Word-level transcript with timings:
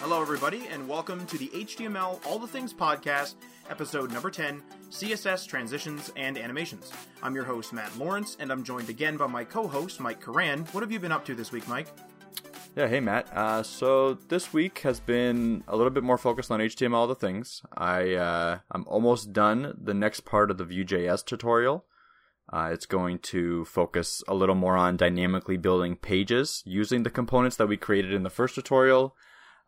Hello, 0.00 0.20
everybody, 0.20 0.66
and 0.66 0.86
welcome 0.86 1.24
to 1.28 1.38
the 1.38 1.48
HTML 1.54 2.20
All 2.26 2.38
the 2.38 2.46
Things 2.46 2.74
podcast, 2.74 3.36
episode 3.70 4.12
number 4.12 4.30
10 4.30 4.62
CSS 4.90 5.46
Transitions 5.46 6.12
and 6.16 6.36
Animations. 6.36 6.92
I'm 7.22 7.34
your 7.34 7.44
host, 7.44 7.72
Matt 7.72 7.96
Lawrence, 7.96 8.36
and 8.38 8.52
I'm 8.52 8.62
joined 8.62 8.90
again 8.90 9.16
by 9.16 9.28
my 9.28 9.42
co 9.42 9.66
host, 9.66 9.98
Mike 9.98 10.22
Karan. 10.22 10.66
What 10.72 10.82
have 10.82 10.92
you 10.92 11.00
been 11.00 11.12
up 11.12 11.24
to 11.24 11.34
this 11.34 11.52
week, 11.52 11.66
Mike? 11.66 11.86
Yeah, 12.76 12.86
hey 12.86 13.00
Matt. 13.00 13.34
Uh, 13.34 13.62
so 13.62 14.12
this 14.12 14.52
week 14.52 14.80
has 14.80 15.00
been 15.00 15.64
a 15.68 15.74
little 15.74 15.88
bit 15.90 16.02
more 16.02 16.18
focused 16.18 16.50
on 16.50 16.60
HTML 16.60 16.92
all 16.92 17.06
the 17.06 17.14
things. 17.14 17.62
I 17.74 18.12
uh, 18.12 18.58
I'm 18.70 18.84
almost 18.88 19.32
done 19.32 19.74
the 19.82 19.94
next 19.94 20.26
part 20.26 20.50
of 20.50 20.58
the 20.58 20.66
Vue.js 20.66 21.24
tutorial. 21.24 21.86
Uh, 22.52 22.70
it's 22.72 22.86
going 22.86 23.18
to 23.18 23.64
focus 23.64 24.22
a 24.28 24.34
little 24.34 24.54
more 24.54 24.76
on 24.76 24.96
dynamically 24.96 25.56
building 25.56 25.96
pages 25.96 26.62
using 26.64 27.02
the 27.02 27.10
components 27.10 27.56
that 27.56 27.66
we 27.66 27.76
created 27.76 28.12
in 28.12 28.22
the 28.22 28.30
first 28.30 28.54
tutorial. 28.54 29.16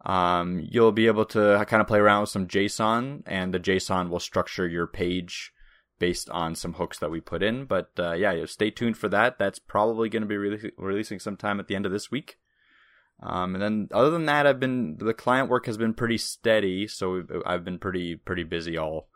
Um, 0.06 0.64
you'll 0.70 0.92
be 0.92 1.08
able 1.08 1.24
to 1.26 1.64
kind 1.68 1.80
of 1.80 1.88
play 1.88 1.98
around 1.98 2.22
with 2.22 2.30
some 2.30 2.46
JSON, 2.46 3.22
and 3.26 3.52
the 3.52 3.58
JSON 3.58 4.10
will 4.10 4.20
structure 4.20 4.66
your 4.66 4.86
page 4.86 5.52
based 5.98 6.30
on 6.30 6.54
some 6.54 6.74
hooks 6.74 7.00
that 7.00 7.10
we 7.10 7.20
put 7.20 7.42
in. 7.42 7.64
But 7.64 7.90
uh, 7.98 8.12
yeah, 8.12 8.44
stay 8.46 8.70
tuned 8.70 8.96
for 8.96 9.08
that. 9.08 9.38
That's 9.38 9.58
probably 9.58 10.08
going 10.08 10.22
to 10.22 10.28
be 10.28 10.36
re- 10.36 10.72
releasing 10.78 11.18
sometime 11.18 11.58
at 11.58 11.66
the 11.66 11.74
end 11.74 11.84
of 11.86 11.92
this 11.92 12.10
week. 12.12 12.36
Um, 13.20 13.54
and 13.54 13.62
then 13.62 13.88
other 13.92 14.10
than 14.10 14.26
that, 14.26 14.46
I've 14.46 14.60
been 14.60 14.98
the 14.98 15.12
client 15.12 15.50
work 15.50 15.66
has 15.66 15.76
been 15.76 15.94
pretty 15.94 16.18
steady, 16.18 16.86
so 16.86 17.24
I've 17.44 17.64
been 17.64 17.80
pretty 17.80 18.14
pretty 18.14 18.44
busy 18.44 18.78
all 18.78 19.08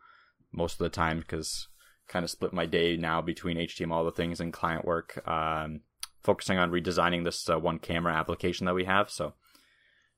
most 0.52 0.74
of 0.74 0.78
the 0.80 0.88
time 0.88 1.20
because 1.20 1.68
kind 2.12 2.24
of 2.24 2.30
split 2.30 2.52
my 2.52 2.66
day 2.66 2.96
now 2.96 3.22
between 3.22 3.56
HTML 3.56 3.92
all 3.92 4.04
the 4.04 4.12
things 4.12 4.40
and 4.40 4.52
client 4.52 4.84
work, 4.84 5.26
um, 5.26 5.80
focusing 6.22 6.58
on 6.58 6.70
redesigning 6.70 7.24
this 7.24 7.48
uh, 7.48 7.58
one 7.58 7.78
camera 7.78 8.12
application 8.14 8.66
that 8.66 8.74
we 8.74 8.84
have. 8.84 9.10
So 9.10 9.32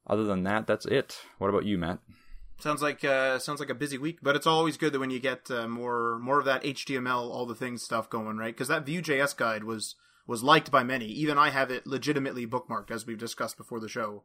other 0.06 0.24
than 0.24 0.42
that, 0.42 0.66
that's 0.66 0.86
it. 0.86 1.20
What 1.38 1.50
about 1.50 1.64
you, 1.64 1.78
Matt? 1.78 2.00
Sounds 2.58 2.82
like 2.82 3.04
uh, 3.04 3.38
sounds 3.38 3.60
like 3.60 3.70
a 3.70 3.74
busy 3.74 3.98
week, 3.98 4.18
but 4.22 4.36
it's 4.36 4.46
always 4.46 4.76
good 4.76 4.92
that 4.92 5.00
when 5.00 5.10
you 5.10 5.20
get 5.20 5.50
uh, 5.50 5.68
more 5.68 6.18
more 6.20 6.38
of 6.38 6.44
that 6.44 6.62
HTML 6.62 7.30
all 7.30 7.46
the 7.46 7.54
things 7.54 7.82
stuff 7.82 8.08
going, 8.08 8.36
right? 8.36 8.54
Because 8.54 8.68
that 8.68 8.86
Vue.js 8.86 9.36
guide 9.36 9.64
was 9.64 9.96
was 10.26 10.42
liked 10.42 10.70
by 10.70 10.82
many. 10.82 11.06
Even 11.06 11.36
I 11.36 11.50
have 11.50 11.70
it 11.70 11.86
legitimately 11.86 12.46
bookmarked, 12.46 12.90
as 12.90 13.06
we've 13.06 13.18
discussed 13.18 13.56
before 13.56 13.80
the 13.80 13.88
show. 13.88 14.22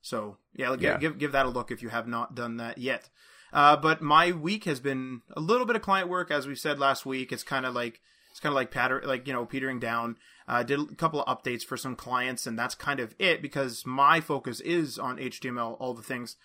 So 0.00 0.38
yeah, 0.54 0.74
yeah. 0.78 0.98
give 0.98 1.18
give 1.18 1.32
that 1.32 1.46
a 1.46 1.50
look 1.50 1.70
if 1.70 1.82
you 1.82 1.88
have 1.90 2.08
not 2.08 2.34
done 2.34 2.56
that 2.56 2.78
yet. 2.78 3.08
Uh, 3.52 3.76
but 3.76 4.00
my 4.00 4.32
week 4.32 4.64
has 4.64 4.80
been 4.80 5.22
a 5.36 5.40
little 5.40 5.66
bit 5.66 5.76
of 5.76 5.82
client 5.82 6.08
work, 6.08 6.30
as 6.30 6.46
we 6.46 6.54
said 6.54 6.78
last 6.78 7.04
week. 7.04 7.32
It's 7.32 7.42
kind 7.42 7.66
of 7.66 7.74
like 7.74 8.00
it's 8.30 8.40
kind 8.40 8.52
of 8.52 8.56
like 8.56 8.70
patter, 8.70 9.02
like 9.04 9.26
you 9.26 9.32
know, 9.32 9.44
petering 9.44 9.78
down. 9.78 10.16
Uh, 10.48 10.62
did 10.62 10.80
a 10.80 10.94
couple 10.94 11.22
of 11.22 11.38
updates 11.38 11.62
for 11.62 11.76
some 11.76 11.94
clients, 11.94 12.46
and 12.46 12.58
that's 12.58 12.74
kind 12.74 12.98
of 12.98 13.14
it 13.18 13.42
because 13.42 13.84
my 13.86 14.20
focus 14.20 14.60
is 14.60 14.98
on 14.98 15.18
HTML, 15.18 15.76
all 15.78 15.94
the 15.94 16.02
things. 16.02 16.36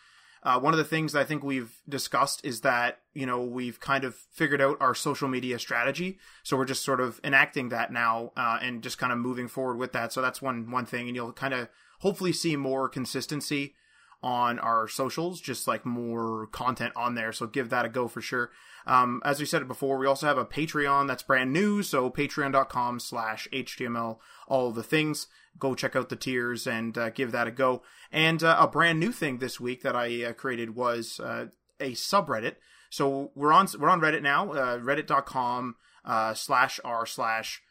Uh, 0.43 0.59
one 0.59 0.73
of 0.73 0.77
the 0.77 0.83
things 0.83 1.15
I 1.15 1.23
think 1.23 1.43
we've 1.43 1.81
discussed 1.89 2.45
is 2.45 2.61
that 2.61 2.99
you 3.13 3.25
know 3.25 3.41
we've 3.41 3.79
kind 3.79 4.03
of 4.03 4.15
figured 4.31 4.61
out 4.61 4.77
our 4.81 4.93
social 4.93 5.29
media 5.29 5.59
strategy, 5.59 6.19
so 6.43 6.57
we're 6.57 6.65
just 6.65 6.83
sort 6.83 6.99
of 6.99 7.21
enacting 7.23 7.69
that 7.69 7.91
now 7.91 8.33
uh, 8.35 8.59
and 8.61 8.83
just 8.83 8.97
kind 8.97 9.13
of 9.13 9.17
moving 9.17 9.47
forward 9.47 9.77
with 9.77 9.93
that. 9.93 10.11
So 10.11 10.21
that's 10.21 10.41
one 10.41 10.69
one 10.69 10.85
thing, 10.85 11.07
and 11.07 11.15
you'll 11.15 11.31
kind 11.31 11.53
of 11.53 11.69
hopefully 11.99 12.33
see 12.33 12.57
more 12.57 12.89
consistency 12.89 13.75
on 14.23 14.59
our 14.59 14.87
socials, 14.87 15.39
just 15.39 15.67
like 15.67 15.85
more 15.85 16.47
content 16.47 16.93
on 16.95 17.15
there. 17.15 17.31
So 17.31 17.47
give 17.47 17.69
that 17.69 17.85
a 17.85 17.89
go 17.89 18.07
for 18.07 18.21
sure. 18.21 18.51
Um, 18.85 19.21
as 19.25 19.39
we 19.39 19.45
said 19.45 19.61
it 19.61 19.67
before, 19.67 19.97
we 19.97 20.07
also 20.07 20.27
have 20.27 20.37
a 20.37 20.45
Patreon 20.45 21.07
that's 21.07 21.23
brand 21.23 21.51
new. 21.51 21.83
So 21.83 22.09
patreon.com 22.09 22.99
slash 22.99 23.47
HTML, 23.51 24.17
all 24.47 24.71
the 24.71 24.83
things. 24.83 25.27
Go 25.59 25.75
check 25.75 25.95
out 25.95 26.09
the 26.09 26.15
tiers 26.15 26.65
and 26.67 26.97
uh, 26.97 27.09
give 27.09 27.31
that 27.31 27.47
a 27.47 27.51
go. 27.51 27.81
And 28.11 28.43
uh, 28.43 28.57
a 28.59 28.67
brand 28.67 28.99
new 28.99 29.11
thing 29.11 29.39
this 29.39 29.59
week 29.59 29.81
that 29.83 29.95
I 29.95 30.23
uh, 30.23 30.33
created 30.33 30.75
was 30.75 31.19
uh, 31.19 31.47
a 31.79 31.91
subreddit. 31.91 32.55
So 32.89 33.31
we're 33.35 33.51
on 33.51 33.67
we're 33.79 33.89
on 33.89 34.01
Reddit 34.01 34.21
now, 34.21 34.51
uh, 34.53 34.77
reddit.com 34.77 35.75
uh, 36.05 36.33
slash 36.33 36.79
r 36.85 37.05
slash 37.05 37.61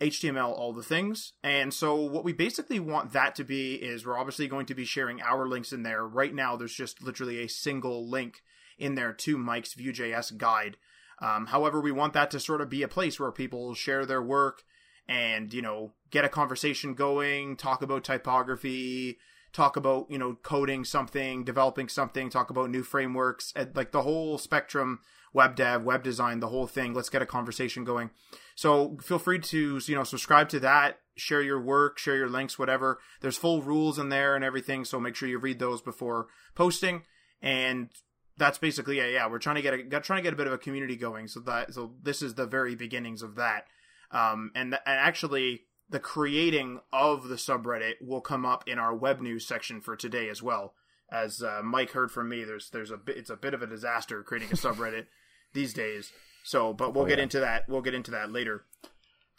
HTML, 0.00 0.48
all 0.48 0.72
the 0.72 0.82
things. 0.82 1.32
And 1.42 1.74
so, 1.74 1.94
what 1.94 2.24
we 2.24 2.32
basically 2.32 2.80
want 2.80 3.12
that 3.12 3.34
to 3.36 3.44
be 3.44 3.74
is 3.74 4.06
we're 4.06 4.18
obviously 4.18 4.48
going 4.48 4.66
to 4.66 4.74
be 4.74 4.84
sharing 4.84 5.20
our 5.20 5.46
links 5.46 5.72
in 5.72 5.82
there. 5.82 6.06
Right 6.06 6.34
now, 6.34 6.56
there's 6.56 6.74
just 6.74 7.02
literally 7.02 7.42
a 7.42 7.48
single 7.48 8.08
link 8.08 8.42
in 8.78 8.94
there 8.94 9.12
to 9.12 9.36
Mike's 9.36 9.74
Vue.js 9.74 10.36
guide. 10.38 10.78
Um, 11.20 11.46
however, 11.46 11.80
we 11.80 11.92
want 11.92 12.14
that 12.14 12.30
to 12.30 12.40
sort 12.40 12.62
of 12.62 12.70
be 12.70 12.82
a 12.82 12.88
place 12.88 13.20
where 13.20 13.30
people 13.30 13.74
share 13.74 14.06
their 14.06 14.22
work 14.22 14.62
and, 15.06 15.52
you 15.52 15.60
know, 15.60 15.92
get 16.10 16.24
a 16.24 16.30
conversation 16.30 16.94
going, 16.94 17.56
talk 17.56 17.82
about 17.82 18.04
typography, 18.04 19.18
talk 19.52 19.76
about, 19.76 20.10
you 20.10 20.18
know, 20.18 20.36
coding 20.42 20.84
something, 20.84 21.44
developing 21.44 21.88
something, 21.88 22.30
talk 22.30 22.50
about 22.50 22.70
new 22.70 22.82
frameworks, 22.82 23.52
like 23.74 23.92
the 23.92 24.02
whole 24.02 24.38
spectrum 24.38 25.00
web 25.32 25.54
dev, 25.54 25.82
web 25.82 26.02
design, 26.02 26.40
the 26.40 26.48
whole 26.48 26.66
thing. 26.66 26.94
Let's 26.94 27.08
get 27.08 27.22
a 27.22 27.26
conversation 27.26 27.84
going. 27.84 28.10
So 28.54 28.96
feel 29.02 29.18
free 29.18 29.38
to, 29.38 29.80
you 29.84 29.94
know, 29.94 30.04
subscribe 30.04 30.48
to 30.50 30.60
that, 30.60 31.00
share 31.16 31.42
your 31.42 31.60
work, 31.60 31.98
share 31.98 32.16
your 32.16 32.28
links, 32.28 32.58
whatever. 32.58 32.98
There's 33.20 33.36
full 33.36 33.62
rules 33.62 33.98
in 33.98 34.08
there 34.08 34.34
and 34.34 34.44
everything. 34.44 34.84
So 34.84 35.00
make 35.00 35.14
sure 35.14 35.28
you 35.28 35.38
read 35.38 35.58
those 35.58 35.82
before 35.82 36.28
posting. 36.54 37.02
And 37.40 37.90
that's 38.36 38.58
basically 38.58 38.98
yeah, 38.98 39.06
yeah. 39.06 39.28
We're 39.28 39.38
trying 39.38 39.56
to 39.56 39.62
get 39.62 39.74
a 39.74 40.00
trying 40.00 40.18
to 40.18 40.22
get 40.22 40.32
a 40.32 40.36
bit 40.36 40.46
of 40.46 40.52
a 40.52 40.58
community 40.58 40.96
going. 40.96 41.28
So 41.28 41.40
that 41.40 41.74
so 41.74 41.92
this 42.02 42.22
is 42.22 42.34
the 42.34 42.46
very 42.46 42.74
beginnings 42.74 43.22
of 43.22 43.36
that. 43.36 43.66
Um, 44.10 44.50
and, 44.54 44.74
and 44.74 44.80
actually 44.86 45.62
the 45.90 46.00
creating 46.00 46.80
of 46.92 47.28
the 47.28 47.34
subreddit 47.34 47.94
will 48.00 48.20
come 48.20 48.46
up 48.46 48.66
in 48.66 48.78
our 48.78 48.94
web 48.94 49.20
news 49.20 49.46
section 49.46 49.80
for 49.80 49.96
today 49.96 50.28
as 50.28 50.42
well. 50.42 50.74
As 51.12 51.42
uh, 51.42 51.60
Mike 51.64 51.90
heard 51.90 52.12
from 52.12 52.28
me, 52.28 52.44
there's 52.44 52.70
there's 52.70 52.92
a 52.92 52.96
bit, 52.96 53.16
it's 53.16 53.30
a 53.30 53.36
bit 53.36 53.54
of 53.54 53.62
a 53.62 53.66
disaster 53.66 54.22
creating 54.22 54.50
a 54.52 54.54
subreddit 54.56 55.06
these 55.52 55.74
days. 55.74 56.12
So, 56.44 56.72
but 56.72 56.94
we'll 56.94 57.04
oh, 57.04 57.08
get 57.08 57.18
yeah. 57.18 57.24
into 57.24 57.40
that. 57.40 57.68
We'll 57.68 57.82
get 57.82 57.94
into 57.94 58.12
that 58.12 58.30
later. 58.30 58.64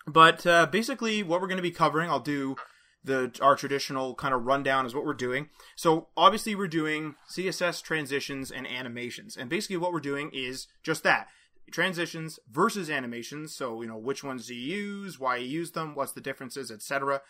But 0.05 0.45
uh, 0.45 0.65
basically, 0.65 1.23
what 1.23 1.41
we're 1.41 1.47
going 1.47 1.57
to 1.57 1.63
be 1.63 1.71
covering, 1.71 2.09
I'll 2.09 2.19
do 2.19 2.57
the 3.03 3.31
our 3.41 3.55
traditional 3.55 4.13
kind 4.15 4.33
of 4.33 4.45
rundown 4.45 4.85
is 4.85 4.93
what 4.93 5.05
we're 5.05 5.13
doing. 5.13 5.49
So 5.75 6.09
obviously, 6.17 6.53
we're 6.53 6.67
doing 6.67 7.15
CSS 7.29 7.81
transitions 7.81 8.51
and 8.51 8.67
animations, 8.67 9.37
and 9.37 9.49
basically, 9.49 9.77
what 9.77 9.93
we're 9.93 10.01
doing 10.01 10.31
is 10.33 10.67
just 10.83 11.03
that 11.03 11.27
transitions 11.71 12.39
versus 12.49 12.89
animations. 12.89 13.55
So 13.55 13.81
you 13.81 13.87
know 13.87 13.97
which 13.97 14.23
ones 14.23 14.47
do 14.47 14.55
you 14.55 14.77
use, 14.77 15.19
why 15.19 15.37
you 15.37 15.47
use 15.47 15.71
them, 15.71 15.95
what's 15.95 16.13
the 16.13 16.21
differences, 16.21 16.71
etc. 16.71 17.21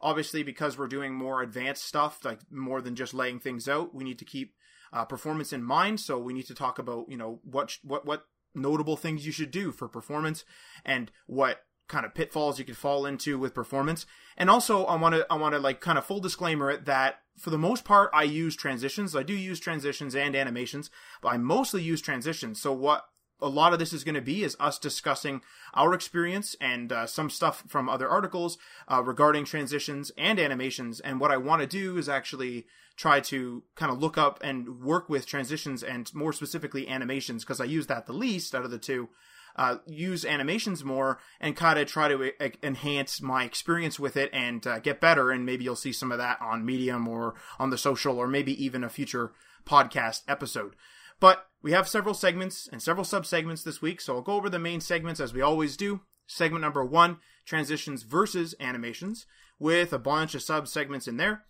Obviously, 0.00 0.42
because 0.42 0.78
we're 0.78 0.86
doing 0.86 1.14
more 1.14 1.42
advanced 1.42 1.84
stuff, 1.84 2.24
like 2.24 2.40
more 2.50 2.80
than 2.80 2.94
just 2.94 3.14
laying 3.14 3.40
things 3.40 3.68
out, 3.68 3.94
we 3.94 4.04
need 4.04 4.18
to 4.18 4.24
keep 4.24 4.54
uh, 4.92 5.04
performance 5.04 5.52
in 5.52 5.62
mind. 5.62 6.00
So 6.00 6.18
we 6.18 6.32
need 6.32 6.46
to 6.46 6.54
talk 6.54 6.78
about 6.78 7.08
you 7.08 7.16
know 7.16 7.40
what 7.42 7.76
what 7.82 8.06
what 8.06 8.26
notable 8.54 8.96
things 8.96 9.26
you 9.26 9.32
should 9.32 9.50
do 9.50 9.70
for 9.70 9.88
performance 9.88 10.44
and 10.84 11.10
what 11.26 11.62
kind 11.88 12.04
of 12.04 12.14
pitfalls 12.14 12.58
you 12.58 12.64
could 12.64 12.76
fall 12.76 13.06
into 13.06 13.38
with 13.38 13.54
performance. 13.54 14.06
And 14.36 14.50
also 14.50 14.84
I 14.84 14.96
want 14.96 15.14
to 15.14 15.26
I 15.30 15.36
want 15.36 15.54
to 15.54 15.58
like 15.58 15.80
kind 15.80 15.98
of 15.98 16.06
full 16.06 16.20
disclaimer 16.20 16.76
that 16.76 17.20
for 17.38 17.50
the 17.50 17.58
most 17.58 17.84
part 17.84 18.10
I 18.12 18.24
use 18.24 18.56
transitions. 18.56 19.16
I 19.16 19.22
do 19.22 19.34
use 19.34 19.58
transitions 19.58 20.14
and 20.14 20.36
animations, 20.36 20.90
but 21.22 21.30
I 21.30 21.38
mostly 21.38 21.82
use 21.82 22.00
transitions. 22.00 22.60
So 22.60 22.72
what 22.72 23.06
a 23.40 23.48
lot 23.48 23.72
of 23.72 23.78
this 23.78 23.92
is 23.92 24.04
going 24.04 24.14
to 24.14 24.20
be 24.20 24.42
is 24.42 24.56
us 24.58 24.78
discussing 24.78 25.42
our 25.74 25.94
experience 25.94 26.56
and 26.60 26.92
uh, 26.92 27.06
some 27.06 27.30
stuff 27.30 27.64
from 27.68 27.88
other 27.88 28.08
articles 28.08 28.58
uh, 28.90 29.02
regarding 29.02 29.44
transitions 29.44 30.10
and 30.16 30.38
animations. 30.38 31.00
And 31.00 31.20
what 31.20 31.30
I 31.30 31.36
want 31.36 31.62
to 31.62 31.66
do 31.66 31.98
is 31.98 32.08
actually 32.08 32.66
try 32.96 33.20
to 33.20 33.62
kind 33.76 33.92
of 33.92 34.00
look 34.00 34.18
up 34.18 34.40
and 34.42 34.82
work 34.82 35.08
with 35.08 35.26
transitions 35.26 35.82
and 35.82 36.12
more 36.14 36.32
specifically 36.32 36.88
animations 36.88 37.44
because 37.44 37.60
I 37.60 37.64
use 37.64 37.86
that 37.86 38.06
the 38.06 38.12
least 38.12 38.54
out 38.54 38.64
of 38.64 38.70
the 38.70 38.78
two. 38.78 39.08
Uh, 39.56 39.78
use 39.86 40.24
animations 40.24 40.84
more 40.84 41.18
and 41.40 41.56
kind 41.56 41.80
of 41.80 41.88
try 41.88 42.06
to 42.06 42.32
uh, 42.40 42.48
enhance 42.62 43.20
my 43.20 43.42
experience 43.42 43.98
with 43.98 44.16
it 44.16 44.30
and 44.32 44.64
uh, 44.68 44.78
get 44.78 45.00
better. 45.00 45.32
And 45.32 45.44
maybe 45.44 45.64
you'll 45.64 45.74
see 45.74 45.92
some 45.92 46.12
of 46.12 46.18
that 46.18 46.40
on 46.40 46.64
Medium 46.64 47.08
or 47.08 47.34
on 47.58 47.70
the 47.70 47.78
social 47.78 48.18
or 48.18 48.28
maybe 48.28 48.64
even 48.64 48.84
a 48.84 48.88
future 48.88 49.32
podcast 49.66 50.22
episode. 50.28 50.74
But 51.20 51.46
we 51.62 51.72
have 51.72 51.88
several 51.88 52.14
segments 52.14 52.68
and 52.70 52.82
several 52.82 53.04
subsegments 53.04 53.64
this 53.64 53.82
week, 53.82 54.00
so 54.00 54.16
I'll 54.16 54.22
go 54.22 54.34
over 54.34 54.48
the 54.48 54.58
main 54.58 54.80
segments 54.80 55.20
as 55.20 55.32
we 55.32 55.40
always 55.40 55.76
do. 55.76 56.02
Segment 56.26 56.62
number 56.62 56.84
one 56.84 57.18
transitions 57.44 58.02
versus 58.02 58.54
animations 58.60 59.26
with 59.58 59.92
a 59.92 59.98
bunch 59.98 60.34
of 60.34 60.42
sub 60.42 60.68
segments 60.68 61.08
in 61.08 61.16
there. 61.16 61.44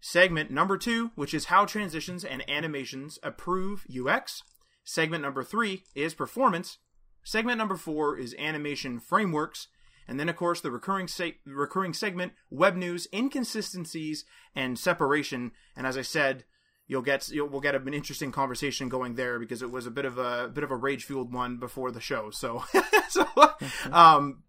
Segment 0.00 0.50
number 0.50 0.78
two, 0.78 1.10
which 1.16 1.34
is 1.34 1.46
how 1.46 1.64
transitions 1.64 2.24
and 2.24 2.48
animations 2.48 3.18
improve 3.24 3.84
UX. 3.90 4.42
Segment 4.84 5.22
number 5.22 5.42
three 5.42 5.82
is 5.94 6.14
performance. 6.14 6.78
Segment 7.24 7.58
number 7.58 7.76
four 7.76 8.16
is 8.16 8.34
animation 8.38 9.00
frameworks. 9.00 9.68
And 10.06 10.18
then, 10.18 10.28
of 10.28 10.36
course, 10.36 10.60
the 10.60 10.70
recurring 10.70 11.08
se- 11.08 11.38
recurring 11.44 11.92
segment, 11.92 12.32
web 12.48 12.76
news, 12.76 13.06
inconsistencies, 13.12 14.24
and 14.54 14.78
separation. 14.78 15.52
And 15.76 15.86
as 15.86 15.98
I 15.98 16.02
said, 16.02 16.44
you'll 16.88 17.02
get 17.02 17.28
you'll, 17.28 17.48
we'll 17.48 17.60
get 17.60 17.74
an 17.74 17.94
interesting 17.94 18.32
conversation 18.32 18.88
going 18.88 19.14
there 19.14 19.38
because 19.38 19.62
it 19.62 19.70
was 19.70 19.86
a 19.86 19.90
bit 19.90 20.04
of 20.04 20.18
a, 20.18 20.46
a 20.46 20.48
bit 20.48 20.64
of 20.64 20.70
a 20.70 20.76
rage 20.76 21.04
fueled 21.04 21.32
one 21.32 21.58
before 21.58 21.92
the 21.92 22.00
show. 22.00 22.30
So, 22.30 22.64
so 23.10 23.26
um, 23.92 24.42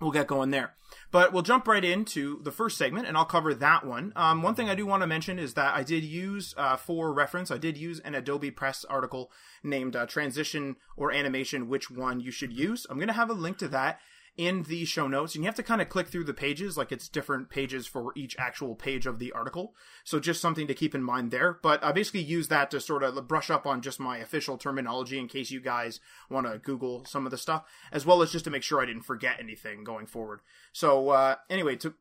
we'll 0.00 0.10
get 0.10 0.26
going 0.26 0.50
there. 0.50 0.74
But 1.10 1.32
we'll 1.32 1.42
jump 1.42 1.66
right 1.66 1.84
into 1.84 2.42
the 2.42 2.52
first 2.52 2.76
segment, 2.76 3.06
and 3.06 3.16
I'll 3.16 3.24
cover 3.24 3.54
that 3.54 3.86
one. 3.86 4.12
Um, 4.14 4.42
one 4.42 4.54
thing 4.54 4.68
I 4.68 4.74
do 4.74 4.84
want 4.84 5.02
to 5.02 5.06
mention 5.06 5.38
is 5.38 5.54
that 5.54 5.74
I 5.74 5.82
did 5.82 6.04
use, 6.04 6.54
uh, 6.56 6.76
for 6.76 7.12
reference, 7.14 7.50
I 7.50 7.58
did 7.58 7.78
use 7.78 8.00
an 8.00 8.14
Adobe 8.14 8.50
Press 8.50 8.84
article 8.84 9.30
named 9.62 9.96
uh, 9.96 10.06
Transition 10.06 10.76
or 10.96 11.12
Animation, 11.12 11.68
which 11.68 11.90
one 11.90 12.20
you 12.20 12.30
should 12.30 12.52
use. 12.52 12.86
I'm 12.90 12.98
going 12.98 13.08
to 13.08 13.14
have 13.14 13.30
a 13.30 13.34
link 13.34 13.58
to 13.58 13.68
that 13.68 14.00
in 14.38 14.62
the 14.62 14.84
show 14.84 15.08
notes 15.08 15.34
and 15.34 15.42
you 15.42 15.48
have 15.48 15.56
to 15.56 15.64
kind 15.64 15.82
of 15.82 15.88
click 15.88 16.06
through 16.06 16.22
the 16.24 16.32
pages 16.32 16.78
like 16.78 16.92
it's 16.92 17.08
different 17.08 17.50
pages 17.50 17.88
for 17.88 18.12
each 18.14 18.36
actual 18.38 18.76
page 18.76 19.04
of 19.04 19.18
the 19.18 19.32
article. 19.32 19.74
So 20.04 20.20
just 20.20 20.40
something 20.40 20.68
to 20.68 20.74
keep 20.74 20.94
in 20.94 21.02
mind 21.02 21.32
there. 21.32 21.58
But 21.60 21.82
i 21.82 21.90
basically 21.90 22.22
use 22.22 22.46
that 22.48 22.70
to 22.70 22.80
sort 22.80 23.02
of 23.02 23.26
brush 23.26 23.50
up 23.50 23.66
on 23.66 23.82
just 23.82 23.98
my 23.98 24.18
official 24.18 24.56
terminology 24.56 25.18
in 25.18 25.26
case 25.26 25.50
you 25.50 25.60
guys 25.60 25.98
want 26.30 26.46
to 26.46 26.58
google 26.58 27.04
some 27.04 27.26
of 27.26 27.32
the 27.32 27.36
stuff 27.36 27.64
as 27.90 28.06
well 28.06 28.22
as 28.22 28.30
just 28.30 28.44
to 28.44 28.50
make 28.50 28.62
sure 28.62 28.80
i 28.80 28.86
didn't 28.86 29.02
forget 29.02 29.36
anything 29.40 29.82
going 29.82 30.06
forward. 30.06 30.40
So 30.72 31.10
uh, 31.10 31.34
anyway 31.50 31.76
to 31.76 31.94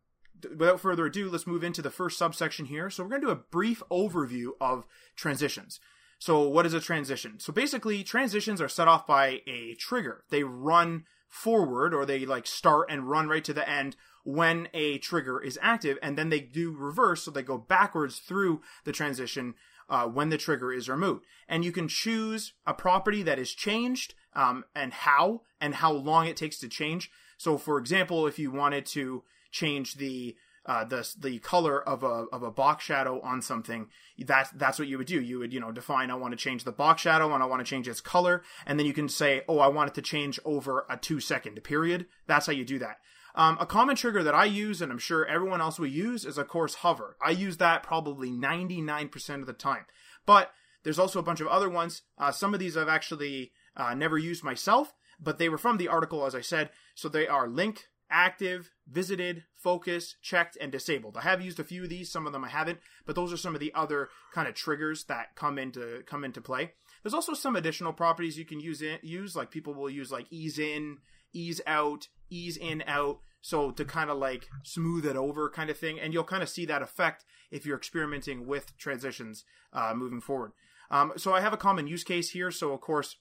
without 0.55 0.79
further 0.79 1.07
ado 1.07 1.31
let's 1.31 1.47
move 1.47 1.63
into 1.63 1.81
the 1.81 1.89
first 1.89 2.19
subsection 2.19 2.67
here. 2.67 2.91
So 2.91 3.03
we're 3.03 3.09
going 3.09 3.21
to 3.21 3.27
do 3.27 3.31
a 3.31 3.35
brief 3.35 3.81
overview 3.89 4.49
of 4.61 4.85
transitions. 5.15 5.79
So 6.19 6.47
what 6.47 6.65
is 6.65 6.73
a 6.73 6.79
transition? 6.79 7.39
So 7.39 7.51
basically 7.51 8.03
transitions 8.03 8.61
are 8.61 8.69
set 8.69 8.87
off 8.87 9.07
by 9.07 9.41
a 9.47 9.75
trigger. 9.75 10.23
They 10.29 10.43
run 10.43 11.05
forward 11.27 11.93
or 11.93 12.05
they 12.05 12.25
like 12.25 12.47
start 12.47 12.89
and 12.89 13.09
run 13.09 13.27
right 13.27 13.43
to 13.43 13.53
the 13.53 13.67
end 13.67 13.95
when 14.23 14.67
a 14.73 14.97
trigger 14.97 15.41
is 15.41 15.57
active 15.61 15.97
and 16.01 16.17
then 16.17 16.29
they 16.29 16.39
do 16.39 16.71
reverse 16.71 17.23
so 17.23 17.31
they 17.31 17.41
go 17.41 17.57
backwards 17.57 18.19
through 18.19 18.61
the 18.83 18.91
transition 18.91 19.55
uh, 19.89 20.05
when 20.05 20.29
the 20.29 20.37
trigger 20.37 20.73
is 20.73 20.89
removed. 20.89 21.25
And 21.47 21.63
you 21.63 21.71
can 21.71 21.87
choose 21.87 22.53
a 22.65 22.73
property 22.73 23.23
that 23.23 23.39
is 23.39 23.53
changed 23.53 24.15
um, 24.33 24.65
and 24.75 24.91
how 24.91 25.43
and 25.61 25.75
how 25.75 25.93
long 25.93 26.27
it 26.27 26.35
takes 26.35 26.59
to 26.59 26.67
change. 26.67 27.09
So 27.37 27.57
for 27.57 27.77
example 27.77 28.27
if 28.27 28.37
you 28.37 28.51
wanted 28.51 28.85
to 28.87 29.23
change 29.51 29.95
the 29.95 30.35
uh, 30.67 30.83
the 30.83 31.09
the 31.17 31.39
color 31.39 31.81
of 31.81 32.03
a 32.03 32.25
of 32.31 32.43
a 32.43 32.51
box 32.51 32.83
shadow 32.83 33.21
on 33.21 33.41
something. 33.41 33.87
That's 34.19 34.51
that's 34.51 34.77
what 34.77 34.87
you 34.87 34.97
would 34.97 35.07
do. 35.07 35.21
You 35.21 35.39
would 35.39 35.53
you 35.53 35.59
know 35.59 35.71
define 35.71 36.11
I 36.11 36.15
want 36.15 36.33
to 36.33 36.37
change 36.37 36.65
the 36.65 36.71
box 36.71 37.01
shadow 37.01 37.33
and 37.33 37.41
I 37.41 37.45
want 37.45 37.65
to 37.65 37.69
change 37.69 37.87
its 37.87 38.01
color, 38.01 38.43
and 38.65 38.77
then 38.77 38.85
you 38.85 38.93
can 38.93 39.09
say 39.09 39.43
oh 39.47 39.59
I 39.59 39.67
want 39.67 39.89
it 39.89 39.93
to 39.95 40.01
change 40.01 40.39
over 40.45 40.85
a 40.89 40.97
two 40.97 41.19
second 41.19 41.63
period. 41.63 42.05
That's 42.27 42.45
how 42.45 42.53
you 42.53 42.65
do 42.65 42.79
that. 42.79 42.97
Um, 43.33 43.57
a 43.59 43.67
common 43.67 43.95
trigger 43.95 44.23
that 44.23 44.33
I 44.33 44.45
use, 44.45 44.81
and 44.81 44.91
I'm 44.91 44.97
sure 44.97 45.23
everyone 45.23 45.61
else 45.61 45.77
will 45.77 45.87
use, 45.87 46.25
is 46.25 46.39
of 46.39 46.47
course 46.47 46.75
hover. 46.75 47.15
I 47.23 47.29
use 47.29 47.57
that 47.57 47.83
probably 47.83 48.31
99% 48.31 49.41
of 49.41 49.45
the 49.45 49.53
time. 49.53 49.85
But 50.25 50.51
there's 50.83 50.97
also 50.97 51.19
a 51.19 51.23
bunch 51.23 51.39
of 51.39 51.47
other 51.47 51.69
ones. 51.69 52.01
Uh, 52.17 52.31
some 52.31 52.55
of 52.55 52.59
these 52.59 52.75
I've 52.75 52.87
actually 52.87 53.51
uh, 53.75 53.93
never 53.93 54.17
used 54.17 54.43
myself, 54.43 54.91
but 55.19 55.37
they 55.37 55.49
were 55.49 55.59
from 55.59 55.77
the 55.77 55.87
article, 55.87 56.25
as 56.25 56.33
I 56.33 56.41
said. 56.41 56.71
So 56.95 57.09
they 57.09 57.27
are 57.27 57.47
link, 57.47 57.85
active, 58.09 58.71
visited, 58.87 59.43
focus, 59.55 60.15
checked, 60.21 60.57
and 60.59 60.71
disabled. 60.71 61.17
I 61.17 61.21
have 61.21 61.41
used 61.41 61.59
a 61.59 61.63
few 61.63 61.83
of 61.83 61.89
these, 61.89 62.11
some 62.11 62.25
of 62.27 62.33
them 62.33 62.43
I 62.43 62.49
haven't, 62.49 62.79
but 63.05 63.15
those 63.15 63.33
are 63.33 63.37
some 63.37 63.53
of 63.53 63.59
the 63.59 63.73
other 63.73 64.09
kind 64.33 64.47
of 64.47 64.55
triggers 64.55 65.05
that 65.05 65.35
come 65.35 65.57
into 65.57 66.03
come 66.05 66.23
into 66.23 66.41
play. 66.41 66.73
There's 67.03 67.13
also 67.13 67.33
some 67.33 67.55
additional 67.55 67.93
properties 67.93 68.37
you 68.37 68.45
can 68.45 68.59
use 68.59 68.81
in, 68.81 68.99
use 69.01 69.35
like 69.35 69.51
people 69.51 69.73
will 69.73 69.89
use 69.89 70.11
like 70.11 70.27
ease 70.29 70.59
in, 70.59 70.97
ease 71.33 71.61
out, 71.67 72.07
ease 72.29 72.57
in 72.57 72.83
out, 72.87 73.19
so 73.41 73.71
to 73.71 73.85
kind 73.85 74.09
of 74.09 74.17
like 74.17 74.47
smooth 74.63 75.05
it 75.05 75.15
over 75.15 75.49
kind 75.49 75.69
of 75.69 75.77
thing, 75.77 75.99
and 75.99 76.13
you'll 76.13 76.23
kind 76.23 76.43
of 76.43 76.49
see 76.49 76.65
that 76.65 76.81
effect 76.81 77.25
if 77.51 77.65
you're 77.65 77.77
experimenting 77.77 78.47
with 78.47 78.77
transitions 78.77 79.45
uh, 79.73 79.93
moving 79.95 80.21
forward. 80.21 80.51
Um, 80.89 81.13
so 81.17 81.33
I 81.33 81.41
have 81.41 81.53
a 81.53 81.57
common 81.57 81.87
use 81.87 82.03
case 82.03 82.31
here. 82.31 82.51
So 82.51 82.71
of 82.71 82.81
course 82.81 83.17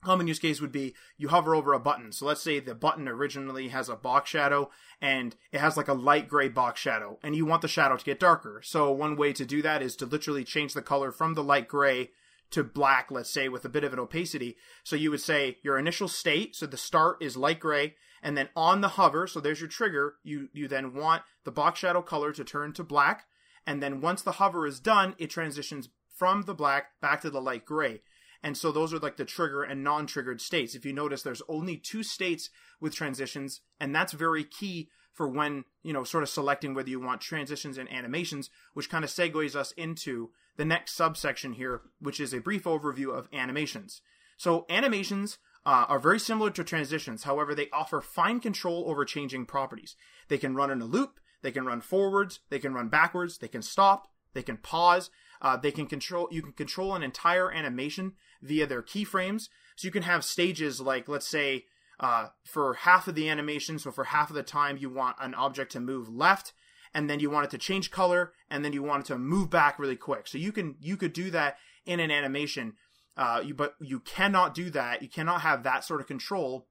Common 0.00 0.28
use 0.28 0.38
case 0.38 0.60
would 0.60 0.70
be 0.70 0.94
you 1.16 1.28
hover 1.28 1.56
over 1.56 1.72
a 1.72 1.80
button. 1.80 2.12
So 2.12 2.24
let's 2.24 2.42
say 2.42 2.60
the 2.60 2.74
button 2.74 3.08
originally 3.08 3.68
has 3.68 3.88
a 3.88 3.96
box 3.96 4.30
shadow 4.30 4.70
and 5.00 5.34
it 5.50 5.60
has 5.60 5.76
like 5.76 5.88
a 5.88 5.92
light 5.92 6.28
gray 6.28 6.48
box 6.48 6.80
shadow 6.80 7.18
and 7.22 7.34
you 7.34 7.44
want 7.44 7.62
the 7.62 7.68
shadow 7.68 7.96
to 7.96 8.04
get 8.04 8.20
darker. 8.20 8.60
So 8.64 8.92
one 8.92 9.16
way 9.16 9.32
to 9.32 9.44
do 9.44 9.60
that 9.62 9.82
is 9.82 9.96
to 9.96 10.06
literally 10.06 10.44
change 10.44 10.72
the 10.72 10.82
color 10.82 11.10
from 11.10 11.34
the 11.34 11.42
light 11.42 11.66
gray 11.66 12.10
to 12.50 12.62
black, 12.62 13.10
let's 13.10 13.28
say 13.28 13.48
with 13.48 13.64
a 13.64 13.68
bit 13.68 13.82
of 13.82 13.92
an 13.92 13.98
opacity. 13.98 14.56
So 14.84 14.94
you 14.94 15.10
would 15.10 15.20
say 15.20 15.58
your 15.62 15.78
initial 15.78 16.08
state, 16.08 16.54
so 16.54 16.66
the 16.66 16.76
start 16.76 17.20
is 17.20 17.36
light 17.36 17.58
gray 17.58 17.96
and 18.22 18.36
then 18.36 18.48
on 18.54 18.80
the 18.80 18.88
hover, 18.88 19.26
so 19.26 19.40
there's 19.40 19.60
your 19.60 19.68
trigger, 19.68 20.14
you 20.22 20.48
you 20.52 20.68
then 20.68 20.94
want 20.94 21.22
the 21.44 21.50
box 21.50 21.80
shadow 21.80 22.02
color 22.02 22.32
to 22.32 22.44
turn 22.44 22.72
to 22.74 22.84
black 22.84 23.26
and 23.66 23.82
then 23.82 24.00
once 24.00 24.22
the 24.22 24.32
hover 24.32 24.64
is 24.64 24.80
done, 24.80 25.14
it 25.18 25.28
transitions 25.28 25.88
from 26.08 26.42
the 26.42 26.54
black 26.54 27.00
back 27.00 27.20
to 27.20 27.30
the 27.30 27.40
light 27.40 27.64
gray. 27.64 28.00
And 28.42 28.56
so 28.56 28.70
those 28.70 28.92
are 28.92 28.98
like 28.98 29.16
the 29.16 29.24
trigger 29.24 29.62
and 29.62 29.82
non 29.82 30.06
triggered 30.06 30.40
states. 30.40 30.74
If 30.74 30.84
you 30.84 30.92
notice, 30.92 31.22
there's 31.22 31.42
only 31.48 31.76
two 31.76 32.02
states 32.02 32.50
with 32.80 32.94
transitions, 32.94 33.60
and 33.80 33.94
that's 33.94 34.12
very 34.12 34.44
key 34.44 34.88
for 35.12 35.26
when, 35.26 35.64
you 35.82 35.92
know, 35.92 36.04
sort 36.04 36.22
of 36.22 36.28
selecting 36.28 36.74
whether 36.74 36.88
you 36.88 37.00
want 37.00 37.20
transitions 37.20 37.76
and 37.76 37.92
animations, 37.92 38.50
which 38.74 38.88
kind 38.88 39.04
of 39.04 39.10
segues 39.10 39.56
us 39.56 39.72
into 39.72 40.30
the 40.56 40.64
next 40.64 40.94
subsection 40.94 41.54
here, 41.54 41.80
which 42.00 42.20
is 42.20 42.32
a 42.32 42.40
brief 42.40 42.64
overview 42.64 43.12
of 43.12 43.28
animations. 43.32 44.00
So 44.36 44.64
animations 44.70 45.38
uh, 45.66 45.86
are 45.88 45.98
very 45.98 46.20
similar 46.20 46.50
to 46.52 46.62
transitions. 46.62 47.24
However, 47.24 47.54
they 47.54 47.68
offer 47.72 48.00
fine 48.00 48.38
control 48.38 48.84
over 48.86 49.04
changing 49.04 49.46
properties. 49.46 49.96
They 50.28 50.38
can 50.38 50.54
run 50.54 50.70
in 50.70 50.80
a 50.80 50.86
loop, 50.86 51.18
they 51.42 51.50
can 51.50 51.66
run 51.66 51.80
forwards, 51.80 52.40
they 52.48 52.60
can 52.60 52.72
run 52.72 52.88
backwards, 52.88 53.38
they 53.38 53.48
can 53.48 53.62
stop, 53.62 54.08
they 54.34 54.42
can 54.42 54.56
pause, 54.56 55.10
uh, 55.40 55.56
they 55.56 55.70
can 55.70 55.86
control. 55.86 56.28
You 56.30 56.42
can 56.42 56.52
control 56.52 56.94
an 56.94 57.02
entire 57.02 57.50
animation 57.50 58.14
via 58.42 58.66
their 58.66 58.82
keyframes. 58.82 59.48
So 59.76 59.86
you 59.86 59.92
can 59.92 60.02
have 60.02 60.24
stages 60.24 60.80
like, 60.80 61.08
let's 61.08 61.28
say, 61.28 61.66
uh, 62.00 62.28
for 62.44 62.74
half 62.74 63.08
of 63.08 63.14
the 63.14 63.28
animation. 63.28 63.78
So 63.78 63.90
for 63.90 64.04
half 64.04 64.30
of 64.30 64.36
the 64.36 64.42
time, 64.42 64.76
you 64.76 64.90
want 64.90 65.16
an 65.20 65.34
object 65.34 65.72
to 65.72 65.80
move 65.80 66.08
left, 66.08 66.52
and 66.94 67.08
then 67.08 67.20
you 67.20 67.30
want 67.30 67.46
it 67.46 67.50
to 67.50 67.58
change 67.58 67.90
color, 67.90 68.32
and 68.50 68.64
then 68.64 68.72
you 68.72 68.82
want 68.82 69.04
it 69.04 69.06
to 69.08 69.18
move 69.18 69.50
back 69.50 69.78
really 69.78 69.96
quick. 69.96 70.26
So 70.26 70.38
you 70.38 70.52
can 70.52 70.76
you 70.80 70.96
could 70.96 71.12
do 71.12 71.30
that 71.30 71.58
in 71.86 72.00
an 72.00 72.10
animation. 72.10 72.74
Uh, 73.16 73.42
you, 73.44 73.52
but 73.52 73.74
you 73.80 73.98
cannot 74.00 74.54
do 74.54 74.70
that. 74.70 75.02
You 75.02 75.08
cannot 75.08 75.40
have 75.40 75.64
that 75.64 75.84
sort 75.84 76.00
of 76.00 76.06
control 76.06 76.68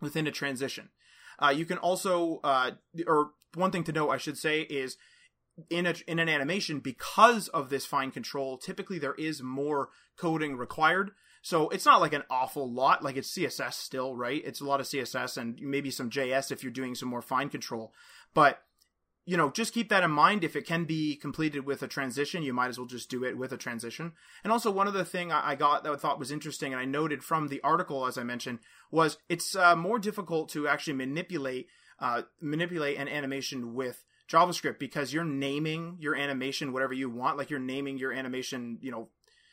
within 0.00 0.26
a 0.26 0.32
transition. 0.32 0.88
Uh, 1.40 1.50
you 1.50 1.64
can 1.64 1.78
also, 1.78 2.40
uh, 2.42 2.72
or 3.06 3.30
one 3.54 3.70
thing 3.70 3.84
to 3.84 3.92
note, 3.92 4.10
I 4.10 4.16
should 4.16 4.36
say, 4.36 4.62
is 4.62 4.96
in 5.70 5.86
a 5.86 5.94
in 6.06 6.18
an 6.18 6.28
animation 6.28 6.80
because 6.80 7.48
of 7.48 7.70
this 7.70 7.86
fine 7.86 8.10
control 8.10 8.58
typically 8.58 8.98
there 8.98 9.14
is 9.14 9.42
more 9.42 9.90
coding 10.16 10.56
required. 10.56 11.12
So 11.40 11.68
it's 11.68 11.86
not 11.86 12.00
like 12.00 12.12
an 12.12 12.24
awful 12.30 12.70
lot 12.70 13.02
like 13.02 13.16
it's 13.16 13.36
css 13.36 13.74
still 13.74 14.14
right? 14.16 14.42
It's 14.44 14.60
a 14.60 14.64
lot 14.64 14.80
of 14.80 14.86
css 14.86 15.36
and 15.36 15.60
maybe 15.60 15.90
some 15.90 16.10
js 16.10 16.52
if 16.52 16.62
you're 16.62 16.72
doing 16.72 16.94
some 16.94 17.08
more 17.08 17.22
fine 17.22 17.48
control. 17.48 17.92
But 18.34 18.62
you 19.24 19.36
know 19.36 19.50
just 19.50 19.74
keep 19.74 19.88
that 19.88 20.02
in 20.04 20.10
mind. 20.10 20.44
If 20.44 20.56
it 20.56 20.66
can 20.66 20.84
be 20.84 21.16
completed 21.16 21.64
with 21.66 21.82
a 21.82 21.88
transition 21.88 22.42
you 22.42 22.52
might 22.52 22.68
as 22.68 22.78
well 22.78 22.86
just 22.86 23.10
do 23.10 23.24
it 23.24 23.36
with 23.36 23.52
a 23.52 23.56
transition. 23.56 24.12
And 24.44 24.52
also 24.52 24.70
one 24.70 24.88
other 24.88 25.04
thing 25.04 25.32
i 25.32 25.54
got 25.54 25.82
that 25.84 25.92
i 25.92 25.96
thought 25.96 26.18
was 26.18 26.30
interesting 26.30 26.72
and 26.72 26.80
i 26.80 26.84
noted 26.84 27.24
from 27.24 27.48
the 27.48 27.60
article 27.62 28.06
as 28.06 28.16
i 28.16 28.22
mentioned 28.22 28.60
was 28.90 29.18
it's 29.28 29.56
uh, 29.56 29.76
more 29.76 29.98
difficult 29.98 30.48
to 30.50 30.68
actually 30.68 30.94
manipulate 30.94 31.68
uh, 32.00 32.22
manipulate 32.40 32.96
an 32.96 33.08
animation 33.08 33.74
with 33.74 34.04
JavaScript 34.28 34.78
because 34.78 35.12
you're 35.12 35.24
naming 35.24 35.96
your 35.98 36.14
animation 36.14 36.72
whatever 36.72 36.92
you 36.92 37.10
want. 37.10 37.38
Like 37.38 37.50
you're 37.50 37.58
naming 37.58 37.98
your 37.98 38.12
animation, 38.12 38.78
you 38.80 38.90
know, 38.90 39.08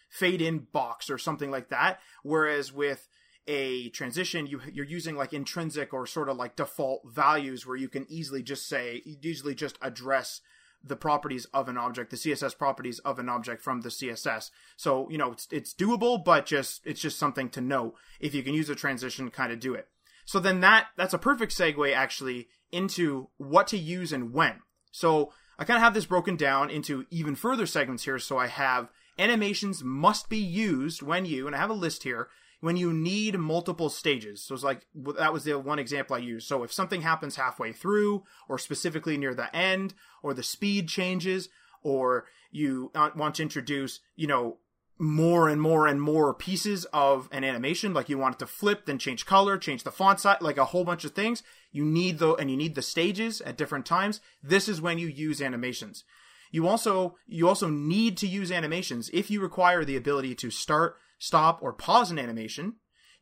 fade 0.10 0.42
in 0.42 0.68
box 0.72 1.10
or 1.10 1.18
something 1.18 1.52
like 1.52 1.70
that. 1.70 2.00
Whereas 2.24 2.74
with 2.74 3.08
a 3.48 3.90
transition, 3.90 4.48
you 4.48 4.62
you're 4.72 4.86
using 4.86 5.16
like 5.16 5.34
intrinsic 5.34 5.94
or 5.94 6.06
sort 6.06 6.30
of 6.30 6.38
like 6.38 6.56
default 6.56 7.02
values 7.06 7.66
where 7.66 7.78
you 7.78 7.90
can 7.90 8.06
easily 8.10 8.44
just 8.44 8.68
say, 8.68 9.02
easily 9.06 9.56
just 9.56 9.78
address 9.82 10.42
the 10.84 10.96
properties 10.96 11.46
of 11.46 11.68
an 11.68 11.78
object, 11.78 12.12
the 12.12 12.18
CSS 12.18 12.58
properties 12.58 13.00
of 13.00 13.18
an 13.18 13.28
object 13.28 13.62
from 13.64 13.82
the 13.82 13.90
CSS. 13.90 14.52
So, 14.78 15.10
you 15.10 15.18
know, 15.18 15.32
it's, 15.32 15.48
it's 15.52 15.74
doable, 15.74 16.24
but 16.24 16.46
just, 16.46 16.82
it's 16.86 17.02
just 17.02 17.18
something 17.18 17.50
to 17.50 17.62
know. 17.62 17.96
If 18.20 18.36
you 18.36 18.44
can 18.44 18.54
use 18.54 18.70
a 18.70 18.76
transition, 18.76 19.32
kind 19.32 19.52
of 19.52 19.60
do 19.60 19.74
it. 19.74 19.88
So 20.26 20.40
then 20.40 20.60
that, 20.62 20.88
that's 20.96 21.14
a 21.14 21.20
perfect 21.20 21.58
segue 21.58 21.94
actually 21.94 22.50
into 22.72 23.30
what 23.38 23.68
to 23.68 23.78
use 23.78 24.14
and 24.14 24.32
when. 24.32 24.62
So 24.96 25.34
I 25.60 25.66
kind 25.66 25.76
of 25.76 25.84
have 25.84 25.94
this 25.94 26.06
broken 26.06 26.38
down 26.38 26.70
into 26.70 27.06
even 27.12 27.36
further 27.36 27.66
segments 27.66 28.06
here. 28.06 28.18
So 28.18 28.38
I 28.38 28.48
have 28.48 28.90
animations 29.20 29.84
must 29.84 30.30
be 30.30 30.38
used 30.38 31.02
when 31.02 31.26
you, 31.26 31.48
and 31.48 31.56
I 31.56 31.60
have 31.60 31.70
a 31.70 31.74
list 31.74 32.04
here, 32.04 32.30
when 32.62 32.78
you 32.78 32.94
need 32.94 33.38
multiple 33.38 33.90
stages. 33.90 34.42
So 34.42 34.56
it's 34.56 34.64
like, 34.64 34.86
that 35.18 35.34
was 35.34 35.44
the 35.44 35.60
one 35.60 35.80
example 35.80 36.16
I 36.16 36.20
used. 36.20 36.48
So 36.48 36.64
if 36.64 36.72
something 36.72 37.02
happens 37.02 37.36
halfway 37.36 37.74
through, 37.74 38.24
or 38.48 38.58
specifically 38.58 39.18
near 39.18 39.36
the 39.36 39.54
end, 39.54 39.94
or 40.24 40.34
the 40.34 40.44
speed 40.44 40.88
changes, 40.88 41.50
or 41.84 42.26
you 42.52 42.90
uh, 42.96 43.10
want 43.18 43.36
to 43.36 43.44
introduce, 43.44 44.00
you 44.16 44.28
know, 44.28 44.58
more 44.98 45.50
and 45.50 45.62
more 45.62 45.88
and 45.88 46.02
more 46.02 46.34
pieces 46.34 46.86
of 46.94 47.28
an 47.32 47.44
animation. 47.44 47.94
Like 47.94 48.10
you 48.10 48.18
want 48.18 48.36
it 48.36 48.40
to 48.40 48.48
flip 48.48 48.86
then 48.86 48.98
change 48.98 49.26
color 49.26 49.58
change 49.58 49.84
the 49.84 49.92
font 49.92 50.20
size 50.20 50.38
like 50.42 50.58
a 50.58 50.66
whole 50.66 50.84
bunch 50.84 51.06
of 51.06 51.12
things. 51.12 51.44
You 51.72 51.84
need 51.84 52.20
the 52.20 52.34
and 52.36 52.50
you 52.50 52.58
need 52.58 52.76
the 52.76 52.82
stages 52.82 53.42
at 53.42 53.58
different 53.58 53.86
times. 53.86 54.22
This 54.42 54.70
is 54.70 54.82
when 54.82 54.98
you 54.98 55.08
use 55.08 55.42
animations. 55.42 56.04
You 56.52 56.68
also 56.68 57.18
you 57.28 57.48
also 57.48 57.70
need 57.70 58.18
to 58.18 58.28
use 58.28 58.52
animations. 58.52 59.10
If 59.14 59.30
you 59.30 59.42
require 59.42 59.84
the 59.84 59.98
ability 59.98 60.36
to 60.36 60.50
start 60.50 60.98
stop 61.20 61.62
or 61.62 61.74
pause 61.74 62.12
an 62.12 62.20
animation 62.20 62.76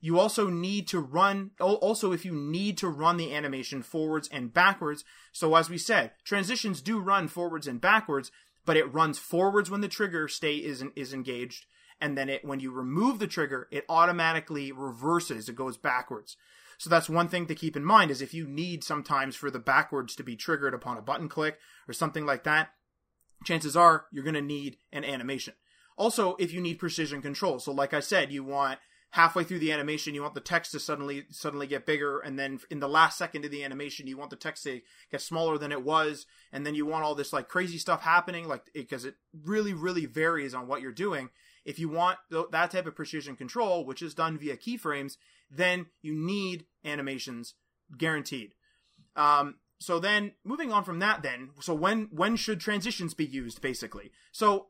You 0.06 0.20
also 0.20 0.50
need 0.50 0.90
to 0.90 1.00
run, 1.00 1.52
also, 1.62 2.12
if 2.12 2.26
you 2.26 2.34
need 2.34 2.78
to 2.80 2.90
run 2.90 3.16
the 3.16 3.34
animation 3.34 3.82
forwards 3.82 4.28
and 4.30 4.54
backwards. 4.54 5.06
So, 5.32 5.56
as 5.56 5.70
we 5.70 5.78
said, 5.78 6.12
transitions 6.26 6.82
do 6.82 7.00
run 7.00 7.30
forwards 7.30 7.68
and 7.68 7.80
backwards, 7.80 8.30
but 8.66 8.78
it 8.78 8.94
runs 8.94 9.20
forwards 9.20 9.70
when 9.70 9.82
the 9.82 9.88
trigger 9.88 10.28
state 10.28 10.64
is, 10.64 10.84
is 10.96 11.14
engaged. 11.14 11.66
And 12.02 12.18
then 12.18 12.30
it, 12.30 12.44
when 12.44 12.60
you 12.60 12.72
remove 12.72 13.20
the 13.20 13.28
trigger, 13.28 13.68
it 13.72 13.86
automatically 13.88 14.72
reverses. 14.72 15.48
It 15.48 15.56
goes 15.56 15.78
backwards. 15.78 16.36
So 16.78 16.90
that's 16.90 17.10
one 17.10 17.30
thing 17.30 17.46
to 17.48 17.56
keep 17.56 17.78
in 17.78 17.86
mind 17.86 18.12
is 18.12 18.22
if 18.22 18.34
you 18.34 18.46
need 18.48 18.84
sometimes 18.84 19.36
for 19.36 19.50
the 19.50 19.60
backwards 19.60 20.16
to 20.16 20.24
be 20.24 20.36
triggered 20.36 20.74
upon 20.74 20.98
a 20.98 21.02
button 21.02 21.30
click 21.30 21.60
or 21.88 21.94
something 21.94 22.26
like 22.26 22.44
that, 22.44 22.70
chances 23.46 23.78
are 23.78 24.06
you're 24.12 24.24
going 24.24 24.34
to 24.34 24.42
need 24.42 24.78
an 24.92 25.06
animation. 25.06 25.54
Also, 25.98 26.36
if 26.40 26.52
you 26.52 26.60
need 26.60 26.80
precision 26.80 27.22
control. 27.22 27.60
So 27.60 27.72
like 27.72 27.94
I 27.94 28.00
said, 28.00 28.32
you 28.32 28.44
want 28.44 28.80
halfway 29.14 29.44
through 29.44 29.60
the 29.60 29.72
animation 29.72 30.16
you 30.16 30.24
want 30.24 30.34
the 30.34 30.42
text 30.42 30.72
to 30.72 30.80
suddenly 30.80 31.24
suddenly 31.30 31.68
get 31.68 31.86
bigger 31.86 32.20
and 32.20 32.38
then 32.38 32.60
in 32.72 32.80
the 32.80 32.88
last 32.88 33.16
second 33.16 33.46
of 33.46 33.52
the 33.52 33.64
animation 33.64 34.08
you 34.08 34.18
want 34.18 34.32
the 34.32 34.36
text 34.36 34.64
to 34.64 34.82
get 35.12 35.22
smaller 35.22 35.56
than 35.60 35.72
it 35.72 35.84
was 35.84 36.26
and 36.52 36.66
then 36.66 36.74
you 36.74 36.84
want 36.84 37.04
all 37.04 37.14
this 37.14 37.32
like 37.32 37.48
crazy 37.48 37.78
stuff 37.78 38.02
happening 38.02 38.48
like 38.48 38.66
because 38.74 39.06
it, 39.06 39.10
it 39.10 39.16
really 39.46 39.72
really 39.72 40.08
varies 40.08 40.56
on 40.56 40.68
what 40.68 40.82
you're 40.82 40.92
doing. 40.92 41.30
If 41.64 41.78
you 41.78 41.90
want 41.90 42.18
th- 42.32 42.48
that 42.52 42.72
type 42.72 42.88
of 42.88 42.96
precision 42.96 43.36
control 43.36 43.86
which 43.86 44.02
is 44.02 44.16
done 44.16 44.40
via 44.40 44.58
keyframes 44.58 45.18
then 45.52 45.86
you 46.02 46.16
need 46.16 46.66
animations 46.84 47.54
guaranteed. 47.96 48.56
Um, 49.16 49.58
so 49.80 50.00
then 50.00 50.32
moving 50.44 50.74
on 50.74 50.84
from 50.84 50.98
that 51.00 51.22
then 51.22 51.52
so 51.62 51.76
when 51.76 52.08
when 52.10 52.36
should 52.36 52.60
transitions 52.60 53.14
be 53.14 53.26
used 53.26 53.62
basically? 53.62 54.12
So 54.32 54.70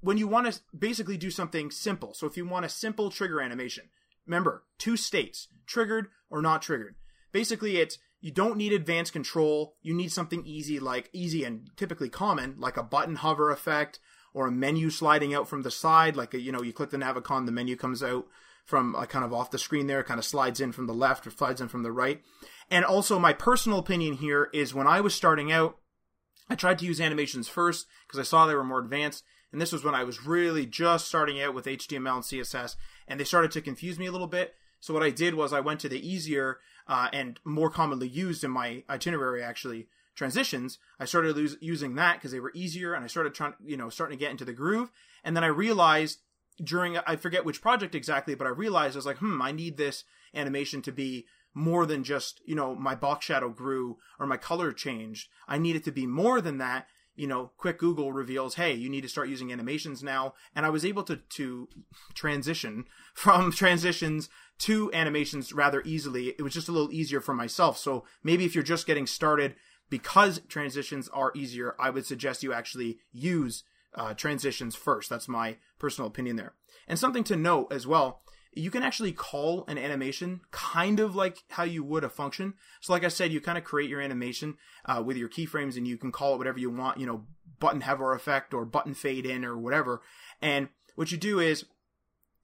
when 0.00 0.18
you 0.18 0.28
want 0.28 0.52
to 0.52 0.60
basically 0.76 1.16
do 1.16 1.30
something 1.30 1.70
simple, 1.70 2.14
so 2.14 2.26
if 2.26 2.36
you 2.36 2.46
want 2.46 2.66
a 2.66 2.70
simple 2.70 3.10
trigger 3.10 3.40
animation, 3.40 3.88
remember 4.26 4.64
two 4.78 4.96
states, 4.96 5.48
triggered 5.66 6.08
or 6.30 6.40
not 6.42 6.62
triggered. 6.62 6.94
Basically, 7.32 7.78
it's 7.78 7.98
you 8.20 8.32
don't 8.32 8.56
need 8.56 8.72
advanced 8.72 9.12
control. 9.12 9.76
You 9.82 9.94
need 9.94 10.12
something 10.12 10.44
easy, 10.44 10.80
like 10.80 11.08
easy 11.12 11.44
and 11.44 11.70
typically 11.76 12.08
common, 12.08 12.56
like 12.58 12.76
a 12.76 12.82
button 12.82 13.16
hover 13.16 13.50
effect 13.50 14.00
or 14.34 14.46
a 14.46 14.52
menu 14.52 14.90
sliding 14.90 15.34
out 15.34 15.48
from 15.48 15.62
the 15.62 15.70
side, 15.70 16.16
like 16.16 16.34
a, 16.34 16.40
you 16.40 16.52
know, 16.52 16.62
you 16.62 16.72
click 16.72 16.90
the 16.90 16.96
navicon, 16.96 17.46
the 17.46 17.52
menu 17.52 17.76
comes 17.76 18.02
out 18.02 18.26
from 18.64 18.94
uh, 18.94 19.06
kind 19.06 19.24
of 19.24 19.32
off 19.32 19.50
the 19.50 19.58
screen 19.58 19.86
there, 19.86 20.02
kind 20.02 20.18
of 20.18 20.24
slides 20.24 20.60
in 20.60 20.72
from 20.72 20.86
the 20.86 20.92
left 20.92 21.26
or 21.26 21.30
slides 21.30 21.60
in 21.60 21.68
from 21.68 21.82
the 21.82 21.92
right. 21.92 22.22
And 22.70 22.84
also, 22.84 23.18
my 23.18 23.32
personal 23.32 23.78
opinion 23.78 24.14
here 24.14 24.50
is 24.52 24.74
when 24.74 24.86
I 24.86 25.00
was 25.00 25.14
starting 25.14 25.50
out, 25.50 25.78
I 26.50 26.54
tried 26.54 26.78
to 26.80 26.86
use 26.86 27.00
animations 27.00 27.48
first 27.48 27.86
because 28.06 28.18
I 28.20 28.24
saw 28.24 28.46
they 28.46 28.54
were 28.54 28.64
more 28.64 28.80
advanced 28.80 29.24
and 29.52 29.60
this 29.60 29.72
was 29.72 29.84
when 29.84 29.94
I 29.94 30.04
was 30.04 30.26
really 30.26 30.66
just 30.66 31.08
starting 31.08 31.40
out 31.40 31.54
with 31.54 31.66
HTML 31.66 32.16
and 32.16 32.24
CSS, 32.24 32.76
and 33.06 33.18
they 33.18 33.24
started 33.24 33.50
to 33.52 33.60
confuse 33.60 33.98
me 33.98 34.06
a 34.06 34.12
little 34.12 34.26
bit. 34.26 34.54
So 34.80 34.94
what 34.94 35.02
I 35.02 35.10
did 35.10 35.34
was 35.34 35.52
I 35.52 35.60
went 35.60 35.80
to 35.80 35.88
the 35.88 36.06
easier 36.06 36.58
uh, 36.86 37.08
and 37.12 37.40
more 37.44 37.70
commonly 37.70 38.08
used 38.08 38.44
in 38.44 38.50
my 38.50 38.84
itinerary 38.88 39.42
actually 39.42 39.88
transitions. 40.14 40.78
I 40.98 41.04
started 41.04 41.36
lose, 41.36 41.56
using 41.60 41.94
that 41.94 42.16
because 42.16 42.32
they 42.32 42.40
were 42.40 42.52
easier, 42.54 42.94
and 42.94 43.04
I 43.04 43.08
started 43.08 43.34
trying, 43.34 43.54
you 43.64 43.76
know, 43.76 43.88
starting 43.88 44.18
to 44.18 44.24
get 44.24 44.30
into 44.30 44.44
the 44.44 44.52
groove. 44.52 44.90
And 45.24 45.36
then 45.36 45.44
I 45.44 45.48
realized 45.48 46.20
during 46.62 46.98
I 46.98 47.16
forget 47.16 47.44
which 47.44 47.62
project 47.62 47.94
exactly, 47.94 48.34
but 48.34 48.46
I 48.46 48.50
realized 48.50 48.96
I 48.96 48.98
was 48.98 49.06
like, 49.06 49.18
hmm, 49.18 49.40
I 49.40 49.52
need 49.52 49.76
this 49.76 50.04
animation 50.34 50.82
to 50.82 50.92
be 50.92 51.26
more 51.54 51.86
than 51.86 52.04
just 52.04 52.40
you 52.44 52.54
know 52.54 52.74
my 52.74 52.94
box 52.94 53.24
shadow 53.26 53.48
grew 53.48 53.98
or 54.18 54.26
my 54.26 54.36
color 54.36 54.72
changed. 54.72 55.28
I 55.46 55.58
need 55.58 55.76
it 55.76 55.84
to 55.84 55.92
be 55.92 56.06
more 56.06 56.40
than 56.40 56.58
that 56.58 56.86
you 57.18 57.26
know, 57.26 57.50
quick 57.56 57.78
Google 57.78 58.12
reveals, 58.12 58.54
hey, 58.54 58.72
you 58.72 58.88
need 58.88 59.00
to 59.02 59.08
start 59.08 59.28
using 59.28 59.52
animations 59.52 60.02
now. 60.02 60.34
And 60.54 60.64
I 60.64 60.70
was 60.70 60.84
able 60.84 61.02
to, 61.04 61.16
to 61.16 61.68
transition 62.14 62.84
from 63.14 63.52
transitions 63.52 64.28
to 64.60 64.92
animations 64.92 65.52
rather 65.52 65.82
easily. 65.84 66.28
It 66.28 66.42
was 66.42 66.54
just 66.54 66.68
a 66.68 66.72
little 66.72 66.92
easier 66.92 67.20
for 67.20 67.34
myself. 67.34 67.76
So 67.78 68.04
maybe 68.22 68.44
if 68.44 68.54
you're 68.54 68.64
just 68.64 68.86
getting 68.86 69.06
started, 69.06 69.56
because 69.90 70.40
transitions 70.48 71.08
are 71.08 71.32
easier, 71.34 71.74
I 71.78 71.90
would 71.90 72.06
suggest 72.06 72.42
you 72.42 72.52
actually 72.52 72.98
use 73.12 73.64
uh, 73.94 74.14
transitions 74.14 74.76
first. 74.76 75.10
That's 75.10 75.28
my 75.28 75.56
personal 75.78 76.08
opinion 76.08 76.36
there. 76.36 76.54
And 76.86 76.98
something 76.98 77.24
to 77.24 77.36
note 77.36 77.72
as 77.72 77.86
well 77.86 78.22
you 78.52 78.70
can 78.70 78.82
actually 78.82 79.12
call 79.12 79.64
an 79.68 79.78
animation 79.78 80.40
kind 80.50 81.00
of 81.00 81.14
like 81.14 81.38
how 81.50 81.64
you 81.64 81.84
would 81.84 82.04
a 82.04 82.08
function. 82.08 82.54
So, 82.80 82.92
like 82.92 83.04
I 83.04 83.08
said, 83.08 83.32
you 83.32 83.40
kind 83.40 83.58
of 83.58 83.64
create 83.64 83.90
your 83.90 84.00
animation 84.00 84.56
uh, 84.84 85.02
with 85.04 85.16
your 85.16 85.28
keyframes, 85.28 85.76
and 85.76 85.86
you 85.86 85.96
can 85.96 86.12
call 86.12 86.34
it 86.34 86.38
whatever 86.38 86.58
you 86.58 86.70
want. 86.70 86.98
You 86.98 87.06
know, 87.06 87.24
button 87.60 87.82
hover 87.82 88.12
effect 88.12 88.54
or 88.54 88.64
button 88.64 88.94
fade 88.94 89.26
in 89.26 89.44
or 89.44 89.56
whatever. 89.56 90.02
And 90.40 90.68
what 90.94 91.12
you 91.12 91.18
do 91.18 91.38
is, 91.38 91.66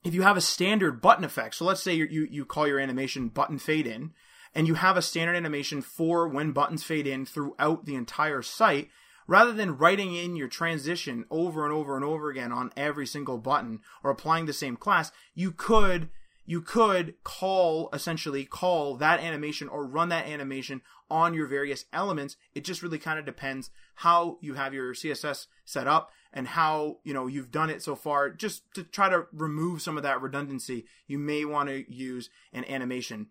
if 0.05 0.15
you 0.15 0.23
have 0.23 0.37
a 0.37 0.43
standard 0.43 1.01
button 1.01 1.25
effect, 1.25 1.55
so 1.55 1.65
let's 1.65 1.83
say 1.83 1.95
you 1.95 2.07
you, 2.11 2.29
you 2.31 2.45
call 2.45 2.69
your 2.69 2.79
animation 2.79 3.29
button 3.29 3.59
fade 3.59 3.87
in, 3.87 4.13
and 4.55 4.69
you 4.69 4.75
have 4.75 4.97
a 4.97 5.03
standard 5.03 5.37
animation 5.37 5.83
for 5.83 6.29
when 6.29 6.53
buttons 6.53 6.85
fade 6.85 7.07
in 7.07 7.27
throughout 7.27 7.87
the 7.87 7.95
entire 7.95 8.43
site 8.43 8.89
rather 9.27 9.53
than 9.53 9.77
writing 9.77 10.15
in 10.15 10.37
your 10.37 10.49
transition 10.49 11.25
over 11.31 11.65
and 11.65 11.73
over 11.73 11.97
and 11.97 12.05
over 12.05 12.31
again 12.31 12.53
on 12.53 12.73
every 12.77 13.07
single 13.07 13.39
button 13.39 13.81
or 14.03 14.11
applying 14.11 14.47
the 14.47 14.53
same 14.53 14.77
class, 14.77 15.13
you 15.35 15.53
could 15.53 16.09
you 16.47 16.61
could 16.61 17.15
call 17.25 17.89
essentially 17.93 18.45
call 18.45 18.97
that 18.97 19.21
animation 19.21 19.69
or 19.69 19.87
run 19.87 20.11
that 20.11 20.27
animation 20.27 20.83
on 21.11 21.35
your 21.35 21.47
various 21.47 21.87
elements. 21.93 22.37
It 22.55 22.65
just 22.65 22.83
really 22.83 22.99
kind 22.99 23.19
of 23.19 23.25
depends 23.25 23.71
how 23.97 24.39
you 24.41 24.55
have 24.55 24.75
your 24.75 24.95
CSS 24.95 25.47
set 25.65 25.87
up 25.87 26.11
and 26.33 26.49
how, 26.49 26.99
you 27.05 27.15
know, 27.15 27.27
you've 27.27 27.51
done 27.51 27.71
it 27.71 27.83
so 27.83 27.95
far. 27.95 28.31
Just 28.31 28.63
to 28.75 28.83
try 28.83 29.09
to 29.09 29.27
remove 29.33 29.81
some 29.81 29.97
of 29.97 30.03
that 30.03 30.21
redundancy, 30.21 30.85
you 31.07 31.19
may 31.19 31.45
want 31.45 31.69
to 31.69 31.91
use 31.93 32.29
an 32.53 32.65
animation 32.67 33.29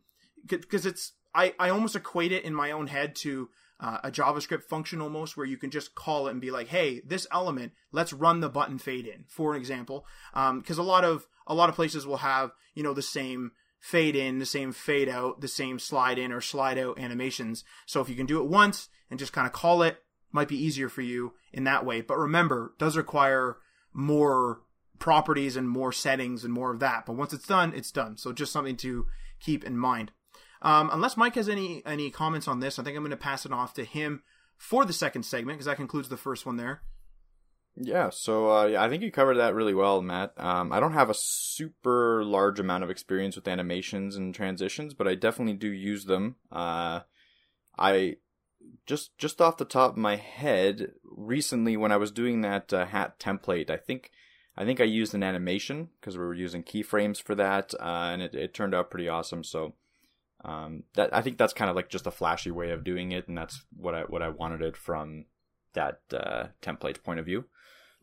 because 0.47 0.85
it's 0.85 1.13
I, 1.35 1.53
I 1.59 1.69
almost 1.69 1.95
equate 1.95 2.31
it 2.31 2.43
in 2.43 2.53
my 2.53 2.71
own 2.71 2.87
head 2.87 3.15
to 3.17 3.49
uh, 3.79 3.97
a 4.03 4.11
JavaScript 4.11 4.63
function 4.63 5.01
almost 5.01 5.35
where 5.35 5.45
you 5.45 5.57
can 5.57 5.69
just 5.69 5.95
call 5.95 6.27
it 6.27 6.31
and 6.31 6.41
be 6.41 6.51
like, 6.51 6.67
hey, 6.67 7.01
this 7.05 7.27
element, 7.31 7.73
let's 7.91 8.13
run 8.13 8.39
the 8.39 8.49
button 8.49 8.77
fade 8.77 9.05
in, 9.05 9.25
for 9.27 9.55
example. 9.55 10.05
Because 10.33 10.79
um, 10.79 10.85
a 10.85 10.87
lot 10.87 11.03
of 11.03 11.27
a 11.47 11.53
lot 11.53 11.69
of 11.69 11.75
places 11.75 12.07
will 12.07 12.17
have 12.17 12.51
you 12.73 12.83
know 12.83 12.93
the 12.93 13.01
same 13.01 13.51
fade 13.79 14.15
in, 14.15 14.39
the 14.39 14.45
same 14.45 14.71
fade 14.71 15.09
out, 15.09 15.41
the 15.41 15.47
same 15.47 15.77
slide 15.77 16.17
in 16.17 16.31
or 16.31 16.39
slide 16.39 16.77
out 16.77 16.97
animations. 16.97 17.65
So 17.85 17.99
if 17.99 18.07
you 18.07 18.15
can 18.15 18.25
do 18.25 18.41
it 18.41 18.49
once 18.49 18.87
and 19.09 19.19
just 19.19 19.33
kind 19.33 19.45
of 19.45 19.51
call 19.51 19.81
it, 19.81 19.97
might 20.31 20.47
be 20.47 20.63
easier 20.63 20.87
for 20.87 21.01
you 21.01 21.33
in 21.51 21.65
that 21.65 21.85
way. 21.85 21.99
But 21.99 22.17
remember, 22.17 22.73
does 22.79 22.95
require 22.95 23.57
more 23.91 24.61
properties 24.99 25.57
and 25.57 25.69
more 25.69 25.91
settings 25.91 26.45
and 26.45 26.53
more 26.53 26.71
of 26.71 26.79
that. 26.79 27.05
But 27.05 27.17
once 27.17 27.33
it's 27.33 27.47
done, 27.47 27.73
it's 27.75 27.91
done. 27.91 28.15
So 28.15 28.31
just 28.31 28.53
something 28.53 28.77
to 28.77 29.05
keep 29.41 29.65
in 29.65 29.77
mind. 29.77 30.11
Um, 30.63 30.89
unless 30.93 31.17
Mike 31.17 31.35
has 31.35 31.49
any 31.49 31.83
any 31.85 32.09
comments 32.09 32.47
on 32.47 32.59
this, 32.59 32.79
I 32.79 32.83
think 32.83 32.95
I'm 32.95 33.03
going 33.03 33.11
to 33.11 33.17
pass 33.17 33.45
it 33.45 33.51
off 33.51 33.73
to 33.75 33.83
him 33.83 34.23
for 34.57 34.85
the 34.85 34.93
second 34.93 35.23
segment 35.23 35.57
because 35.57 35.65
that 35.65 35.75
concludes 35.75 36.09
the 36.09 36.17
first 36.17 36.45
one 36.45 36.57
there. 36.57 36.81
Yeah, 37.75 38.11
so 38.11 38.51
uh, 38.51 38.65
yeah, 38.67 38.83
I 38.83 38.89
think 38.89 39.01
you 39.01 39.11
covered 39.11 39.37
that 39.37 39.55
really 39.55 39.73
well, 39.73 40.01
Matt. 40.01 40.33
Um, 40.37 40.71
I 40.71 40.79
don't 40.79 40.93
have 40.93 41.09
a 41.09 41.15
super 41.15 42.23
large 42.23 42.59
amount 42.59 42.83
of 42.83 42.91
experience 42.91 43.35
with 43.35 43.47
animations 43.47 44.15
and 44.15 44.33
transitions, 44.33 44.93
but 44.93 45.07
I 45.07 45.15
definitely 45.15 45.55
do 45.55 45.69
use 45.69 46.05
them. 46.05 46.35
Uh, 46.51 47.01
I 47.77 48.17
just 48.85 49.17
just 49.17 49.41
off 49.41 49.57
the 49.57 49.65
top 49.65 49.91
of 49.91 49.97
my 49.97 50.15
head, 50.15 50.91
recently 51.03 51.75
when 51.75 51.91
I 51.91 51.97
was 51.97 52.11
doing 52.11 52.41
that 52.41 52.71
uh, 52.71 52.85
hat 52.85 53.19
template, 53.19 53.69
I 53.69 53.77
think 53.77 54.11
I 54.55 54.65
think 54.65 54.79
I 54.79 54.85
used 54.85 55.15
an 55.15 55.23
animation 55.23 55.89
because 55.99 56.15
we 56.15 56.23
were 56.23 56.35
using 56.35 56.63
keyframes 56.63 57.21
for 57.21 57.33
that, 57.35 57.73
uh, 57.79 58.11
and 58.13 58.21
it, 58.21 58.35
it 58.35 58.53
turned 58.53 58.75
out 58.75 58.91
pretty 58.91 59.09
awesome. 59.09 59.43
So 59.43 59.73
um, 60.43 60.83
that 60.95 61.15
I 61.15 61.21
think 61.21 61.37
that's 61.37 61.53
kind 61.53 61.69
of 61.69 61.75
like 61.75 61.89
just 61.89 62.07
a 62.07 62.11
flashy 62.11 62.51
way 62.51 62.71
of 62.71 62.83
doing 62.83 63.11
it, 63.11 63.27
and 63.27 63.37
that's 63.37 63.63
what 63.75 63.95
I 63.95 64.01
what 64.01 64.21
I 64.21 64.29
wanted 64.29 64.61
it 64.61 64.75
from 64.77 65.25
that 65.73 66.01
uh, 66.13 66.47
template 66.61 67.03
point 67.03 67.19
of 67.19 67.25
view. 67.25 67.45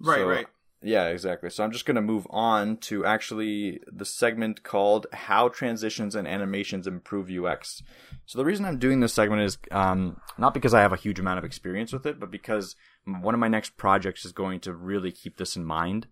Right, 0.00 0.18
so, 0.18 0.28
right. 0.28 0.46
Yeah, 0.82 1.08
exactly. 1.08 1.50
So 1.50 1.62
I'm 1.62 1.72
just 1.72 1.84
going 1.84 1.96
to 1.96 2.00
move 2.00 2.26
on 2.30 2.78
to 2.78 3.04
actually 3.04 3.80
the 3.86 4.06
segment 4.06 4.62
called 4.62 5.06
"How 5.12 5.48
Transitions 5.48 6.14
and 6.14 6.26
Animations 6.26 6.86
Improve 6.86 7.30
UX." 7.30 7.82
So 8.24 8.38
the 8.38 8.46
reason 8.46 8.64
I'm 8.64 8.78
doing 8.78 9.00
this 9.00 9.12
segment 9.12 9.42
is 9.42 9.58
um, 9.70 10.18
not 10.38 10.54
because 10.54 10.72
I 10.72 10.80
have 10.80 10.94
a 10.94 10.96
huge 10.96 11.18
amount 11.18 11.38
of 11.38 11.44
experience 11.44 11.92
with 11.92 12.06
it, 12.06 12.18
but 12.18 12.30
because 12.30 12.76
one 13.04 13.34
of 13.34 13.40
my 13.40 13.48
next 13.48 13.76
projects 13.76 14.24
is 14.24 14.32
going 14.32 14.60
to 14.60 14.72
really 14.72 15.12
keep 15.12 15.36
this 15.36 15.56
in 15.56 15.64
mind. 15.66 16.06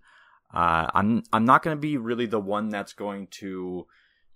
Uh, 0.53 0.89
I'm 0.95 1.23
I'm 1.33 1.47
not 1.47 1.63
going 1.63 1.77
to 1.77 1.81
be 1.81 1.97
really 1.97 2.27
the 2.27 2.41
one 2.41 2.69
that's 2.69 2.93
going 2.93 3.29
to 3.29 3.87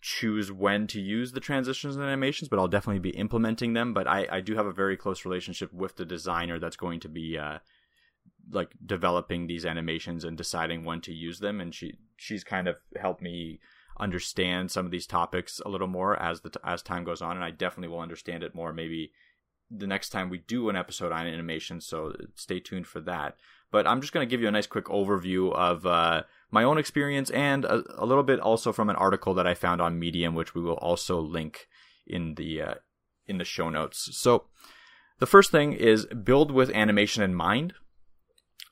choose 0.02 0.50
when 0.50 0.86
to 0.88 1.00
use 1.00 1.32
the 1.32 1.40
transitions 1.40 1.94
and 1.96 2.04
animations, 2.04 2.48
but 2.48 2.58
I'll 2.58 2.68
definitely 2.68 2.98
be 2.98 3.16
implementing 3.16 3.72
them. 3.72 3.94
But 3.94 4.08
I, 4.08 4.26
I 4.30 4.40
do 4.40 4.56
have 4.56 4.66
a 4.66 4.72
very 4.72 4.96
close 4.96 5.24
relationship 5.24 5.72
with 5.72 5.96
the 5.96 6.04
designer 6.04 6.58
that's 6.58 6.76
going 6.76 7.00
to 7.00 7.08
be 7.08 7.38
uh, 7.38 7.58
like 8.50 8.74
developing 8.84 9.46
these 9.46 9.64
animations 9.64 10.24
and 10.24 10.36
deciding 10.36 10.84
when 10.84 11.00
to 11.02 11.14
use 11.14 11.38
them. 11.38 11.60
And 11.60 11.74
she 11.74 11.94
she's 12.16 12.44
kind 12.44 12.68
of 12.68 12.76
helped 13.00 13.22
me 13.22 13.60
understand 14.00 14.70
some 14.70 14.84
of 14.84 14.90
these 14.90 15.06
topics 15.06 15.60
a 15.64 15.68
little 15.68 15.86
more 15.86 16.20
as 16.20 16.40
the 16.40 16.50
as 16.64 16.82
time 16.82 17.04
goes 17.04 17.22
on, 17.22 17.36
and 17.36 17.44
I 17.44 17.52
definitely 17.52 17.88
will 17.88 18.00
understand 18.00 18.42
it 18.42 18.54
more 18.54 18.72
maybe 18.72 19.12
the 19.70 19.86
next 19.86 20.10
time 20.10 20.28
we 20.28 20.38
do 20.38 20.68
an 20.68 20.76
episode 20.76 21.12
on 21.12 21.26
animation. 21.26 21.80
So 21.80 22.12
stay 22.34 22.60
tuned 22.60 22.86
for 22.86 23.00
that. 23.02 23.36
But 23.70 23.86
I'm 23.86 24.00
just 24.02 24.12
going 24.12 24.26
to 24.26 24.30
give 24.30 24.42
you 24.42 24.48
a 24.48 24.52
nice 24.52 24.66
quick 24.66 24.86
overview 24.86 25.52
of 25.54 25.86
uh, 25.86 26.24
my 26.52 26.62
own 26.62 26.78
experience 26.78 27.30
and 27.30 27.64
a, 27.64 27.82
a, 27.96 28.06
little 28.06 28.22
bit 28.22 28.38
also 28.38 28.72
from 28.72 28.90
an 28.90 28.96
article 28.96 29.34
that 29.34 29.46
I 29.46 29.54
found 29.54 29.80
on 29.80 29.98
Medium, 29.98 30.34
which 30.34 30.54
we 30.54 30.60
will 30.60 30.74
also 30.74 31.18
link 31.18 31.66
in 32.06 32.34
the 32.34 32.60
uh, 32.62 32.74
in 33.26 33.38
the 33.38 33.44
show 33.44 33.70
notes. 33.70 34.10
So 34.12 34.44
the 35.18 35.26
first 35.26 35.50
thing 35.50 35.72
is 35.72 36.06
build 36.06 36.50
with 36.50 36.70
animation 36.70 37.22
in 37.22 37.34
mind. 37.34 37.74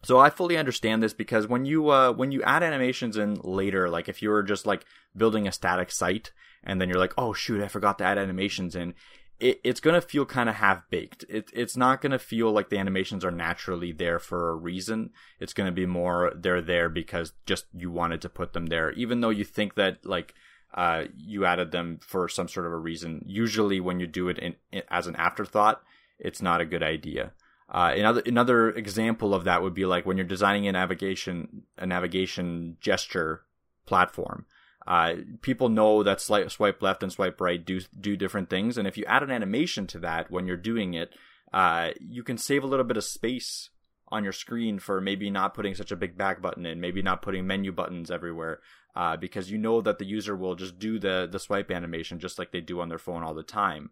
So 0.02 0.18
I 0.18 0.30
fully 0.30 0.56
understand 0.56 1.02
this 1.02 1.14
because 1.14 1.46
when 1.46 1.64
you 1.64 1.88
uh, 1.88 2.12
when 2.12 2.32
you 2.32 2.42
add 2.42 2.62
animations 2.62 3.16
in 3.16 3.40
later, 3.42 3.88
like 3.88 4.08
if 4.08 4.22
you 4.22 4.28
were 4.28 4.42
just 4.42 4.66
like 4.66 4.84
building 5.16 5.48
a 5.48 5.52
static 5.52 5.90
site 5.90 6.32
and 6.62 6.80
then 6.80 6.88
you're 6.88 6.98
like, 6.98 7.14
oh 7.16 7.32
shoot, 7.32 7.62
I 7.62 7.68
forgot 7.68 7.98
to 7.98 8.04
add 8.04 8.18
animations 8.18 8.76
in, 8.76 8.94
it, 9.40 9.60
it's 9.64 9.80
going 9.80 9.94
to 9.94 10.06
feel 10.06 10.26
kind 10.26 10.48
of 10.48 10.56
half 10.56 10.88
baked. 10.90 11.24
It, 11.28 11.50
it's 11.52 11.76
not 11.76 12.00
going 12.00 12.12
to 12.12 12.18
feel 12.18 12.52
like 12.52 12.68
the 12.68 12.78
animations 12.78 13.24
are 13.24 13.30
naturally 13.30 13.92
there 13.92 14.18
for 14.18 14.50
a 14.50 14.54
reason. 14.54 15.10
It's 15.38 15.52
going 15.52 15.66
to 15.66 15.72
be 15.72 15.86
more 15.86 16.32
they're 16.34 16.60
there 16.60 16.88
because 16.88 17.32
just 17.46 17.66
you 17.74 17.90
wanted 17.90 18.20
to 18.22 18.28
put 18.28 18.52
them 18.52 18.66
there, 18.66 18.92
even 18.92 19.20
though 19.20 19.30
you 19.30 19.44
think 19.44 19.74
that 19.74 20.04
like 20.04 20.34
uh, 20.74 21.04
you 21.16 21.44
added 21.44 21.72
them 21.72 21.98
for 22.02 22.28
some 22.28 22.48
sort 22.48 22.66
of 22.66 22.72
a 22.72 22.78
reason. 22.78 23.24
Usually, 23.26 23.80
when 23.80 23.98
you 23.98 24.06
do 24.06 24.28
it 24.28 24.38
in, 24.38 24.54
in, 24.70 24.82
as 24.88 25.06
an 25.06 25.16
afterthought, 25.16 25.82
it's 26.18 26.42
not 26.42 26.60
a 26.60 26.66
good 26.66 26.82
idea. 26.82 27.32
Uh, 27.68 27.92
another 27.96 28.22
another 28.26 28.70
example 28.70 29.32
of 29.32 29.44
that 29.44 29.62
would 29.62 29.74
be 29.74 29.86
like 29.86 30.04
when 30.04 30.16
you're 30.16 30.26
designing 30.26 30.66
a 30.66 30.72
navigation 30.72 31.62
a 31.78 31.86
navigation 31.86 32.76
gesture 32.80 33.42
platform. 33.86 34.44
Uh, 34.86 35.16
people 35.42 35.68
know 35.68 36.02
that 36.02 36.20
swipe 36.20 36.82
left 36.82 37.02
and 37.02 37.12
swipe 37.12 37.40
right 37.40 37.64
do 37.64 37.80
do 37.98 38.16
different 38.16 38.48
things, 38.48 38.78
and 38.78 38.88
if 38.88 38.96
you 38.96 39.04
add 39.04 39.22
an 39.22 39.30
animation 39.30 39.86
to 39.86 39.98
that 39.98 40.30
when 40.30 40.46
you're 40.46 40.56
doing 40.56 40.94
it, 40.94 41.12
uh, 41.52 41.90
you 42.00 42.22
can 42.22 42.38
save 42.38 42.64
a 42.64 42.66
little 42.66 42.84
bit 42.84 42.96
of 42.96 43.04
space 43.04 43.70
on 44.08 44.24
your 44.24 44.32
screen 44.32 44.78
for 44.78 45.00
maybe 45.00 45.30
not 45.30 45.54
putting 45.54 45.74
such 45.74 45.92
a 45.92 45.96
big 45.96 46.16
back 46.16 46.42
button 46.42 46.66
in, 46.66 46.80
maybe 46.80 47.02
not 47.02 47.22
putting 47.22 47.46
menu 47.46 47.70
buttons 47.70 48.10
everywhere, 48.10 48.60
uh, 48.96 49.16
because 49.16 49.50
you 49.50 49.58
know 49.58 49.80
that 49.80 49.98
the 49.98 50.06
user 50.06 50.34
will 50.34 50.54
just 50.54 50.78
do 50.78 50.98
the 50.98 51.28
the 51.30 51.38
swipe 51.38 51.70
animation 51.70 52.18
just 52.18 52.38
like 52.38 52.50
they 52.50 52.60
do 52.60 52.80
on 52.80 52.88
their 52.88 52.98
phone 52.98 53.22
all 53.22 53.34
the 53.34 53.42
time. 53.42 53.90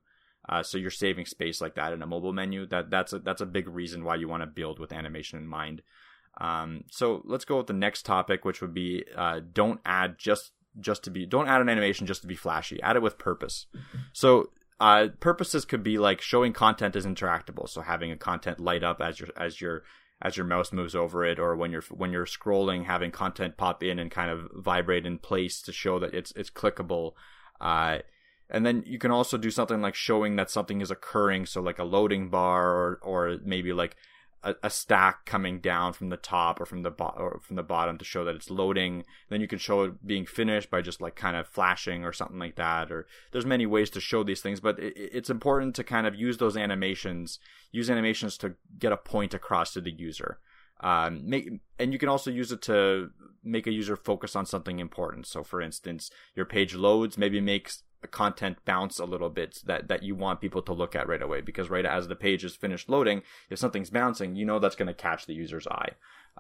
Uh, 0.49 0.63
so 0.63 0.79
you're 0.79 0.91
saving 0.91 1.27
space 1.27 1.61
like 1.61 1.75
that 1.75 1.93
in 1.93 2.03
a 2.03 2.07
mobile 2.07 2.33
menu. 2.33 2.67
That 2.67 2.91
that's 2.91 3.13
a, 3.13 3.19
that's 3.19 3.43
a 3.43 3.47
big 3.47 3.69
reason 3.69 4.05
why 4.05 4.17
you 4.17 4.29
want 4.29 4.43
to 4.43 4.47
build 4.47 4.79
with 4.79 4.93
animation 4.93 5.39
in 5.39 5.47
mind. 5.47 5.83
Um, 6.41 6.85
so 6.91 7.23
let's 7.25 7.45
go 7.45 7.59
with 7.59 7.67
the 7.67 7.73
next 7.73 8.07
topic, 8.07 8.45
which 8.45 8.61
would 8.61 8.73
be 8.73 9.05
uh, 9.15 9.41
don't 9.53 9.81
add 9.85 10.19
just 10.19 10.53
just 10.81 11.05
to 11.05 11.11
be 11.11 11.27
don't 11.27 11.49
add 11.49 11.61
an 11.61 11.69
animation 11.69 12.07
just 12.07 12.23
to 12.23 12.29
be 12.29 12.37
flashy. 12.37 12.83
Add 12.83 12.97
it 12.97 13.03
with 13.03 13.19
purpose. 13.19 13.67
So 14.13 14.51
uh, 14.81 15.09
purposes 15.21 15.65
could 15.65 15.83
be 15.83 15.99
like 15.99 16.21
showing 16.21 16.53
content 16.53 16.95
is 16.97 17.07
interactable, 17.07 17.69
so 17.69 17.81
having 17.81 18.13
a 18.13 18.17
content 18.17 18.61
light 18.61 18.85
up 18.85 19.01
as 19.01 19.19
your 19.19 19.29
as 19.37 19.61
your 19.61 19.83
as 20.21 20.37
your 20.37 20.47
mouse 20.47 20.73
moves 20.73 20.95
over 20.95 21.25
it, 21.25 21.39
or 21.39 21.57
when 21.57 21.71
you're 21.73 21.85
when 21.91 22.13
you're 22.13 22.27
scrolling, 22.27 22.85
having 22.85 23.11
content 23.11 23.57
pop 23.57 23.83
in 23.83 23.99
and 23.99 24.11
kind 24.11 24.31
of 24.31 24.49
vibrate 24.55 25.07
in 25.07 25.19
place 25.19 25.63
to 25.63 25.73
show 25.73 25.99
that 25.99 26.15
it's 26.15 26.33
it's 26.37 26.51
clickable. 26.51 27.13
Uh, 27.61 27.99
and 28.51 28.65
then 28.65 28.83
you 28.87 28.99
can 28.99 29.11
also 29.11 29.37
do 29.37 29.51
something 29.51 29.81
like 29.81 29.95
showing 29.95 30.37
that 30.37 30.51
something 30.51 30.81
is 30.81 30.91
occurring, 30.91 31.45
so 31.47 31.61
like 31.61 31.79
a 31.79 31.85
loading 31.85 32.31
bar, 32.31 32.69
or 32.69 33.01
or 33.03 33.39
maybe 33.45 33.73
like 33.73 33.97
a, 34.43 34.55
a, 34.63 34.71
stack 34.71 35.25
coming 35.27 35.61
down 35.61 35.93
from 35.93 36.11
the 36.11 36.17
top 36.17 36.61
or 36.61 36.67
from 36.67 36.83
the 36.83 36.91
bo- 36.91 37.15
or 37.17 37.41
from 37.43 37.57
the 37.57 37.63
bottom 37.63 37.99
to 37.99 38.05
show 38.05 38.25
that 38.25 38.37
it's 38.37 38.51
loading. 38.51 39.05
Then 39.29 39.41
you 39.41 39.49
can 39.49 39.59
show 39.59 39.83
it 39.83 40.07
being 40.07 40.27
finished 40.27 40.71
by 40.71 40.81
just 40.81 41.01
like 41.01 41.17
kind 41.17 41.37
of 41.37 41.49
flashing 41.49 42.05
or 42.05 42.13
something 42.13 42.39
like 42.39 42.57
that. 42.57 42.93
Or 42.93 43.07
there's 43.33 43.47
many 43.47 43.67
ways 43.67 43.91
to 43.91 44.01
show 44.01 44.23
these 44.23 44.41
things, 44.41 44.61
but 44.61 44.79
it, 44.79 44.95
it's 44.97 45.31
important 45.31 45.75
to 45.77 45.85
kind 45.85 46.07
of 46.07 46.15
use 46.15 46.39
those 46.39 46.57
animations, 46.57 47.39
use 47.73 47.91
animations 47.91 48.39
to 48.39 48.55
get 48.79 48.93
a 48.93 48.97
point 48.97 49.35
across 49.35 49.73
to 49.73 49.81
the 49.81 49.93
user. 49.93 50.39
Um, 50.81 51.29
make 51.29 51.51
and 51.79 51.93
you 51.93 51.99
can 51.99 52.09
also 52.09 52.31
use 52.31 52.53
it 52.53 52.63
to 52.63 53.11
make 53.43 53.67
a 53.67 53.73
user 53.73 53.97
focus 53.97 54.37
on 54.37 54.47
something 54.47 54.79
important. 54.79 55.27
So, 55.27 55.43
for 55.43 55.61
instance, 55.61 56.11
your 56.37 56.47
page 56.47 56.75
loads, 56.75 57.19
maybe 57.19 57.41
makes 57.41 57.83
content 58.07 58.59
bounce 58.65 58.99
a 58.99 59.05
little 59.05 59.29
bit 59.29 59.61
that 59.67 59.89
that 59.89 60.03
you 60.03 60.15
want 60.15 60.41
people 60.41 60.63
to 60.63 60.73
look 60.73 60.95
at 60.95 61.09
right 61.09 61.23
away 61.23 61.41
because 61.41 61.69
right 61.69 61.85
as 61.85 62.07
the 62.07 62.15
page 62.15 62.45
is 62.45 62.55
finished 62.55 62.89
loading 62.89 63.23
if 63.51 63.59
something's 63.59 63.91
bouncing 63.91 64.37
you 64.37 64.45
know 64.45 64.59
that's 64.59 64.77
going 64.77 64.87
to 64.87 64.95
catch 64.95 65.27
the 65.27 65.35
user's 65.35 65.67
eye 65.67 65.91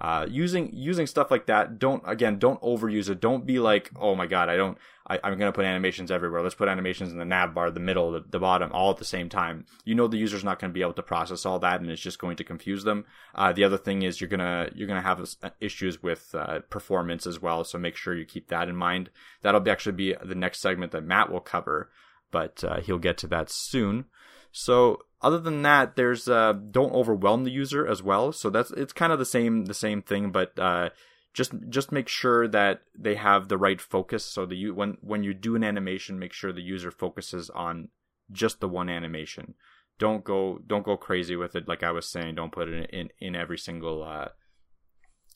uh, 0.00 0.26
using 0.28 0.70
using 0.72 1.06
stuff 1.06 1.30
like 1.30 1.46
that 1.46 1.78
don't 1.78 2.02
again 2.06 2.38
don't 2.38 2.60
overuse 2.62 3.08
it. 3.08 3.20
Don't 3.20 3.46
be 3.46 3.58
like 3.58 3.90
oh 3.98 4.14
my 4.14 4.26
god 4.26 4.48
i 4.48 4.56
don't 4.56 4.78
I, 5.10 5.16
am 5.24 5.38
going 5.38 5.50
to 5.50 5.56
put 5.56 5.64
animations 5.64 6.10
everywhere. 6.10 6.42
Let's 6.42 6.54
put 6.54 6.68
animations 6.68 7.12
in 7.12 7.18
the 7.18 7.24
nav 7.24 7.54
bar 7.54 7.70
the 7.70 7.80
middle 7.80 8.12
the, 8.12 8.24
the 8.28 8.38
bottom 8.38 8.70
all 8.72 8.90
at 8.90 8.98
the 8.98 9.04
same 9.04 9.28
time. 9.30 9.64
You 9.84 9.94
know 9.94 10.06
the 10.06 10.18
user's 10.18 10.44
not 10.44 10.58
going 10.58 10.70
to 10.70 10.74
be 10.74 10.82
able 10.82 10.92
to 10.94 11.02
process 11.02 11.46
all 11.46 11.58
that 11.60 11.80
and 11.80 11.90
it's 11.90 12.02
just 12.02 12.18
going 12.18 12.36
to 12.36 12.44
confuse 12.44 12.84
them. 12.84 13.06
Uh, 13.34 13.52
the 13.52 13.64
other 13.64 13.78
thing 13.78 14.02
is 14.02 14.20
you're 14.20 14.28
gonna 14.28 14.68
you're 14.74 14.88
gonna 14.88 15.00
have 15.00 15.20
uh, 15.42 15.50
issues 15.60 16.02
with 16.02 16.34
uh, 16.34 16.60
performance 16.70 17.26
as 17.26 17.40
well 17.40 17.64
so 17.64 17.78
make 17.78 17.96
sure 17.96 18.14
you 18.14 18.24
keep 18.24 18.48
that 18.48 18.68
in 18.68 18.76
mind. 18.76 19.10
That'll 19.42 19.60
be 19.60 19.70
actually 19.70 19.92
be 19.92 20.14
the 20.22 20.34
next 20.34 20.60
segment 20.60 20.92
that 20.92 21.04
matt 21.04 21.32
will 21.32 21.40
cover 21.40 21.90
but 22.30 22.62
uh, 22.64 22.80
he'll 22.80 22.98
get 22.98 23.18
to 23.18 23.26
that 23.28 23.50
soon. 23.50 24.04
So 24.52 25.00
other 25.20 25.38
than 25.38 25.62
that, 25.62 25.96
there's 25.96 26.28
uh, 26.28 26.52
don't 26.52 26.92
overwhelm 26.92 27.44
the 27.44 27.50
user 27.50 27.86
as 27.86 28.02
well. 28.02 28.32
So 28.32 28.50
that's 28.50 28.70
it's 28.72 28.92
kind 28.92 29.12
of 29.12 29.18
the 29.18 29.24
same 29.24 29.64
the 29.64 29.74
same 29.74 30.02
thing, 30.02 30.30
but 30.30 30.58
uh, 30.58 30.90
just 31.34 31.52
just 31.68 31.92
make 31.92 32.08
sure 32.08 32.46
that 32.48 32.82
they 32.96 33.16
have 33.16 33.48
the 33.48 33.58
right 33.58 33.80
focus. 33.80 34.24
So 34.24 34.46
the 34.46 34.70
when 34.70 34.96
when 35.00 35.22
you 35.22 35.34
do 35.34 35.56
an 35.56 35.64
animation, 35.64 36.18
make 36.18 36.32
sure 36.32 36.52
the 36.52 36.62
user 36.62 36.90
focuses 36.90 37.50
on 37.50 37.88
just 38.30 38.60
the 38.60 38.68
one 38.68 38.88
animation. 38.88 39.54
Don't 39.98 40.22
go 40.22 40.58
don't 40.66 40.84
go 40.84 40.96
crazy 40.96 41.34
with 41.34 41.56
it. 41.56 41.66
Like 41.66 41.82
I 41.82 41.90
was 41.90 42.06
saying, 42.06 42.36
don't 42.36 42.52
put 42.52 42.68
it 42.68 42.90
in 42.90 43.00
in, 43.00 43.08
in 43.20 43.36
every 43.36 43.58
single 43.58 44.04
uh, 44.04 44.28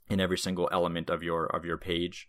in 0.09 0.21
every 0.21 0.39
single 0.39 0.69
element 0.71 1.11
of 1.11 1.23
your 1.23 1.47
of 1.47 1.65
your 1.65 1.79
page. 1.79 2.29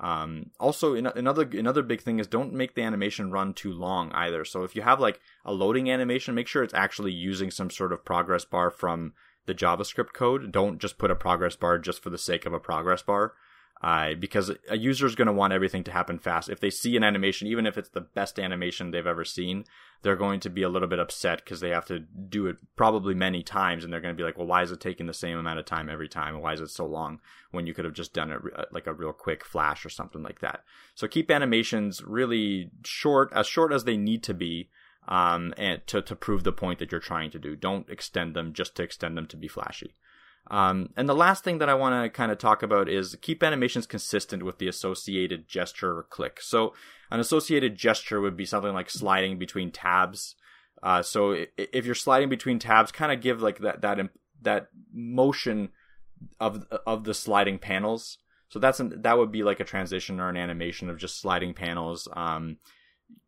Um, 0.00 0.50
also, 0.58 0.94
another 0.94 1.48
another 1.52 1.82
big 1.82 2.00
thing 2.00 2.18
is 2.18 2.26
don't 2.26 2.52
make 2.52 2.74
the 2.74 2.82
animation 2.82 3.30
run 3.30 3.54
too 3.54 3.72
long 3.72 4.10
either. 4.12 4.44
So 4.44 4.64
if 4.64 4.74
you 4.74 4.82
have 4.82 5.00
like 5.00 5.20
a 5.44 5.52
loading 5.52 5.90
animation, 5.90 6.34
make 6.34 6.48
sure 6.48 6.62
it's 6.62 6.74
actually 6.74 7.12
using 7.12 7.50
some 7.50 7.70
sort 7.70 7.92
of 7.92 8.04
progress 8.04 8.44
bar 8.44 8.70
from 8.70 9.12
the 9.46 9.54
JavaScript 9.54 10.12
code. 10.12 10.50
Don't 10.50 10.80
just 10.80 10.98
put 10.98 11.10
a 11.10 11.16
progress 11.16 11.56
bar 11.56 11.78
just 11.78 12.02
for 12.02 12.10
the 12.10 12.18
sake 12.18 12.46
of 12.46 12.52
a 12.52 12.60
progress 12.60 13.02
bar 13.02 13.34
uh, 13.82 14.14
because 14.14 14.52
a 14.68 14.76
user 14.78 15.06
is 15.06 15.16
going 15.16 15.26
to 15.26 15.32
want 15.32 15.52
everything 15.52 15.82
to 15.84 15.90
happen 15.90 16.18
fast. 16.18 16.48
If 16.48 16.60
they 16.60 16.70
see 16.70 16.96
an 16.96 17.02
animation, 17.02 17.48
even 17.48 17.66
if 17.66 17.76
it's 17.76 17.88
the 17.88 18.00
best 18.00 18.38
animation 18.38 18.90
they've 18.90 19.06
ever 19.06 19.24
seen, 19.24 19.64
they're 20.02 20.14
going 20.14 20.38
to 20.40 20.50
be 20.50 20.62
a 20.62 20.68
little 20.68 20.86
bit 20.88 21.00
upset 21.00 21.44
because 21.44 21.58
they 21.60 21.70
have 21.70 21.86
to 21.86 21.98
do 21.98 22.46
it 22.46 22.58
probably 22.76 23.14
many 23.14 23.42
times, 23.42 23.82
and 23.82 23.92
they're 23.92 24.00
going 24.00 24.14
to 24.14 24.18
be 24.18 24.24
like, 24.24 24.38
"Well, 24.38 24.46
why 24.46 24.62
is 24.62 24.70
it 24.70 24.80
taking 24.80 25.06
the 25.06 25.14
same 25.14 25.36
amount 25.36 25.58
of 25.58 25.64
time 25.64 25.88
every 25.88 26.08
time? 26.08 26.40
Why 26.40 26.52
is 26.52 26.60
it 26.60 26.70
so 26.70 26.86
long 26.86 27.20
when 27.50 27.66
you 27.66 27.74
could 27.74 27.84
have 27.84 27.94
just 27.94 28.12
done 28.12 28.30
it 28.30 28.40
uh, 28.56 28.64
like 28.70 28.86
a 28.86 28.94
real 28.94 29.12
quick 29.12 29.44
flash 29.44 29.84
or 29.84 29.90
something 29.90 30.22
like 30.22 30.40
that?" 30.40 30.62
So 30.94 31.08
keep 31.08 31.30
animations 31.30 32.02
really 32.04 32.70
short, 32.84 33.32
as 33.34 33.48
short 33.48 33.72
as 33.72 33.82
they 33.82 33.96
need 33.96 34.22
to 34.24 34.34
be, 34.34 34.70
um, 35.08 35.54
and 35.56 35.84
to 35.88 36.02
to 36.02 36.14
prove 36.14 36.44
the 36.44 36.52
point 36.52 36.78
that 36.78 36.92
you're 36.92 37.00
trying 37.00 37.32
to 37.32 37.38
do. 37.40 37.56
Don't 37.56 37.88
extend 37.90 38.34
them 38.34 38.52
just 38.52 38.76
to 38.76 38.84
extend 38.84 39.16
them 39.16 39.26
to 39.26 39.36
be 39.36 39.48
flashy. 39.48 39.94
Um, 40.52 40.90
and 40.98 41.08
the 41.08 41.14
last 41.14 41.44
thing 41.44 41.58
that 41.58 41.70
I 41.70 41.74
want 41.74 42.04
to 42.04 42.10
kind 42.10 42.30
of 42.30 42.36
talk 42.36 42.62
about 42.62 42.86
is 42.86 43.16
keep 43.22 43.42
animations 43.42 43.86
consistent 43.86 44.42
with 44.42 44.58
the 44.58 44.68
associated 44.68 45.48
gesture 45.48 45.96
or 45.96 46.02
click. 46.02 46.42
So 46.42 46.74
an 47.10 47.20
associated 47.20 47.74
gesture 47.74 48.20
would 48.20 48.36
be 48.36 48.44
something 48.44 48.74
like 48.74 48.90
sliding 48.90 49.38
between 49.38 49.70
tabs. 49.70 50.36
Uh, 50.82 51.02
so 51.02 51.46
if 51.56 51.86
you're 51.86 51.94
sliding 51.94 52.28
between 52.28 52.58
tabs, 52.58 52.92
kind 52.92 53.12
of 53.12 53.22
give 53.22 53.40
like 53.40 53.60
that 53.60 53.80
that 53.80 53.98
that 54.42 54.66
motion 54.92 55.70
of 56.38 56.66
of 56.86 57.04
the 57.04 57.14
sliding 57.14 57.58
panels. 57.58 58.18
So 58.50 58.58
that's 58.58 58.78
an, 58.78 59.00
that 59.00 59.16
would 59.16 59.32
be 59.32 59.42
like 59.42 59.60
a 59.60 59.64
transition 59.64 60.20
or 60.20 60.28
an 60.28 60.36
animation 60.36 60.90
of 60.90 60.98
just 60.98 61.18
sliding 61.18 61.54
panels. 61.54 62.08
Um, 62.12 62.58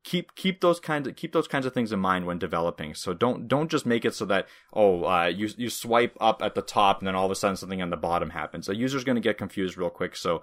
keep 0.05 0.35
keep 0.35 0.61
those 0.61 0.79
kinds 0.79 1.09
of 1.09 1.17
keep 1.17 1.33
those 1.33 1.49
kinds 1.49 1.67
of 1.67 1.73
things 1.73 1.93
in 1.93 1.99
mind 1.99 2.27
when 2.27 2.39
developing. 2.39 2.95
So 2.95 3.15
don't 3.15 3.49
don't 3.49 3.71
just 3.71 3.87
make 3.87 4.05
it 4.05 4.15
so 4.15 4.25
that 4.27 4.47
oh 4.73 5.05
uh, 5.05 5.27
you 5.27 5.49
you 5.57 5.71
swipe 5.71 6.17
up 6.21 6.43
at 6.43 6.55
the 6.55 6.63
top 6.63 7.01
and 7.01 7.09
then 7.09 7.15
all 7.15 7.25
of 7.25 7.31
a 7.31 7.35
sudden 7.35 7.57
something 7.57 7.83
on 7.83 7.91
the 7.91 7.97
bottom 7.97 8.31
happens. 8.31 8.69
A 8.69 8.77
user's 8.77 9.05
going 9.05 9.17
to 9.17 9.21
get 9.21 9.39
confused 9.39 9.77
real 9.77 9.91
quick. 9.91 10.15
So 10.15 10.43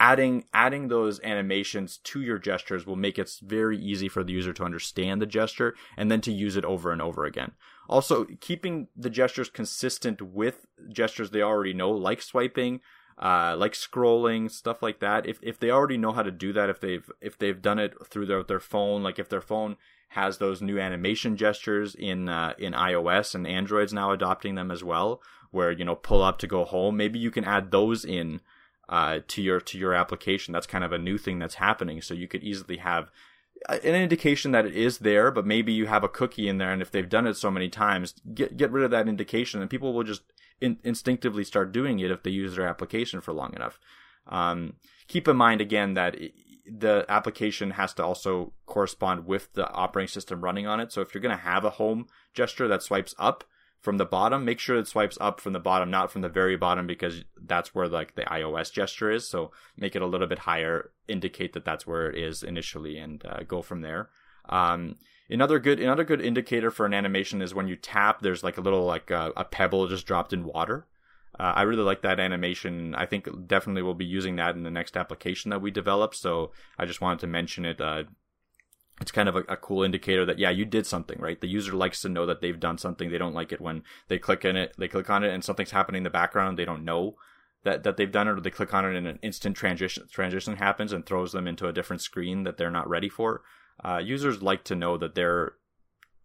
adding 0.00 0.44
adding 0.52 0.88
those 0.88 1.20
animations 1.20 1.98
to 1.98 2.20
your 2.20 2.38
gestures 2.38 2.86
will 2.86 2.96
make 2.96 3.18
it 3.18 3.30
very 3.42 3.78
easy 3.78 4.08
for 4.08 4.24
the 4.24 4.32
user 4.32 4.52
to 4.52 4.64
understand 4.64 5.20
the 5.20 5.26
gesture 5.26 5.74
and 5.96 6.10
then 6.10 6.20
to 6.20 6.32
use 6.32 6.56
it 6.56 6.64
over 6.64 6.92
and 6.92 7.02
over 7.02 7.24
again. 7.24 7.52
Also, 7.88 8.24
keeping 8.40 8.88
the 8.96 9.10
gestures 9.10 9.50
consistent 9.50 10.22
with 10.22 10.66
gestures 10.88 11.30
they 11.30 11.42
already 11.42 11.74
know, 11.74 11.90
like 11.90 12.22
swiping, 12.22 12.80
uh, 13.18 13.54
like 13.56 13.72
scrolling 13.72 14.50
stuff 14.50 14.82
like 14.82 15.00
that. 15.00 15.26
If 15.26 15.38
if 15.42 15.58
they 15.58 15.70
already 15.70 15.96
know 15.96 16.12
how 16.12 16.22
to 16.22 16.30
do 16.30 16.52
that, 16.52 16.68
if 16.68 16.80
they've 16.80 17.08
if 17.20 17.38
they've 17.38 17.60
done 17.60 17.78
it 17.78 17.94
through 18.06 18.26
their 18.26 18.42
their 18.42 18.60
phone, 18.60 19.02
like 19.02 19.18
if 19.18 19.28
their 19.28 19.40
phone 19.40 19.76
has 20.08 20.38
those 20.38 20.62
new 20.62 20.78
animation 20.78 21.36
gestures 21.36 21.94
in 21.94 22.28
uh, 22.28 22.54
in 22.58 22.72
iOS 22.72 23.34
and 23.34 23.46
Android's 23.46 23.92
now 23.92 24.10
adopting 24.10 24.54
them 24.54 24.70
as 24.70 24.82
well, 24.82 25.22
where 25.50 25.70
you 25.70 25.84
know 25.84 25.94
pull 25.96 26.22
up 26.22 26.38
to 26.38 26.46
go 26.46 26.64
home. 26.64 26.96
Maybe 26.96 27.18
you 27.18 27.30
can 27.30 27.44
add 27.44 27.70
those 27.70 28.04
in 28.04 28.40
uh, 28.88 29.20
to 29.28 29.42
your 29.42 29.60
to 29.60 29.78
your 29.78 29.94
application. 29.94 30.52
That's 30.52 30.66
kind 30.66 30.84
of 30.84 30.92
a 30.92 30.98
new 30.98 31.18
thing 31.18 31.38
that's 31.38 31.56
happening. 31.56 32.02
So 32.02 32.14
you 32.14 32.28
could 32.28 32.42
easily 32.42 32.78
have 32.78 33.10
an 33.68 33.94
indication 33.94 34.52
that 34.52 34.66
it 34.66 34.74
is 34.74 34.98
there, 34.98 35.30
but 35.30 35.46
maybe 35.46 35.72
you 35.72 35.86
have 35.86 36.04
a 36.04 36.08
cookie 36.08 36.48
in 36.48 36.58
there, 36.58 36.72
and 36.72 36.82
if 36.82 36.90
they've 36.90 37.08
done 37.08 37.26
it 37.26 37.34
so 37.34 37.50
many 37.50 37.68
times, 37.68 38.14
get 38.34 38.56
get 38.56 38.70
rid 38.70 38.84
of 38.84 38.90
that 38.90 39.08
indication, 39.08 39.60
and 39.60 39.70
people 39.70 39.92
will 39.92 40.04
just 40.04 40.22
in, 40.64 40.78
instinctively 40.82 41.44
start 41.44 41.72
doing 41.72 42.00
it 42.00 42.10
if 42.10 42.22
they 42.22 42.30
use 42.30 42.56
their 42.56 42.66
application 42.66 43.20
for 43.20 43.32
long 43.32 43.52
enough. 43.54 43.78
Um, 44.26 44.74
keep 45.06 45.28
in 45.28 45.36
mind 45.36 45.60
again 45.60 45.94
that 45.94 46.14
it, 46.14 46.32
the 46.66 47.04
application 47.08 47.72
has 47.72 47.92
to 47.94 48.04
also 48.04 48.52
correspond 48.66 49.26
with 49.26 49.52
the 49.52 49.70
operating 49.70 50.08
system 50.08 50.40
running 50.40 50.66
on 50.66 50.80
it. 50.80 50.92
So 50.92 51.02
if 51.02 51.12
you're 51.12 51.20
going 51.20 51.36
to 51.36 51.42
have 51.42 51.64
a 51.64 51.70
home 51.70 52.06
gesture 52.32 52.68
that 52.68 52.82
swipes 52.82 53.14
up 53.18 53.44
from 53.80 53.98
the 53.98 54.06
bottom, 54.06 54.46
make 54.46 54.58
sure 54.58 54.78
it 54.78 54.88
swipes 54.88 55.18
up 55.20 55.40
from 55.40 55.52
the 55.52 55.60
bottom, 55.60 55.90
not 55.90 56.10
from 56.10 56.22
the 56.22 56.28
very 56.30 56.56
bottom, 56.56 56.86
because 56.86 57.22
that's 57.36 57.74
where 57.74 57.86
like 57.86 58.14
the 58.14 58.22
iOS 58.22 58.72
gesture 58.72 59.10
is. 59.10 59.28
So 59.28 59.52
make 59.76 59.94
it 59.94 60.00
a 60.00 60.06
little 60.06 60.26
bit 60.26 60.38
higher, 60.38 60.90
indicate 61.06 61.52
that 61.52 61.66
that's 61.66 61.86
where 61.86 62.08
it 62.08 62.16
is 62.16 62.42
initially, 62.42 62.96
and 62.96 63.22
uh, 63.26 63.42
go 63.46 63.60
from 63.60 63.82
there. 63.82 64.08
Um, 64.48 64.96
another 65.28 65.58
good 65.58 65.80
another 65.80 66.04
good 66.04 66.20
indicator 66.20 66.70
for 66.70 66.86
an 66.86 66.94
animation 66.94 67.42
is 67.42 67.54
when 67.54 67.68
you 67.68 67.76
tap. 67.76 68.20
There's 68.20 68.44
like 68.44 68.58
a 68.58 68.62
little 68.62 68.84
like 68.84 69.10
uh, 69.10 69.32
a 69.36 69.44
pebble 69.44 69.88
just 69.88 70.06
dropped 70.06 70.32
in 70.32 70.44
water. 70.44 70.86
Uh, 71.38 71.52
I 71.56 71.62
really 71.62 71.82
like 71.82 72.02
that 72.02 72.20
animation. 72.20 72.94
I 72.94 73.06
think 73.06 73.28
definitely 73.48 73.82
we'll 73.82 73.94
be 73.94 74.04
using 74.04 74.36
that 74.36 74.54
in 74.54 74.62
the 74.62 74.70
next 74.70 74.96
application 74.96 75.50
that 75.50 75.60
we 75.60 75.70
develop. 75.70 76.14
So 76.14 76.52
I 76.78 76.86
just 76.86 77.00
wanted 77.00 77.18
to 77.20 77.26
mention 77.26 77.64
it. 77.64 77.80
Uh, 77.80 78.04
it's 79.00 79.10
kind 79.10 79.28
of 79.28 79.34
a, 79.34 79.40
a, 79.48 79.56
cool 79.56 79.82
indicator 79.82 80.24
that 80.24 80.38
yeah, 80.38 80.50
you 80.50 80.64
did 80.64 80.86
something 80.86 81.18
right. 81.20 81.40
The 81.40 81.48
user 81.48 81.72
likes 81.72 82.00
to 82.02 82.08
know 82.08 82.26
that 82.26 82.40
they've 82.40 82.60
done 82.60 82.78
something. 82.78 83.10
They 83.10 83.18
don't 83.18 83.34
like 83.34 83.50
it 83.50 83.60
when 83.60 83.82
they 84.06 84.18
click 84.18 84.44
in 84.44 84.56
it, 84.56 84.74
they 84.78 84.86
click 84.86 85.10
on 85.10 85.24
it, 85.24 85.32
and 85.32 85.42
something's 85.42 85.72
happening 85.72 86.00
in 86.00 86.04
the 86.04 86.10
background. 86.10 86.56
They 86.56 86.64
don't 86.64 86.84
know 86.84 87.16
that 87.64 87.82
that 87.82 87.96
they've 87.96 88.12
done 88.12 88.28
it, 88.28 88.38
or 88.38 88.40
they 88.40 88.50
click 88.50 88.72
on 88.72 88.84
it 88.84 88.96
and 88.96 89.08
an 89.08 89.18
instant 89.20 89.56
transition 89.56 90.06
transition 90.12 90.56
happens 90.56 90.92
and 90.92 91.04
throws 91.04 91.32
them 91.32 91.48
into 91.48 91.66
a 91.66 91.72
different 91.72 92.02
screen 92.02 92.44
that 92.44 92.56
they're 92.56 92.70
not 92.70 92.88
ready 92.88 93.08
for. 93.08 93.42
Uh, 93.82 93.98
users 93.98 94.42
like 94.42 94.64
to 94.64 94.74
know 94.74 94.96
that 94.96 95.14
they're 95.14 95.52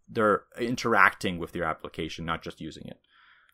they're 0.08 0.42
interacting 0.58 1.38
with 1.38 1.54
your 1.54 1.64
application, 1.64 2.24
not 2.24 2.42
just 2.42 2.60
using 2.60 2.86
it. 2.86 3.00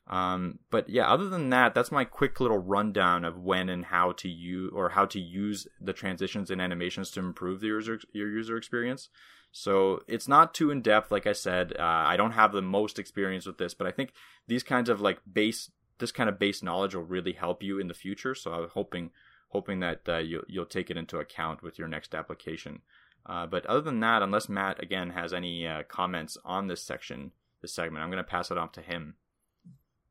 Um, 0.08 0.60
but 0.70 0.88
yeah, 0.88 1.08
other 1.08 1.28
than 1.28 1.50
that, 1.50 1.74
that's 1.74 1.90
my 1.90 2.04
quick 2.04 2.40
little 2.40 2.58
rundown 2.58 3.24
of 3.24 3.38
when 3.38 3.68
and 3.68 3.84
how 3.84 4.12
to 4.12 4.28
use 4.28 4.70
or 4.72 4.90
how 4.90 5.04
to 5.06 5.20
use 5.20 5.66
the 5.80 5.92
transitions 5.92 6.50
and 6.50 6.60
animations 6.60 7.10
to 7.12 7.20
improve 7.20 7.60
the 7.60 7.66
user 7.68 7.98
your 8.12 8.30
user 8.30 8.56
experience. 8.56 9.08
So 9.52 10.02
it's 10.06 10.28
not 10.28 10.54
too 10.54 10.70
in 10.70 10.82
depth, 10.82 11.10
like 11.10 11.26
I 11.26 11.32
said. 11.32 11.72
Uh, 11.78 11.82
I 11.82 12.16
don't 12.16 12.32
have 12.32 12.52
the 12.52 12.62
most 12.62 12.98
experience 12.98 13.46
with 13.46 13.58
this, 13.58 13.74
but 13.74 13.86
I 13.86 13.90
think 13.90 14.12
these 14.46 14.62
kinds 14.62 14.88
of 14.88 15.00
like 15.00 15.18
base 15.30 15.70
this 15.98 16.12
kind 16.12 16.28
of 16.28 16.38
base 16.38 16.62
knowledge 16.62 16.94
will 16.94 17.02
really 17.02 17.32
help 17.32 17.62
you 17.62 17.78
in 17.78 17.88
the 17.88 17.94
future. 17.94 18.34
So 18.34 18.52
I'm 18.52 18.68
hoping 18.68 19.10
hoping 19.48 19.80
that 19.80 20.02
uh, 20.08 20.18
you'll 20.18 20.44
you'll 20.46 20.66
take 20.66 20.90
it 20.90 20.96
into 20.96 21.18
account 21.18 21.62
with 21.62 21.78
your 21.78 21.88
next 21.88 22.14
application. 22.14 22.82
Uh, 23.28 23.46
but 23.46 23.66
other 23.66 23.80
than 23.80 24.00
that, 24.00 24.22
unless 24.22 24.48
Matt 24.48 24.82
again 24.82 25.10
has 25.10 25.32
any 25.32 25.66
uh, 25.66 25.82
comments 25.88 26.38
on 26.44 26.68
this 26.68 26.82
section, 26.82 27.32
this 27.60 27.74
segment, 27.74 28.02
I'm 28.02 28.10
going 28.10 28.22
to 28.22 28.28
pass 28.28 28.50
it 28.50 28.58
on 28.58 28.70
to 28.70 28.80
him. 28.80 29.16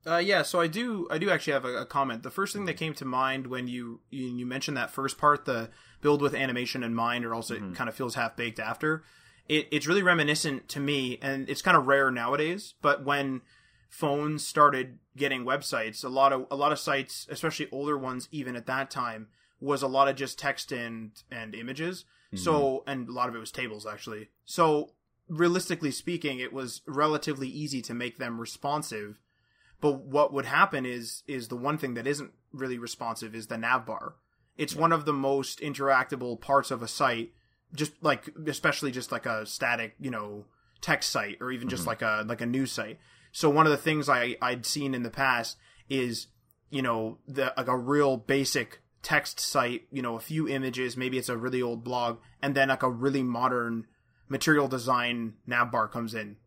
Uh, 0.08 0.18
yeah, 0.18 0.44
so 0.44 0.62
I 0.62 0.68
do. 0.68 1.08
I 1.10 1.18
do 1.18 1.32
actually 1.32 1.54
have 1.54 1.66
a, 1.66 1.78
a, 1.78 1.86
comment. 1.86 2.22
The 2.22 2.30
first 2.30 2.54
thing 2.54 2.66
that 2.66 2.78
came 2.78 2.94
to 2.96 3.06
mind 3.06 3.48
when 3.48 3.68
you 3.68 4.02
you, 4.12 4.28
you 4.28 4.46
mentioned 4.46 4.78
that 4.78 4.92
first 4.92 5.18
part, 5.18 5.46
the 5.46 5.72
build 6.02 6.22
with 6.22 6.36
animation 6.36 6.84
in 6.84 6.94
mind, 6.94 7.26
or 7.26 7.34
also 7.34 7.56
mm-hmm. 7.56 7.72
it 7.72 7.76
kind 7.76 7.90
of 7.90 7.96
feels 7.96 8.14
half 8.14 8.36
baked 8.36 8.60
after. 8.60 9.04
It, 9.48 9.68
it's 9.72 9.88
really 9.88 10.04
reminiscent 10.04 10.70
to 10.70 10.80
me, 10.80 11.18
and 11.24 11.50
it's 11.50 11.64
kind 11.64 11.76
of 11.76 11.88
rare 11.88 12.12
nowadays. 12.12 12.76
But 12.84 13.04
when 13.04 13.42
phones 13.90 14.46
started 14.46 15.00
getting 15.18 15.44
websites, 15.44 16.04
a 16.04 16.10
lot 16.10 16.32
of 16.32 16.46
a 16.52 16.56
lot 16.56 16.72
of 16.72 16.78
sites, 16.78 17.26
especially 17.32 17.68
older 17.72 17.98
ones, 17.98 18.30
even 18.32 18.56
at 18.56 18.68
that 18.68 18.92
time, 18.92 19.30
was 19.60 19.82
a 19.82 19.88
lot 19.88 20.08
of 20.08 20.16
just 20.16 20.38
text 20.38 20.72
and 20.72 21.14
and 21.32 21.56
images. 21.56 22.06
Mm-hmm. 22.36 22.44
So, 22.44 22.84
and 22.88 23.10
a 23.10 23.12
lot 23.12 23.30
of 23.30 23.36
it 23.36 23.40
was 23.40 23.52
tables 23.52 23.86
actually. 23.86 24.30
So, 24.46 24.92
realistically 25.28 25.92
speaking, 25.92 26.40
it 26.40 26.54
was 26.54 26.82
relatively 26.86 27.48
easy 27.48 27.82
to 27.84 27.94
make 27.94 28.18
them 28.18 28.40
responsive 28.40 29.20
but 29.82 30.06
what 30.06 30.34
would 30.34 30.46
happen 30.46 30.86
is 30.86 31.24
is 31.28 31.48
the 31.48 31.56
one 31.56 31.78
thing 31.78 31.94
that 31.96 32.08
isn't 32.08 32.32
really 32.52 32.78
responsive 32.78 33.36
is 33.36 33.48
the 33.48 33.58
nav 33.58 33.86
bar. 33.86 34.16
It's 34.58 34.74
yeah. 34.74 34.82
one 34.82 34.92
of 34.92 35.06
the 35.06 35.14
most 35.14 35.60
interactable 35.60 36.40
parts 36.40 36.72
of 36.72 36.82
a 36.82 36.88
site, 36.88 37.34
just 37.74 37.92
like 38.02 38.30
especially 38.48 38.92
just 38.92 39.12
like 39.12 39.26
a 39.26 39.46
static, 39.46 39.96
you 40.00 40.10
know, 40.10 40.46
text 40.82 41.12
site 41.12 41.38
or 41.42 41.52
even 41.52 41.70
just 41.70 41.82
mm-hmm. 41.82 41.90
like 41.90 42.02
a 42.02 42.24
like 42.28 42.42
a 42.42 42.46
news 42.46 42.72
site. 42.72 43.00
So 43.32 43.50
one 43.50 43.66
of 43.66 43.72
the 43.72 43.78
things 43.78 44.08
I 44.08 44.38
I'd 44.42 44.66
seen 44.66 44.96
in 44.96 45.04
the 45.04 45.10
past 45.10 45.58
is 45.90 46.28
you 46.70 46.82
know 46.82 47.20
the 47.28 47.54
like 47.58 47.68
a 47.68 47.78
real 47.78 48.18
basic 48.18 48.82
text 49.06 49.40
site, 49.40 49.84
you 49.92 50.02
know, 50.02 50.16
a 50.16 50.20
few 50.20 50.50
images, 50.50 50.98
maybe 50.98 51.20
it's 51.20 51.30
a 51.30 51.38
really 51.38 51.62
old 51.62 51.84
blog, 51.84 52.18
and 52.42 52.56
then 52.56 52.70
like 52.70 52.82
a 52.82 52.90
really 52.90 53.22
modern 53.22 53.86
material 54.28 54.68
design 54.68 55.36
nav 55.46 55.72
bar 55.72 55.88
comes 55.88 56.16
in. 56.16 56.38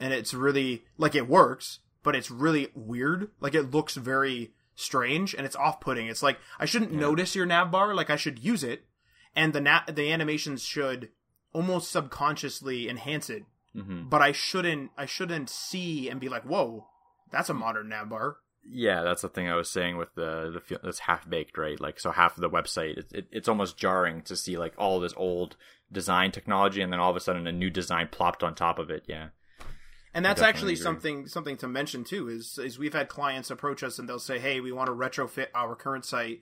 And 0.00 0.12
it's 0.12 0.34
really 0.34 0.82
like 0.98 1.14
it 1.14 1.28
works, 1.28 1.78
but 2.02 2.16
it's 2.16 2.30
really 2.30 2.68
weird. 2.74 3.30
Like 3.40 3.54
it 3.54 3.70
looks 3.70 3.94
very 3.94 4.50
strange 4.74 5.34
and 5.34 5.46
it's 5.46 5.54
off-putting. 5.54 6.08
It's 6.08 6.22
like 6.22 6.38
I 6.58 6.64
shouldn't 6.64 6.94
yeah. 6.94 7.00
notice 7.00 7.36
your 7.36 7.46
nav 7.46 7.70
bar, 7.70 7.94
like 7.94 8.10
I 8.10 8.16
should 8.16 8.40
use 8.40 8.64
it, 8.64 8.86
and 9.36 9.52
the 9.52 9.60
na- 9.60 9.84
the 9.86 10.12
animations 10.12 10.64
should 10.64 11.10
almost 11.52 11.92
subconsciously 11.92 12.88
enhance 12.88 13.30
it. 13.30 13.44
Mm-hmm. 13.76 14.08
But 14.08 14.20
I 14.20 14.32
shouldn't 14.32 14.90
I 14.98 15.06
shouldn't 15.06 15.48
see 15.48 16.08
and 16.08 16.18
be 16.18 16.28
like, 16.28 16.42
"Whoa, 16.42 16.88
that's 17.30 17.50
a 17.50 17.54
modern 17.54 17.90
nav 17.90 18.08
bar." 18.08 18.38
Yeah, 18.68 19.02
that's 19.02 19.22
the 19.22 19.28
thing 19.28 19.48
I 19.48 19.54
was 19.54 19.70
saying 19.70 19.96
with 19.96 20.14
the 20.14 20.60
the 20.68 20.78
that's 20.82 21.00
half 21.00 21.28
baked, 21.28 21.56
right? 21.56 21.80
Like, 21.80 21.98
so 21.98 22.10
half 22.10 22.36
of 22.36 22.42
the 22.42 22.50
website, 22.50 22.98
it, 22.98 23.06
it, 23.12 23.26
it's 23.32 23.48
almost 23.48 23.76
jarring 23.76 24.22
to 24.22 24.36
see 24.36 24.58
like 24.58 24.74
all 24.76 25.00
this 25.00 25.14
old 25.16 25.56
design 25.90 26.30
technology, 26.30 26.82
and 26.82 26.92
then 26.92 27.00
all 27.00 27.10
of 27.10 27.16
a 27.16 27.20
sudden 27.20 27.46
a 27.46 27.52
new 27.52 27.70
design 27.70 28.08
plopped 28.10 28.42
on 28.42 28.54
top 28.54 28.78
of 28.78 28.90
it. 28.90 29.04
Yeah, 29.08 29.28
and 30.12 30.24
that's 30.24 30.42
actually 30.42 30.74
agree. 30.74 30.82
something 30.82 31.26
something 31.26 31.56
to 31.58 31.68
mention 31.68 32.04
too. 32.04 32.28
Is 32.28 32.58
is 32.58 32.78
we've 32.78 32.92
had 32.92 33.08
clients 33.08 33.50
approach 33.50 33.82
us 33.82 33.98
and 33.98 34.08
they'll 34.08 34.18
say, 34.18 34.38
"Hey, 34.38 34.60
we 34.60 34.72
want 34.72 34.88
to 34.88 34.92
retrofit 34.92 35.48
our 35.54 35.74
current 35.74 36.04
site." 36.04 36.40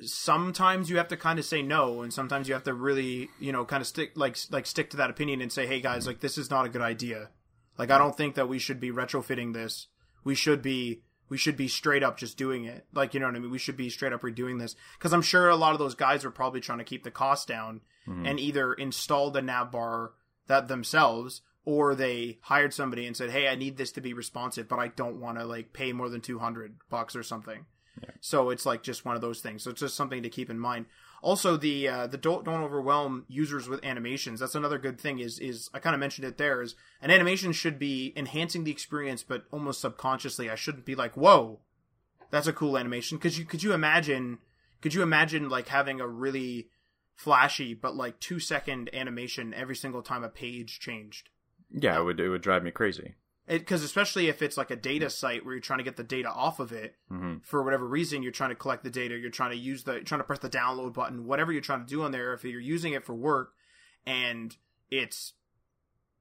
Sometimes 0.00 0.88
you 0.90 0.96
have 0.96 1.08
to 1.08 1.16
kind 1.16 1.38
of 1.38 1.44
say 1.44 1.60
no, 1.60 2.02
and 2.02 2.12
sometimes 2.12 2.46
you 2.46 2.54
have 2.54 2.64
to 2.64 2.74
really, 2.74 3.28
you 3.40 3.52
know, 3.52 3.64
kind 3.64 3.80
of 3.80 3.86
stick 3.86 4.12
like 4.16 4.36
like 4.50 4.66
stick 4.66 4.90
to 4.90 4.96
that 4.96 5.10
opinion 5.10 5.40
and 5.40 5.52
say, 5.52 5.66
"Hey, 5.66 5.80
guys, 5.80 6.06
like 6.06 6.20
this 6.20 6.38
is 6.38 6.50
not 6.50 6.66
a 6.66 6.68
good 6.68 6.82
idea. 6.82 7.30
Like 7.78 7.90
I 7.90 7.98
don't 7.98 8.16
think 8.16 8.34
that 8.34 8.48
we 8.48 8.58
should 8.58 8.80
be 8.80 8.90
retrofitting 8.90 9.54
this. 9.54 9.86
We 10.24 10.34
should 10.34 10.62
be." 10.62 11.02
We 11.28 11.38
should 11.38 11.56
be 11.56 11.68
straight 11.68 12.02
up 12.02 12.16
just 12.16 12.36
doing 12.36 12.64
it. 12.64 12.86
Like, 12.92 13.14
you 13.14 13.20
know 13.20 13.26
what 13.26 13.36
I 13.36 13.38
mean? 13.38 13.50
We 13.50 13.58
should 13.58 13.76
be 13.76 13.90
straight 13.90 14.12
up 14.12 14.22
redoing 14.22 14.58
this. 14.58 14.76
Because 14.98 15.12
I'm 15.12 15.22
sure 15.22 15.48
a 15.48 15.56
lot 15.56 15.72
of 15.72 15.78
those 15.78 15.94
guys 15.94 16.24
are 16.24 16.30
probably 16.30 16.60
trying 16.60 16.78
to 16.78 16.84
keep 16.84 17.04
the 17.04 17.10
cost 17.10 17.48
down 17.48 17.80
mm-hmm. 18.06 18.26
and 18.26 18.40
either 18.40 18.72
install 18.72 19.30
the 19.30 19.42
nav 19.42 19.70
bar 19.70 20.12
that 20.46 20.68
themselves 20.68 21.42
or 21.64 21.94
they 21.94 22.38
hired 22.40 22.72
somebody 22.72 23.06
and 23.06 23.16
said, 23.16 23.30
"Hey, 23.30 23.46
I 23.46 23.54
need 23.54 23.76
this 23.76 23.92
to 23.92 24.00
be 24.00 24.14
responsive, 24.14 24.68
but 24.68 24.78
I 24.78 24.88
don't 24.88 25.20
want 25.20 25.38
to 25.38 25.44
like 25.44 25.74
pay 25.74 25.92
more 25.92 26.08
than 26.08 26.22
200 26.22 26.76
bucks 26.88 27.14
or 27.14 27.22
something." 27.22 27.66
Yeah. 28.02 28.10
So 28.20 28.50
it's 28.50 28.64
like 28.64 28.82
just 28.82 29.04
one 29.04 29.16
of 29.16 29.20
those 29.20 29.40
things. 29.40 29.62
So 29.62 29.70
it's 29.70 29.80
just 29.80 29.96
something 29.96 30.22
to 30.22 30.30
keep 30.30 30.48
in 30.48 30.58
mind. 30.58 30.86
Also, 31.22 31.56
the 31.56 31.88
uh, 31.88 32.06
the 32.06 32.16
don't 32.16 32.44
don't 32.44 32.62
overwhelm 32.62 33.24
users 33.28 33.68
with 33.68 33.84
animations. 33.84 34.40
That's 34.40 34.54
another 34.54 34.78
good 34.78 35.00
thing. 35.00 35.18
Is 35.18 35.38
is 35.38 35.68
I 35.74 35.80
kind 35.80 35.94
of 35.94 36.00
mentioned 36.00 36.26
it 36.26 36.38
there. 36.38 36.62
Is 36.62 36.74
an 37.00 37.10
animation 37.10 37.52
should 37.52 37.78
be 37.78 38.12
enhancing 38.16 38.64
the 38.64 38.70
experience, 38.70 39.22
but 39.22 39.44
almost 39.50 39.80
subconsciously. 39.80 40.48
I 40.48 40.54
shouldn't 40.54 40.84
be 40.84 40.94
like, 40.94 41.16
"Whoa, 41.16 41.60
that's 42.30 42.46
a 42.46 42.52
cool 42.52 42.78
animation." 42.78 43.18
Because 43.18 43.38
you 43.38 43.44
could 43.44 43.62
you 43.62 43.72
imagine 43.72 44.38
could 44.80 44.94
you 44.94 45.02
imagine 45.02 45.48
like 45.48 45.68
having 45.68 46.00
a 46.00 46.06
really 46.06 46.68
flashy 47.14 47.74
but 47.74 47.96
like 47.96 48.20
two 48.20 48.38
second 48.38 48.88
animation 48.92 49.52
every 49.52 49.74
single 49.74 50.02
time 50.02 50.22
a 50.22 50.28
page 50.28 50.78
changed? 50.78 51.30
Yeah, 51.70 51.98
it 51.98 52.04
would 52.04 52.20
it 52.20 52.28
would 52.28 52.42
drive 52.42 52.62
me 52.62 52.70
crazy. 52.70 53.14
Because 53.48 53.82
especially 53.82 54.28
if 54.28 54.42
it's 54.42 54.56
like 54.56 54.70
a 54.70 54.76
data 54.76 55.10
site 55.10 55.44
where 55.44 55.54
you're 55.54 55.60
trying 55.60 55.78
to 55.78 55.84
get 55.84 55.96
the 55.96 56.04
data 56.04 56.28
off 56.28 56.60
of 56.60 56.72
it 56.72 56.96
mm-hmm. 57.10 57.38
for 57.42 57.62
whatever 57.62 57.86
reason, 57.86 58.22
you're 58.22 58.32
trying 58.32 58.50
to 58.50 58.56
collect 58.56 58.84
the 58.84 58.90
data, 58.90 59.16
you're 59.16 59.30
trying 59.30 59.50
to 59.50 59.56
use 59.56 59.84
the, 59.84 60.00
trying 60.00 60.20
to 60.20 60.24
press 60.24 60.38
the 60.40 60.50
download 60.50 60.92
button, 60.94 61.24
whatever 61.26 61.52
you're 61.52 61.62
trying 61.62 61.80
to 61.80 61.86
do 61.86 62.02
on 62.02 62.12
there. 62.12 62.32
If 62.32 62.44
you're 62.44 62.60
using 62.60 62.92
it 62.92 63.04
for 63.04 63.14
work, 63.14 63.52
and 64.06 64.56
it's 64.90 65.32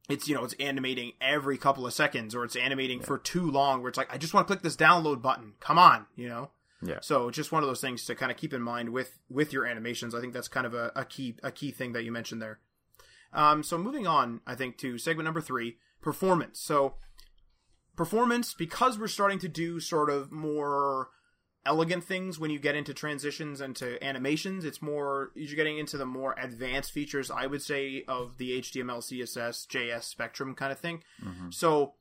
it's 0.09 0.27
you 0.27 0.35
know 0.35 0.43
it's 0.43 0.55
animating 0.59 1.13
every 1.21 1.57
couple 1.57 1.85
of 1.85 1.93
seconds 1.93 2.33
or 2.33 2.43
it's 2.43 2.55
animating 2.55 2.99
yeah. 2.99 3.05
for 3.05 3.17
too 3.17 3.49
long 3.49 3.81
where 3.81 3.89
it's 3.89 3.97
like 3.97 4.13
i 4.13 4.17
just 4.17 4.33
want 4.33 4.45
to 4.45 4.53
click 4.53 4.61
this 4.61 4.75
download 4.75 5.21
button 5.21 5.53
come 5.59 5.77
on 5.77 6.05
you 6.15 6.27
know 6.27 6.49
yeah 6.81 6.97
so 7.01 7.29
just 7.29 7.51
one 7.51 7.61
of 7.63 7.67
those 7.67 7.81
things 7.81 8.05
to 8.05 8.15
kind 8.15 8.31
of 8.31 8.37
keep 8.37 8.53
in 8.53 8.61
mind 8.61 8.89
with 8.89 9.19
with 9.29 9.51
your 9.53 9.65
animations 9.65 10.13
i 10.13 10.19
think 10.19 10.33
that's 10.33 10.47
kind 10.47 10.65
of 10.65 10.73
a, 10.73 10.91
a 10.95 11.05
key 11.05 11.35
a 11.43 11.51
key 11.51 11.71
thing 11.71 11.93
that 11.93 12.03
you 12.03 12.11
mentioned 12.11 12.41
there 12.41 12.59
um, 13.33 13.63
so 13.63 13.77
moving 13.77 14.07
on, 14.07 14.41
I 14.45 14.55
think 14.55 14.77
to 14.79 14.97
segment 14.97 15.25
number 15.25 15.41
three, 15.41 15.77
performance. 16.01 16.59
So 16.59 16.95
performance, 17.97 18.53
because 18.53 18.97
we're 18.97 19.07
starting 19.10 19.39
to 19.39 19.49
do 19.49 19.81
sort 19.81 20.10
of 20.10 20.31
more 20.31 21.10
elegant 21.65 22.05
things 22.05 22.39
when 22.39 22.49
you 22.49 22.60
get 22.60 22.75
into 22.75 22.93
transitions 22.93 23.60
and 23.60 23.75
to 23.75 24.01
animations. 24.01 24.63
It's 24.63 24.81
more 24.81 25.31
you're 25.36 25.57
getting 25.57 25.77
into 25.77 25.97
the 25.97 26.05
more 26.05 26.33
advanced 26.41 26.93
features, 26.93 27.29
I 27.29 27.45
would 27.45 27.62
say, 27.62 28.05
of 28.07 28.38
the 28.38 28.62
HTML, 28.62 28.99
CSS, 28.99 29.67
JS 29.67 30.03
spectrum 30.03 30.55
kind 30.55 30.71
of 30.71 30.79
thing. 30.79 31.03
Mm-hmm. 31.21 31.49
So 31.49 31.95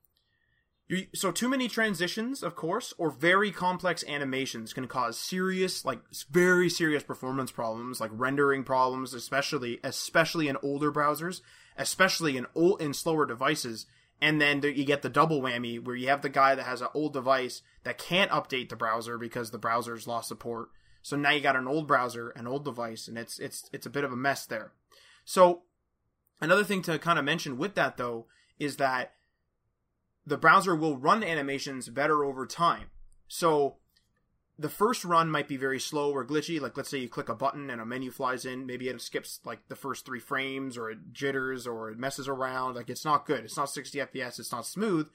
You, 0.88 1.06
so 1.16 1.32
too 1.32 1.48
many 1.48 1.66
transitions, 1.66 2.44
of 2.44 2.54
course, 2.54 2.94
or 2.96 3.10
very 3.10 3.50
complex 3.50 4.04
animations 4.06 4.72
can 4.72 4.86
cause 4.86 5.18
serious, 5.18 5.84
like 5.84 5.98
very 6.30 6.70
serious 6.70 7.02
performance 7.02 7.50
problems, 7.50 8.00
like 8.00 8.12
rendering 8.14 8.62
problems, 8.62 9.12
especially 9.12 9.80
especially 9.82 10.46
in 10.46 10.56
older 10.62 10.92
browsers, 10.92 11.40
especially 11.76 12.36
in 12.36 12.46
old 12.54 12.80
in 12.80 12.94
slower 12.94 13.26
devices. 13.26 13.86
And 14.20 14.40
then 14.40 14.62
you 14.62 14.84
get 14.84 15.02
the 15.02 15.10
double 15.10 15.42
whammy 15.42 15.82
where 15.82 15.96
you 15.96 16.08
have 16.08 16.22
the 16.22 16.28
guy 16.28 16.54
that 16.54 16.64
has 16.64 16.80
an 16.80 16.88
old 16.94 17.12
device 17.12 17.62
that 17.84 17.98
can't 17.98 18.30
update 18.30 18.70
the 18.70 18.76
browser 18.76 19.18
because 19.18 19.50
the 19.50 19.58
browser's 19.58 20.06
lost 20.06 20.28
support. 20.28 20.70
So 21.02 21.16
now 21.16 21.30
you 21.30 21.40
got 21.40 21.56
an 21.56 21.68
old 21.68 21.86
browser, 21.86 22.30
an 22.30 22.46
old 22.46 22.64
device, 22.64 23.08
and 23.08 23.18
it's 23.18 23.38
it's 23.38 23.68
it's 23.72 23.86
a 23.86 23.90
bit 23.90 24.04
of 24.04 24.12
a 24.12 24.16
mess 24.16 24.46
there. 24.46 24.72
So 25.24 25.62
another 26.40 26.64
thing 26.64 26.82
to 26.82 26.98
kind 26.98 27.18
of 27.18 27.24
mention 27.24 27.58
with 27.58 27.74
that 27.74 27.96
though 27.96 28.26
is 28.58 28.78
that 28.78 29.14
the 30.26 30.36
browser 30.36 30.74
will 30.74 30.96
run 30.96 31.22
animations 31.22 31.88
better 31.88 32.24
over 32.24 32.46
time. 32.46 32.86
So 33.28 33.76
the 34.58 34.68
first 34.68 35.04
run 35.04 35.30
might 35.30 35.48
be 35.48 35.56
very 35.56 35.78
slow 35.78 36.10
or 36.10 36.24
glitchy. 36.24 36.60
Like 36.60 36.76
let's 36.76 36.88
say 36.88 36.98
you 36.98 37.08
click 37.08 37.28
a 37.28 37.34
button 37.34 37.70
and 37.70 37.80
a 37.80 37.86
menu 37.86 38.10
flies 38.10 38.44
in, 38.44 38.66
maybe 38.66 38.88
it 38.88 39.00
skips 39.00 39.40
like 39.44 39.68
the 39.68 39.76
first 39.76 40.06
three 40.06 40.20
frames 40.20 40.78
or 40.78 40.90
it 40.90 41.12
jitters 41.12 41.66
or 41.66 41.90
it 41.90 41.98
messes 41.98 42.28
around. 42.28 42.74
Like 42.74 42.90
it's 42.90 43.04
not 43.04 43.26
good. 43.26 43.44
It's 43.44 43.56
not 43.56 43.70
60 43.70 43.98
FPS. 43.98 44.38
It's 44.38 44.52
not 44.52 44.66
smooth. 44.66 45.08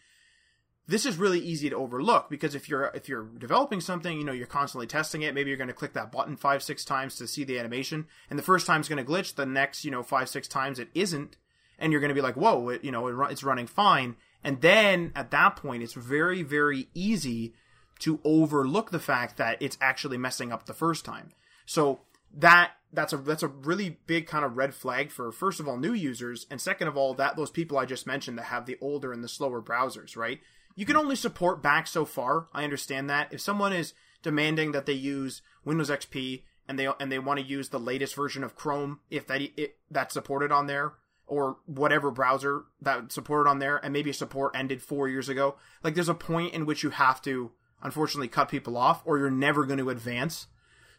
This 0.88 1.06
is 1.06 1.18
really 1.18 1.40
easy 1.40 1.70
to 1.70 1.76
overlook 1.76 2.30
because 2.30 2.56
if 2.56 2.68
you're 2.68 2.92
if 2.94 3.08
you're 3.08 3.30
developing 3.38 3.82
something, 3.82 4.18
you 4.18 4.26
know 4.26 4.32
you're 4.32 4.48
constantly 4.48 4.88
testing 4.88 5.22
it. 5.22 5.34
Maybe 5.34 5.50
you're 5.50 5.58
going 5.58 5.68
to 5.68 5.74
click 5.74 5.94
that 5.94 6.12
button 6.12 6.36
five 6.36 6.64
six 6.64 6.84
times 6.84 7.16
to 7.18 7.28
see 7.28 7.44
the 7.44 7.60
animation, 7.60 8.08
and 8.30 8.38
the 8.38 8.44
first 8.44 8.68
time 8.68 8.82
is 8.82 8.90
going 8.90 9.04
to 9.04 9.10
glitch. 9.10 9.36
The 9.36 9.46
next 9.46 9.86
you 9.86 9.92
know 9.92 10.04
five 10.04 10.28
six 10.28 10.48
times 10.48 10.80
it 10.80 10.90
isn't, 10.94 11.38
and 11.80 11.92
you're 11.92 12.02
going 12.02 12.10
to 12.10 12.16
be 12.16 12.22
like, 12.22 12.36
whoa, 12.36 12.70
it, 12.70 12.84
you 12.84 12.92
know 12.92 13.08
it, 13.08 13.32
it's 13.32 13.44
running 13.44 13.68
fine 13.68 14.16
and 14.44 14.62
then 14.62 15.12
at 15.16 15.32
that 15.32 15.56
point, 15.56 15.84
it's 15.84 15.94
very, 15.94 16.44
very 16.44 16.88
easy 16.94 17.54
to 18.02 18.20
overlook 18.24 18.92
the 18.92 19.00
fact 19.00 19.38
that 19.38 19.62
it's 19.62 19.78
actually 19.82 20.18
messing 20.18 20.52
up 20.52 20.66
the 20.66 20.74
first 20.74 21.06
time. 21.06 21.32
So 21.66 22.02
that 22.34 22.72
that's 22.94 23.14
a 23.14 23.18
that's 23.18 23.44
a 23.44 23.48
really 23.48 23.98
big 24.08 24.28
kind 24.28 24.44
of 24.44 24.58
red 24.58 24.74
flag 24.74 25.12
for 25.12 25.32
first 25.32 25.60
of 25.60 25.68
all 25.68 25.78
new 25.78 25.94
users 25.94 26.46
and 26.50 26.60
second 26.60 26.88
of 26.88 26.98
all 26.98 27.14
that 27.14 27.36
those 27.36 27.52
people 27.52 27.78
I 27.78 27.86
just 27.86 28.08
mentioned 28.08 28.38
that 28.38 28.46
have 28.46 28.66
the 28.66 28.78
older 28.82 29.14
and 29.14 29.24
the 29.24 29.30
slower 29.30 29.62
browsers, 29.62 30.16
right? 30.16 30.40
You 30.76 30.86
can 30.86 30.96
only 30.96 31.16
support 31.16 31.62
back 31.62 31.88
so 31.88 32.06
far. 32.06 32.48
I 32.54 32.64
understand 32.64 33.10
that. 33.10 33.34
If 33.34 33.42
someone 33.42 33.74
is 33.74 33.94
demanding 34.24 34.72
that 34.72 34.86
they 34.86 34.94
use 34.94 35.42
Windows 35.66 35.90
XP 35.90 36.44
and 36.68 36.80
they 36.80 36.88
and 37.00 37.12
they 37.12 37.20
want 37.20 37.40
to 37.40 37.46
use 37.46 37.70
the 37.70 37.80
latest 37.80 38.16
version 38.16 38.44
of 38.44 38.56
Chrome 38.56 39.00
if 39.10 39.28
that 39.28 39.42
it, 39.42 39.78
that's 39.90 40.14
supported 40.14 40.52
on 40.52 40.68
there, 40.68 40.94
or 41.32 41.56
whatever 41.66 42.12
browser 42.12 42.66
that 42.82 43.10
supported 43.10 43.50
on 43.50 43.60
there, 43.60 43.78
and 43.78 43.94
maybe 43.94 44.12
support 44.12 44.54
ended 44.54 44.82
four 44.82 45.08
years 45.08 45.30
ago. 45.30 45.56
Like, 45.82 45.96
there's 45.96 46.10
a 46.10 46.14
point 46.14 46.54
in 46.54 46.66
which 46.66 46.84
you 46.84 46.90
have 46.90 47.22
to, 47.22 47.52
unfortunately, 47.82 48.28
cut 48.28 48.50
people 48.50 48.78
off, 48.78 49.02
or 49.06 49.18
you're 49.18 49.32
never 49.32 49.66
going 49.66 49.80
to 49.80 49.90
advance. 49.90 50.48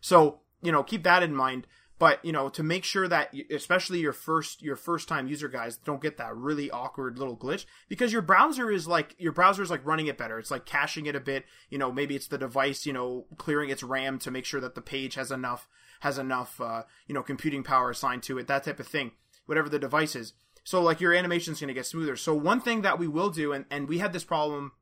So, 0.00 0.40
you 0.62 0.72
know, 0.72 0.82
keep 0.82 1.04
that 1.04 1.22
in 1.22 1.34
mind. 1.34 1.66
But 1.98 2.24
you 2.24 2.32
know, 2.32 2.48
to 2.48 2.64
make 2.64 2.82
sure 2.82 3.06
that, 3.06 3.32
especially 3.48 4.00
your 4.00 4.12
first 4.12 4.60
your 4.60 4.74
first 4.74 5.08
time 5.08 5.28
user 5.28 5.48
guys, 5.48 5.76
don't 5.76 6.02
get 6.02 6.16
that 6.16 6.34
really 6.34 6.68
awkward 6.68 7.16
little 7.16 7.36
glitch 7.36 7.64
because 7.88 8.12
your 8.12 8.22
browser 8.22 8.72
is 8.72 8.88
like 8.88 9.14
your 9.18 9.30
browser 9.30 9.62
is 9.62 9.70
like 9.70 9.86
running 9.86 10.08
it 10.08 10.18
better. 10.18 10.40
It's 10.40 10.50
like 10.50 10.66
caching 10.66 11.06
it 11.06 11.14
a 11.14 11.20
bit. 11.20 11.44
You 11.70 11.78
know, 11.78 11.92
maybe 11.92 12.16
it's 12.16 12.26
the 12.26 12.38
device, 12.38 12.86
you 12.86 12.92
know, 12.92 13.26
clearing 13.36 13.70
its 13.70 13.84
RAM 13.84 14.18
to 14.20 14.32
make 14.32 14.44
sure 14.44 14.60
that 14.60 14.74
the 14.74 14.80
page 14.80 15.14
has 15.14 15.30
enough 15.30 15.68
has 16.00 16.18
enough, 16.18 16.60
uh, 16.60 16.82
you 17.06 17.14
know, 17.14 17.22
computing 17.22 17.62
power 17.62 17.90
assigned 17.90 18.24
to 18.24 18.36
it, 18.36 18.48
that 18.48 18.64
type 18.64 18.80
of 18.80 18.88
thing 18.88 19.12
whatever 19.46 19.68
the 19.68 19.78
device 19.78 20.16
is. 20.16 20.32
So 20.64 20.80
like 20.80 21.00
your 21.00 21.12
animation 21.12 21.52
is 21.52 21.60
going 21.60 21.68
to 21.68 21.74
get 21.74 21.86
smoother. 21.86 22.16
So 22.16 22.34
one 22.34 22.60
thing 22.60 22.82
that 22.82 22.98
we 22.98 23.08
will 23.08 23.30
do, 23.30 23.52
and, 23.52 23.64
and 23.70 23.88
we 23.88 23.98
had 23.98 24.12
this 24.12 24.24
problem, 24.24 24.72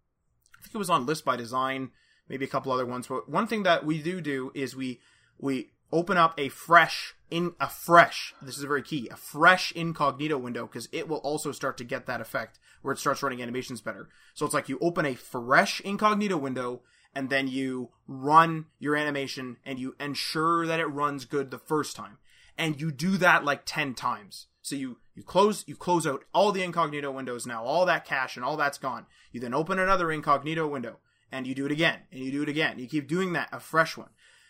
I 0.61 0.65
think 0.65 0.75
it 0.75 0.79
was 0.79 0.91
on 0.91 1.07
List 1.07 1.25
by 1.25 1.37
Design, 1.37 1.91
maybe 2.29 2.45
a 2.45 2.49
couple 2.49 2.73
other 2.73 2.87
ones, 2.87 3.07
but 3.07 3.29
one 3.29 3.47
thing 3.47 3.63
that 3.65 3.85
we 3.85 4.03
do 4.03 4.21
do 4.21 4.53
is 4.55 4.77
we 4.77 5.01
we 5.39 5.71
open 5.93 6.17
up 6.17 6.39
a 6.39 6.49
fresh 6.49 7.15
in 7.31 7.53
a 7.59 7.69
fresh 7.69 8.33
this 8.41 8.57
is 8.57 8.63
very 8.63 8.83
key 8.83 9.09
a 9.11 9.17
fresh 9.17 9.73
incognito 9.73 10.39
window 10.39 10.65
because 10.65 10.89
it 10.93 11.09
will 11.09 11.19
also 11.19 11.51
start 11.51 11.77
to 11.77 11.83
get 11.83 12.07
that 12.07 12.21
effect 12.21 12.61
where 12.83 12.93
it 12.93 12.99
starts 12.99 13.23
running 13.23 13.43
animations 13.43 13.81
better. 13.81 14.09
So 14.35 14.45
it's 14.45 14.55
like 14.55 14.69
you 14.69 14.79
open 14.81 15.07
a 15.07 15.15
fresh 15.15 15.81
incognito 15.81 16.37
window 16.37 16.83
and 17.15 17.29
then 17.29 17.49
you 17.49 17.91
run 18.07 18.67
your 18.79 18.97
animation 18.97 19.57
and 19.65 19.79
you 19.79 19.97
ensure 19.99 20.67
that 20.67 20.81
it 20.81 20.87
runs 20.87 21.25
good 21.25 21.51
the 21.51 21.59
first 21.59 21.97
time. 21.97 22.19
And 22.57 22.81
you 22.81 22.91
do 22.93 23.17
that 23.17 23.45
like 23.45 23.63
10 23.65 23.95
times. 23.95 24.47
So 24.63 24.77
you 24.77 24.99
you 25.21 25.25
close 25.25 25.65
you 25.67 25.77
close 25.77 26.07
out 26.07 26.25
all 26.33 26.51
the 26.51 26.63
incognito 26.63 27.11
windows 27.11 27.47
now, 27.47 27.63
all 27.63 27.85
that 27.85 28.07
cache 28.07 28.37
and 28.37 28.45
all 28.45 28.57
that's 28.57 28.79
gone. 28.79 29.05
You 29.33 29.39
then 29.39 29.53
open 29.53 29.79
another 29.79 30.11
incognito 30.11 30.67
window 30.67 30.97
and 31.31 31.47
you 31.47 31.55
do 31.55 31.67
it 31.67 31.73
again 31.73 31.99
and 32.11 32.25
you 32.25 32.33
do 32.33 32.43
it 32.43 32.49
again. 32.49 32.79
You 32.79 32.87
keep 32.87 33.07
doing 33.07 33.35
that, 33.35 33.51
a 33.53 33.61
fresh 33.61 33.99
one. 33.99 34.09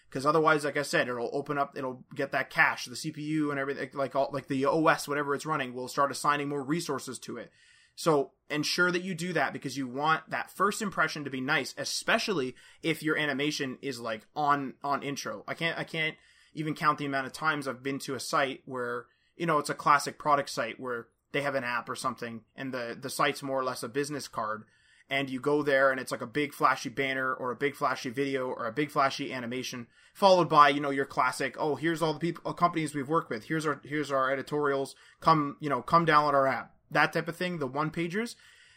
Because 0.08 0.24
otherwise, 0.24 0.64
like 0.64 0.76
I 0.76 0.82
said, 0.82 1.08
it'll 1.08 1.28
open 1.32 1.58
up, 1.58 1.76
it'll 1.76 2.04
get 2.14 2.30
that 2.30 2.50
cache, 2.50 2.84
the 2.84 2.94
CPU 2.94 3.50
and 3.50 3.58
everything, 3.58 3.90
like 3.94 4.14
all, 4.14 4.30
like 4.32 4.46
the 4.46 4.64
OS, 4.64 5.08
whatever 5.08 5.34
it's 5.34 5.44
running, 5.44 5.74
will 5.74 5.88
start 5.88 6.12
assigning 6.12 6.48
more 6.48 6.62
resources 6.62 7.18
to 7.20 7.36
it. 7.36 7.50
So 7.96 8.30
ensure 8.48 8.92
that 8.92 9.02
you 9.02 9.16
do 9.16 9.32
that 9.32 9.52
because 9.52 9.76
you 9.76 9.88
want 9.88 10.30
that 10.30 10.52
first 10.52 10.82
impression 10.82 11.24
to 11.24 11.30
be 11.30 11.40
nice, 11.40 11.74
especially 11.76 12.54
if 12.80 13.02
your 13.02 13.16
animation 13.16 13.76
is 13.82 13.98
like 13.98 14.24
on 14.36 14.74
on 14.84 15.02
intro. 15.02 15.42
I 15.48 15.54
can't 15.54 15.76
I 15.76 15.82
can't 15.82 16.14
even 16.54 16.74
count 16.74 16.98
the 16.98 17.06
amount 17.06 17.26
of 17.26 17.32
times 17.32 17.66
I've 17.66 17.82
been 17.82 17.98
to 18.00 18.14
a 18.14 18.20
site 18.20 18.62
where 18.66 19.06
you 19.40 19.46
know, 19.46 19.58
it's 19.58 19.70
a 19.70 19.74
classic 19.74 20.18
product 20.18 20.50
site 20.50 20.78
where 20.78 21.06
they 21.32 21.40
have 21.40 21.54
an 21.54 21.64
app 21.64 21.88
or 21.88 21.96
something 21.96 22.42
and 22.54 22.74
the, 22.74 22.96
the 23.00 23.08
site's 23.08 23.42
more 23.42 23.58
or 23.58 23.64
less 23.64 23.82
a 23.82 23.88
business 23.88 24.28
card. 24.28 24.64
And 25.08 25.30
you 25.30 25.40
go 25.40 25.62
there 25.62 25.90
and 25.90 25.98
it's 25.98 26.12
like 26.12 26.20
a 26.20 26.26
big 26.26 26.52
flashy 26.52 26.90
banner 26.90 27.32
or 27.32 27.50
a 27.50 27.56
big 27.56 27.74
flashy 27.74 28.10
video 28.10 28.48
or 28.48 28.66
a 28.66 28.72
big 28.72 28.90
flashy 28.90 29.32
animation 29.32 29.86
followed 30.12 30.48
by 30.48 30.68
you 30.68 30.80
know 30.80 30.90
your 30.90 31.06
classic 31.06 31.56
oh 31.58 31.76
here's 31.76 32.02
all 32.02 32.12
the 32.12 32.20
people 32.20 32.42
uh, 32.44 32.52
companies 32.52 32.94
we've 32.94 33.08
worked 33.08 33.30
with. 33.30 33.44
Here's 33.44 33.66
our 33.66 33.80
here's 33.82 34.12
our 34.12 34.30
editorials. 34.30 34.94
Come 35.20 35.56
you 35.58 35.68
know 35.68 35.82
come 35.82 36.06
download 36.06 36.34
our 36.34 36.46
app. 36.46 36.74
That 36.90 37.12
type 37.12 37.26
of 37.26 37.36
thing 37.36 37.58
the 37.58 37.66
one 37.66 37.90
pagers. 37.90 38.36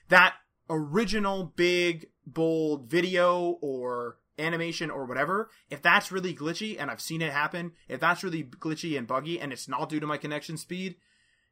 That 0.09 0.33
original 0.69 1.53
big 1.55 2.07
bold 2.25 2.89
video 2.89 3.59
or 3.61 4.17
animation 4.37 4.89
or 4.89 5.05
whatever, 5.05 5.49
if 5.69 5.81
that's 5.81 6.11
really 6.11 6.33
glitchy, 6.33 6.75
and 6.79 6.89
I've 6.89 7.01
seen 7.01 7.21
it 7.21 7.31
happen, 7.31 7.73
if 7.87 7.99
that's 7.99 8.23
really 8.23 8.43
glitchy 8.43 8.97
and 8.97 9.07
buggy 9.07 9.39
and 9.39 9.53
it's 9.53 9.67
not 9.67 9.89
due 9.89 9.99
to 9.99 10.07
my 10.07 10.17
connection 10.17 10.57
speed, 10.57 10.95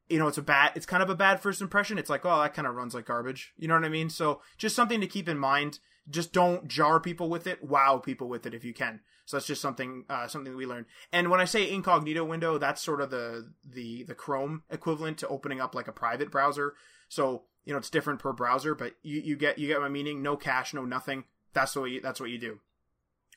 you 0.10 0.20
know, 0.20 0.28
it's 0.28 0.38
a 0.38 0.42
bad, 0.42 0.72
it's 0.76 0.86
kind 0.86 1.02
of 1.02 1.10
a 1.10 1.16
bad 1.16 1.40
first 1.40 1.62
impression. 1.62 1.98
It's 1.98 2.10
like, 2.10 2.26
oh, 2.26 2.42
that 2.42 2.54
kind 2.54 2.68
of 2.68 2.76
runs 2.76 2.94
like 2.94 3.06
garbage. 3.06 3.54
You 3.58 3.68
know 3.68 3.76
what 3.76 3.86
I 3.86 3.90
mean? 3.90 4.10
So 4.10 4.42
just 4.58 4.76
something 4.76 5.00
to 5.00 5.08
keep 5.08 5.30
in 5.30 5.38
mind. 5.38 5.80
Just 6.10 6.34
don't 6.34 6.68
jar 6.68 7.00
people 7.00 7.30
with 7.30 7.48
it. 7.48 7.64
Wow 7.64 7.98
people 7.98 8.28
with 8.28 8.46
it 8.46 8.54
if 8.54 8.66
you 8.66 8.74
can. 8.74 9.00
So 9.26 9.38
that's 9.38 9.48
just 9.48 9.62
something, 9.62 10.04
uh, 10.10 10.28
something 10.28 10.52
that 10.52 10.58
we 10.58 10.66
learned. 10.66 10.88
And 11.14 11.30
when 11.30 11.40
I 11.40 11.46
say 11.46 11.72
incognito 11.72 12.26
window, 12.26 12.58
that's 12.58 12.82
sort 12.82 13.00
of 13.00 13.12
the, 13.12 13.54
the, 13.64 14.04
the 14.04 14.16
Chrome 14.16 14.64
equivalent 14.70 15.20
to 15.20 15.28
opening 15.30 15.62
up 15.62 15.76
like 15.76 15.88
a 15.88 15.94
private 15.94 16.32
browser. 16.32 16.74
So, 17.08 17.44
you 17.64 17.72
know, 17.72 17.78
it's 17.78 17.90
different 17.90 18.20
per 18.20 18.34
browser, 18.34 18.76
but 18.76 18.96
you, 19.04 19.22
you 19.22 19.38
get, 19.38 19.60
you 19.60 19.68
get 19.68 19.80
my 19.80 19.88
meaning. 19.88 20.22
No 20.22 20.36
cache, 20.36 20.74
no 20.74 20.84
nothing. 20.84 21.24
That's 21.54 21.76
what 21.76 21.92
you, 21.92 22.02
that's 22.02 22.20
what 22.20 22.32
you 22.32 22.40
do. 22.40 22.60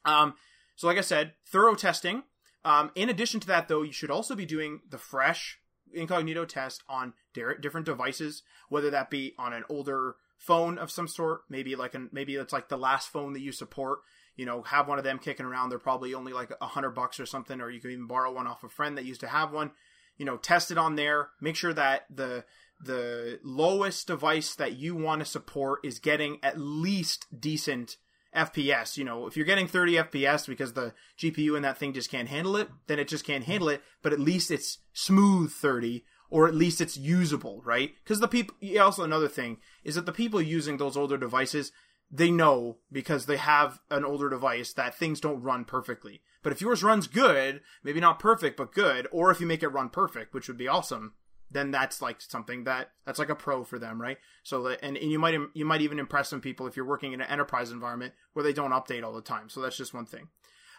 Um, 0.05 0.35
so, 0.77 0.87
like 0.87 0.99
I 0.99 1.03
said, 1.03 1.35
thorough 1.47 1.75
testing. 1.75 2.25
Um, 2.64 2.90
in 2.95 3.09
addition 3.09 3.40
to 3.40 3.47
that, 3.49 3.69
though, 3.69 3.83
you 3.83 3.93
should 3.93 4.11
also 4.11 4.35
be 4.35 4.47
doing 4.47 4.81
the 4.88 4.99
fresh 4.99 5.59
incognito 5.93 6.45
test 6.45 6.83
on 6.88 7.12
different 7.33 7.87
devices, 7.87 8.43
whether 8.69 8.90
that 8.90 9.11
be 9.11 9.35
on 9.38 9.53
an 9.53 9.64
older 9.69 10.17
phone 10.38 10.79
of 10.79 10.90
some 10.90 11.09
sort, 11.09 11.43
maybe 11.49 11.77
like 11.77 11.95
an 11.95 12.09
maybe 12.12 12.35
it's 12.35 12.53
like 12.53 12.69
the 12.69 12.77
last 12.77 13.09
phone 13.09 13.33
that 13.35 13.40
you 13.40 13.53
support. 13.53 14.01
You 14.37 14.47
know, 14.47 14.62
have 14.62 14.88
one 14.88 14.99
of 14.99 15.05
them 15.05 15.19
kicking 15.19 15.47
around. 15.47 15.71
They're 15.71 15.79
probably 15.79 16.12
only 16.12 16.33
like 16.33 16.51
a 16.61 16.67
hundred 16.67 16.90
bucks 16.90 17.21
or 17.21 17.27
something, 17.27 17.61
or 17.61 17.71
you 17.71 17.81
can 17.81 17.93
even 17.93 18.07
borrow 18.07 18.33
one 18.33 18.47
off 18.47 18.64
a 18.64 18.69
friend 18.69 18.99
that 18.99 19.05
used 19.05 19.21
to 19.21 19.29
have 19.29 19.53
one. 19.53 19.71
You 20.17 20.25
know, 20.25 20.37
test 20.37 20.71
it 20.71 20.79
on 20.79 20.97
there. 20.97 21.29
Make 21.40 21.57
sure 21.57 21.73
that 21.75 22.07
the 22.11 22.45
the 22.81 23.38
lowest 23.45 24.07
device 24.09 24.55
that 24.57 24.77
you 24.77 24.97
want 24.97 25.21
to 25.21 25.25
support 25.25 25.81
is 25.85 25.99
getting 25.99 26.38
at 26.43 26.59
least 26.59 27.27
decent 27.38 27.97
FPS. 28.35 28.97
You 28.97 29.05
know, 29.05 29.27
if 29.27 29.37
you're 29.37 29.47
getting 29.47 29.68
30 29.68 29.94
FPS 29.94 30.47
because 30.47 30.73
the 30.73 30.92
GPU 31.18 31.57
in 31.57 31.62
that 31.62 31.79
thing 31.79 31.92
just 31.92 32.11
can't 32.11 32.29
handle 32.29 32.57
it, 32.57 32.68
then 32.87 32.99
it 32.99 33.09
just 33.09 33.25
can't 33.25 33.44
handle 33.44 33.68
it. 33.68 33.83
But 34.03 34.12
at 34.12 34.20
least 34.20 34.51
it's 34.51 34.79
smooth 34.92 35.53
30, 35.53 36.05
or 36.31 36.49
at 36.49 36.55
least 36.55 36.81
it's 36.81 36.97
usable, 36.97 37.62
right? 37.64 37.94
Because 38.03 38.20
the 38.20 38.29
people. 38.29 38.57
Also, 38.81 39.05
another 39.05 39.29
thing 39.29 39.59
is 39.83 39.94
that 39.94 40.07
the 40.07 40.12
people 40.12 40.40
using 40.40 40.77
those 40.77 40.97
older 40.97 41.16
devices, 41.16 41.73
they 42.11 42.31
know 42.31 42.79
because 42.90 43.27
they 43.27 43.37
have 43.37 43.81
an 43.90 44.05
older 44.05 44.29
device 44.29 44.73
that 44.73 44.94
things 44.94 45.20
don't 45.20 45.42
run 45.42 45.64
perfectly. 45.64 46.23
But 46.42 46.53
if 46.53 46.61
yours 46.61 46.85
runs 46.85 47.07
good, 47.07 47.62
maybe 47.83 48.01
not 48.01 48.18
perfect, 48.18 48.57
but 48.57 48.75
good, 48.75 49.09
or 49.11 49.31
if 49.31 49.40
you 49.40 49.47
make 49.47 49.62
it 49.62 49.68
run 49.68 49.88
perfect, 49.88 50.35
which 50.35 50.47
would 50.47 50.59
be 50.59 50.68
awesome, 50.68 51.14
then 51.55 51.71
that's 51.71 52.03
like 52.03 52.21
something 52.21 52.64
that 52.64 52.90
that's 53.07 53.19
like 53.19 53.31
a 53.31 53.35
pro 53.35 53.64
for 53.64 53.79
them, 53.79 54.01
right? 54.01 54.19
So 54.43 54.67
and, 54.67 54.97
and 54.97 55.11
you 55.11 55.19
might 55.19 55.38
you 55.55 55.64
might 55.64 55.81
even 55.81 55.99
impress 55.99 56.29
some 56.29 56.40
people 56.40 56.67
if 56.67 56.77
you're 56.77 56.85
working 56.85 57.12
in 57.12 57.21
an 57.21 57.31
enterprise 57.31 57.71
environment 57.71 58.12
where 58.35 58.43
they 58.43 58.53
don't 58.53 58.73
update 58.73 59.05
all 59.05 59.14
the 59.14 59.23
time. 59.23 59.49
So 59.49 59.61
that's 59.61 59.77
just 59.77 59.95
one 59.95 60.07
thing. 60.07 60.29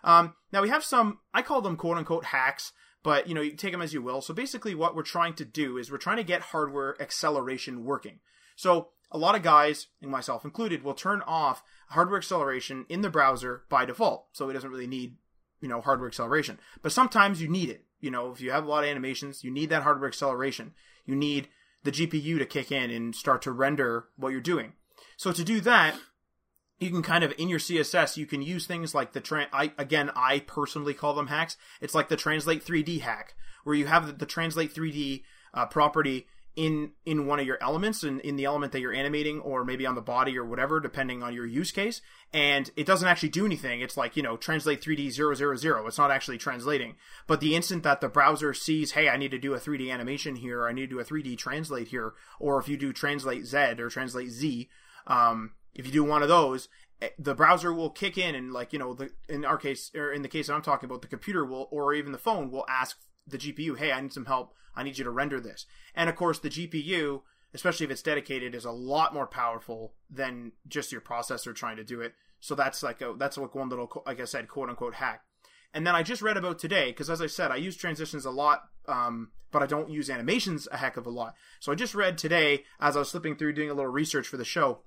Um, 0.03 0.35
now 0.51 0.61
we 0.61 0.69
have 0.69 0.83
some 0.83 1.19
I 1.33 1.41
call 1.41 1.61
them 1.61 1.77
quote 1.77 1.97
unquote 1.97 2.25
hacks, 2.25 2.73
but 3.03 3.27
you 3.27 3.33
know 3.33 3.41
you 3.41 3.55
take 3.55 3.71
them 3.71 3.81
as 3.81 3.93
you 3.93 4.01
will. 4.01 4.21
So 4.21 4.33
basically, 4.33 4.75
what 4.75 4.95
we're 4.95 5.03
trying 5.03 5.33
to 5.35 5.45
do 5.45 5.77
is 5.77 5.89
we're 5.89 5.97
trying 5.97 6.17
to 6.17 6.23
get 6.23 6.41
hardware 6.41 7.01
acceleration 7.01 7.83
working. 7.85 8.19
So 8.55 8.89
a 9.11 9.17
lot 9.17 9.35
of 9.35 9.43
guys, 9.43 9.87
and 10.01 10.11
myself 10.11 10.43
included, 10.43 10.83
will 10.83 10.93
turn 10.93 11.21
off 11.25 11.63
hardware 11.89 12.17
acceleration 12.17 12.85
in 12.89 13.01
the 13.01 13.09
browser 13.09 13.63
by 13.69 13.85
default. 13.85 14.27
So 14.33 14.49
it 14.49 14.53
doesn't 14.53 14.69
really 14.69 14.87
need, 14.87 15.15
you 15.61 15.69
know, 15.69 15.79
hardware 15.79 16.09
acceleration. 16.09 16.59
But 16.81 16.91
sometimes 16.91 17.41
you 17.41 17.47
need 17.47 17.69
it. 17.69 17.85
You 18.05 18.11
know, 18.11 18.31
if 18.31 18.39
you 18.39 18.51
have 18.51 18.63
a 18.63 18.69
lot 18.69 18.83
of 18.83 18.89
animations, 18.89 19.43
you 19.43 19.51
need 19.51 19.71
that 19.71 19.83
hardware 19.83 20.07
acceleration. 20.07 20.73
You 21.05 21.15
need 21.15 21.49
the 21.83 21.91
GPU 21.91 22.37
to 22.37 22.45
kick 22.45 22.71
in 22.71 22.91
and 22.91 23.15
start 23.15 23.41
to 23.41 23.51
render 23.51 24.05
what 24.15 24.29
you're 24.29 24.41
doing. 24.41 24.73
So 25.17 25.31
to 25.31 25.43
do 25.43 25.59
that, 25.61 25.95
you 26.79 26.91
can 26.91 27.01
kind 27.01 27.23
of 27.23 27.33
in 27.37 27.47
your 27.47 27.57
css 27.57 28.17
you 28.17 28.25
can 28.25 28.41
use 28.41 28.67
things 28.67 28.93
like 28.93 29.13
the 29.13 29.21
tra- 29.21 29.47
I, 29.53 29.71
again 29.77 30.11
i 30.13 30.39
personally 30.39 30.93
call 30.93 31.13
them 31.13 31.27
hacks 31.27 31.55
it's 31.79 31.95
like 31.95 32.09
the 32.09 32.17
translate 32.17 32.65
3d 32.65 32.99
hack 32.99 33.33
where 33.63 33.75
you 33.75 33.85
have 33.85 34.07
the, 34.07 34.11
the 34.11 34.25
translate 34.25 34.75
3d 34.75 35.23
uh, 35.53 35.67
property 35.67 36.27
in 36.55 36.91
in 37.05 37.25
one 37.25 37.39
of 37.39 37.45
your 37.45 37.57
elements 37.61 38.03
in, 38.03 38.19
in 38.21 38.37
the 38.37 38.45
element 38.45 38.71
that 38.71 38.79
you're 38.79 38.93
animating 38.93 39.39
or 39.41 39.65
maybe 39.65 39.85
on 39.85 39.95
the 39.95 40.01
body 40.01 40.37
or 40.37 40.45
whatever 40.45 40.79
depending 40.79 41.21
on 41.21 41.33
your 41.33 41.45
use 41.45 41.71
case. 41.71 42.01
And 42.33 42.71
it 42.75 42.85
doesn't 42.85 43.07
actually 43.07 43.29
do 43.29 43.45
anything. 43.45 43.81
It's 43.81 43.97
like 43.97 44.15
you 44.15 44.23
know 44.23 44.37
translate 44.37 44.81
3d 44.81 45.11
000 45.11 45.87
it's 45.87 45.97
not 45.97 46.11
actually 46.11 46.37
translating. 46.37 46.95
But 47.27 47.41
the 47.41 47.55
instant 47.55 47.83
that 47.83 48.01
the 48.01 48.09
browser 48.09 48.53
sees 48.53 48.91
hey 48.91 49.09
i 49.09 49.17
need 49.17 49.31
to 49.31 49.39
do 49.39 49.53
a 49.53 49.59
3d 49.59 49.91
animation 49.91 50.37
here 50.37 50.61
or 50.61 50.69
i 50.69 50.71
need 50.71 50.89
to 50.89 50.95
do 50.95 50.99
a 50.99 51.05
3d 51.05 51.37
translate 51.37 51.89
here 51.89 52.13
or 52.39 52.59
if 52.59 52.67
you 52.67 52.77
do 52.77 52.93
translate 52.93 53.45
z 53.45 53.57
or 53.57 53.89
translate 53.89 54.29
z 54.29 54.69
um, 55.07 55.51
if 55.73 55.85
you 55.85 55.91
do 55.91 56.03
one 56.03 56.23
of 56.23 56.29
those 56.29 56.69
eh, 57.01 57.09
the 57.19 57.35
browser 57.35 57.73
will 57.73 57.89
kick 57.89 58.17
in 58.17 58.33
and 58.35 58.53
like 58.53 58.73
you 58.73 58.79
know 58.79 58.93
the 58.93 59.11
in 59.29 59.45
our 59.45 59.57
case 59.57 59.91
or 59.95 60.11
in 60.11 60.21
the 60.21 60.27
case 60.27 60.47
that 60.47 60.53
i'm 60.53 60.61
talking 60.61 60.87
about 60.87 61.01
the 61.01 61.07
computer 61.07 61.45
will 61.45 61.67
or 61.71 61.93
even 61.93 62.11
the 62.11 62.17
phone 62.17 62.49
will 62.49 62.65
ask 62.69 62.97
the 63.27 63.37
gpu 63.37 63.77
hey 63.77 63.91
i 63.91 63.99
need 64.01 64.13
some 64.13 64.25
help 64.25 64.53
I 64.75 64.83
need 64.83 64.97
you 64.97 65.03
to 65.03 65.11
render 65.11 65.39
this. 65.39 65.65
And 65.95 66.09
of 66.09 66.15
course, 66.15 66.39
the 66.39 66.49
GPU, 66.49 67.21
especially 67.53 67.85
if 67.85 67.91
it's 67.91 68.01
dedicated, 68.01 68.53
is 68.53 68.65
a 68.65 68.71
lot 68.71 69.13
more 69.13 69.27
powerful 69.27 69.93
than 70.09 70.51
just 70.67 70.91
your 70.91 71.01
processor 71.01 71.55
trying 71.55 71.77
to 71.77 71.83
do 71.83 72.01
it. 72.01 72.13
So 72.39 72.53
that's 72.53 72.83
like 72.83 73.01
a 73.01 73.15
that's 73.17 73.37
like 73.37 73.55
one 73.55 73.69
little 73.69 74.03
like 74.05 74.19
I 74.19 74.25
said, 74.25 74.47
quote 74.47 74.69
unquote 74.69 74.95
hack. 74.95 75.21
And 75.73 75.85
then 75.85 75.95
I 75.95 76.03
just 76.03 76.21
read 76.21 76.37
about 76.37 76.59
today 76.59 76.87
because 76.91 77.09
as 77.09 77.21
I 77.21 77.27
said, 77.27 77.51
I 77.51 77.57
use 77.57 77.75
transitions 77.75 78.25
a 78.25 78.31
lot, 78.31 78.63
um, 78.87 79.31
but 79.51 79.61
I 79.61 79.65
don't 79.65 79.89
use 79.89 80.09
animations 80.09 80.67
a 80.71 80.77
heck 80.77 80.97
of 80.97 81.05
a 81.05 81.09
lot. 81.09 81.35
So 81.59 81.71
I 81.71 81.75
just 81.75 81.95
read 81.95 82.17
today 82.17 82.63
as 82.79 82.95
I 82.95 82.99
was 82.99 83.09
slipping 83.09 83.35
through 83.35 83.53
doing 83.53 83.69
a 83.69 83.73
little 83.73 83.91
research 83.91 84.27
for 84.27 84.37
the 84.37 84.45
show, 84.45 84.79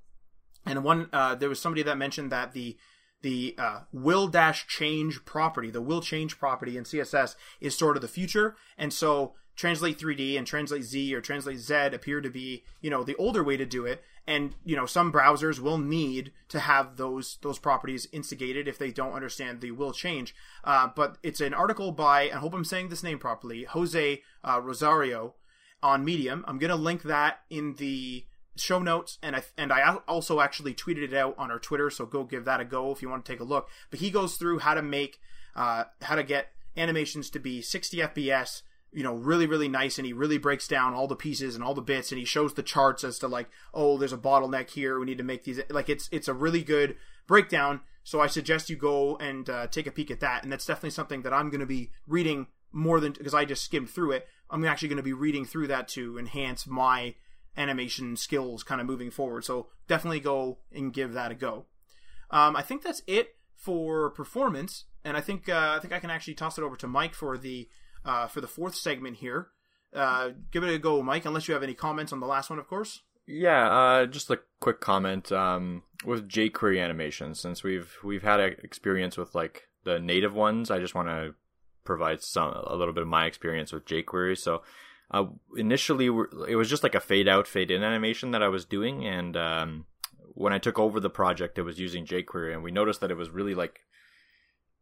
and 0.65 0.85
one 0.85 1.09
uh, 1.13 1.35
there 1.35 1.49
was 1.49 1.61
somebody 1.61 1.83
that 1.83 1.99
mentioned 1.99 2.33
that 2.33 2.53
the 2.53 2.77
the 3.23 3.55
uh, 3.59 3.81
will 3.93 4.29
dash 4.29 4.67
change 4.67 5.25
property, 5.25 5.71
the 5.71 5.83
will 5.83 6.01
change 6.01 6.39
property 6.39 6.77
in 6.77 6.85
CSS 6.85 7.35
is 7.61 7.77
sort 7.77 7.97
of 7.97 8.03
the 8.03 8.09
future, 8.09 8.57
and 8.77 8.93
so 8.93 9.35
translate 9.59 9.99
3D 9.99 10.39
and 10.39 10.47
translate 10.47 10.85
Z 10.85 11.13
or 11.15 11.21
translate 11.21 11.59
Z 11.59 11.75
appear 11.93 12.21
to 12.21 12.31
be, 12.31 12.63
you 12.81 12.91
know, 12.91 13.03
the 13.03 13.17
older 13.17 13.43
way 13.43 13.57
to 13.57 13.67
do 13.67 13.85
it. 13.85 14.03
And, 14.25 14.55
you 14.65 14.77
know, 14.77 14.87
some 14.87 15.13
browsers 15.13 15.59
will 15.59 15.79
need 15.79 16.33
to 16.51 16.61
have 16.61 16.97
those 16.97 17.39
those 17.43 17.59
properties 17.59 18.07
instigated 18.13 18.69
if 18.69 18.79
they 18.79 18.93
don't 18.93 19.15
understand 19.15 19.61
the 19.61 19.73
will 19.73 19.93
change. 19.93 20.35
Uh, 20.63 20.89
but 20.95 21.19
it's 21.23 21.41
an 21.41 21.55
article 21.55 21.91
by, 21.93 22.31
I 22.31 22.37
hope 22.37 22.55
I'm 22.55 22.65
saying 22.65 22.89
this 22.89 23.03
name 23.03 23.19
properly, 23.19 23.65
Jose 23.65 24.23
uh, 24.45 24.61
Rosario 24.63 25.35
on 25.83 26.05
Medium. 26.05 26.45
I'm 26.47 26.59
going 26.59 26.71
to 26.71 26.77
link 26.77 27.03
that 27.03 27.41
in 27.51 27.75
the 27.75 28.27
show 28.61 28.79
notes 28.79 29.19
and 29.23 29.37
I 29.37 29.43
and 29.57 29.73
I 29.73 29.97
also 30.07 30.41
actually 30.41 30.75
tweeted 30.75 31.03
it 31.03 31.15
out 31.15 31.35
on 31.39 31.51
our 31.51 31.59
Twitter 31.59 31.91
so 31.91 32.07
go 32.07 32.25
give 32.25 32.45
that 32.45 32.61
a 32.61 32.65
go 32.65 32.93
if 32.93 33.03
you 33.03 33.09
want 33.09 33.25
to 33.25 33.33
take 33.33 33.41
a 33.41 33.45
look 33.45 33.69
but 33.91 34.01
he 34.01 34.11
goes 34.11 34.37
through 34.37 34.61
how 34.61 34.75
to 34.75 34.83
make 34.83 35.21
uh, 35.57 35.85
how 36.03 36.15
to 36.15 36.23
get 36.23 36.53
animations 36.77 37.31
to 37.31 37.39
be 37.39 37.61
60 37.61 37.99
fps 37.99 38.63
you 38.93 39.03
know, 39.03 39.15
really, 39.15 39.47
really 39.47 39.69
nice. 39.69 39.99
And 39.99 40.07
he 40.07 40.13
really 40.13 40.39
breaks 40.39 40.67
down 40.67 40.95
all 40.95 41.07
the 41.07 41.17
pieces 41.17 41.55
and 41.55 41.63
all 41.63 41.75
the 41.75 41.83
bits 41.83 42.11
and 42.11 42.19
he 42.19 42.25
shows 42.25 42.55
the 42.55 42.63
charts 42.63 43.05
as 43.05 43.19
to 43.19 43.29
like, 43.29 43.49
oh, 43.75 43.99
there's 43.99 44.13
a 44.13 44.19
bottleneck 44.19 44.71
here. 44.71 44.99
We 44.99 45.07
need 45.07 45.19
to 45.19 45.25
make 45.25 45.45
these 45.45 45.61
like 45.71 45.89
it's, 45.89 46.09
it's 46.11 46.29
a 46.29 46.35
really 46.35 46.63
good 46.63 46.97
breakdown. 47.27 47.81
So 48.03 48.21
I 48.21 48.27
suggest 48.27 48.71
you 48.71 48.77
go 48.77 49.17
and 49.17 49.49
uh, 49.51 49.67
take 49.67 49.87
a 49.87 49.91
peek 49.91 50.11
at 50.11 50.21
that. 50.21 50.43
And 50.43 50.51
that's 50.51 50.65
definitely 50.65 50.91
something 50.91 51.23
that 51.23 51.35
I'm 51.35 51.51
going 51.51 51.61
to 51.61 51.67
be 51.67 51.91
reading 52.07 52.47
more 52.73 53.01
than 53.01 53.13
because 53.13 53.35
I 53.35 53.45
just 53.45 53.65
skimmed 53.65 53.91
through 53.91 54.13
it. 54.13 54.27
I'm 54.51 54.65
actually 54.65 54.89
going 54.89 54.97
to 54.97 55.03
be 55.03 55.13
reading 55.13 55.45
through 55.45 55.67
that 55.69 55.89
to 55.89 56.19
enhance 56.19 56.67
my 56.67 57.15
animation 57.59 58.17
skills 58.17 58.63
kind 58.63 58.81
of 58.81 58.87
moving 58.87 59.11
forward. 59.11 59.45
So 59.45 59.67
definitely 59.87 60.21
go 60.21 60.59
and 60.73 60.93
give 60.93 61.13
that 61.13 61.31
a 61.31 61.35
go. 61.35 61.67
Um, 62.31 62.57
I 62.57 62.63
think 62.63 62.83
that's 62.83 63.03
it 63.07 63.37
for 63.55 64.11
performance. 64.11 64.85
And 65.05 65.17
I 65.17 65.21
think, 65.21 65.49
uh, 65.49 65.75
I 65.77 65.81
think 65.81 65.93
I 65.93 65.99
can 65.99 66.11
actually 66.11 66.35
toss 66.35 66.57
it 66.57 66.65
over 66.65 66.77
to 66.77 66.87
Mike 66.87 67.15
for 67.15 67.37
the, 67.37 67.69
uh, 68.05 68.29
for 68.29 68.41
the 68.41 68.49
fourth 68.49 68.75
segment 68.75 69.17
here. 69.17 69.49
Uh, 69.93 70.31
give 70.51 70.63
it 70.63 70.75
a 70.75 70.79
go, 70.79 71.03
Mike. 71.03 71.25
Unless 71.25 71.49
you 71.49 71.55
have 71.55 71.63
any 71.63 71.75
comments 71.75 72.13
on 72.13 72.21
the 72.21 72.27
last 72.27 72.49
one, 72.49 72.59
of 72.59 72.69
course. 72.69 73.03
Yeah, 73.27 73.69
uh, 73.69 74.07
just 74.07 74.31
a 74.31 74.41
quick 74.61 74.81
comment 74.81 75.31
um, 75.33 75.83
with 76.05 76.29
jQuery 76.29 76.83
animation. 76.83 77.35
Since 77.35 77.63
we've 77.63 77.95
we've 78.03 78.23
had 78.23 78.41
experience 78.41 79.19
with 79.19 79.35
like 79.35 79.69
the 79.85 79.99
native 79.99 80.35
ones, 80.35 80.71
I 80.71 80.79
just 80.79 80.95
want 80.95 81.09
to 81.09 81.35
provide 81.85 82.23
some 82.23 82.53
a 82.53 82.75
little 82.75 82.95
bit 82.95 83.03
of 83.03 83.09
my 83.09 83.27
experience 83.27 83.73
with 83.73 83.85
jQuery. 83.85 84.37
So 84.39 84.63
uh, 85.11 85.27
initially, 85.57 86.07
it 86.07 86.57
was 86.57 86.69
just 86.69 86.83
like 86.83 86.95
a 86.95 87.01
fade 87.01 87.29
out, 87.29 87.47
fade 87.47 87.71
in 87.71 87.83
animation 87.83 88.31
that 88.33 88.43
I 88.43 88.49
was 88.49 88.65
doing, 88.65 89.07
and 89.07 89.37
um, 89.37 89.87
when 90.35 90.53
I 90.53 90.59
took 90.59 90.79
over 90.79 91.01
the 91.01 91.11
project, 91.11 91.59
it 91.59 91.63
was 91.63 91.81
using 91.81 92.07
jQuery, 92.07 92.53
and 92.53 92.63
we 92.63 92.71
noticed 92.71 93.01
that 93.01 93.11
it 93.11 93.17
was 93.17 93.31
really 93.31 93.55
like 93.55 93.81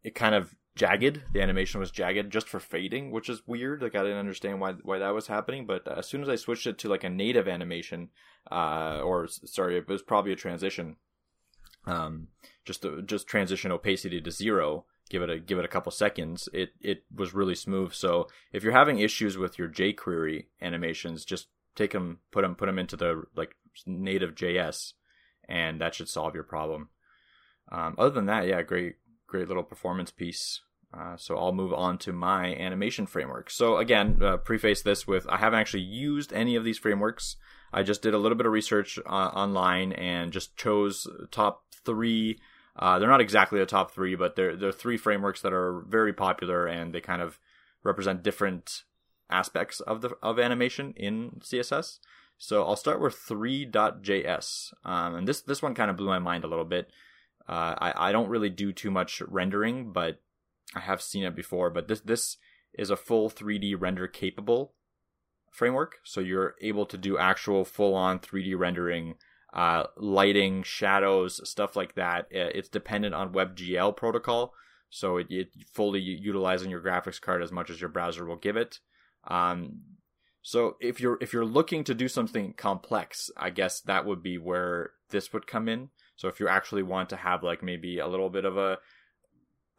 it 0.03 0.15
kind 0.15 0.35
of 0.35 0.55
jagged. 0.77 1.23
The 1.33 1.43
animation 1.43 1.81
was 1.81 1.91
jagged 1.91 2.31
just 2.31 2.49
for 2.49 2.61
fading, 2.61 3.11
which 3.11 3.29
is 3.29 3.43
weird. 3.47 3.83
Like 3.83 3.95
I 3.95 4.03
didn't 4.03 4.19
understand 4.19 4.61
why 4.61 4.73
why 4.73 4.99
that 4.99 5.15
was 5.15 5.27
happening. 5.27 5.67
But 5.67 5.89
uh, 5.89 5.95
as 5.99 6.09
soon 6.09 6.23
as 6.23 6.29
I 6.29 6.37
switched 6.37 6.67
it 6.67 6.79
to 6.79 6.89
like 6.89 7.05
a 7.05 7.11
native 7.11 7.49
animation, 7.49 8.11
uh, 8.51 9.01
or 9.03 9.27
sorry, 9.29 9.79
it 9.79 9.89
was 9.89 10.03
probably 10.03 10.33
a 10.33 10.37
transition. 10.37 10.97
Um, 11.87 12.29
just 12.65 12.83
to, 12.83 13.01
just 13.03 13.29
transition 13.29 13.71
opacity 13.71 14.21
to 14.21 14.31
zero. 14.31 14.87
Give 15.09 15.23
it 15.23 15.31
a 15.31 15.39
give 15.39 15.59
it 15.59 15.65
a 15.65 15.69
couple 15.69 15.93
seconds. 15.93 16.49
It 16.53 16.71
it 16.81 17.05
was 17.15 17.35
really 17.35 17.55
smooth. 17.55 17.93
So 17.93 18.29
if 18.53 18.63
you're 18.63 18.73
having 18.73 18.99
issues 18.99 19.39
with 19.39 19.59
your 19.59 19.69
jQuery 19.69 20.47
animations, 20.61 21.25
just 21.25 21.49
take 21.77 21.93
them, 21.93 22.19
put 22.33 22.43
them, 22.43 22.57
put 22.57 22.67
them 22.67 22.79
into 22.79 22.97
the 22.97 23.23
like 23.37 23.55
native 23.87 24.35
JS, 24.35 24.95
and 25.49 25.81
that 25.81 25.95
should 25.95 26.09
solve 26.09 26.35
your 26.35 26.45
problem. 26.45 26.89
Um, 27.71 27.95
other 27.99 28.11
than 28.11 28.27
that, 28.27 28.47
yeah, 28.47 28.63
great 28.63 28.97
great 29.27 29.49
little 29.49 29.63
performance 29.63 30.11
piece. 30.11 30.61
Uh, 30.97 31.17
so 31.17 31.37
I'll 31.37 31.53
move 31.53 31.73
on 31.73 31.99
to 31.99 32.13
my 32.13 32.55
animation 32.55 33.07
framework. 33.07 33.51
So 33.51 33.77
again, 33.77 34.19
uh, 34.23 34.39
preface 34.39 34.83
this 34.83 35.07
with 35.07 35.27
I 35.29 35.37
haven't 35.37 35.61
actually 35.61 35.83
used 35.83 36.33
any 36.33 36.57
of 36.57 36.65
these 36.65 36.79
frameworks. 36.79 37.37
I 37.73 37.83
just 37.83 38.03
did 38.03 38.15
a 38.15 38.19
little 38.19 38.37
bit 38.37 38.47
of 38.47 38.53
research 38.53 38.99
uh, 39.05 39.11
online 39.11 39.93
and 39.93 40.33
just 40.33 40.57
chose 40.57 41.07
top 41.31 41.65
three. 41.85 42.41
Uh, 42.79 42.99
they're 42.99 43.09
not 43.09 43.21
exactly 43.21 43.59
the 43.59 43.67
top 43.67 43.91
three, 43.91 44.15
but 44.15 44.37
they're 44.37 44.55
they're 44.57 44.73
three 44.73 44.97
frameworks 44.97 45.41
that 45.43 45.53
are 45.53 45.85
very 45.89 46.13
popular 46.13 46.67
and 46.67 46.93
they 46.93 47.01
kind 47.01 47.23
of 47.23 47.39
represent 47.83 48.23
different 48.23 48.83
aspects 49.31 49.81
of 49.81 50.03
the 50.03 50.17
of 50.23 50.39
animation 50.39 50.93
in 50.97 51.41
CSS. 51.41 51.99
So 52.39 52.65
I'll 52.65 52.77
start 52.77 53.01
with 53.01 53.15
Three.js, 53.15 54.75
um, 54.85 55.15
and 55.15 55.29
this 55.29 55.41
this 55.41 55.63
one 55.63 55.75
kind 55.75 55.91
of 55.91 55.97
blew 55.97 56.09
my 56.09 56.19
mind 56.19 56.45
a 56.45 56.49
little 56.49 56.65
bit. 56.65 56.91
Uh, 57.49 57.75
I 57.79 58.09
I 58.09 58.13
don't 58.13 58.29
really 58.29 58.51
do 58.51 58.73
too 58.73 58.91
much 58.91 59.23
rendering, 59.23 59.93
but 59.93 60.21
I 60.75 60.81
have 60.81 61.01
seen 61.01 61.25
it 61.25 61.35
before. 61.35 61.71
But 61.71 61.89
this 61.89 62.01
this 62.01 62.37
is 62.75 62.91
a 62.91 62.97
full 62.97 63.31
3D 63.31 63.75
render 63.79 64.07
capable 64.07 64.75
framework, 65.51 66.01
so 66.05 66.21
you're 66.21 66.57
able 66.61 66.85
to 66.87 66.99
do 66.99 67.17
actual 67.17 67.65
full 67.65 67.95
on 67.95 68.19
3D 68.19 68.59
rendering, 68.59 69.15
uh, 69.57 69.85
lighting, 69.97 70.63
shadows, 70.63 71.41
stuff 71.49 71.75
like 71.77 71.95
that. 71.95 72.27
It's 72.31 72.69
dependent 72.69 73.15
on 73.15 73.33
WebGL 73.33 73.97
protocol, 73.97 74.53
so 74.91 75.17
it, 75.17 75.29
it 75.31 75.49
fully 75.73 76.01
utilizing 76.01 76.71
your 76.71 76.83
graphics 76.83 77.19
card 77.19 77.43
as 77.43 77.51
much 77.51 77.71
as 77.71 77.81
your 77.81 77.89
browser 77.89 78.27
will 78.27 78.37
give 78.37 78.59
it. 78.59 78.81
Um, 79.27 79.81
so 80.43 80.77
if 80.79 81.01
you're 81.01 81.17
if 81.23 81.33
you're 81.33 81.47
looking 81.47 81.85
to 81.85 81.95
do 81.95 82.07
something 82.07 82.53
complex, 82.53 83.31
I 83.35 83.49
guess 83.49 83.81
that 83.81 84.05
would 84.05 84.23
be 84.23 84.37
where 84.37 84.91
this 85.09 85.33
would 85.33 85.47
come 85.47 85.71
in. 85.71 85.89
So 86.17 86.29
if 86.29 86.39
you 86.39 86.49
actually 86.49 86.83
want 86.83 87.09
to 87.09 87.17
have 87.17 87.43
like 87.43 87.63
maybe 87.63 87.99
a 87.99 88.07
little 88.07 88.29
bit 88.29 88.45
of 88.45 88.59
a 88.59 88.79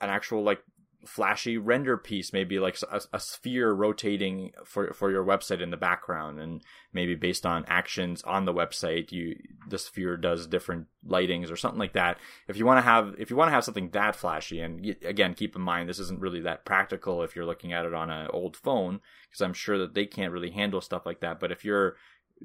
an 0.02 0.10
actual 0.10 0.44
like 0.44 0.63
flashy 1.06 1.58
render 1.58 1.98
piece, 1.98 2.34
maybe 2.34 2.60
like 2.60 2.78
a, 2.92 3.02
a, 3.14 3.20
sphere 3.20 3.72
rotating 3.72 4.52
for 4.66 4.94
for 4.94 5.12
your 5.12 5.24
website 5.24 5.62
in 5.62 5.70
the 5.70 5.78
background, 5.78 6.40
and 6.40 6.62
maybe 6.92 7.16
based 7.16 7.46
on 7.46 7.66
actions 7.68 8.24
on 8.24 8.46
the 8.46 8.54
website, 8.54 9.12
you 9.12 9.36
the 9.70 9.78
sphere 9.78 10.18
does 10.18 10.48
different 10.48 10.88
lightings 11.08 11.52
or 11.52 11.56
something 11.56 11.80
like 11.80 11.94
that. 11.94 12.18
If 12.48 12.58
you 12.58 12.66
want 12.66 12.80
to 12.80 12.82
have 12.82 13.16
if 13.20 13.30
you 13.30 13.36
want 13.36 13.50
to 13.50 13.54
have 13.54 13.64
something 13.64 13.90
that 13.92 14.16
flashy, 14.16 14.60
and 14.60 14.96
again, 15.04 15.34
keep 15.34 15.56
in 15.56 15.62
mind 15.62 15.88
this 15.88 16.00
isn't 16.00 16.20
really 16.20 16.42
that 16.42 16.66
practical 16.66 17.24
if 17.24 17.36
you're 17.36 17.46
looking 17.46 17.74
at 17.74 17.86
it 17.86 17.94
on 17.94 18.10
an 18.10 18.28
old 18.32 18.58
phone, 18.58 19.00
because 19.30 19.41
I'm 19.41 19.54
sure 19.54 19.78
that 19.78 19.93
they 19.93 20.06
can't 20.06 20.34
really 20.34 20.52
handle 20.52 20.82
stuff 20.82 21.06
like 21.06 21.22
that. 21.22 21.39
But 21.39 21.52
if 21.52 21.64
you're 21.64 21.95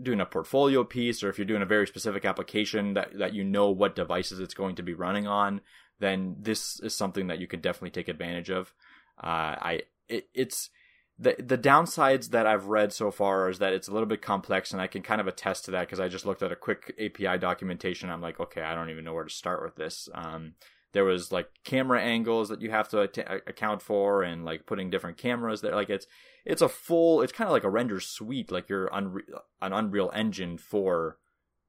doing 0.01 0.21
a 0.21 0.27
portfolio 0.27 0.85
piece 0.85 1.23
or 1.23 1.29
if 1.29 1.39
you're 1.39 1.47
doing 1.47 1.63
a 1.63 1.67
very 1.67 1.87
specific 1.87 2.25
application 2.25 2.95
that, 2.95 3.11
that 3.19 3.35
you 3.35 3.45
know 3.45 3.71
what 3.71 3.95
devices 3.95 4.41
it's 4.41 4.55
going 4.55 4.75
to 4.77 4.83
be 4.83 4.95
running 4.95 5.27
on, 5.27 5.61
then 6.03 6.37
this 6.41 6.81
is 6.81 6.95
something 6.95 7.29
that 7.29 7.39
you 7.39 7.47
can 7.47 7.61
definitely 7.61 7.91
take 7.91 8.09
advantage 8.09 8.51
of. 8.51 8.75
Uh, 9.23 9.57
I 9.61 9.83
it, 10.09 10.29
it's 10.35 10.71
the 11.19 11.37
the 11.39 11.59
downsides 11.59 12.31
that 12.31 12.47
I've 12.47 12.67
read 12.67 12.93
so 12.93 13.11
far 13.11 13.49
is 13.49 13.59
that 13.61 13.73
it's 13.73 13.89
a 13.89 13.93
little 13.93 14.09
bit 14.09 14.23
complex, 14.23 14.73
and 14.73 14.83
I 14.83 14.87
can 14.87 15.03
kind 15.03 15.21
of 15.21 15.29
attest 15.29 15.65
to 15.67 15.71
that 15.73 15.87
because 15.87 16.01
I 16.01 16.09
just 16.09 16.27
looked 16.27 16.43
at 16.43 16.53
a 16.53 16.57
quick 16.57 16.95
API 16.99 17.39
documentation. 17.39 18.11
I'm 18.11 18.23
like, 18.23 18.41
okay, 18.41 18.63
I 18.63 18.75
don't 18.75 18.91
even 18.91 19.05
know 19.05 19.15
where 19.15 19.25
to 19.25 19.31
start 19.31 19.63
with 19.63 19.77
this. 19.77 20.09
Um, 20.15 20.55
there 20.93 21.05
was 21.05 21.33
like 21.33 21.49
camera 21.65 22.01
angles 22.01 22.49
that 22.49 22.61
you 22.61 22.71
have 22.71 22.89
to 22.91 23.03
at- 23.03 23.49
account 23.49 23.83
for, 23.83 24.23
and 24.23 24.45
like 24.45 24.67
putting 24.67 24.91
different 24.91 25.19
cameras 25.19 25.61
there. 25.61 25.75
Like 25.75 25.91
it's 25.91 26.07
it's 26.45 26.63
a 26.63 26.69
full. 26.69 27.23
It's 27.23 27.33
kind 27.33 27.49
of 27.49 27.53
like 27.53 27.65
a 27.65 27.71
render 27.71 28.01
suite, 28.01 28.51
like 28.51 28.69
you're 28.69 28.89
Unre- 28.89 29.41
an 29.61 29.73
Unreal 29.73 30.11
Engine 30.15 30.59
for 30.59 31.19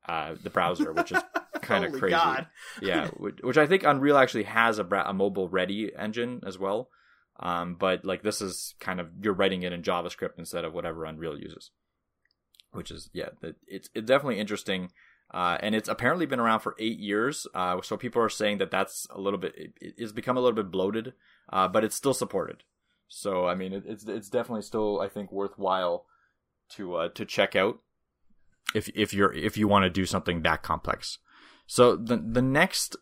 uh, 0.08 0.36
the 0.42 0.50
browser, 0.50 0.94
which 0.94 1.12
is 1.12 1.22
kind 1.62 1.86
of 1.86 1.94
crazy. 1.94 2.12
God. 2.12 2.48
yeah, 2.82 3.08
which, 3.10 3.38
which 3.42 3.58
I 3.58 3.68
think 3.68 3.84
Unreal 3.84 4.18
actually 4.18 4.44
has 4.44 4.80
a, 4.80 4.84
bra- 4.84 5.10
a 5.10 5.14
mobile 5.14 5.50
ready 5.50 5.92
engine 5.98 6.42
as 6.46 6.58
well. 6.58 6.90
Um, 7.40 7.76
but 7.76 8.06
like 8.06 8.22
this 8.22 8.42
is 8.42 8.76
kind 8.80 9.00
of 9.00 9.10
you're 9.22 9.34
writing 9.34 9.64
it 9.64 9.74
in 9.74 9.82
JavaScript 9.82 10.38
instead 10.38 10.66
of 10.66 10.74
whatever 10.74 11.06
Unreal 11.06 11.38
uses, 11.38 11.72
which 12.72 12.92
is 12.92 13.10
yeah, 13.14 13.30
it, 13.42 13.56
it's 13.68 13.90
it's 13.96 14.08
definitely 14.08 14.40
interesting. 14.40 14.92
Uh, 15.34 15.58
and 15.62 15.74
it's 15.74 15.90
apparently 15.90 16.28
been 16.28 16.40
around 16.40 16.60
for 16.60 16.76
eight 16.78 17.00
years. 17.00 17.48
Uh, 17.56 17.82
so 17.82 17.98
people 17.98 18.22
are 18.22 18.30
saying 18.30 18.60
that 18.60 18.70
that's 18.70 19.08
a 19.10 19.20
little 19.20 19.40
bit, 19.40 19.54
it, 19.58 19.74
it's 19.82 20.12
become 20.12 20.38
a 20.38 20.40
little 20.40 20.56
bit 20.56 20.70
bloated, 20.70 21.14
uh, 21.52 21.68
but 21.68 21.84
it's 21.84 21.96
still 21.96 22.14
supported. 22.14 22.62
So 23.08 23.48
I 23.48 23.56
mean, 23.56 23.74
it, 23.74 23.84
it's 23.88 24.06
it's 24.06 24.30
definitely 24.30 24.62
still 24.62 25.00
I 25.02 25.08
think 25.08 25.32
worthwhile 25.32 26.06
to 26.72 26.96
uh, 26.96 27.10
to 27.10 27.26
check 27.26 27.56
out 27.56 27.80
if 28.74 28.90
if 28.96 29.14
you're 29.14 29.34
if 29.34 29.58
you 29.58 29.68
want 29.68 29.84
to 29.84 29.90
do 29.90 30.06
something 30.06 30.42
that 30.42 30.64
complex. 30.64 31.20
So 31.68 31.96
the 31.96 32.18
the 32.18 32.42
next 32.42 32.96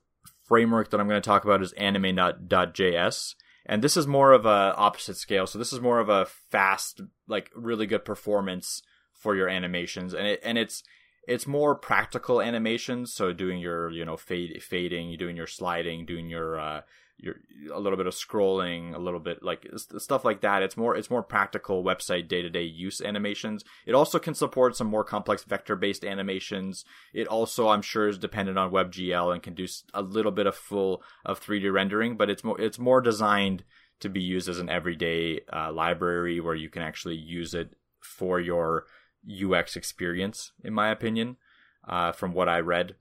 framework 0.47 0.91
that 0.91 0.99
I'm 0.99 1.07
going 1.07 1.21
to 1.21 1.27
talk 1.27 1.45
about 1.45 1.61
is 1.61 1.71
anime.js 1.73 3.35
and 3.65 3.81
this 3.81 3.95
is 3.95 4.07
more 4.07 4.33
of 4.33 4.45
a 4.45 4.75
opposite 4.75 5.17
scale 5.17 5.47
so 5.47 5.57
this 5.57 5.71
is 5.71 5.79
more 5.79 5.99
of 5.99 6.09
a 6.09 6.25
fast 6.25 7.01
like 7.27 7.49
really 7.55 7.85
good 7.85 8.03
performance 8.03 8.81
for 9.13 9.35
your 9.35 9.47
animations 9.47 10.13
and 10.13 10.27
it 10.27 10.39
and 10.43 10.57
it's 10.57 10.83
it's 11.27 11.47
more 11.47 11.75
practical 11.75 12.41
animations 12.41 13.13
so 13.13 13.31
doing 13.31 13.59
your 13.59 13.89
you 13.91 14.03
know 14.03 14.17
fade 14.17 14.61
fading 14.61 15.15
doing 15.17 15.37
your 15.37 15.47
sliding 15.47 16.05
doing 16.05 16.29
your 16.29 16.59
uh 16.59 16.81
your 17.21 17.35
a 17.71 17.79
little 17.79 17.97
bit 17.97 18.07
of 18.07 18.13
scrolling 18.13 18.95
a 18.95 18.99
little 18.99 19.19
bit 19.19 19.43
like 19.43 19.67
stuff 19.77 20.25
like 20.25 20.41
that. 20.41 20.63
It's 20.63 20.75
more 20.75 20.95
it's 20.95 21.09
more 21.09 21.23
practical 21.23 21.83
website 21.83 22.27
day-to-day 22.27 22.63
use 22.63 22.99
animations. 22.99 23.63
It 23.85 23.93
also 23.93 24.19
can 24.19 24.33
support 24.33 24.75
some 24.75 24.87
more 24.87 25.03
complex 25.03 25.43
vector 25.43 25.75
based 25.75 26.03
animations. 26.03 26.83
It 27.13 27.27
also 27.27 27.69
i'm 27.69 27.81
sure 27.81 28.07
is 28.07 28.17
dependent 28.17 28.57
on 28.57 28.71
webgl 28.71 29.31
and 29.31 29.43
can 29.43 29.53
do 29.53 29.67
a 29.93 30.01
little 30.01 30.31
bit 30.31 30.47
of 30.47 30.55
full 30.55 31.03
of 31.23 31.39
3d 31.39 31.71
rendering 31.71 32.17
but 32.17 32.29
it's 32.29 32.43
more 32.43 32.59
it's 32.59 32.79
more 32.79 33.01
designed 33.01 33.63
to 33.99 34.09
be 34.09 34.21
used 34.21 34.49
as 34.49 34.57
an 34.57 34.69
everyday 34.69 35.41
uh, 35.53 35.71
library 35.71 36.39
where 36.39 36.55
you 36.55 36.69
can 36.69 36.81
actually 36.81 37.15
use 37.15 37.53
it 37.53 37.75
for 37.99 38.39
your 38.39 38.85
ux 39.45 39.75
experience 39.75 40.51
in 40.63 40.73
my 40.73 40.89
opinion 40.89 41.37
uh, 41.87 42.11
from 42.11 42.33
what 42.33 42.49
i 42.49 42.59
read. 42.59 42.95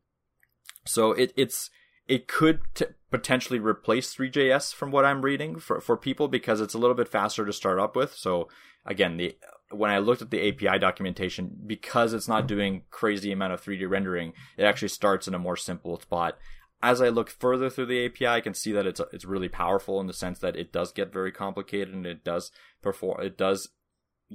So 0.87 1.13
it, 1.13 1.33
it's 1.37 1.71
it 2.11 2.27
could 2.27 2.61
t- 2.75 2.87
potentially 3.13 3.61
replace 3.61 4.13
Three.js 4.13 4.75
from 4.75 4.91
what 4.91 5.05
I'm 5.05 5.23
reading 5.23 5.61
for, 5.61 5.81
for 5.81 5.97
people 5.97 6.27
because 6.27 6.61
it's 6.61 6.75
a 6.75 6.79
little 6.79 6.97
bit 6.97 7.09
faster 7.09 7.47
to 7.47 7.53
start 7.53 7.79
up 7.79 7.95
with. 7.95 8.15
So 8.15 8.49
again, 8.85 9.17
the 9.17 9.37
when 9.71 9.93
I 9.93 9.99
looked 9.99 10.21
at 10.21 10.33
the 10.33 10.49
API 10.49 10.81
documentation, 10.81 11.57
because 11.65 12.13
it's 12.13 12.27
not 12.27 12.49
doing 12.49 12.83
crazy 12.91 13.31
amount 13.31 13.53
of 13.53 13.63
3D 13.63 13.89
rendering, 13.89 14.33
it 14.57 14.65
actually 14.65 14.89
starts 14.89 15.29
in 15.29 15.35
a 15.35 15.39
more 15.39 15.57
simple 15.57 16.01
spot. 16.01 16.37
As 16.83 17.01
I 17.01 17.11
look 17.11 17.31
further 17.31 17.71
through 17.71 17.87
the 17.87 18.05
API, 18.05 18.27
I 18.27 18.41
can 18.41 18.55
see 18.55 18.73
that 18.73 18.87
it's 18.87 19.01
it's 19.13 19.25
really 19.25 19.49
powerful 19.49 20.01
in 20.01 20.09
the 20.09 20.13
sense 20.13 20.41
that 20.41 20.57
it 20.57 20.73
does 20.73 20.91
get 20.91 21.13
very 21.13 21.31
complicated 21.31 21.95
and 21.95 22.07
it 22.07 22.25
does 22.25 22.51
perform 22.83 23.23
it 23.23 23.39
does 23.39 23.69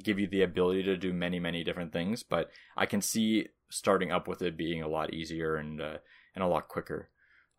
give 0.02 0.18
you 0.18 0.28
the 0.28 0.44
ability 0.44 0.84
to 0.84 0.96
do 0.96 1.12
many 1.12 1.42
many 1.42 1.62
different 1.66 1.92
things. 1.92 2.24
But 2.24 2.50
I 2.78 2.86
can 2.86 3.02
see 3.02 3.50
starting 3.70 4.14
up 4.14 4.30
with 4.30 4.42
it 4.42 4.56
being 4.56 4.82
a 4.82 4.88
lot 4.88 5.14
easier 5.14 5.58
and 5.58 5.82
uh, 5.82 5.98
and 6.34 6.42
a 6.42 6.48
lot 6.48 6.70
quicker. 6.70 7.10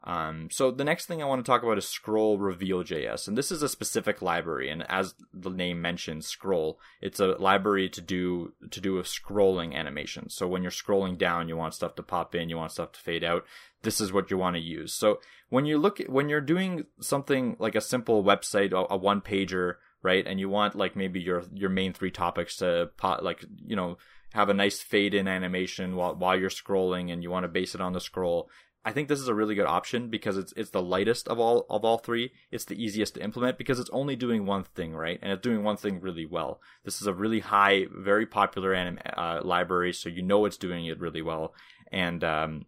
Um, 0.07 0.49
so 0.53 0.71
the 0.71 0.85
next 0.85 1.07
thing 1.07 1.21
I 1.21 1.27
want 1.27 1.45
to 1.45 1.51
talk 1.51 1.65
about 1.65 1.79
is 1.79 1.89
Scroll 1.89 2.39
Reveal 2.39 2.85
JS, 2.85 3.27
and 3.27 3.37
this 3.37 3.51
is 3.51 3.61
a 3.61 3.69
specific 3.69 4.23
library. 4.23 4.71
And 4.71 4.89
as 4.89 5.17
the 5.35 5.51
name 5.51 5.83
mentions, 5.83 6.29
Scroll, 6.29 6.79
it's 7.01 7.19
a 7.19 7.33
library 7.41 7.89
to 7.89 8.01
do 8.01 8.53
to 8.71 8.81
do 8.81 8.95
with 8.95 9.07
scrolling 9.07 9.75
animation. 9.75 10.31
So 10.31 10.47
when 10.47 10.63
you're 10.63 10.71
scrolling 10.71 11.19
down, 11.19 11.49
you 11.49 11.57
want 11.57 11.75
stuff 11.75 11.97
to 11.97 12.05
pop 12.05 12.37
in, 12.37 12.49
you 12.49 12.57
want 12.57 12.71
stuff 12.71 12.93
to 12.93 13.01
fade 13.01 13.25
out. 13.25 13.45
This 13.83 14.01
is 14.01 14.13
what 14.13 14.31
you 14.31 14.39
want 14.39 14.55
to 14.55 14.63
use. 14.63 14.93
So 14.93 15.19
when 15.49 15.67
you 15.67 15.77
look 15.77 15.99
at, 16.01 16.09
when 16.09 16.29
you're 16.29 16.41
doing 16.41 16.87
something 17.01 17.57
like 17.59 17.75
a 17.75 17.81
simple 17.81 18.23
website, 18.23 18.71
a, 18.73 18.95
a 18.95 18.97
one 18.97 19.21
pager, 19.21 19.75
right, 20.05 20.25
and 20.25 20.39
you 20.39 20.49
want 20.49 20.77
like 20.77 20.95
maybe 20.95 21.21
your 21.21 21.43
your 21.53 21.71
main 21.71 21.93
three 21.93 22.13
topics 22.13 22.57
to 22.59 22.91
pop, 22.97 23.23
like 23.23 23.45
you 23.65 23.75
know 23.75 23.99
have 24.35 24.51
a 24.51 24.55
nice 24.55 24.81
fade 24.81 25.15
in 25.15 25.27
animation 25.27 25.97
while 25.97 26.15
while 26.15 26.39
you're 26.39 26.49
scrolling, 26.49 27.13
and 27.13 27.25
you 27.25 27.31
want 27.31 27.43
to 27.43 27.49
base 27.49 27.75
it 27.75 27.81
on 27.81 27.93
the 27.93 28.01
scroll 28.01 28.49
I 28.87 28.93
think 28.93 29.09
this 29.09 29.19
is 29.19 29.27
a 29.27 29.35
really 29.35 29.57
good 29.57 29.67
option 29.67 30.11
because 30.11 30.39
it's 30.39 30.53
it's 30.57 30.71
the 30.71 30.81
lightest 30.81 31.27
of 31.27 31.41
all 31.41 31.67
of 31.69 31.85
all 31.85 31.99
three. 31.99 32.31
It's 32.53 32.67
the 32.67 32.81
easiest 32.81 33.15
to 33.15 33.23
implement 33.23 33.59
because 33.59 33.81
it's 33.81 33.91
only 33.91 34.15
doing 34.15 34.47
one 34.47 34.63
thing, 34.63 34.95
right? 34.95 35.19
And 35.21 35.33
it's 35.33 35.43
doing 35.43 35.65
one 35.65 35.77
thing 35.77 36.01
really 36.01 36.25
well. 36.25 36.61
This 36.85 37.01
is 37.01 37.09
a 37.09 37.13
really 37.13 37.41
high, 37.41 37.87
very 37.91 38.27
popular 38.27 38.73
anim- 38.73 39.01
uh, 39.17 39.41
library, 39.43 39.93
so 39.93 40.09
you 40.09 40.23
know 40.23 40.45
it's 40.45 40.57
doing 40.57 40.87
it 40.87 41.01
really 41.01 41.21
well. 41.21 41.53
And 41.91 42.23
um, 42.23 42.67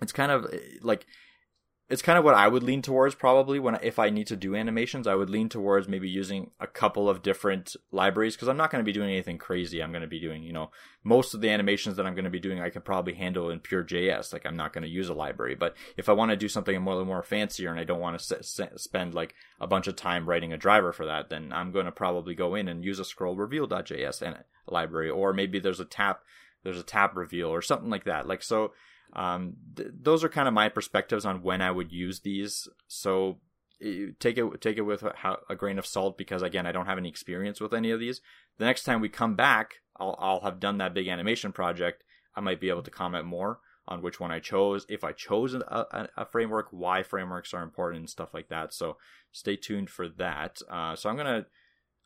it's 0.00 0.12
kind 0.12 0.32
of 0.32 0.46
like 0.80 1.04
it's 1.90 2.00
kind 2.00 2.18
of 2.18 2.24
what 2.24 2.34
I 2.34 2.48
would 2.48 2.62
lean 2.62 2.80
towards 2.80 3.14
probably 3.14 3.58
when 3.58 3.78
if 3.82 3.98
I 3.98 4.08
need 4.08 4.26
to 4.28 4.36
do 4.36 4.56
animations, 4.56 5.06
I 5.06 5.14
would 5.14 5.28
lean 5.28 5.50
towards 5.50 5.86
maybe 5.86 6.08
using 6.08 6.50
a 6.58 6.66
couple 6.66 7.10
of 7.10 7.22
different 7.22 7.76
libraries 7.92 8.34
because 8.34 8.48
I'm 8.48 8.56
not 8.56 8.70
going 8.70 8.82
to 8.82 8.86
be 8.86 8.92
doing 8.92 9.10
anything 9.10 9.36
crazy. 9.36 9.82
I'm 9.82 9.90
going 9.90 10.00
to 10.00 10.08
be 10.08 10.18
doing, 10.18 10.42
you 10.42 10.54
know, 10.54 10.70
most 11.02 11.34
of 11.34 11.42
the 11.42 11.50
animations 11.50 11.96
that 11.96 12.06
I'm 12.06 12.14
going 12.14 12.24
to 12.24 12.30
be 12.30 12.40
doing, 12.40 12.58
I 12.58 12.70
can 12.70 12.80
probably 12.80 13.12
handle 13.12 13.50
in 13.50 13.60
pure 13.60 13.84
JS. 13.84 14.32
Like 14.32 14.46
I'm 14.46 14.56
not 14.56 14.72
going 14.72 14.84
to 14.84 14.88
use 14.88 15.10
a 15.10 15.14
library, 15.14 15.56
but 15.56 15.76
if 15.98 16.08
I 16.08 16.12
want 16.12 16.30
to 16.30 16.36
do 16.36 16.48
something 16.48 16.80
more 16.80 17.04
more 17.04 17.22
fancier 17.22 17.70
and 17.70 17.78
I 17.78 17.84
don't 17.84 18.00
want 18.00 18.18
to 18.18 18.36
s- 18.38 18.58
s- 18.58 18.82
spend 18.82 19.14
like 19.14 19.34
a 19.60 19.66
bunch 19.66 19.86
of 19.86 19.94
time 19.94 20.26
writing 20.26 20.54
a 20.54 20.58
driver 20.58 20.92
for 20.92 21.04
that, 21.04 21.28
then 21.28 21.52
I'm 21.52 21.70
going 21.70 21.86
to 21.86 21.92
probably 21.92 22.34
go 22.34 22.54
in 22.54 22.66
and 22.66 22.82
use 22.82 22.98
a 22.98 23.04
scroll 23.04 23.36
reveal.js 23.36 24.22
and 24.22 24.38
library, 24.66 25.10
or 25.10 25.34
maybe 25.34 25.58
there's 25.58 25.80
a 25.80 25.84
tap 25.84 26.20
there's 26.62 26.80
a 26.80 26.82
tap 26.82 27.14
reveal 27.14 27.48
or 27.48 27.60
something 27.60 27.90
like 27.90 28.04
that. 28.04 28.26
Like 28.26 28.42
so 28.42 28.72
um, 29.14 29.54
th- 29.76 29.90
those 30.00 30.24
are 30.24 30.28
kind 30.28 30.48
of 30.48 30.54
my 30.54 30.68
perspectives 30.68 31.24
on 31.24 31.42
when 31.42 31.62
I 31.62 31.70
would 31.70 31.92
use 31.92 32.20
these. 32.20 32.68
So 32.88 33.38
take 34.18 34.38
it 34.38 34.60
take 34.60 34.76
it 34.76 34.82
with 34.82 35.02
a, 35.02 35.36
a, 35.48 35.56
grain 35.56 35.78
of 35.78 35.86
salt 35.86 36.16
because 36.16 36.42
again, 36.42 36.66
I 36.66 36.72
don't 36.72 36.86
have 36.86 36.98
any 36.98 37.08
experience 37.08 37.60
with 37.60 37.72
any 37.72 37.90
of 37.90 38.00
these. 38.00 38.20
The 38.58 38.64
next 38.64 38.84
time 38.84 39.00
we 39.00 39.08
come 39.08 39.36
back, 39.36 39.80
I'll 39.96 40.16
I'll 40.18 40.40
have 40.40 40.60
done 40.60 40.78
that 40.78 40.94
big 40.94 41.08
animation 41.08 41.52
project. 41.52 42.02
I 42.34 42.40
might 42.40 42.60
be 42.60 42.68
able 42.68 42.82
to 42.82 42.90
comment 42.90 43.26
more 43.26 43.60
on 43.86 44.02
which 44.02 44.18
one 44.18 44.32
I 44.32 44.40
chose, 44.40 44.86
if 44.88 45.04
I 45.04 45.12
chose 45.12 45.52
a, 45.54 45.58
a, 45.58 46.08
a 46.16 46.24
framework, 46.24 46.68
why 46.70 47.02
frameworks 47.02 47.52
are 47.52 47.62
important, 47.62 48.00
and 48.00 48.10
stuff 48.10 48.32
like 48.32 48.48
that. 48.48 48.72
So 48.72 48.96
stay 49.30 49.56
tuned 49.56 49.90
for 49.90 50.08
that. 50.08 50.60
Uh, 50.70 50.96
so 50.96 51.10
I'm 51.10 51.16
gonna 51.16 51.46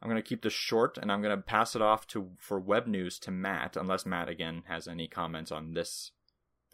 I'm 0.02 0.08
gonna 0.08 0.22
keep 0.22 0.42
this 0.42 0.52
short, 0.52 0.98
and 0.98 1.10
I'm 1.10 1.22
gonna 1.22 1.38
pass 1.38 1.74
it 1.76 1.82
off 1.82 2.06
to 2.08 2.30
for 2.38 2.58
web 2.58 2.86
news 2.86 3.18
to 3.20 3.30
Matt, 3.30 3.76
unless 3.76 4.04
Matt 4.04 4.28
again 4.28 4.64
has 4.68 4.88
any 4.88 5.08
comments 5.08 5.52
on 5.52 5.74
this 5.74 6.12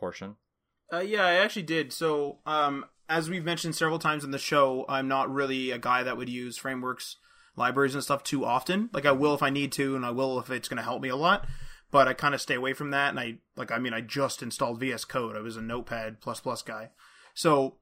portion? 0.04 0.36
Uh, 0.92 0.98
yeah, 0.98 1.24
I 1.24 1.32
actually 1.36 1.62
did. 1.62 1.90
So, 1.90 2.40
um, 2.44 2.84
as 3.08 3.30
we've 3.30 3.44
mentioned 3.44 3.74
several 3.74 3.98
times 3.98 4.22
in 4.22 4.32
the 4.32 4.38
show, 4.38 4.84
I'm 4.86 5.08
not 5.08 5.32
really 5.32 5.70
a 5.70 5.78
guy 5.78 6.02
that 6.02 6.18
would 6.18 6.28
use 6.28 6.58
frameworks, 6.58 7.16
libraries, 7.56 7.94
and 7.94 8.04
stuff 8.04 8.22
too 8.22 8.44
often. 8.44 8.90
Like, 8.92 9.06
I 9.06 9.12
will 9.12 9.34
if 9.34 9.42
I 9.42 9.48
need 9.48 9.72
to, 9.72 9.96
and 9.96 10.04
I 10.04 10.10
will 10.10 10.38
if 10.38 10.50
it's 10.50 10.68
going 10.68 10.76
to 10.76 10.82
help 10.82 11.00
me 11.00 11.08
a 11.08 11.16
lot. 11.16 11.46
But 11.90 12.06
I 12.06 12.12
kind 12.12 12.34
of 12.34 12.42
stay 12.42 12.54
away 12.54 12.74
from 12.74 12.90
that. 12.90 13.08
And 13.10 13.18
I, 13.18 13.36
like, 13.56 13.72
I 13.72 13.78
mean, 13.78 13.94
I 13.94 14.02
just 14.02 14.42
installed 14.42 14.78
VS 14.78 15.06
Code. 15.06 15.36
I 15.36 15.40
was 15.40 15.56
a 15.56 15.62
Notepad 15.62 16.20
plus 16.20 16.40
plus 16.40 16.60
guy. 16.60 16.90
So, 17.32 17.76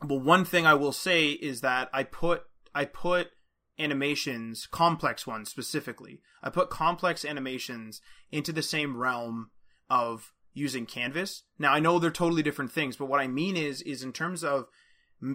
but 0.00 0.20
one 0.20 0.44
thing 0.44 0.66
I 0.66 0.74
will 0.74 0.92
say 0.92 1.30
is 1.30 1.62
that 1.62 1.90
I 1.92 2.04
put, 2.04 2.44
I 2.76 2.84
put 2.84 3.30
animations, 3.76 4.68
complex 4.70 5.26
ones 5.26 5.50
specifically. 5.50 6.20
I 6.44 6.50
put 6.50 6.70
complex 6.70 7.24
animations 7.24 8.00
into 8.30 8.52
the 8.52 8.62
same 8.62 8.96
realm 8.96 9.50
of 9.88 10.32
using 10.52 10.86
Canvas. 10.86 11.42
Now 11.58 11.72
I 11.72 11.80
know 11.80 11.98
they're 11.98 12.10
totally 12.10 12.42
different 12.42 12.72
things, 12.72 12.96
but 12.96 13.06
what 13.06 13.20
I 13.20 13.26
mean 13.26 13.56
is 13.56 13.82
is 13.82 14.02
in 14.02 14.12
terms 14.12 14.42
of 14.44 14.66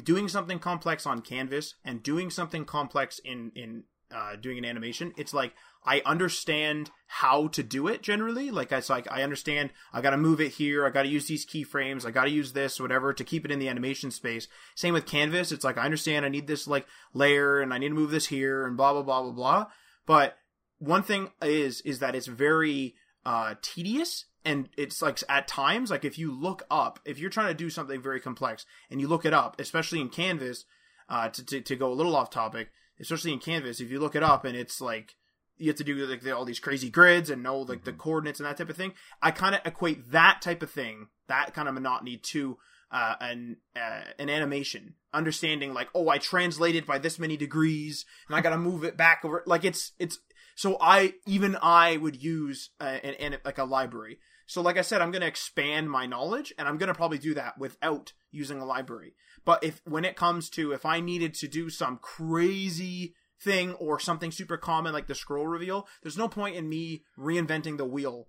doing 0.04 0.28
something 0.28 0.60
complex 0.60 1.06
on 1.06 1.22
Canvas 1.22 1.76
and 1.84 2.04
doing 2.04 2.30
something 2.30 2.66
complex 2.66 3.20
in 3.20 3.52
in 3.56 3.84
uh, 4.14 4.36
doing 4.36 4.58
an 4.58 4.66
animation, 4.66 5.14
it's 5.18 5.34
like 5.34 5.54
I 5.84 6.02
understand 6.06 6.92
how 7.08 7.48
to 7.50 7.64
do 7.64 7.88
it 7.88 8.02
generally. 8.02 8.52
Like 8.52 8.72
I 8.72 8.82
like 8.90 9.12
I 9.12 9.24
understand 9.24 9.72
I 9.94 10.02
got 10.02 10.12
to 10.12 10.18
move 10.18 10.42
it 10.42 10.54
here, 10.54 10.86
I 10.86 10.90
got 10.90 11.04
to 11.04 11.10
use 11.10 11.28
these 11.28 11.46
keyframes, 11.46 12.06
I 12.06 12.12
got 12.12 12.26
to 12.26 12.32
use 12.32 12.54
this 12.54 12.80
whatever 12.80 13.14
to 13.14 13.24
keep 13.24 13.46
it 13.46 13.52
in 13.52 13.60
the 13.60 13.70
animation 13.70 14.12
space. 14.12 14.48
Same 14.76 14.94
with 14.94 15.06
Canvas, 15.06 15.52
it's 15.52 15.64
like 15.64 15.78
I 15.78 15.86
understand 15.86 16.26
I 16.26 16.30
need 16.30 16.48
this 16.48 16.68
like 16.68 16.88
layer 17.14 17.62
and 17.62 17.74
I 17.74 17.78
need 17.78 17.90
to 17.90 17.96
move 17.96 18.12
this 18.12 18.28
here 18.28 18.66
and 18.66 18.78
blah 18.78 18.94
blah 18.94 19.04
blah 19.04 19.22
blah 19.24 19.32
blah. 19.32 19.66
But 20.06 20.38
one 20.80 21.04
thing 21.04 21.32
is 21.42 21.82
is 21.82 22.00
that 22.00 22.16
it's 22.16 22.28
very 22.28 22.96
uh, 23.26 23.56
tedious 23.62 24.26
and 24.46 24.70
it's 24.78 25.02
like 25.02 25.20
at 25.28 25.48
times 25.48 25.90
like 25.92 26.06
if 26.06 26.18
you 26.18 26.32
look 26.32 26.64
up 26.70 27.00
if 27.04 27.20
you're 27.20 27.30
trying 27.30 27.48
to 27.48 27.54
do 27.54 27.70
something 27.70 28.02
very 28.02 28.20
complex 28.20 28.66
and 28.90 29.02
you 29.02 29.08
look 29.08 29.26
it 29.26 29.34
up 29.34 29.60
especially 29.60 30.00
in 30.00 30.10
canvas 30.10 30.66
uh, 31.10 31.30
to, 31.30 31.44
to, 31.46 31.62
to 31.62 31.76
go 31.76 31.92
a 31.92 31.94
little 31.94 32.16
off 32.16 32.30
topic 32.30 32.70
especially 33.00 33.34
in 33.34 33.40
canvas 33.40 33.82
if 33.82 33.92
you 33.92 34.00
look 34.00 34.16
it 34.16 34.24
up 34.24 34.46
and 34.46 34.56
it's 34.56 34.80
like 34.80 35.16
you 35.58 35.68
have 35.68 35.78
to 35.78 35.84
do 35.84 35.96
like 36.06 36.26
all 36.28 36.46
these 36.46 36.60
crazy 36.60 36.90
grids 36.90 37.30
and 37.30 37.44
know 37.44 37.60
like 37.60 37.80
mm-hmm. 37.80 37.86
the 37.86 37.94
coordinates 37.94 38.40
and 38.40 38.48
that 38.48 38.58
type 38.58 38.70
of 38.70 38.76
thing. 38.76 38.94
I 39.22 39.32
kind 39.32 39.56
of 39.56 39.62
equate 39.66 40.12
that 40.12 40.42
type 40.42 40.62
of 40.62 40.72
thing, 40.72 41.08
that 41.28 41.54
kind 41.54 41.68
of 41.68 41.74
monotony 41.74 42.18
to 42.32 42.58
uh, 42.92 43.16
an 43.20 43.58
uh, 43.76 44.02
an 44.20 44.30
animation, 44.30 44.96
understanding 45.14 45.74
like 45.74 45.90
oh 45.96 46.10
I 46.10 46.18
translated 46.18 46.86
by 46.86 46.98
this 46.98 47.20
many 47.20 47.38
degrees 47.38 48.06
and 48.28 48.36
I 48.36 48.42
got 48.42 48.52
to 48.52 48.58
move 48.58 48.84
it 48.84 48.98
back 48.98 49.24
over. 49.24 49.44
Like 49.46 49.64
it's 49.64 49.94
it's 50.00 50.20
so 50.56 50.78
I 50.80 51.14
even 51.26 51.58
I 51.62 51.98
would 51.98 52.22
use 52.22 52.70
uh, 52.80 52.98
an, 53.04 53.16
an 53.16 53.38
like 53.46 53.58
a 53.58 53.64
library. 53.64 54.20
So 54.46 54.62
like 54.62 54.78
I 54.78 54.82
said, 54.82 55.02
I'm 55.02 55.12
going 55.12 55.22
to 55.22 55.28
expand 55.28 55.90
my 55.90 56.06
knowledge, 56.06 56.54
and 56.58 56.68
I'm 56.68 56.78
going 56.78 56.88
to 56.88 56.94
probably 56.94 57.18
do 57.18 57.34
that 57.34 57.58
without 57.58 58.14
using 58.32 58.60
a 58.60 58.66
library. 58.66 59.16
But 59.44 59.64
if 59.64 59.82
when 59.86 60.06
it 60.06 60.16
comes 60.16 60.50
to 60.52 60.72
if 60.72 60.86
I 60.86 61.00
needed 61.00 61.34
to 61.36 61.48
do 61.48 61.70
some 61.70 61.98
crazy 61.98 63.16
thing 63.42 63.74
or 63.74 64.00
something 64.00 64.32
super 64.32 64.58
common 64.58 64.94
like 64.94 65.08
the 65.08 65.16
scroll 65.16 65.48
reveal, 65.48 65.88
there's 66.02 66.18
no 66.18 66.28
point 66.28 66.56
in 66.56 66.68
me 66.68 67.04
reinventing 67.18 67.78
the 67.78 67.86
wheel 67.86 68.28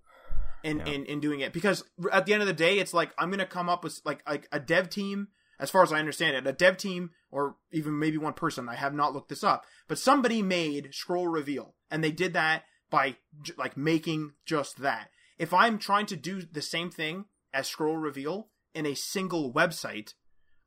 in, 0.63 0.79
yeah. 0.79 0.87
in, 0.87 1.05
in 1.07 1.21
doing 1.21 1.41
it 1.41 1.53
because 1.53 1.85
at 2.13 2.27
the 2.27 2.33
end 2.33 2.43
of 2.43 2.49
the 2.49 2.55
day, 2.55 2.79
it's 2.79 2.95
like 2.95 3.13
I'm 3.19 3.31
gonna 3.31 3.47
come 3.47 3.69
up 3.69 3.85
with 3.85 4.01
like 4.05 4.23
like 4.29 4.49
a 4.53 4.61
dev 4.61 4.91
team. 4.91 5.29
As 5.59 5.71
far 5.71 5.83
as 5.83 5.91
I 5.91 5.99
understand 5.99 6.37
it, 6.37 6.47
a 6.47 6.53
dev 6.53 6.77
team 6.77 7.13
or 7.31 7.57
even 7.73 7.99
maybe 7.99 8.19
one 8.19 8.35
person. 8.35 8.69
I 8.69 8.75
have 8.75 8.93
not 8.93 9.15
looked 9.15 9.31
this 9.31 9.43
up, 9.43 9.65
but 9.89 9.99
somebody 9.99 10.43
made 10.43 10.91
scroll 10.93 11.29
reveal, 11.29 11.75
and 11.91 12.05
they 12.05 12.11
did 12.11 12.35
that 12.35 12.65
by 12.91 13.17
like 13.57 13.77
making 13.77 14.33
just 14.45 14.79
that. 14.79 15.09
If 15.39 15.53
I'm 15.53 15.79
trying 15.79 16.07
to 16.07 16.17
do 16.17 16.43
the 16.43 16.63
same 16.63 16.91
thing 16.91 17.27
as 17.53 17.67
scroll 17.67 17.97
reveal 17.97 18.49
in 18.75 18.87
a 18.87 18.95
single 18.95 19.53
website, 19.53 20.15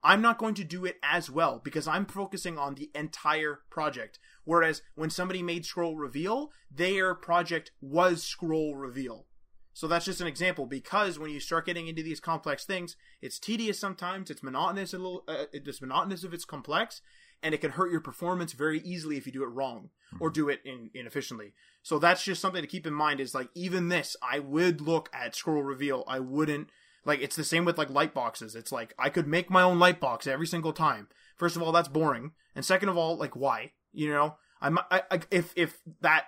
I'm 0.04 0.22
not 0.22 0.38
going 0.38 0.54
to 0.56 0.64
do 0.64 0.86
it 0.86 0.98
as 1.04 1.30
well 1.30 1.60
because 1.64 1.88
I'm 1.88 2.06
focusing 2.06 2.58
on 2.58 2.76
the 2.76 2.90
entire 2.96 3.62
project. 3.70 4.20
Whereas 4.46 4.82
when 4.96 5.10
somebody 5.10 5.44
made 5.44 5.66
Scroll 5.66 5.98
Reveal, 5.98 6.52
their 6.72 7.14
project 7.14 7.72
was 7.82 8.24
Scroll 8.24 8.76
Reveal. 8.76 9.26
So 9.74 9.88
that's 9.88 10.06
just 10.06 10.22
an 10.22 10.28
example 10.28 10.66
because 10.66 11.20
when 11.20 11.30
you 11.30 11.40
start 11.40 11.66
getting 11.66 11.88
into 11.88 12.04
these 12.04 12.20
complex 12.20 12.66
things, 12.66 12.96
it's 13.22 13.40
tedious 13.40 13.80
sometimes, 13.80 14.30
it's 14.30 14.44
monotonous 14.44 14.94
a 14.94 14.98
little, 14.98 15.24
uh, 15.28 15.46
it's 15.54 15.82
monotonous 15.82 16.24
if 16.24 16.34
it's 16.34 16.46
complex, 16.46 17.02
and 17.42 17.54
it 17.54 17.62
can 17.62 17.72
hurt 17.72 17.92
your 17.92 18.02
performance 18.02 18.54
very 18.54 18.80
easily 18.82 19.18
if 19.18 19.26
you 19.26 19.32
do 19.32 19.44
it 19.44 19.48
wrong 19.48 19.90
mm-hmm. 20.14 20.24
or 20.24 20.30
do 20.30 20.50
it 20.50 20.60
in, 20.66 20.90
inefficiently. 20.94 21.54
So 21.82 22.00
that's 22.00 22.24
just 22.24 22.42
something 22.42 22.62
to 22.62 22.68
keep 22.68 22.86
in 22.86 22.94
mind 22.94 23.20
is 23.20 23.34
like 23.34 23.50
even 23.56 23.90
this, 23.90 24.16
I 24.22 24.40
would 24.40 24.82
look 24.82 25.10
at 25.14 25.36
Scroll 25.36 25.64
Reveal. 25.64 26.04
I 26.08 26.20
wouldn't 26.20 26.70
like 27.06 27.22
it's 27.22 27.36
the 27.36 27.44
same 27.44 27.66
with 27.66 27.78
like 27.78 27.90
light 27.90 28.14
boxes. 28.14 28.56
It's 28.56 28.72
like 28.72 28.94
I 29.00 29.10
could 29.10 29.28
make 29.28 29.50
my 29.50 29.62
own 29.62 29.80
light 29.80 30.00
box 30.00 30.28
every 30.28 30.48
single 30.48 30.74
time. 30.74 31.08
First 31.36 31.56
of 31.56 31.62
all, 31.62 31.72
that's 31.72 31.88
boring, 31.88 32.32
and 32.56 32.66
second 32.66 32.90
of 32.90 32.98
all, 32.98 33.18
like 33.18 33.36
why? 33.36 33.72
You 33.94 34.10
know, 34.12 34.36
I'm 34.62 34.78
I, 34.92 35.04
I, 35.10 35.20
if 35.32 35.54
if 35.56 35.80
that 36.02 36.26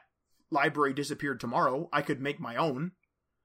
library 0.49 0.93
disappeared 0.93 1.39
tomorrow, 1.39 1.89
I 1.91 2.01
could 2.01 2.21
make 2.21 2.39
my 2.39 2.55
own. 2.55 2.91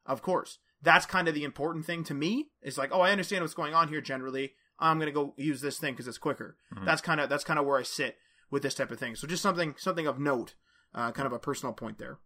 Of 0.07 0.23
course, 0.23 0.59
that's 0.81 1.07
kind 1.07 1.27
of 1.27 1.35
the 1.35 1.45
important 1.45 1.85
thing 1.85 2.05
to 2.05 2.15
me. 2.15 2.47
Is 2.63 2.79
like, 2.79 2.91
oh, 2.93 3.01
I 3.01 3.11
understand 3.11 3.43
what's 3.43 3.55
going 3.55 3.75
on 3.75 3.89
here. 3.89 4.01
Generally, 4.01 4.53
I'm 4.79 4.99
gonna 4.99 5.13
go 5.13 5.35
use 5.37 5.61
this 5.61 5.79
thing 5.79 5.95
because 5.95 6.09
it's 6.09 6.19
quicker. 6.19 6.57
Mm-hmm. 6.75 6.85
That's 6.85 7.01
kind 7.01 7.21
of 7.21 7.29
that's 7.29 7.45
kind 7.45 7.59
of 7.59 7.67
where 7.67 7.79
I 7.79 7.83
sit 7.83 8.17
with 8.51 8.63
this 8.63 8.75
type 8.75 8.91
of 8.91 8.99
thing. 8.99 9.17
So 9.17 9.27
just 9.27 9.43
something 9.43 9.75
something 9.79 10.07
of 10.07 10.19
note, 10.19 10.55
uh, 10.95 11.13
kind 11.13 11.27
of 11.27 11.33
a 11.33 11.39
personal 11.39 11.73
point 11.73 11.99
there. 11.99 12.19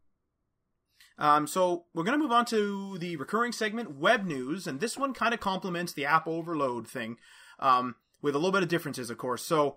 Um, 1.18 1.46
so 1.46 1.84
we're 1.92 2.05
going 2.05 2.18
to 2.18 2.22
move 2.22 2.32
on 2.32 2.46
to 2.46 2.96
the 2.96 3.16
recurring 3.16 3.53
segment, 3.53 3.94
web 3.94 4.24
news, 4.24 4.66
and 4.66 4.80
this 4.80 4.96
one 4.96 5.12
kind 5.12 5.34
of 5.34 5.40
complements 5.40 5.92
the 5.92 6.07
app 6.07 6.26
overload 6.26 6.88
thing, 6.88 7.18
um, 7.59 7.96
with 8.22 8.34
a 8.34 8.38
little 8.38 8.53
bit 8.53 8.62
of 8.62 8.70
differences, 8.70 9.11
of 9.11 9.18
course. 9.18 9.44
So 9.44 9.76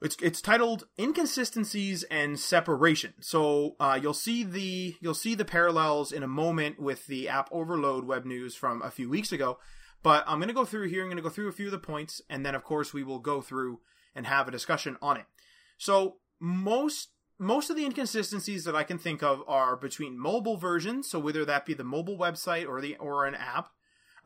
it's 0.00 0.16
it's 0.22 0.40
titled 0.40 0.86
inconsistencies 0.98 2.02
and 2.04 2.40
separation. 2.40 3.12
So 3.20 3.76
uh, 3.78 3.98
you'll 4.00 4.14
see 4.14 4.42
the 4.42 4.96
you'll 5.00 5.12
see 5.12 5.34
the 5.34 5.44
parallels 5.44 6.12
in 6.12 6.22
a 6.22 6.28
moment 6.28 6.80
with 6.80 7.06
the 7.06 7.28
app 7.28 7.50
overload 7.52 8.04
web 8.04 8.24
news 8.24 8.54
from 8.54 8.80
a 8.80 8.90
few 8.90 9.10
weeks 9.10 9.32
ago. 9.32 9.58
But 10.02 10.24
I'm 10.26 10.38
going 10.38 10.48
to 10.48 10.54
go 10.54 10.64
through 10.64 10.88
here. 10.88 11.02
I'm 11.02 11.08
going 11.08 11.16
to 11.16 11.22
go 11.22 11.28
through 11.28 11.48
a 11.48 11.52
few 11.52 11.66
of 11.66 11.72
the 11.72 11.78
points, 11.78 12.22
and 12.28 12.44
then 12.44 12.54
of 12.54 12.64
course 12.64 12.94
we 12.94 13.02
will 13.02 13.18
go 13.18 13.40
through 13.40 13.80
and 14.14 14.26
have 14.26 14.48
a 14.48 14.52
discussion 14.52 14.96
on 15.02 15.16
it. 15.16 15.26
So 15.78 16.16
most 16.38 17.10
most 17.38 17.70
of 17.70 17.76
the 17.76 17.86
inconsistencies 17.86 18.64
that 18.64 18.76
I 18.76 18.84
can 18.84 18.98
think 18.98 19.22
of 19.22 19.42
are 19.48 19.74
between 19.74 20.18
mobile 20.18 20.58
versions, 20.58 21.08
so 21.08 21.18
whether 21.18 21.44
that 21.46 21.64
be 21.64 21.72
the 21.72 21.84
mobile 21.84 22.18
website 22.18 22.68
or 22.68 22.82
the 22.82 22.96
or 22.96 23.24
an 23.24 23.34
app, 23.34 23.70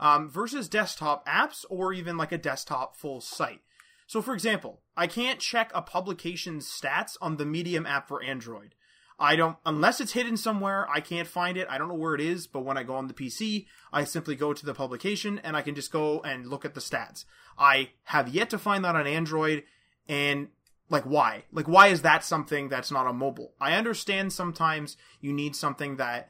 um, 0.01 0.29
versus 0.29 0.69
desktop 0.69 1.27
apps 1.27 1.65
or 1.71 1.93
even 1.93 2.17
like 2.17 2.33
a 2.33 2.39
desktop 2.39 2.97
full 2.97 3.21
site. 3.21 3.61
So, 4.07 4.21
for 4.21 4.35
example, 4.35 4.83
I 4.97 5.07
can't 5.07 5.41
check 5.41 5.71
a 5.75 5.81
publication's 5.81 6.69
stats 6.69 7.17
on 7.21 7.37
the 7.37 7.47
Medium 7.47 7.87
app 7.87 8.09
for 8.09 8.23
Android. 8.23 8.75
I 9.19 9.37
don't, 9.37 9.57
unless 9.65 10.01
it's 10.01 10.13
hidden 10.13 10.37
somewhere, 10.37 10.89
I 10.91 11.01
can't 11.01 11.29
find 11.29 11.57
it. 11.57 11.69
I 11.71 11.79
don't 11.79 11.89
know 11.89 11.95
where 11.95 12.15
it 12.15 12.21
is, 12.21 12.47
but 12.47 12.65
when 12.65 12.77
I 12.77 12.83
go 12.83 12.97
on 12.97 13.07
the 13.07 13.15
PC, 13.15 13.67
I 13.93 14.05
simply 14.05 14.35
go 14.35 14.53
to 14.53 14.67
the 14.67 14.75
publication 14.75 15.41
and 15.45 15.57
I 15.57 15.63
can 15.63 15.75
just 15.75 15.93
go 15.93 16.21
and 16.21 16.47
look 16.47 16.65
at 16.65 16.75
the 16.75 16.81
stats. 16.81 17.25
I 17.57 17.91
have 18.05 18.29
yet 18.29 18.51
to 18.51 18.59
find 18.59 18.85
that 18.85 18.97
on 18.97 19.07
Android, 19.07 19.63
and 20.09 20.49
like 20.91 21.05
why 21.05 21.45
like 21.53 21.67
why 21.67 21.89
is 21.89 22.03
that 22.03 22.25
something 22.25 22.69
that's 22.69 22.91
not 22.91 23.07
on 23.07 23.17
mobile 23.17 23.53
i 23.61 23.73
understand 23.73 24.33
sometimes 24.33 24.97
you 25.21 25.33
need 25.33 25.57
something 25.57 25.97
that 25.97 26.29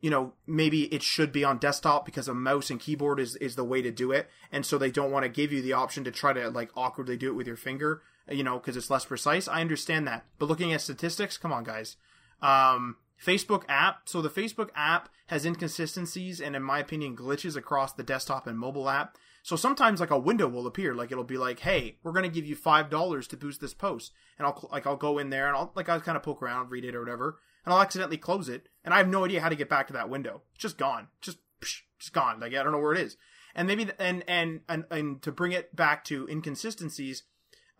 you 0.00 0.10
know 0.10 0.32
maybe 0.46 0.92
it 0.92 1.02
should 1.02 1.32
be 1.32 1.44
on 1.44 1.58
desktop 1.58 2.04
because 2.04 2.28
a 2.28 2.34
mouse 2.34 2.70
and 2.70 2.80
keyboard 2.80 3.20
is 3.20 3.36
is 3.36 3.56
the 3.56 3.64
way 3.64 3.80
to 3.80 3.90
do 3.90 4.12
it 4.12 4.28
and 4.50 4.66
so 4.66 4.76
they 4.76 4.90
don't 4.90 5.10
want 5.10 5.22
to 5.22 5.28
give 5.28 5.52
you 5.52 5.62
the 5.62 5.72
option 5.72 6.04
to 6.04 6.10
try 6.10 6.32
to 6.32 6.50
like 6.50 6.70
awkwardly 6.76 7.16
do 7.16 7.28
it 7.28 7.34
with 7.34 7.46
your 7.46 7.56
finger 7.56 8.02
you 8.28 8.42
know 8.42 8.58
because 8.58 8.76
it's 8.76 8.90
less 8.90 9.04
precise 9.04 9.46
i 9.48 9.60
understand 9.60 10.06
that 10.06 10.24
but 10.38 10.46
looking 10.46 10.72
at 10.72 10.80
statistics 10.80 11.38
come 11.38 11.52
on 11.52 11.64
guys 11.64 11.96
um 12.42 12.96
facebook 13.22 13.64
app. 13.68 14.08
So 14.08 14.20
the 14.20 14.30
facebook 14.30 14.70
app 14.74 15.08
has 15.28 15.44
inconsistencies 15.44 16.40
and 16.40 16.54
in 16.54 16.62
my 16.62 16.78
opinion 16.78 17.16
glitches 17.16 17.56
across 17.56 17.92
the 17.92 18.02
desktop 18.02 18.46
and 18.46 18.58
mobile 18.58 18.88
app. 18.88 19.16
So 19.42 19.54
sometimes 19.54 20.00
like 20.00 20.10
a 20.10 20.18
window 20.18 20.48
will 20.48 20.66
appear, 20.66 20.94
like 20.94 21.12
it'll 21.12 21.22
be 21.24 21.38
like, 21.38 21.60
"Hey, 21.60 21.98
we're 22.02 22.12
gonna 22.12 22.28
give 22.28 22.46
you 22.46 22.56
five 22.56 22.90
dollars 22.90 23.28
to 23.28 23.36
boost 23.36 23.60
this 23.60 23.74
post," 23.74 24.12
and 24.38 24.46
I'll 24.46 24.68
like 24.72 24.86
I'll 24.86 24.96
go 24.96 25.18
in 25.18 25.30
there 25.30 25.46
and 25.46 25.56
I'll 25.56 25.72
like 25.76 25.88
I'll 25.88 26.00
kind 26.00 26.16
of 26.16 26.22
poke 26.22 26.42
around, 26.42 26.70
read 26.70 26.84
it 26.84 26.96
or 26.96 27.00
whatever, 27.00 27.38
and 27.64 27.72
I'll 27.72 27.80
accidentally 27.80 28.16
close 28.16 28.48
it, 28.48 28.68
and 28.84 28.92
I 28.92 28.98
have 28.98 29.08
no 29.08 29.24
idea 29.24 29.40
how 29.40 29.48
to 29.48 29.54
get 29.54 29.68
back 29.68 29.86
to 29.86 29.92
that 29.92 30.10
window. 30.10 30.42
Just 30.58 30.78
gone, 30.78 31.08
just 31.20 31.38
just 31.60 32.12
gone. 32.12 32.40
Like 32.40 32.54
I 32.54 32.62
don't 32.62 32.72
know 32.72 32.80
where 32.80 32.92
it 32.92 33.00
is. 33.00 33.16
And 33.54 33.68
maybe 33.68 33.88
and 33.98 34.22
and 34.28 34.60
and 34.68 34.84
and 34.90 35.22
to 35.22 35.32
bring 35.32 35.52
it 35.52 35.74
back 35.74 36.04
to 36.04 36.28
inconsistencies, 36.28 37.22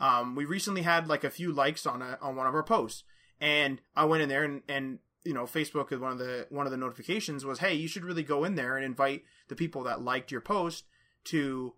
um, 0.01 0.35
we 0.35 0.45
recently 0.45 0.83
had 0.83 1.09
like 1.09 1.25
a 1.25 1.31
few 1.31 1.53
likes 1.53 1.87
on 1.87 2.01
a 2.01 2.19
on 2.23 2.37
one 2.37 2.47
of 2.47 2.55
our 2.55 2.63
posts, 2.63 3.05
and 3.41 3.81
I 3.95 4.05
went 4.05 4.23
in 4.23 4.29
there 4.29 4.45
and 4.45 4.63
and 4.69 4.99
you 5.25 5.35
know 5.35 5.45
Facebook 5.45 5.93
is 5.93 5.99
one 5.99 6.13
of 6.13 6.19
the 6.19 6.47
one 6.51 6.67
of 6.67 6.73
the 6.73 6.79
notifications 6.79 7.45
was, 7.45 7.59
"Hey, 7.59 7.75
you 7.75 7.89
should 7.89 8.05
really 8.05 8.23
go 8.23 8.45
in 8.45 8.55
there 8.55 8.77
and 8.77 8.85
invite 8.85 9.25
the 9.49 9.57
people 9.57 9.83
that 9.85 10.03
liked 10.03 10.31
your 10.31 10.41
post." 10.41 10.85
to 11.27 11.75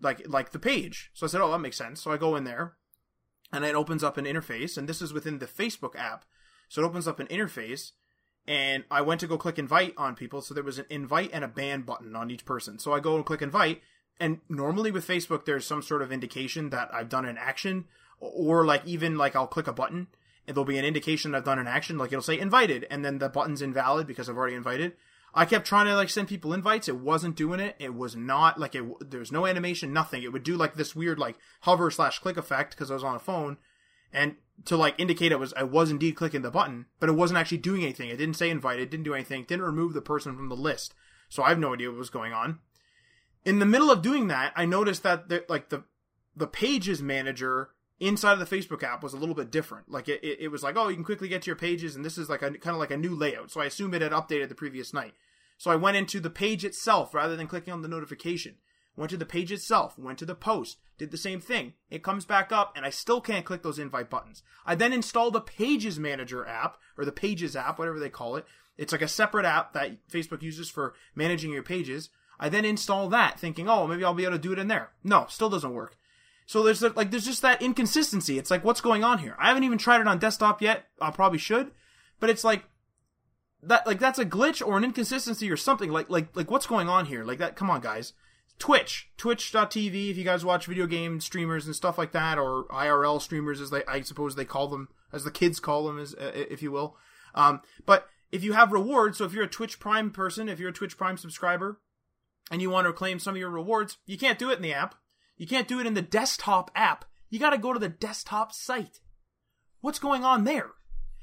like 0.00 0.22
like 0.26 0.50
the 0.50 0.58
page. 0.58 1.10
So 1.12 1.26
I 1.26 1.28
said, 1.28 1.40
"Oh, 1.40 1.50
that 1.50 1.58
makes 1.58 1.76
sense." 1.76 2.00
So 2.00 2.10
I 2.10 2.16
go 2.16 2.34
in 2.34 2.44
there, 2.44 2.76
and 3.52 3.64
it 3.64 3.74
opens 3.74 4.02
up 4.02 4.16
an 4.16 4.24
interface, 4.24 4.78
and 4.78 4.88
this 4.88 5.02
is 5.02 5.12
within 5.12 5.38
the 5.38 5.46
Facebook 5.46 5.94
app. 5.94 6.24
So 6.68 6.82
it 6.82 6.86
opens 6.86 7.06
up 7.06 7.20
an 7.20 7.26
interface, 7.26 7.92
and 8.46 8.84
I 8.90 9.02
went 9.02 9.20
to 9.20 9.26
go 9.26 9.36
click 9.36 9.58
invite 9.58 9.94
on 9.98 10.14
people. 10.14 10.40
So 10.40 10.54
there 10.54 10.64
was 10.64 10.78
an 10.78 10.86
invite 10.88 11.30
and 11.32 11.44
a 11.44 11.48
ban 11.48 11.82
button 11.82 12.16
on 12.16 12.30
each 12.30 12.46
person. 12.46 12.78
So 12.78 12.92
I 12.92 13.00
go 13.00 13.16
and 13.16 13.26
click 13.26 13.42
invite, 13.42 13.82
and 14.18 14.40
normally 14.48 14.90
with 14.90 15.06
Facebook, 15.06 15.44
there's 15.44 15.66
some 15.66 15.82
sort 15.82 16.02
of 16.02 16.10
indication 16.10 16.70
that 16.70 16.88
I've 16.92 17.08
done 17.08 17.26
an 17.26 17.36
action, 17.38 17.86
or 18.18 18.64
like 18.64 18.86
even 18.86 19.18
like 19.18 19.36
I'll 19.36 19.46
click 19.46 19.66
a 19.68 19.72
button. 19.72 20.08
There'll 20.46 20.64
be 20.64 20.78
an 20.78 20.84
indication 20.84 21.30
that 21.30 21.38
I've 21.38 21.44
done 21.44 21.58
an 21.58 21.68
action, 21.68 21.98
like 21.98 22.12
it'll 22.12 22.22
say 22.22 22.38
invited, 22.38 22.86
and 22.90 23.04
then 23.04 23.18
the 23.18 23.28
button's 23.28 23.62
invalid 23.62 24.06
because 24.06 24.28
I've 24.28 24.36
already 24.36 24.56
invited. 24.56 24.92
I 25.34 25.44
kept 25.44 25.66
trying 25.66 25.86
to 25.86 25.94
like 25.94 26.10
send 26.10 26.28
people 26.28 26.52
invites. 26.52 26.88
It 26.88 26.98
wasn't 26.98 27.36
doing 27.36 27.60
it. 27.60 27.76
It 27.78 27.94
was 27.94 28.14
not 28.14 28.60
like 28.60 28.74
it. 28.74 28.84
There's 29.00 29.32
no 29.32 29.46
animation, 29.46 29.92
nothing. 29.92 30.22
It 30.22 30.32
would 30.32 30.42
do 30.42 30.56
like 30.56 30.74
this 30.74 30.94
weird 30.94 31.18
like 31.18 31.36
hover 31.62 31.90
slash 31.90 32.18
click 32.18 32.36
effect 32.36 32.74
because 32.74 32.90
I 32.90 32.94
was 32.94 33.04
on 33.04 33.16
a 33.16 33.20
phone, 33.20 33.56
and 34.12 34.36
to 34.66 34.76
like 34.76 34.94
indicate 34.98 35.32
it 35.32 35.38
was 35.38 35.54
I 35.54 35.62
was 35.62 35.90
indeed 35.90 36.16
clicking 36.16 36.42
the 36.42 36.50
button, 36.50 36.86
but 37.00 37.08
it 37.08 37.12
wasn't 37.12 37.38
actually 37.38 37.58
doing 37.58 37.82
anything. 37.82 38.10
It 38.10 38.16
didn't 38.16 38.36
say 38.36 38.50
invite. 38.50 38.80
It 38.80 38.90
didn't 38.90 39.04
do 39.04 39.14
anything. 39.14 39.44
Didn't 39.44 39.64
remove 39.64 39.94
the 39.94 40.02
person 40.02 40.36
from 40.36 40.48
the 40.48 40.56
list. 40.56 40.92
So 41.28 41.42
I 41.42 41.48
have 41.48 41.58
no 41.58 41.72
idea 41.72 41.88
what 41.88 41.98
was 41.98 42.10
going 42.10 42.32
on. 42.32 42.58
In 43.44 43.58
the 43.58 43.66
middle 43.66 43.90
of 43.90 44.02
doing 44.02 44.28
that, 44.28 44.52
I 44.54 44.66
noticed 44.66 45.02
that 45.02 45.28
the, 45.28 45.44
like 45.48 45.70
the 45.70 45.84
the 46.36 46.46
pages 46.46 47.02
manager 47.02 47.70
inside 48.06 48.32
of 48.32 48.38
the 48.38 48.56
Facebook 48.56 48.82
app 48.82 49.02
was 49.02 49.12
a 49.12 49.16
little 49.16 49.34
bit 49.34 49.50
different. 49.50 49.90
Like 49.90 50.08
it, 50.08 50.22
it, 50.22 50.38
it, 50.40 50.48
was 50.48 50.62
like, 50.62 50.76
oh, 50.76 50.88
you 50.88 50.94
can 50.94 51.04
quickly 51.04 51.28
get 51.28 51.42
to 51.42 51.46
your 51.46 51.56
pages, 51.56 51.94
and 51.94 52.04
this 52.04 52.18
is 52.18 52.28
like 52.28 52.42
a 52.42 52.50
kind 52.50 52.74
of 52.74 52.78
like 52.78 52.90
a 52.90 52.96
new 52.96 53.14
layout. 53.14 53.50
So 53.50 53.60
I 53.60 53.66
assume 53.66 53.94
it 53.94 54.02
had 54.02 54.12
updated 54.12 54.48
the 54.48 54.54
previous 54.54 54.92
night. 54.92 55.14
So 55.58 55.70
I 55.70 55.76
went 55.76 55.96
into 55.96 56.18
the 56.18 56.30
page 56.30 56.64
itself 56.64 57.14
rather 57.14 57.36
than 57.36 57.46
clicking 57.46 57.72
on 57.72 57.82
the 57.82 57.88
notification. 57.88 58.56
Went 58.96 59.10
to 59.10 59.16
the 59.16 59.24
page 59.24 59.50
itself, 59.50 59.98
went 59.98 60.18
to 60.18 60.26
the 60.26 60.34
post, 60.34 60.78
did 60.98 61.10
the 61.10 61.16
same 61.16 61.40
thing. 61.40 61.72
It 61.90 62.02
comes 62.02 62.26
back 62.26 62.52
up, 62.52 62.72
and 62.76 62.84
I 62.84 62.90
still 62.90 63.20
can't 63.22 63.44
click 63.44 63.62
those 63.62 63.78
invite 63.78 64.10
buttons. 64.10 64.42
I 64.66 64.74
then 64.74 64.92
installed 64.92 65.32
the 65.32 65.40
Pages 65.40 65.98
Manager 65.98 66.46
app, 66.46 66.76
or 66.98 67.06
the 67.06 67.12
Pages 67.12 67.56
app, 67.56 67.78
whatever 67.78 67.98
they 67.98 68.10
call 68.10 68.36
it. 68.36 68.44
It's 68.76 68.92
like 68.92 69.00
a 69.02 69.08
separate 69.08 69.46
app 69.46 69.72
that 69.72 70.06
Facebook 70.08 70.42
uses 70.42 70.68
for 70.68 70.94
managing 71.14 71.52
your 71.52 71.62
pages. 71.62 72.10
I 72.38 72.48
then 72.48 72.64
install 72.64 73.08
that, 73.10 73.38
thinking, 73.38 73.68
oh, 73.68 73.86
maybe 73.86 74.04
I'll 74.04 74.14
be 74.14 74.24
able 74.24 74.36
to 74.36 74.42
do 74.42 74.52
it 74.52 74.58
in 74.58 74.68
there. 74.68 74.90
No, 75.04 75.26
still 75.28 75.48
doesn't 75.48 75.74
work. 75.74 75.96
So 76.46 76.62
there's 76.62 76.82
like 76.82 77.10
there's 77.10 77.24
just 77.24 77.42
that 77.42 77.62
inconsistency. 77.62 78.38
It's 78.38 78.50
like 78.50 78.64
what's 78.64 78.80
going 78.80 79.04
on 79.04 79.18
here? 79.18 79.36
I 79.38 79.48
haven't 79.48 79.64
even 79.64 79.78
tried 79.78 80.00
it 80.00 80.08
on 80.08 80.18
desktop 80.18 80.60
yet. 80.60 80.86
I 81.00 81.10
probably 81.10 81.38
should, 81.38 81.70
but 82.20 82.30
it's 82.30 82.44
like 82.44 82.64
that 83.62 83.86
like 83.86 83.98
that's 83.98 84.18
a 84.18 84.26
glitch 84.26 84.66
or 84.66 84.76
an 84.76 84.84
inconsistency 84.84 85.50
or 85.50 85.56
something. 85.56 85.90
Like 85.90 86.10
like 86.10 86.36
like 86.36 86.50
what's 86.50 86.66
going 86.66 86.88
on 86.88 87.06
here? 87.06 87.24
Like 87.24 87.38
that. 87.38 87.56
Come 87.56 87.70
on, 87.70 87.80
guys. 87.80 88.12
Twitch, 88.58 89.10
Twitch.tv. 89.16 90.10
If 90.10 90.16
you 90.16 90.24
guys 90.24 90.44
watch 90.44 90.66
video 90.66 90.86
game 90.86 91.20
streamers 91.20 91.66
and 91.66 91.74
stuff 91.74 91.98
like 91.98 92.12
that, 92.12 92.38
or 92.38 92.66
IRL 92.70 93.20
streamers, 93.20 93.60
as 93.60 93.70
they 93.70 93.84
I 93.86 94.02
suppose 94.02 94.34
they 94.34 94.44
call 94.44 94.68
them, 94.68 94.88
as 95.12 95.24
the 95.24 95.30
kids 95.30 95.58
call 95.60 95.86
them, 95.86 95.98
as 95.98 96.14
uh, 96.14 96.32
if 96.34 96.62
you 96.62 96.70
will. 96.70 96.96
Um, 97.34 97.60
but 97.86 98.08
if 98.30 98.44
you 98.44 98.52
have 98.52 98.72
rewards, 98.72 99.18
so 99.18 99.24
if 99.24 99.32
you're 99.32 99.44
a 99.44 99.48
Twitch 99.48 99.80
Prime 99.80 100.10
person, 100.10 100.48
if 100.48 100.58
you're 100.58 100.70
a 100.70 100.72
Twitch 100.72 100.96
Prime 100.96 101.16
subscriber, 101.16 101.80
and 102.50 102.60
you 102.60 102.70
want 102.70 102.86
to 102.86 102.92
claim 102.92 103.18
some 103.18 103.34
of 103.34 103.40
your 103.40 103.50
rewards, 103.50 103.98
you 104.06 104.18
can't 104.18 104.38
do 104.38 104.50
it 104.50 104.56
in 104.56 104.62
the 104.62 104.72
app. 104.72 104.94
You 105.42 105.48
can't 105.48 105.66
do 105.66 105.80
it 105.80 105.86
in 105.86 105.94
the 105.94 106.02
desktop 106.02 106.70
app. 106.76 107.04
You 107.28 107.40
got 107.40 107.50
to 107.50 107.58
go 107.58 107.72
to 107.72 107.78
the 107.80 107.88
desktop 107.88 108.52
site. 108.52 109.00
What's 109.80 109.98
going 109.98 110.22
on 110.22 110.44
there? 110.44 110.70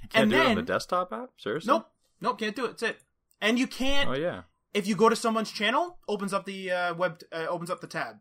Can't 0.10 0.24
and 0.24 0.32
do 0.32 0.42
it 0.42 0.46
on 0.46 0.56
the 0.58 0.62
desktop 0.62 1.14
app. 1.14 1.30
Seriously? 1.38 1.72
nope, 1.72 1.90
nope, 2.20 2.38
can't 2.38 2.54
do 2.54 2.66
it. 2.66 2.72
That's 2.72 2.84
it. 2.84 2.98
And 3.40 3.58
you 3.58 3.66
can't 3.66 4.10
Oh 4.10 4.14
yeah. 4.16 4.42
if 4.74 4.88
you 4.88 4.98
go 4.98 5.08
to 5.08 5.16
someone's 5.16 5.54
channel, 5.54 6.00
opens 6.10 6.34
up 6.34 6.44
the 6.44 6.70
uh, 6.70 6.94
web, 6.96 7.22
uh, 7.32 7.46
opens 7.48 7.70
up 7.70 7.80
the 7.80 7.88
tab. 7.88 8.18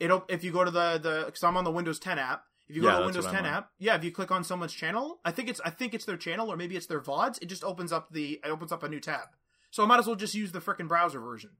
It 0.00 0.10
op- 0.10 0.32
if 0.32 0.42
you 0.42 0.52
go 0.52 0.64
to 0.64 0.70
the 0.70 0.98
the 1.02 1.22
because 1.26 1.44
I'm 1.44 1.58
on 1.58 1.64
the 1.64 1.70
Windows 1.70 1.98
10 1.98 2.18
app. 2.18 2.44
If 2.66 2.76
you 2.76 2.80
go 2.80 2.88
Yeah, 2.88 2.94
to 2.94 3.00
the 3.00 3.04
Windows 3.08 3.26
10 3.26 3.44
app, 3.44 3.72
yeah, 3.78 3.94
if 3.96 4.04
you 4.04 4.10
click 4.10 4.30
on 4.30 4.42
someone's 4.42 4.72
channel, 4.72 5.20
I 5.22 5.32
think 5.32 5.50
it's 5.50 5.60
I 5.66 5.68
think 5.68 5.92
it's 5.92 6.06
their 6.06 6.16
channel 6.16 6.50
or 6.50 6.56
maybe 6.56 6.76
it's 6.76 6.86
their 6.86 7.02
vods. 7.02 7.38
It 7.42 7.46
just 7.50 7.62
opens 7.62 7.92
up 7.92 8.10
the 8.10 8.40
it 8.42 8.48
opens 8.48 8.72
up 8.72 8.82
a 8.82 8.88
new 8.88 9.00
tab. 9.00 9.28
So 9.70 9.82
I 9.82 9.86
might 9.86 9.98
as 9.98 10.06
well 10.06 10.16
just 10.16 10.34
use 10.34 10.50
the 10.52 10.60
freaking 10.60 10.88
browser 10.88 11.20
version. 11.20 11.50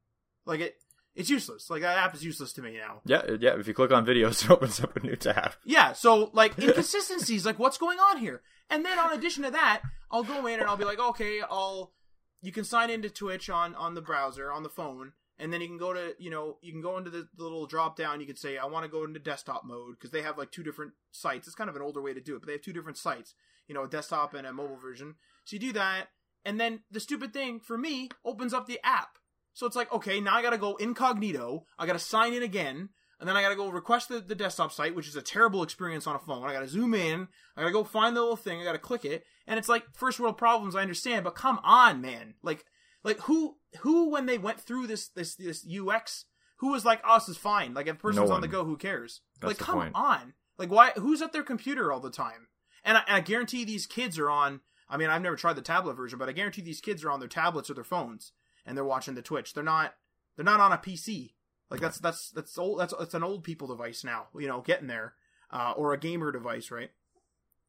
Like 0.47 0.61
it, 0.61 0.77
it's 1.15 1.31
useless. 1.31 1.69
Like 1.69 1.83
that 1.83 1.99
app 1.99 2.15
is 2.15 2.25
useless 2.25 2.53
to 2.55 2.63
me 2.63 2.79
now. 2.79 3.01
Yeah, 3.05 3.23
yeah. 3.39 3.59
If 3.59 3.67
you 3.67 3.75
click 3.75 3.93
on 3.93 4.07
videos, 4.07 4.45
it 4.45 4.51
opens 4.51 4.81
up 4.81 4.97
a 4.97 5.01
new 5.01 5.17
tab. 5.17 5.53
Yeah, 5.65 5.93
so 5.93 6.31
like 6.33 6.59
inconsistencies, 6.59 7.45
like 7.45 7.59
what's 7.59 7.79
going 7.79 7.99
on 7.99 8.19
here? 8.19 8.43
And 8.71 8.85
then 8.85 8.99
on 8.99 9.13
addition 9.13 9.43
to 9.45 9.51
that, 9.51 9.83
I'll 10.11 10.23
go 10.23 10.47
in 10.47 10.61
and 10.61 10.69
I'll 10.69 10.77
be 10.77 10.85
like, 10.85 10.99
okay, 11.01 11.41
I'll 11.43 11.93
you 12.41 12.53
can 12.53 12.65
sign 12.65 12.91
into 12.91 13.11
Twitch 13.11 13.51
on 13.51 13.75
on 13.75 13.95
the 13.95 14.01
browser 14.01 14.51
on 14.51 14.63
the 14.63 14.69
phone, 14.69 15.13
and 15.39 15.53
then 15.53 15.61
you 15.61 15.69
can 15.69 15.79
go 15.79 15.93
to 15.93 16.15
you 16.19 16.31
know 16.31 16.59
you 16.63 16.73
can 16.73 16.83
go 16.83 16.97
into 16.99 17.11
the, 17.11 17.29
the 17.37 17.43
little 17.43 17.67
drop 17.67 17.97
down. 17.97 18.21
You 18.21 18.27
can 18.27 18.37
say 18.37 18.57
I 18.59 18.67
want 18.67 18.85
to 18.85 18.91
go 18.91 19.05
into 19.05 19.21
desktop 19.21 19.65
mode 19.65 19.97
because 19.99 20.11
they 20.11 20.23
have 20.23 20.39
like 20.39 20.51
two 20.51 20.63
different 20.63 20.93
sites. 21.11 21.47
It's 21.47 21.57
kind 21.57 21.71
of 21.71 21.77
an 21.77 21.83
older 21.83 22.03
way 22.03 22.15
to 22.15 22.21
do 22.21 22.37
it, 22.37 22.41
but 22.41 22.47
they 22.47 22.55
have 22.55 22.63
two 22.63 22.73
different 22.73 22.99
sites, 22.99 23.35
you 23.69 23.75
know, 23.75 23.85
a 23.85 23.89
desktop 23.89 24.35
and 24.35 24.47
a 24.47 24.53
mobile 24.53 24.77
version. 24.77 25.17
So 25.45 25.55
you 25.55 25.61
do 25.61 25.73
that, 25.75 26.09
and 26.45 26.59
then 26.59 26.81
the 26.91 27.01
stupid 27.01 27.33
thing 27.33 27.61
for 27.61 27.77
me 27.79 28.09
opens 28.25 28.55
up 28.55 28.67
the 28.67 28.81
app. 28.83 29.19
So 29.55 29.67
it's 29.67 29.77
like, 29.77 29.93
okay, 29.93 30.21
now 30.21 30.37
I 30.37 30.43
gotta 30.43 30.59
go 30.59 30.77
incognito. 30.77 31.67
I 31.79 31.87
gotta 31.87 31.99
sign 31.99 32.35
in 32.35 32.43
again. 32.43 32.89
And 33.21 33.29
then 33.29 33.37
I 33.37 33.43
gotta 33.43 33.57
go 33.57 33.69
request 33.69 34.09
the, 34.09 34.21
the 34.21 34.35
desktop 34.35 34.73
site, 34.73 34.95
which 34.95 35.07
is 35.07 35.15
a 35.15 35.23
terrible 35.23 35.63
experience 35.63 36.07
on 36.07 36.17
a 36.17 36.19
phone. 36.19 36.49
I 36.49 36.53
gotta 36.53 36.69
zoom 36.69 36.95
in. 36.95 37.29
I 37.57 37.61
gotta 37.61 37.73
go 37.73 37.85
find 37.85 38.17
the 38.17 38.21
little 38.21 38.37
thing. 38.37 38.61
I 38.61 38.65
gotta 38.65 38.79
click 38.79 39.05
it. 39.05 39.25
And 39.47 39.59
it's 39.59 39.69
like 39.69 39.85
first 39.95 40.19
world 40.19 40.39
problems, 40.39 40.75
I 40.75 40.83
understand, 40.83 41.25
but 41.25 41.35
come 41.35 41.61
on, 41.63 42.01
man. 42.01 42.35
Like, 42.43 42.65
like 43.05 43.21
who, 43.21 43.57
who 43.81 44.11
when 44.11 44.27
they 44.27 44.39
went 44.39 44.61
through 44.61 44.87
this, 44.87 45.09
this, 45.09 45.35
this 45.37 45.67
UX, 45.67 46.25
who 46.57 46.73
was 46.73 46.85
like, 46.85 47.01
oh, 47.07 47.19
this 47.19 47.29
is 47.29 47.37
fine. 47.37 47.75
Like 47.75 47.87
if 47.87 47.97
a 47.97 47.99
person's 47.99 48.29
No 48.29 48.35
on 48.35 48.41
the 48.41 48.49
go, 48.49 48.65
who 48.65 48.77
cares? 48.77 49.21
That's 49.41 49.51
like, 49.51 49.59
come 49.59 49.79
point. 49.79 49.95
on. 49.95 50.35
Like 50.59 50.71
why, 50.71 50.91
who's 50.97 51.23
at 51.23 51.33
their 51.33 51.43
computer 51.43 51.93
all 51.93 52.01
the 52.01 52.11
time? 52.11 52.49
And 52.85 52.97
I, 52.97 53.03
and 53.07 53.17
I 53.17 53.21
guarantee 53.21 53.65
these 53.65 53.87
kids 53.87 54.19
are 54.19 54.31
on, 54.31 54.61
I 54.89 54.97
mean, 54.97 55.11
I've 55.11 55.23
never 55.23 55.37
tried 55.37 55.55
the 55.55 55.63
tablet 55.63 55.95
version, 55.95 56.19
but 56.19 56.29
I 56.29 56.33
guarantee 56.33 56.63
these 56.63 56.81
kids 56.81 57.05
are 57.05 57.11
on 57.11 57.21
their 57.21 57.29
tablets 57.29 57.71
or 57.71 57.75
their 57.75 57.85
phones 57.85 58.33
and 58.67 58.77
they're 58.77 58.85
watching 58.85 59.15
the 59.15 59.23
Twitch. 59.23 59.55
They're 59.55 59.63
not, 59.63 59.95
they're 60.37 60.45
not 60.45 60.61
on 60.61 60.73
a 60.73 60.79
PC. 60.79 61.33
Like 61.71 61.81
that's 61.81 61.99
that's 61.99 62.31
that's 62.31 62.59
old. 62.59 62.81
That's 62.81 62.93
it's 63.01 63.15
an 63.15 63.23
old 63.23 63.45
people 63.45 63.67
device 63.67 64.05
now. 64.05 64.27
You 64.39 64.47
know, 64.47 64.61
getting 64.61 64.89
there, 64.89 65.15
uh, 65.51 65.73
or 65.75 65.95
a 65.95 65.99
gamer 65.99 66.31
device, 66.31 66.71
right? 66.71 66.91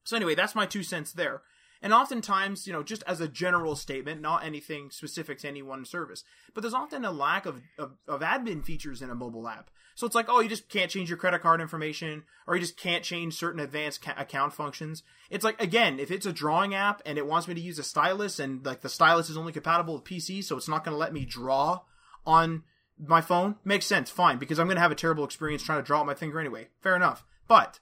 So 0.04 0.18
anyway, 0.18 0.36
that's 0.36 0.56
my 0.56 0.66
two 0.66 0.84
cents 0.84 1.14
there. 1.14 1.42
And 1.84 1.94
oftentimes, 1.94 2.66
you 2.66 2.72
know, 2.72 2.82
just 2.82 3.04
as 3.06 3.20
a 3.20 3.28
general 3.28 3.76
statement, 3.76 4.22
not 4.22 4.46
anything 4.46 4.90
specific 4.90 5.40
to 5.40 5.50
any 5.50 5.62
one 5.62 5.84
service, 5.84 6.24
but 6.54 6.62
there's 6.62 6.74
often 6.74 7.04
a 7.04 7.12
lack 7.12 7.46
of, 7.46 7.62
of, 7.78 7.98
of 8.08 8.22
admin 8.22 8.64
features 8.64 9.02
in 9.02 9.10
a 9.10 9.16
mobile 9.16 9.50
app. 9.50 9.70
So 9.94 10.08
it's 10.08 10.16
like, 10.16 10.28
oh, 10.30 10.40
you 10.40 10.48
just 10.48 10.70
can't 10.70 10.90
change 10.90 11.10
your 11.10 11.18
credit 11.18 11.42
card 11.42 11.60
information, 11.60 12.24
or 12.48 12.56
you 12.56 12.62
just 12.62 12.78
can't 12.78 13.04
change 13.04 13.36
certain 13.36 13.60
advanced 13.60 14.02
ca- 14.02 14.16
account 14.18 14.54
functions. 14.54 15.04
It's 15.30 15.44
like, 15.44 15.62
again, 15.62 16.00
if 16.00 16.10
it's 16.10 16.26
a 16.26 16.32
drawing 16.32 16.74
app 16.74 17.02
and 17.06 17.18
it 17.18 17.28
wants 17.28 17.50
me 17.50 17.54
to 17.54 17.62
use 17.62 17.78
a 17.78 17.84
stylus, 17.84 18.40
and 18.40 18.66
like 18.66 18.80
the 18.80 18.88
stylus 18.88 19.30
is 19.30 19.36
only 19.36 19.52
compatible 19.52 19.96
with 19.96 20.06
PC, 20.06 20.42
so 20.42 20.56
it's 20.56 20.70
not 20.70 20.86
going 20.86 20.96
to 20.96 21.00
let 21.00 21.14
me 21.14 21.26
draw 21.26 21.82
on 22.26 22.64
my 22.98 23.20
phone, 23.20 23.56
makes 23.66 23.86
sense, 23.86 24.10
fine, 24.10 24.38
because 24.38 24.58
I'm 24.58 24.68
going 24.68 24.78
to 24.78 24.82
have 24.82 24.92
a 24.94 24.96
terrible 24.96 25.26
experience 25.26 25.64
trying 25.64 25.80
to 25.80 25.86
draw 25.86 26.00
with 26.00 26.08
my 26.08 26.16
finger 26.16 26.40
anyway. 26.40 26.70
Fair 26.80 26.96
enough. 26.96 27.26
But 27.50 27.82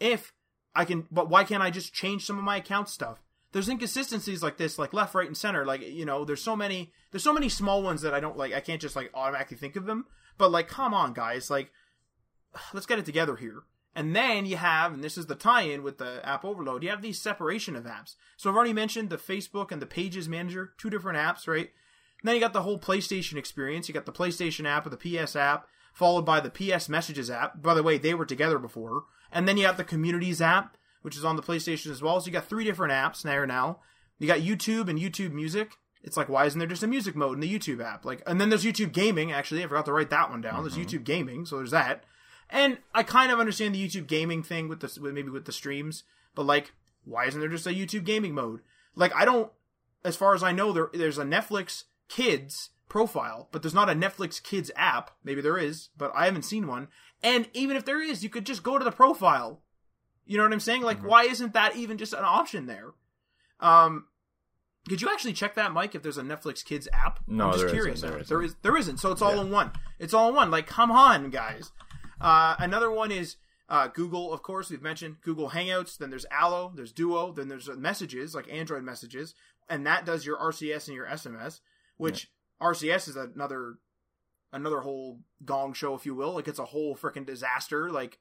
if 0.00 0.32
I 0.74 0.86
can, 0.86 1.06
but 1.10 1.28
why 1.28 1.44
can't 1.44 1.62
I 1.62 1.70
just 1.70 1.92
change 1.92 2.24
some 2.24 2.38
of 2.38 2.44
my 2.44 2.56
account 2.56 2.88
stuff? 2.88 3.20
There's 3.54 3.68
inconsistencies 3.68 4.42
like 4.42 4.56
this, 4.56 4.80
like 4.80 4.92
left, 4.92 5.14
right, 5.14 5.28
and 5.28 5.36
center. 5.36 5.64
Like 5.64 5.80
you 5.80 6.04
know, 6.04 6.24
there's 6.24 6.42
so 6.42 6.56
many, 6.56 6.92
there's 7.12 7.22
so 7.22 7.32
many 7.32 7.48
small 7.48 7.84
ones 7.84 8.02
that 8.02 8.12
I 8.12 8.18
don't 8.18 8.36
like. 8.36 8.52
I 8.52 8.58
can't 8.58 8.80
just 8.80 8.96
like 8.96 9.12
automatically 9.14 9.56
think 9.56 9.76
of 9.76 9.86
them. 9.86 10.06
But 10.36 10.50
like, 10.50 10.66
come 10.66 10.92
on, 10.92 11.12
guys, 11.12 11.50
like, 11.50 11.70
let's 12.74 12.84
get 12.84 12.98
it 12.98 13.04
together 13.04 13.36
here. 13.36 13.62
And 13.94 14.14
then 14.14 14.44
you 14.44 14.56
have, 14.56 14.92
and 14.92 15.04
this 15.04 15.16
is 15.16 15.26
the 15.26 15.36
tie-in 15.36 15.84
with 15.84 15.98
the 15.98 16.20
app 16.28 16.44
overload. 16.44 16.82
You 16.82 16.90
have 16.90 17.00
these 17.00 17.22
separation 17.22 17.76
of 17.76 17.84
apps. 17.84 18.16
So 18.36 18.50
I've 18.50 18.56
already 18.56 18.72
mentioned 18.72 19.08
the 19.08 19.16
Facebook 19.16 19.70
and 19.70 19.80
the 19.80 19.86
Pages 19.86 20.28
Manager, 20.28 20.72
two 20.76 20.90
different 20.90 21.16
apps, 21.16 21.46
right? 21.46 21.70
And 22.20 22.28
then 22.28 22.34
you 22.34 22.40
got 22.40 22.54
the 22.54 22.62
whole 22.62 22.80
PlayStation 22.80 23.36
experience. 23.36 23.86
You 23.86 23.94
got 23.94 24.04
the 24.04 24.12
PlayStation 24.12 24.66
app 24.66 24.84
or 24.84 24.90
the 24.90 24.96
PS 24.96 25.36
app, 25.36 25.68
followed 25.92 26.26
by 26.26 26.40
the 26.40 26.50
PS 26.50 26.88
Messages 26.88 27.30
app. 27.30 27.62
By 27.62 27.74
the 27.74 27.84
way, 27.84 27.96
they 27.96 28.14
were 28.14 28.26
together 28.26 28.58
before. 28.58 29.04
And 29.30 29.46
then 29.46 29.56
you 29.56 29.66
have 29.66 29.76
the 29.76 29.84
Communities 29.84 30.42
app, 30.42 30.76
which 31.04 31.18
is 31.18 31.24
on 31.24 31.36
the 31.36 31.42
PlayStation 31.42 31.90
as 31.90 32.00
well. 32.00 32.18
So 32.18 32.26
you 32.26 32.32
got 32.32 32.48
three 32.48 32.64
different 32.64 32.94
apps 32.94 33.20
there 33.20 33.46
now. 33.46 33.80
You 34.18 34.26
got 34.26 34.40
YouTube 34.40 34.88
and 34.88 34.98
YouTube 34.98 35.32
Music. 35.32 35.72
It's 36.02 36.16
like, 36.16 36.30
why 36.30 36.46
isn't 36.46 36.58
there 36.58 36.66
just 36.66 36.82
a 36.82 36.86
music 36.86 37.14
mode 37.14 37.34
in 37.34 37.40
the 37.40 37.58
YouTube 37.58 37.84
app? 37.84 38.06
Like, 38.06 38.22
and 38.26 38.40
then 38.40 38.48
there's 38.48 38.64
YouTube 38.64 38.92
Gaming. 38.92 39.30
Actually, 39.30 39.62
I 39.62 39.66
forgot 39.66 39.84
to 39.84 39.92
write 39.92 40.08
that 40.08 40.30
one 40.30 40.40
down. 40.40 40.62
There's 40.62 40.78
mm-hmm. 40.78 40.96
YouTube 40.96 41.04
Gaming, 41.04 41.44
so 41.44 41.58
there's 41.58 41.72
that. 41.72 42.04
And 42.48 42.78
I 42.94 43.02
kind 43.02 43.30
of 43.30 43.38
understand 43.38 43.74
the 43.74 43.86
YouTube 43.86 44.06
Gaming 44.06 44.42
thing 44.42 44.66
with 44.66 44.80
the 44.80 44.98
with 44.98 45.12
maybe 45.12 45.28
with 45.28 45.44
the 45.44 45.52
streams, 45.52 46.04
but 46.34 46.46
like, 46.46 46.72
why 47.04 47.26
isn't 47.26 47.38
there 47.38 47.50
just 47.50 47.66
a 47.66 47.70
YouTube 47.70 48.04
Gaming 48.04 48.34
mode? 48.34 48.60
Like, 48.94 49.14
I 49.14 49.26
don't. 49.26 49.52
As 50.04 50.16
far 50.16 50.34
as 50.34 50.42
I 50.42 50.52
know, 50.52 50.72
there 50.72 50.88
there's 50.94 51.18
a 51.18 51.24
Netflix 51.24 51.84
Kids 52.08 52.70
profile, 52.88 53.48
but 53.52 53.62
there's 53.62 53.74
not 53.74 53.90
a 53.90 53.94
Netflix 53.94 54.42
Kids 54.42 54.70
app. 54.76 55.10
Maybe 55.22 55.42
there 55.42 55.58
is, 55.58 55.90
but 55.98 56.12
I 56.14 56.24
haven't 56.24 56.44
seen 56.44 56.66
one. 56.66 56.88
And 57.22 57.48
even 57.52 57.76
if 57.76 57.84
there 57.84 58.02
is, 58.02 58.22
you 58.22 58.30
could 58.30 58.46
just 58.46 58.62
go 58.62 58.78
to 58.78 58.84
the 58.84 58.92
profile. 58.92 59.62
You 60.26 60.36
know 60.38 60.44
what 60.44 60.52
I'm 60.52 60.60
saying? 60.60 60.82
Like, 60.82 61.00
Mhm. 61.00 61.04
why 61.04 61.24
isn't 61.24 61.52
that 61.54 61.76
even 61.76 61.98
just 61.98 62.12
an 62.12 62.24
option 62.24 62.66
there? 62.66 62.92
Um, 63.60 64.08
could 64.88 65.00
you 65.02 65.08
actually 65.10 65.32
check 65.32 65.54
that, 65.54 65.72
Mike? 65.72 65.94
If 65.94 66.02
there's 66.02 66.18
a 66.18 66.22
Netflix 66.22 66.64
Kids 66.64 66.88
app? 66.92 67.20
No, 67.26 67.46
I'm 67.46 67.52
just 67.52 67.64
there 67.64 67.70
curious. 67.72 67.98
isn't, 67.98 68.08
there 68.10 68.22
there 68.24 68.42
isn't. 68.42 68.56
is. 68.56 68.62
There 68.62 68.76
isn't. 68.76 68.96
So 68.98 69.12
it's 69.12 69.22
all 69.22 69.34
Yeah. 69.36 69.42
in 69.42 69.50
one. 69.50 69.72
It's 69.98 70.12
all 70.14 70.28
in 70.30 70.34
one. 70.34 70.50
Like, 70.50 70.66
come 70.66 70.90
on, 70.90 71.30
guys. 71.30 71.72
Uh, 72.20 72.56
another 72.58 72.90
one 72.90 73.10
is 73.10 73.36
uh, 73.68 73.88
Google. 73.88 74.30
Of 74.32 74.42
course, 74.42 74.68
we've 74.70 74.82
mentioned 74.82 75.22
Google 75.22 75.50
Hangouts. 75.50 75.96
Then 75.96 76.10
there's 76.10 76.26
Allo. 76.30 76.70
There's 76.74 76.92
Duo. 76.92 77.32
Then 77.32 77.48
there's 77.48 77.66
uh, 77.68 77.74
messages 77.76 78.34
like 78.34 78.46
Android 78.52 78.82
messages, 78.82 79.34
and 79.70 79.86
that 79.86 80.04
does 80.04 80.26
your 80.26 80.36
RCS 80.38 80.86
and 80.86 80.94
your 80.94 81.06
SMS. 81.06 81.60
Which 81.96 82.30
RCS 82.60 83.08
is 83.08 83.16
another 83.16 83.78
another 84.52 84.80
whole 84.80 85.20
gong 85.46 85.72
show, 85.72 85.94
if 85.94 86.04
you 86.04 86.14
will. 86.14 86.32
Like 86.34 86.46
it's 86.46 86.58
a 86.58 86.66
whole 86.66 86.94
freaking 86.94 87.24
disaster. 87.24 87.90
Like 87.90 88.18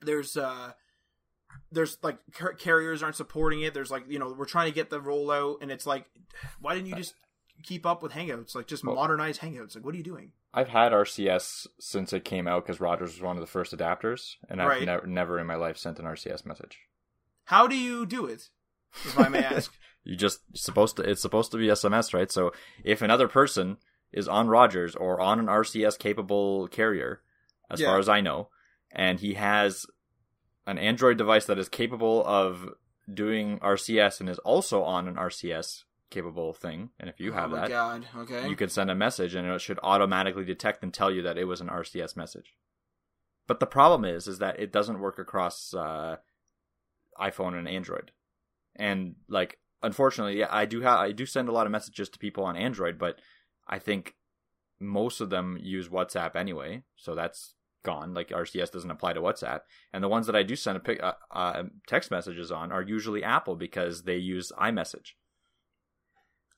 there's 0.00 0.36
uh 0.36 0.72
there's 1.72 1.98
like 2.02 2.18
car- 2.32 2.54
carriers 2.54 3.02
aren't 3.02 3.16
supporting 3.16 3.62
it. 3.62 3.74
There's 3.74 3.90
like 3.90 4.04
you 4.08 4.18
know 4.18 4.34
we're 4.36 4.44
trying 4.46 4.66
to 4.70 4.74
get 4.74 4.90
the 4.90 5.00
rollout, 5.00 5.56
and 5.62 5.70
it's 5.70 5.86
like, 5.86 6.06
why 6.60 6.74
didn't 6.74 6.88
you 6.88 6.96
just 6.96 7.14
keep 7.62 7.84
up 7.86 8.02
with 8.02 8.12
Hangouts? 8.12 8.54
Like 8.54 8.66
just 8.66 8.84
Well- 8.84 8.94
modernize 8.96 9.38
Hangouts. 9.38 9.74
Like 9.74 9.84
what 9.84 9.94
are 9.94 9.98
you 9.98 10.04
doing? 10.04 10.32
I've 10.54 10.68
had 10.68 10.92
RCS 10.92 11.66
since 11.78 12.12
it 12.14 12.24
came 12.24 12.48
out 12.48 12.64
because 12.64 12.80
Rogers 12.80 13.12
was 13.12 13.20
one 13.22 13.36
of 13.36 13.40
the 13.42 13.46
first 13.46 13.76
adapters, 13.76 14.36
and 14.48 14.62
I've 14.62 14.68
Right. 14.68 14.82
never 14.84 15.06
never 15.06 15.38
in 15.38 15.46
my 15.46 15.56
life 15.56 15.76
sent 15.76 15.98
an 15.98 16.06
RCS 16.06 16.46
message. 16.46 16.78
How 17.44 17.66
do 17.66 17.76
you 17.76 18.06
do 18.06 18.26
it? 18.26 18.48
If 19.04 19.18
I 19.18 19.28
may 19.28 19.44
ask. 19.44 19.72
You 20.04 20.16
just 20.16 20.40
supposed 20.54 20.96
to 20.96 21.02
it's 21.02 21.20
supposed 21.20 21.50
to 21.52 21.58
be 21.58 21.66
SMS, 21.66 22.14
right? 22.14 22.30
So 22.32 22.52
if 22.82 23.02
another 23.02 23.28
person 23.28 23.76
is 24.10 24.26
on 24.26 24.48
Rogers 24.48 24.94
or 24.96 25.20
on 25.20 25.38
an 25.38 25.46
RCS 25.48 25.98
capable 25.98 26.66
carrier, 26.68 27.20
as 27.68 27.78
Yeah. 27.80 27.88
far 27.88 27.98
as 27.98 28.08
I 28.08 28.22
know, 28.22 28.48
and 28.90 29.20
he 29.20 29.34
has 29.34 29.84
an 30.68 30.78
Android 30.78 31.16
device 31.16 31.46
that 31.46 31.58
is 31.58 31.68
capable 31.68 32.22
of 32.26 32.68
doing 33.12 33.58
RCS 33.60 34.20
and 34.20 34.28
is 34.28 34.38
also 34.40 34.82
on 34.82 35.08
an 35.08 35.14
RCS 35.14 35.84
capable 36.10 36.52
thing, 36.52 36.90
and 37.00 37.08
if 37.08 37.18
you 37.18 37.32
have 37.32 37.52
oh 37.52 37.56
that, 37.56 37.70
God. 37.70 38.06
Okay. 38.18 38.48
you 38.48 38.54
can 38.54 38.68
send 38.68 38.90
a 38.90 38.94
message 38.94 39.34
and 39.34 39.48
it 39.48 39.60
should 39.62 39.80
automatically 39.82 40.44
detect 40.44 40.82
and 40.82 40.92
tell 40.92 41.10
you 41.10 41.22
that 41.22 41.38
it 41.38 41.44
was 41.44 41.62
an 41.62 41.68
RCS 41.68 42.18
message. 42.18 42.54
But 43.46 43.60
the 43.60 43.66
problem 43.66 44.04
is, 44.04 44.28
is 44.28 44.40
that 44.40 44.60
it 44.60 44.70
doesn't 44.70 45.00
work 45.00 45.18
across 45.18 45.72
uh, 45.72 46.16
iPhone 47.18 47.58
and 47.58 47.66
Android. 47.66 48.12
And 48.76 49.14
like, 49.26 49.58
unfortunately, 49.82 50.38
yeah, 50.38 50.48
I 50.50 50.66
do 50.66 50.82
have 50.82 50.98
I 50.98 51.12
do 51.12 51.24
send 51.24 51.48
a 51.48 51.52
lot 51.52 51.64
of 51.64 51.72
messages 51.72 52.10
to 52.10 52.18
people 52.18 52.44
on 52.44 52.56
Android, 52.56 52.98
but 52.98 53.20
I 53.66 53.78
think 53.78 54.16
most 54.78 55.22
of 55.22 55.30
them 55.30 55.58
use 55.62 55.88
WhatsApp 55.88 56.36
anyway, 56.36 56.82
so 56.94 57.14
that's 57.14 57.54
gone. 57.82 58.14
Like 58.14 58.28
RCS 58.30 58.72
doesn't 58.72 58.90
apply 58.90 59.12
to 59.14 59.20
WhatsApp, 59.20 59.60
and 59.92 60.02
the 60.02 60.08
ones 60.08 60.26
that 60.26 60.36
I 60.36 60.42
do 60.42 60.56
send 60.56 60.76
a 60.76 60.80
pic, 60.80 61.02
uh, 61.02 61.12
uh, 61.30 61.64
text 61.86 62.10
messages 62.10 62.50
on 62.50 62.72
are 62.72 62.82
usually 62.82 63.22
Apple 63.24 63.56
because 63.56 64.02
they 64.02 64.16
use 64.16 64.52
iMessage. 64.60 65.12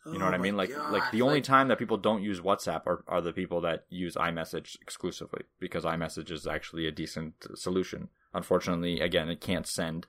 You 0.06 0.12
know 0.12 0.22
Oh 0.22 0.24
what 0.26 0.34
I 0.34 0.38
mean? 0.38 0.56
Like 0.56 0.70
God, 0.74 0.92
like 0.92 1.10
the 1.12 1.20
only 1.22 1.34
like- 1.36 1.44
time 1.44 1.68
that 1.68 1.78
people 1.78 1.98
don't 1.98 2.22
use 2.22 2.40
WhatsApp 2.40 2.86
are, 2.86 3.04
are 3.06 3.20
the 3.20 3.34
people 3.34 3.60
that 3.60 3.84
use 3.90 4.14
iMessage 4.14 4.76
exclusively 4.80 5.42
because 5.58 5.84
iMessage 5.84 6.30
is 6.30 6.46
actually 6.46 6.86
a 6.86 6.90
decent 6.90 7.34
solution. 7.54 8.08
Unfortunately, 8.32 9.00
again, 9.00 9.28
it 9.28 9.42
can't 9.42 9.66
send 9.66 10.06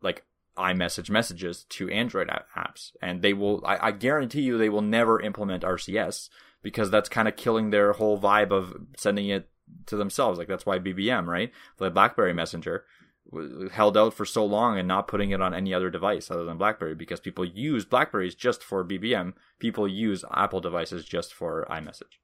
like 0.00 0.24
iMessage 0.56 1.10
messages 1.10 1.64
to 1.68 1.90
Android 1.90 2.28
apps, 2.56 2.92
and 3.02 3.20
they 3.20 3.34
will. 3.34 3.62
I, 3.66 3.88
I 3.88 3.90
guarantee 3.92 4.40
you, 4.42 4.56
they 4.56 4.70
will 4.70 4.82
never 4.82 5.20
implement 5.20 5.62
RCS 5.62 6.30
because 6.62 6.90
that's 6.90 7.08
kind 7.10 7.28
of 7.28 7.36
killing 7.36 7.68
their 7.70 7.92
whole 7.92 8.18
vibe 8.18 8.50
of 8.50 8.74
sending 8.96 9.28
it 9.28 9.50
to 9.86 9.96
themselves. 9.96 10.38
Like 10.38 10.48
that's 10.48 10.66
why 10.66 10.78
BBM, 10.78 11.26
right? 11.26 11.52
The 11.78 11.90
BlackBerry 11.90 12.32
Messenger 12.32 12.84
held 13.72 13.96
out 13.96 14.14
for 14.14 14.24
so 14.24 14.44
long 14.44 14.78
and 14.78 14.88
not 14.88 15.08
putting 15.08 15.30
it 15.30 15.42
on 15.42 15.52
any 15.52 15.74
other 15.74 15.90
device 15.90 16.30
other 16.30 16.44
than 16.44 16.56
BlackBerry 16.56 16.94
because 16.94 17.20
people 17.20 17.44
use 17.44 17.84
Blackberries 17.84 18.34
just 18.34 18.62
for 18.62 18.84
BBM. 18.84 19.34
People 19.58 19.86
use 19.86 20.24
Apple 20.32 20.60
devices 20.60 21.04
just 21.04 21.34
for 21.34 21.66
iMessage. 21.70 22.18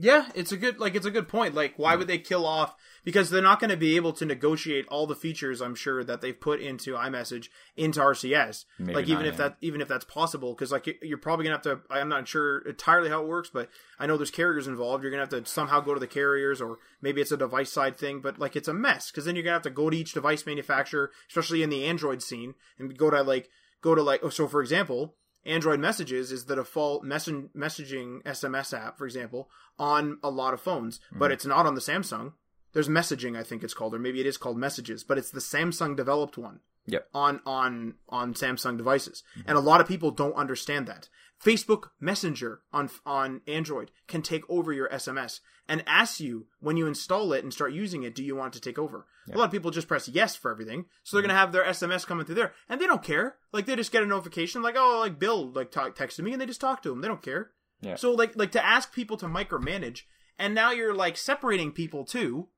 Yeah, 0.00 0.28
it's 0.36 0.52
a 0.52 0.56
good 0.56 0.78
like 0.78 0.94
it's 0.94 1.06
a 1.06 1.10
good 1.10 1.26
point. 1.26 1.56
Like, 1.56 1.74
why 1.76 1.92
hmm. 1.92 1.98
would 1.98 2.08
they 2.08 2.18
kill 2.18 2.46
off? 2.46 2.76
Because 3.04 3.30
they're 3.30 3.42
not 3.42 3.58
going 3.58 3.70
to 3.70 3.76
be 3.76 3.96
able 3.96 4.12
to 4.14 4.24
negotiate 4.24 4.86
all 4.88 5.06
the 5.08 5.16
features. 5.16 5.60
I'm 5.60 5.74
sure 5.74 6.04
that 6.04 6.20
they've 6.20 6.38
put 6.38 6.60
into 6.60 6.92
iMessage 6.92 7.48
into 7.76 7.98
RCS. 8.00 8.64
Maybe 8.78 8.94
like, 8.94 9.08
even 9.08 9.24
not, 9.24 9.26
if 9.26 9.34
yeah. 9.34 9.48
that 9.48 9.56
even 9.60 9.80
if 9.80 9.88
that's 9.88 10.04
possible, 10.04 10.54
because 10.54 10.70
like 10.70 10.86
you- 10.86 10.98
you're 11.02 11.18
probably 11.18 11.44
gonna 11.44 11.56
have 11.56 11.62
to. 11.62 11.80
I'm 11.90 12.08
not 12.08 12.28
sure 12.28 12.58
entirely 12.60 13.08
how 13.08 13.22
it 13.22 13.28
works, 13.28 13.50
but 13.52 13.70
I 13.98 14.06
know 14.06 14.16
there's 14.16 14.30
carriers 14.30 14.68
involved. 14.68 15.02
You're 15.02 15.10
gonna 15.10 15.22
have 15.22 15.30
to 15.30 15.44
somehow 15.46 15.80
go 15.80 15.94
to 15.94 16.00
the 16.00 16.06
carriers, 16.06 16.60
or 16.60 16.78
maybe 17.02 17.20
it's 17.20 17.32
a 17.32 17.36
device 17.36 17.72
side 17.72 17.98
thing. 17.98 18.20
But 18.20 18.38
like, 18.38 18.54
it's 18.54 18.68
a 18.68 18.74
mess 18.74 19.10
because 19.10 19.24
then 19.24 19.34
you're 19.34 19.44
gonna 19.44 19.54
have 19.54 19.62
to 19.62 19.70
go 19.70 19.90
to 19.90 19.96
each 19.96 20.12
device 20.12 20.46
manufacturer, 20.46 21.10
especially 21.28 21.64
in 21.64 21.70
the 21.70 21.84
Android 21.84 22.22
scene, 22.22 22.54
and 22.78 22.96
go 22.96 23.10
to 23.10 23.22
like 23.22 23.50
go 23.82 23.96
to 23.96 24.02
like. 24.02 24.20
Oh, 24.22 24.30
so 24.30 24.46
for 24.46 24.60
example. 24.60 25.16
Android 25.46 25.80
Messages 25.80 26.30
is 26.32 26.44
the 26.44 26.56
default 26.56 27.04
messen- 27.04 27.48
messaging 27.56 28.22
SMS 28.24 28.76
app, 28.76 28.98
for 28.98 29.04
example, 29.06 29.48
on 29.78 30.18
a 30.22 30.30
lot 30.30 30.54
of 30.54 30.60
phones, 30.60 30.98
Mm-hmm. 30.98 31.18
but 31.18 31.32
it's 31.32 31.46
not 31.46 31.66
on 31.66 31.74
the 31.74 31.80
Samsung. 31.80 32.32
There's 32.74 32.88
messaging, 32.88 33.36
I 33.36 33.42
think 33.42 33.64
it's 33.64 33.72
called, 33.74 33.94
or 33.94 33.98
maybe 33.98 34.20
it 34.20 34.26
is 34.26 34.36
called 34.36 34.58
Messages, 34.58 35.04
but 35.04 35.16
it's 35.18 35.30
the 35.30 35.40
Samsung 35.40 35.96
developed 35.96 36.36
one 36.36 36.60
Yep. 36.86 37.08
on 37.14 37.40
on 37.46 37.94
on 38.08 38.34
Samsung 38.34 38.76
devices, 38.76 39.22
and 39.46 39.56
a 39.56 39.60
lot 39.60 39.80
of 39.80 39.88
people 39.88 40.10
don't 40.10 40.34
understand 40.34 40.86
that. 40.86 41.08
Facebook 41.42 41.90
Messenger 42.00 42.60
on 42.72 42.90
on 43.06 43.40
Android 43.46 43.90
can 44.06 44.22
take 44.22 44.42
over 44.50 44.72
your 44.72 44.88
SMS 44.88 45.40
and 45.68 45.84
ask 45.86 46.18
you 46.18 46.46
when 46.60 46.76
you 46.76 46.86
install 46.86 47.32
it 47.32 47.44
and 47.44 47.52
start 47.52 47.72
using 47.72 48.02
it, 48.02 48.14
do 48.14 48.24
you 48.24 48.34
want 48.34 48.54
to 48.54 48.60
take 48.60 48.78
over? 48.78 49.06
A 49.30 49.36
lot 49.36 49.44
of 49.44 49.50
people 49.50 49.70
just 49.70 49.88
press 49.88 50.08
yes 50.08 50.34
for 50.34 50.50
everything, 50.50 50.86
so 51.02 51.16
they're 51.16 51.22
mm-hmm. 51.22 51.28
gonna 51.28 51.38
have 51.38 51.52
their 51.52 51.64
SMS 51.64 52.06
coming 52.06 52.24
through 52.24 52.36
there, 52.36 52.54
and 52.68 52.80
they 52.80 52.86
don't 52.86 53.02
care. 53.02 53.36
Like 53.52 53.66
they 53.66 53.76
just 53.76 53.92
get 53.92 54.02
a 54.02 54.06
notification, 54.06 54.62
like 54.62 54.76
oh, 54.78 55.00
like 55.00 55.18
Bill 55.18 55.50
like 55.50 55.70
talk, 55.70 55.96
texted 55.96 56.20
me, 56.20 56.32
and 56.32 56.40
they 56.40 56.46
just 56.46 56.60
talk 56.60 56.82
to 56.82 56.92
him. 56.92 57.02
They 57.02 57.08
don't 57.08 57.22
care. 57.22 57.50
Yeah. 57.82 57.96
So 57.96 58.12
like 58.12 58.36
like 58.36 58.52
to 58.52 58.64
ask 58.64 58.92
people 58.92 59.16
to 59.18 59.26
micromanage, 59.26 60.02
and 60.38 60.54
now 60.54 60.70
you're 60.70 60.94
like 60.94 61.16
separating 61.16 61.72
people 61.72 62.04
too 62.04 62.48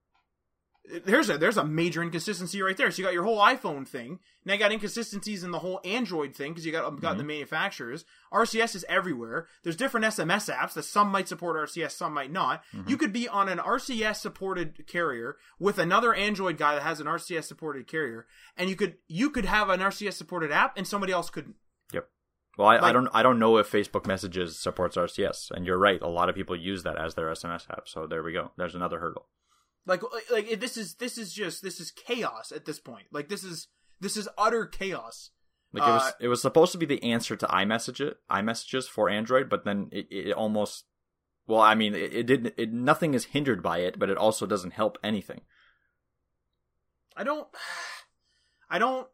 there's 1.05 1.31
a 1.31 1.39
there's 1.39 1.57
a 1.57 1.65
major 1.65 2.03
inconsistency 2.03 2.61
right 2.63 2.77
there. 2.77 2.91
So 2.91 2.99
you 2.99 3.05
got 3.05 3.15
your 3.15 3.25
whole 3.25 3.39
iPhone 3.39 3.87
thing. 3.87 4.19
Now 4.45 4.55
you 4.55 4.59
got 4.59 4.73
inconsistencies 4.73 5.45
in 5.45 5.51
the 5.51 5.59
whole 5.59 5.81
Android 5.85 6.35
thing 6.35 6.53
because 6.53 6.67
you 6.67 6.73
got 6.73 6.85
um, 6.85 6.97
got 6.97 7.17
the 7.17 7.23
mm-hmm. 7.23 7.29
manufacturers. 7.29 8.05
RCS 8.33 8.75
is 8.75 8.87
everywhere. 8.89 9.47
There's 9.63 9.77
different 9.77 10.07
SMS 10.07 10.53
apps 10.53 10.75
that 10.75 10.85
some 10.85 11.09
might 11.09 11.29
support 11.29 11.57
RCS, 11.57 11.93
some 11.93 12.15
might 12.15 12.33
not. 12.33 12.63
Mm-hmm. 12.75 12.91
You 12.91 12.97
could 12.97 13.13
be 13.13 13.29
on 13.29 13.49
an 13.49 13.59
RCS 13.59 14.17
supported 14.17 14.87
carrier 14.87 15.37
with 15.59 15.79
another 15.79 16.15
Android 16.15 16.59
guy 16.59 16.75
that 16.75 16.83
has 16.83 17.01
an 17.01 17.07
RCS 17.07 17.45
supported 17.45 17.87
carrier, 17.87 18.27
and 18.57 18.69
you 18.69 18.77
could 18.77 18.97
you 19.07 19.31
could 19.31 19.45
have 19.45 19.71
an 19.71 19.81
RCS 19.81 20.15
supported 20.15 20.51
app 20.51 20.77
and 20.77 20.87
somebody 20.87 21.13
else 21.13 21.31
couldn't. 21.31 21.57
Yep. 21.93 22.09
Well, 22.59 22.69
I, 22.69 22.79
I 22.89 22.93
don't 22.93 23.09
I 23.13 23.23
don't 23.23 23.39
know 23.39 23.57
if 23.59 23.71
Facebook 23.71 24.07
Messages 24.07 24.59
supports 24.59 24.97
RCS, 24.97 25.51
and 25.51 25.67
you're 25.67 25.79
right. 25.79 26.01
A 26.03 26.09
lot 26.09 26.29
of 26.29 26.35
people 26.35 26.57
use 26.57 26.83
that 26.83 26.99
as 26.99 27.15
their 27.15 27.31
SMS 27.31 27.71
app. 27.71 27.89
So 27.89 28.07
there 28.07 28.23
we 28.23 28.33
go. 28.33 28.53
There's 28.57 28.75
another 28.75 28.99
hurdle. 28.99 29.27
Like 29.91 30.03
like 30.31 30.61
this 30.61 30.77
is 30.77 30.95
this 30.95 31.19
is 31.19 31.33
just 31.33 31.65
this 31.65 31.81
is 31.81 31.91
chaos 31.91 32.53
at 32.53 32.65
this 32.65 32.79
point. 32.79 33.07
Like 33.11 33.29
this 33.29 33.43
is 33.43 33.67
this 33.99 34.17
is 34.17 34.29
utter 34.39 34.65
chaos. 34.65 35.31
Like 35.73 35.83
it 35.83 35.91
was 35.91 36.03
Uh, 36.03 36.13
it 36.21 36.29
was 36.29 36.41
supposed 36.41 36.71
to 36.71 36.79
be 36.79 36.87
the 36.87 37.03
answer 37.03 37.35
to 37.35 37.47
iMessage 37.47 38.15
iMessages 38.31 38.89
for 38.89 39.11
Android, 39.11 39.51
but 39.51 39.65
then 39.65 39.89
it, 39.91 40.07
it 40.09 40.33
almost 40.33 40.85
well, 41.49 41.61
I 41.61 41.75
mean, 41.75 41.97
it, 41.97 42.15
it 42.15 42.27
didn't. 42.29 42.55
It, 42.57 42.73
nothing 42.73 43.15
is 43.15 43.25
hindered 43.25 43.65
by 43.65 43.79
it, 43.79 43.99
but 43.99 44.09
it 44.09 44.17
also 44.17 44.47
doesn't 44.47 44.75
help 44.75 44.97
anything. 45.03 45.41
I 47.17 47.25
don't 47.25 47.49
I 48.71 48.79
don't 48.79 49.09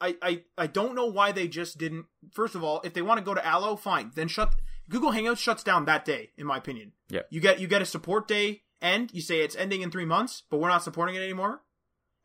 I, 0.00 0.16
I 0.20 0.42
I 0.58 0.66
don't 0.66 0.96
know 0.96 1.06
why 1.06 1.30
they 1.30 1.46
just 1.46 1.78
didn't 1.78 2.06
first 2.32 2.56
of 2.56 2.64
all, 2.64 2.80
if 2.82 2.92
they 2.92 3.02
want 3.02 3.18
to 3.18 3.24
go 3.24 3.34
to 3.34 3.46
Allo, 3.46 3.76
fine. 3.76 4.10
Then 4.16 4.26
shut 4.26 4.56
Google 4.88 5.12
Hangouts 5.12 5.38
shuts 5.38 5.62
down 5.62 5.84
that 5.84 6.04
day, 6.04 6.30
in 6.36 6.44
my 6.44 6.56
opinion. 6.56 6.90
Yeah. 7.08 7.22
You 7.30 7.40
get 7.40 7.60
you 7.60 7.68
get 7.68 7.82
a 7.82 7.86
support 7.86 8.26
day 8.26 8.62
end, 8.82 9.10
you 9.12 9.20
say 9.20 9.40
it's 9.40 9.56
ending 9.56 9.82
in 9.82 9.90
three 9.90 10.04
months, 10.04 10.42
but 10.50 10.58
we're 10.58 10.68
not 10.68 10.82
supporting 10.82 11.14
it 11.14 11.22
anymore. 11.22 11.62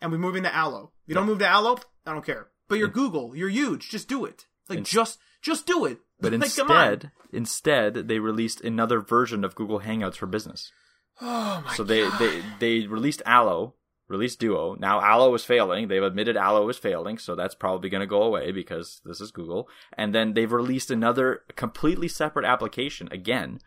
And 0.02 0.12
we 0.12 0.18
move 0.18 0.36
into 0.36 0.54
Allo. 0.54 0.92
You 1.06 1.16
don't 1.16 1.26
move 1.26 1.40
to 1.40 1.48
Allo, 1.48 1.78
I 2.06 2.14
don't 2.14 2.26
care. 2.26 2.48
But 2.68 2.80
you're 2.80 2.88
Google, 2.88 3.36
you're 3.36 3.50
huge, 3.50 3.90
just 3.90 4.08
do 4.08 4.26
it. 4.26 4.46
Like 4.70 4.80
Ins- 4.80 4.90
just 4.90 5.20
just 5.42 5.66
do 5.66 5.86
it. 5.86 6.00
But 6.20 6.34
like, 6.34 6.42
instead, 6.44 7.12
instead, 7.32 7.94
they 8.08 8.20
released 8.20 8.62
another 8.62 9.00
version 9.00 9.44
of 9.44 9.56
Google 9.56 9.82
Hangouts 9.82 10.16
for 10.16 10.26
Business. 10.28 10.72
Oh 11.20 11.62
my 11.62 11.70
god. 11.70 11.76
so 11.76 11.84
they, 11.84 12.02
God. 12.02 12.20
they 12.20 12.42
they 12.60 12.88
released 12.88 13.24
Allo, 13.26 13.74
released 14.08 14.40
Duo. 14.40 14.76
Now 14.76 15.02
Allo 15.02 15.34
is 15.34 15.44
failing. 15.44 15.88
They've 15.88 16.04
admitted 16.04 16.38
Allo 16.38 16.70
is 16.70 16.78
failing, 16.78 17.18
so 17.18 17.34
that's 17.36 17.56
probably 17.56 17.90
going 17.90 18.02
to 18.02 18.08
go 18.08 18.22
away 18.22 18.52
because 18.52 19.02
this 19.04 19.20
is 19.20 19.32
Google. 19.32 19.68
And 19.94 20.14
then 20.14 20.34
they've 20.34 20.52
released 20.52 20.92
another 20.92 21.42
completely 21.56 22.08
separate 22.08 22.46
application 22.46 23.10
again 23.12 23.60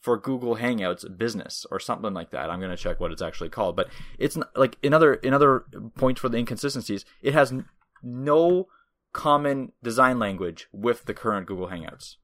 for 0.00 0.16
Google 0.16 0.56
Hangouts 0.56 1.04
Business 1.18 1.66
or 1.70 1.80
something 1.80 2.14
like 2.14 2.30
that. 2.30 2.50
I'm 2.50 2.60
going 2.60 2.70
to 2.70 2.76
check 2.76 3.00
what 3.00 3.10
it's 3.12 3.22
actually 3.22 3.48
called, 3.48 3.76
but 3.76 3.88
it's 4.18 4.36
not, 4.36 4.56
like 4.56 4.76
another 4.82 5.14
another 5.14 5.64
point 5.96 6.18
for 6.18 6.28
the 6.28 6.38
inconsistencies. 6.38 7.04
It 7.22 7.34
has 7.34 7.50
n- 7.52 7.66
no 8.02 8.68
common 9.12 9.72
design 9.82 10.18
language 10.18 10.68
with 10.72 11.04
the 11.06 11.14
current 11.14 11.46
Google 11.46 11.68
Hangouts. 11.68 12.16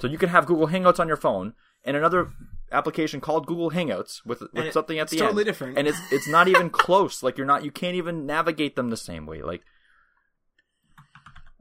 So 0.00 0.06
you 0.06 0.18
can 0.18 0.28
have 0.30 0.46
Google 0.46 0.68
Hangouts 0.68 0.98
on 1.00 1.08
your 1.08 1.16
phone 1.16 1.54
and 1.84 1.96
another 1.96 2.30
application 2.70 3.20
called 3.20 3.46
Google 3.46 3.70
Hangouts 3.70 4.24
with, 4.24 4.40
with 4.52 4.66
it- 4.66 4.72
something 4.72 4.98
at 4.98 5.08
the 5.08 5.16
totally 5.16 5.28
end. 5.28 5.30
Totally 5.30 5.44
different. 5.44 5.78
And 5.78 5.88
it's 5.88 5.98
it's 6.10 6.28
not 6.28 6.48
even 6.48 6.70
close. 6.84 7.22
Like 7.22 7.36
you're 7.38 7.46
not 7.46 7.64
you 7.64 7.70
can't 7.70 7.96
even 7.96 8.26
navigate 8.26 8.76
them 8.76 8.90
the 8.90 8.96
same 8.96 9.26
way. 9.26 9.42
Like 9.42 9.62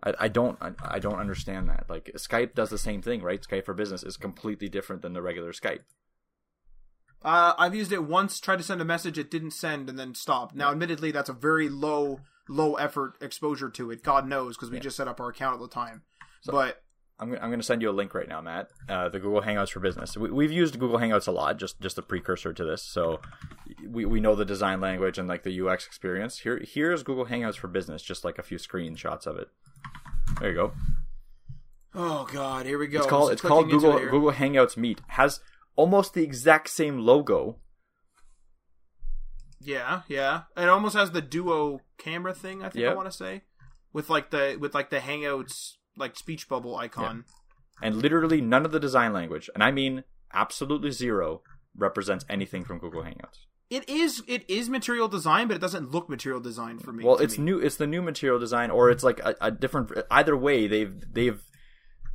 I, 0.04 0.14
I 0.20 0.28
don't 0.28 0.58
I, 0.62 0.72
I 0.84 1.00
don't 1.00 1.20
understand 1.20 1.70
that. 1.70 1.86
Like 1.90 2.12
Skype 2.16 2.54
does 2.54 2.70
the 2.70 2.78
same 2.78 3.02
thing, 3.02 3.22
right? 3.22 3.42
Skype 3.42 3.66
for 3.66 3.74
Business 3.74 4.04
is 4.04 4.18
completely 4.18 4.70
different 4.70 5.02
than 5.02 5.14
the 5.14 5.22
regular 5.22 5.52
Skype. 5.52 5.82
Uh, 7.24 7.54
I've 7.58 7.76
used 7.76 7.92
it 7.92 8.04
once, 8.04 8.40
tried 8.40 8.58
to 8.58 8.64
send 8.64 8.82
a 8.82 8.86
message, 8.86 9.20
it 9.20 9.30
didn't 9.30 9.52
send, 9.52 9.90
and 9.90 10.00
then 10.00 10.16
stopped. 10.16 10.56
Now, 10.56 10.72
admittedly, 10.72 11.12
that's 11.12 11.30
a 11.30 11.34
very 11.34 11.70
low, 11.70 12.22
low 12.50 12.76
effort 12.76 13.16
exposure 13.22 13.70
to 13.70 13.92
it. 13.92 14.02
God 14.04 14.28
knows, 14.28 14.58
because 14.58 14.72
we 14.72 14.80
just 14.80 14.98
set 14.98 15.08
up 15.08 15.20
our 15.20 15.30
account 15.30 15.54
at 15.54 15.60
the 15.62 15.68
time. 15.68 16.02
but 16.48 16.82
I'm, 17.22 17.34
I'm 17.34 17.50
going 17.50 17.60
to 17.60 17.66
send 17.66 17.84
you 17.84 17.90
a 17.90 17.94
link 17.94 18.16
right 18.16 18.28
now, 18.28 18.42
Matt. 18.42 18.70
Uh, 18.90 19.08
the 19.08 19.20
Google 19.20 19.44
Hangouts 19.44 19.70
for 19.70 19.80
Business. 19.80 20.18
We, 20.18 20.32
we've 20.32 20.52
used 20.52 20.80
Google 20.80 20.98
Hangouts 20.98 21.28
a 21.28 21.32
lot, 21.32 21.60
just 21.60 21.80
just 21.80 22.00
a 22.00 22.02
precursor 22.02 22.52
to 22.52 22.66
this. 22.66 22.82
So 22.82 23.22
we, 23.88 24.06
we 24.06 24.20
know 24.20 24.36
the 24.36 24.44
design 24.44 24.82
language 24.82 25.20
and 25.20 25.28
like 25.28 25.44
the 25.44 25.62
UX 25.62 25.86
experience. 25.86 26.40
Here 26.40 26.60
here's 26.64 27.04
Google 27.04 27.28
Hangouts 27.28 27.58
for 27.58 27.68
Business, 27.68 28.02
just 28.02 28.26
like 28.26 28.40
a 28.40 28.44
few 28.44 28.58
screenshots 28.58 29.28
of 29.28 29.38
it. 29.38 29.50
There 30.40 30.50
you 30.50 30.56
go. 30.56 30.72
oh 31.94 32.28
god, 32.34 32.66
here 32.66 32.80
we 32.80 32.88
go. 32.88 33.00
It's 33.00 33.08
called 33.08 33.32
it's 33.32 33.42
called 33.42 33.70
Google 33.70 33.98
it. 33.98 34.10
Google 34.10 34.32
Hangouts 34.32 34.76
Meet. 34.76 35.02
Has 35.10 35.40
almost 35.76 36.16
the 36.16 36.24
exact 36.24 36.70
same 36.70 36.98
logo. 36.98 37.58
Yeah, 39.60 40.02
yeah. 40.08 40.44
It 40.58 40.68
almost 40.68 40.96
has 40.96 41.12
the 41.12 41.22
Duo 41.22 41.82
camera 42.00 42.34
thing. 42.34 42.64
I 42.64 42.70
think 42.70 42.88
I 42.88 42.96
want 42.96 43.12
to 43.12 43.16
say, 43.16 43.44
with 43.94 44.10
like 44.10 44.32
the 44.32 44.58
with 44.60 44.74
like 44.74 44.90
the 44.90 44.98
Hangouts 44.98 45.74
like 45.98 46.16
speech 46.18 46.48
bubble 46.48 46.76
icon. 46.76 47.26
and 47.82 47.96
literally 47.96 48.42
none 48.42 48.66
of 48.66 48.72
the 48.72 48.80
design 48.80 49.14
language, 49.14 49.50
and 49.54 49.64
I 49.64 49.72
mean 49.72 50.04
absolutely 50.34 50.92
zero, 50.92 51.42
represents 51.76 52.26
anything 52.30 52.64
from 52.64 52.80
Google 52.80 53.04
Hangouts. 53.04 53.46
It 53.70 53.88
is 53.88 54.22
it 54.28 54.44
is 54.50 54.70
material 54.70 55.08
design, 55.08 55.48
but 55.48 55.56
it 55.56 55.62
doesn't 55.62 55.92
look 55.92 56.10
material 56.10 56.42
design 56.42 56.78
for 56.80 56.92
me. 56.92 57.06
Well, 57.06 57.18
it's 57.18 57.38
me. 57.38 57.46
new. 57.46 57.60
It's 57.60 57.78
the 57.78 57.88
new 57.88 58.02
material 58.02 58.38
design, 58.38 58.70
or 58.70 58.90
it's 58.90 59.04
like 59.04 59.20
a, 59.20 59.36
a 59.40 59.52
different. 59.52 59.92
Either 60.12 60.36
way, 60.36 60.68
they've 60.68 60.94
they've 61.10 61.42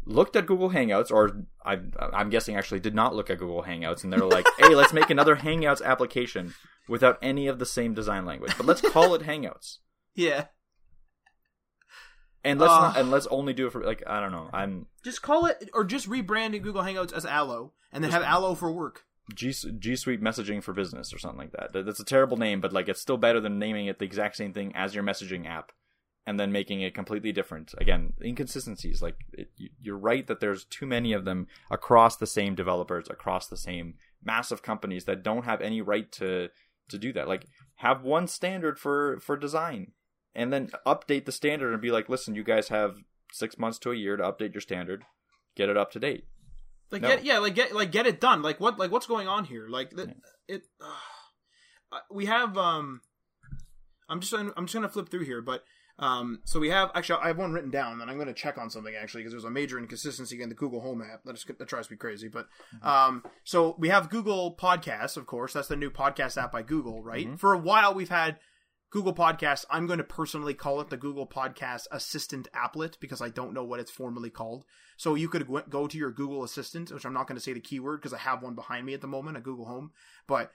looked 0.04 0.36
at 0.36 0.46
Google 0.46 0.70
Hangouts, 0.70 1.10
or 1.10 1.44
I, 1.64 1.78
I'm 2.12 2.28
guessing 2.28 2.56
actually 2.56 2.80
did 2.80 2.94
not 2.94 3.14
look 3.14 3.30
at 3.30 3.38
Google 3.38 3.62
Hangouts, 3.62 4.04
and 4.04 4.12
they're 4.12 4.20
like, 4.20 4.46
"Hey, 4.58 4.74
let's 4.74 4.92
make 4.92 5.08
another 5.08 5.36
Hangouts 5.36 5.82
application 5.82 6.54
without 6.88 7.18
any 7.22 7.46
of 7.46 7.58
the 7.58 7.66
same 7.66 7.94
design 7.94 8.26
language, 8.26 8.52
but 8.58 8.66
let's 8.66 8.82
call 8.82 9.14
it 9.14 9.22
Hangouts." 9.22 9.78
Yeah, 10.18 10.46
And 12.46 12.60
let's 12.60 12.72
Uh. 12.72 12.80
not, 12.80 12.96
and 12.96 13.10
let's 13.10 13.26
only 13.26 13.52
do 13.52 13.66
it 13.66 13.70
for 13.72 13.82
like 13.84 14.02
I 14.06 14.20
don't 14.20 14.32
know. 14.32 14.48
I'm 14.52 14.86
just 15.04 15.20
call 15.22 15.46
it 15.46 15.68
or 15.74 15.84
just 15.84 16.08
rebrand 16.08 16.52
Google 16.62 16.82
Hangouts 16.82 17.12
as 17.12 17.26
Allo, 17.26 17.72
and 17.92 18.02
then 18.02 18.10
have 18.12 18.22
Allo 18.22 18.54
for 18.54 18.70
work. 18.72 19.04
G 19.34 19.52
G 19.52 19.96
Suite 19.96 20.22
messaging 20.22 20.62
for 20.62 20.72
business 20.72 21.12
or 21.12 21.18
something 21.18 21.38
like 21.40 21.52
that. 21.52 21.72
That- 21.72 21.84
That's 21.86 22.00
a 22.00 22.04
terrible 22.04 22.36
name, 22.36 22.60
but 22.60 22.72
like 22.72 22.88
it's 22.88 23.00
still 23.00 23.16
better 23.16 23.40
than 23.40 23.58
naming 23.58 23.86
it 23.86 23.98
the 23.98 24.04
exact 24.04 24.36
same 24.36 24.52
thing 24.52 24.72
as 24.76 24.94
your 24.94 25.02
messaging 25.02 25.46
app, 25.46 25.72
and 26.26 26.38
then 26.38 26.52
making 26.52 26.80
it 26.82 26.94
completely 26.94 27.32
different. 27.32 27.74
Again, 27.78 28.12
inconsistencies. 28.22 29.02
Like 29.02 29.16
it, 29.32 29.48
you're 29.80 29.98
right 29.98 30.24
that 30.28 30.38
there's 30.40 30.64
too 30.64 30.86
many 30.86 31.12
of 31.12 31.24
them 31.24 31.48
across 31.70 32.16
the 32.16 32.26
same 32.26 32.54
developers, 32.54 33.08
across 33.10 33.48
the 33.48 33.56
same 33.56 33.94
massive 34.22 34.62
companies 34.62 35.04
that 35.06 35.22
don't 35.24 35.44
have 35.44 35.60
any 35.60 35.80
right 35.82 36.10
to 36.12 36.48
to 36.88 36.98
do 36.98 37.12
that. 37.14 37.26
Like 37.26 37.46
have 37.76 38.02
one 38.04 38.28
standard 38.28 38.78
for 38.78 39.18
for 39.18 39.36
design, 39.36 39.90
and 40.36 40.52
then 40.52 40.70
update 40.86 41.24
the 41.24 41.32
standard 41.32 41.72
and 41.72 41.82
be 41.82 41.90
like, 41.90 42.08
listen, 42.08 42.34
you 42.34 42.44
guys 42.44 42.68
have 42.68 42.98
six 43.32 43.58
months 43.58 43.78
to 43.80 43.90
a 43.90 43.96
year 43.96 44.16
to 44.16 44.22
update 44.22 44.54
your 44.54 44.60
standard, 44.60 45.04
get 45.56 45.68
it 45.68 45.76
up 45.76 45.90
to 45.92 45.98
date. 45.98 46.24
Like 46.92 47.02
no. 47.02 47.08
get 47.08 47.24
yeah, 47.24 47.38
like 47.38 47.54
get 47.54 47.74
like 47.74 47.90
get 47.90 48.06
it 48.06 48.20
done. 48.20 48.42
Like 48.42 48.60
what 48.60 48.78
like 48.78 48.92
what's 48.92 49.06
going 49.06 49.26
on 49.26 49.46
here? 49.46 49.66
Like 49.68 49.90
the, 49.90 50.06
yeah. 50.06 50.56
it. 50.56 50.62
Uh, 50.80 51.98
we 52.10 52.26
have 52.26 52.56
um. 52.56 53.00
I'm 54.08 54.20
just 54.20 54.32
I'm 54.32 54.52
just 54.66 54.74
gonna 54.74 54.88
flip 54.88 55.08
through 55.08 55.24
here, 55.24 55.42
but 55.42 55.64
um, 55.98 56.40
so 56.44 56.60
we 56.60 56.68
have 56.68 56.90
actually 56.94 57.20
I 57.22 57.28
have 57.28 57.38
one 57.38 57.52
written 57.52 57.70
down, 57.70 58.00
and 58.00 58.10
I'm 58.10 58.16
going 58.16 58.28
to 58.28 58.34
check 58.34 58.58
on 58.58 58.68
something 58.68 58.94
actually 58.94 59.22
because 59.22 59.32
there's 59.32 59.44
a 59.44 59.50
major 59.50 59.78
inconsistency 59.78 60.40
in 60.42 60.48
the 60.48 60.54
Google 60.54 60.80
Home 60.80 61.02
app 61.02 61.24
that, 61.24 61.34
is, 61.34 61.44
that 61.44 61.68
tries 61.68 61.86
to 61.86 61.90
be 61.90 61.96
crazy. 61.96 62.28
But 62.28 62.46
mm-hmm. 62.74 62.86
um, 62.86 63.24
so 63.44 63.74
we 63.78 63.88
have 63.88 64.10
Google 64.10 64.54
Podcasts, 64.54 65.16
of 65.16 65.26
course. 65.26 65.54
That's 65.54 65.68
the 65.68 65.76
new 65.76 65.90
podcast 65.90 66.40
app 66.40 66.52
by 66.52 66.62
Google, 66.62 67.02
right? 67.02 67.26
Mm-hmm. 67.26 67.36
For 67.36 67.54
a 67.54 67.58
while, 67.58 67.94
we've 67.94 68.10
had 68.10 68.38
Google 68.90 69.14
Podcasts. 69.14 69.64
I'm 69.70 69.86
going 69.86 69.98
to 69.98 70.04
personally 70.04 70.54
call 70.54 70.80
it 70.80 70.90
the 70.90 70.96
Google 70.96 71.26
Podcast 71.26 71.86
Assistant 71.90 72.48
applet 72.54 72.98
because 73.00 73.20
I 73.20 73.28
don't 73.28 73.52
know 73.52 73.64
what 73.64 73.80
it's 73.80 73.90
formally 73.90 74.30
called. 74.30 74.64
So 74.96 75.14
you 75.14 75.28
could 75.28 75.46
go 75.68 75.86
to 75.86 75.98
your 75.98 76.10
Google 76.10 76.44
Assistant, 76.44 76.92
which 76.92 77.04
I'm 77.04 77.12
not 77.12 77.26
going 77.26 77.36
to 77.36 77.42
say 77.42 77.52
the 77.52 77.60
keyword 77.60 78.00
because 78.00 78.14
I 78.14 78.18
have 78.18 78.42
one 78.42 78.54
behind 78.54 78.86
me 78.86 78.94
at 78.94 79.00
the 79.00 79.06
moment, 79.06 79.36
a 79.36 79.40
Google 79.40 79.66
Home, 79.66 79.90
but 80.26 80.50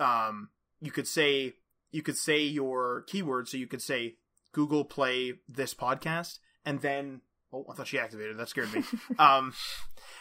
um, 0.00 0.50
you 0.80 0.90
could 0.90 1.06
say 1.06 1.54
you 1.90 2.02
could 2.02 2.16
say 2.16 2.42
your 2.42 3.04
keyword. 3.06 3.48
So 3.48 3.56
you 3.56 3.66
could 3.66 3.82
say 3.82 4.16
Google 4.52 4.84
Play 4.84 5.34
this 5.48 5.74
podcast, 5.74 6.38
and 6.64 6.80
then 6.80 7.22
oh, 7.52 7.66
I 7.70 7.74
thought 7.74 7.88
she 7.88 7.98
activated. 7.98 8.36
That 8.36 8.48
scared 8.48 8.72
me. 8.72 8.82
um, 9.18 9.54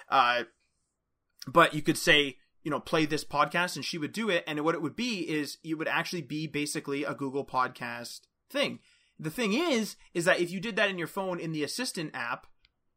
uh, 0.10 0.44
but 1.48 1.74
you 1.74 1.82
could 1.82 1.98
say 1.98 2.38
you 2.68 2.72
know 2.72 2.82
play 2.82 3.06
this 3.06 3.24
podcast, 3.24 3.78
and 3.78 3.86
she 3.86 3.98
would 3.98 4.12
do 4.12 4.30
it. 4.30 4.44
And 4.46 4.60
what 4.66 4.76
it 4.76 4.82
would 4.82 4.98
be 4.98 5.20
is 5.20 5.58
it 5.64 5.76
would 5.76 5.88
actually 5.88 6.22
be 6.22 6.48
basically 6.48 7.06
a 7.06 7.14
Google 7.14 7.46
Podcast 7.46 8.20
thing. 8.50 8.80
The 9.18 9.32
thing 9.32 9.54
is, 9.54 9.96
is 10.14 10.26
that 10.26 10.42
if 10.42 10.52
you 10.52 10.60
did 10.60 10.76
that 10.76 10.90
in 10.90 10.98
your 10.98 11.08
phone 11.08 11.40
in 11.40 11.54
the 11.54 11.64
Assistant 11.64 12.12
app, 12.14 12.46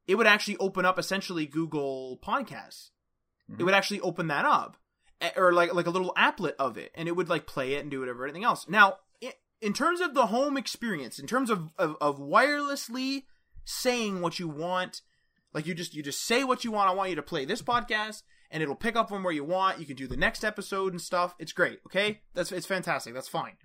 it 0.08 0.16
would 0.16 0.26
actually 0.26 0.56
open 0.56 0.84
up 0.84 0.98
essentially 0.98 1.46
Google 1.46 2.18
Podcasts. 2.20 2.90
Mm-hmm. 3.48 3.60
It 3.60 3.62
would 3.62 3.74
actually 3.74 4.00
open 4.00 4.26
that 4.26 4.44
up, 4.44 4.76
or 5.36 5.52
like 5.52 5.72
like 5.72 5.86
a 5.86 5.90
little 5.90 6.12
applet 6.18 6.54
of 6.58 6.76
it, 6.76 6.90
and 6.96 7.06
it 7.06 7.14
would 7.14 7.28
like 7.28 7.46
play 7.46 7.74
it 7.74 7.82
and 7.82 7.92
do 7.92 8.00
whatever 8.00 8.24
anything 8.24 8.42
else. 8.42 8.68
Now 8.68 8.96
in 9.60 9.72
terms 9.72 10.00
of 10.00 10.14
the 10.14 10.26
home 10.26 10.56
experience, 10.56 11.20
in 11.20 11.28
terms 11.28 11.48
of, 11.48 11.70
of, 11.78 11.96
of 12.00 12.18
wirelessly 12.18 13.24
saying 13.64 14.20
what 14.20 14.40
you 14.40 14.48
want, 14.48 15.02
like 15.52 15.66
you 15.66 15.74
just 15.74 15.94
you 15.94 16.02
just 16.02 16.24
say 16.24 16.44
what 16.44 16.64
you 16.64 16.70
want. 16.70 16.90
I 16.90 16.94
want 16.94 17.10
you 17.10 17.16
to 17.16 17.22
play 17.22 17.44
this 17.44 17.62
podcast, 17.62 18.22
and 18.50 18.62
it'll 18.62 18.74
pick 18.74 18.96
up 18.96 19.08
from 19.08 19.22
where 19.22 19.32
you 19.32 19.44
want. 19.44 19.78
You 19.78 19.86
can 19.86 19.96
do 19.96 20.06
the 20.06 20.16
next 20.16 20.44
episode 20.44 20.92
and 20.92 21.00
stuff. 21.00 21.34
It's 21.38 21.52
great. 21.52 21.80
Okay, 21.86 22.20
that's 22.34 22.52
it's 22.52 22.66
fantastic. 22.66 23.14
That's 23.14 23.28
fine. 23.28 23.56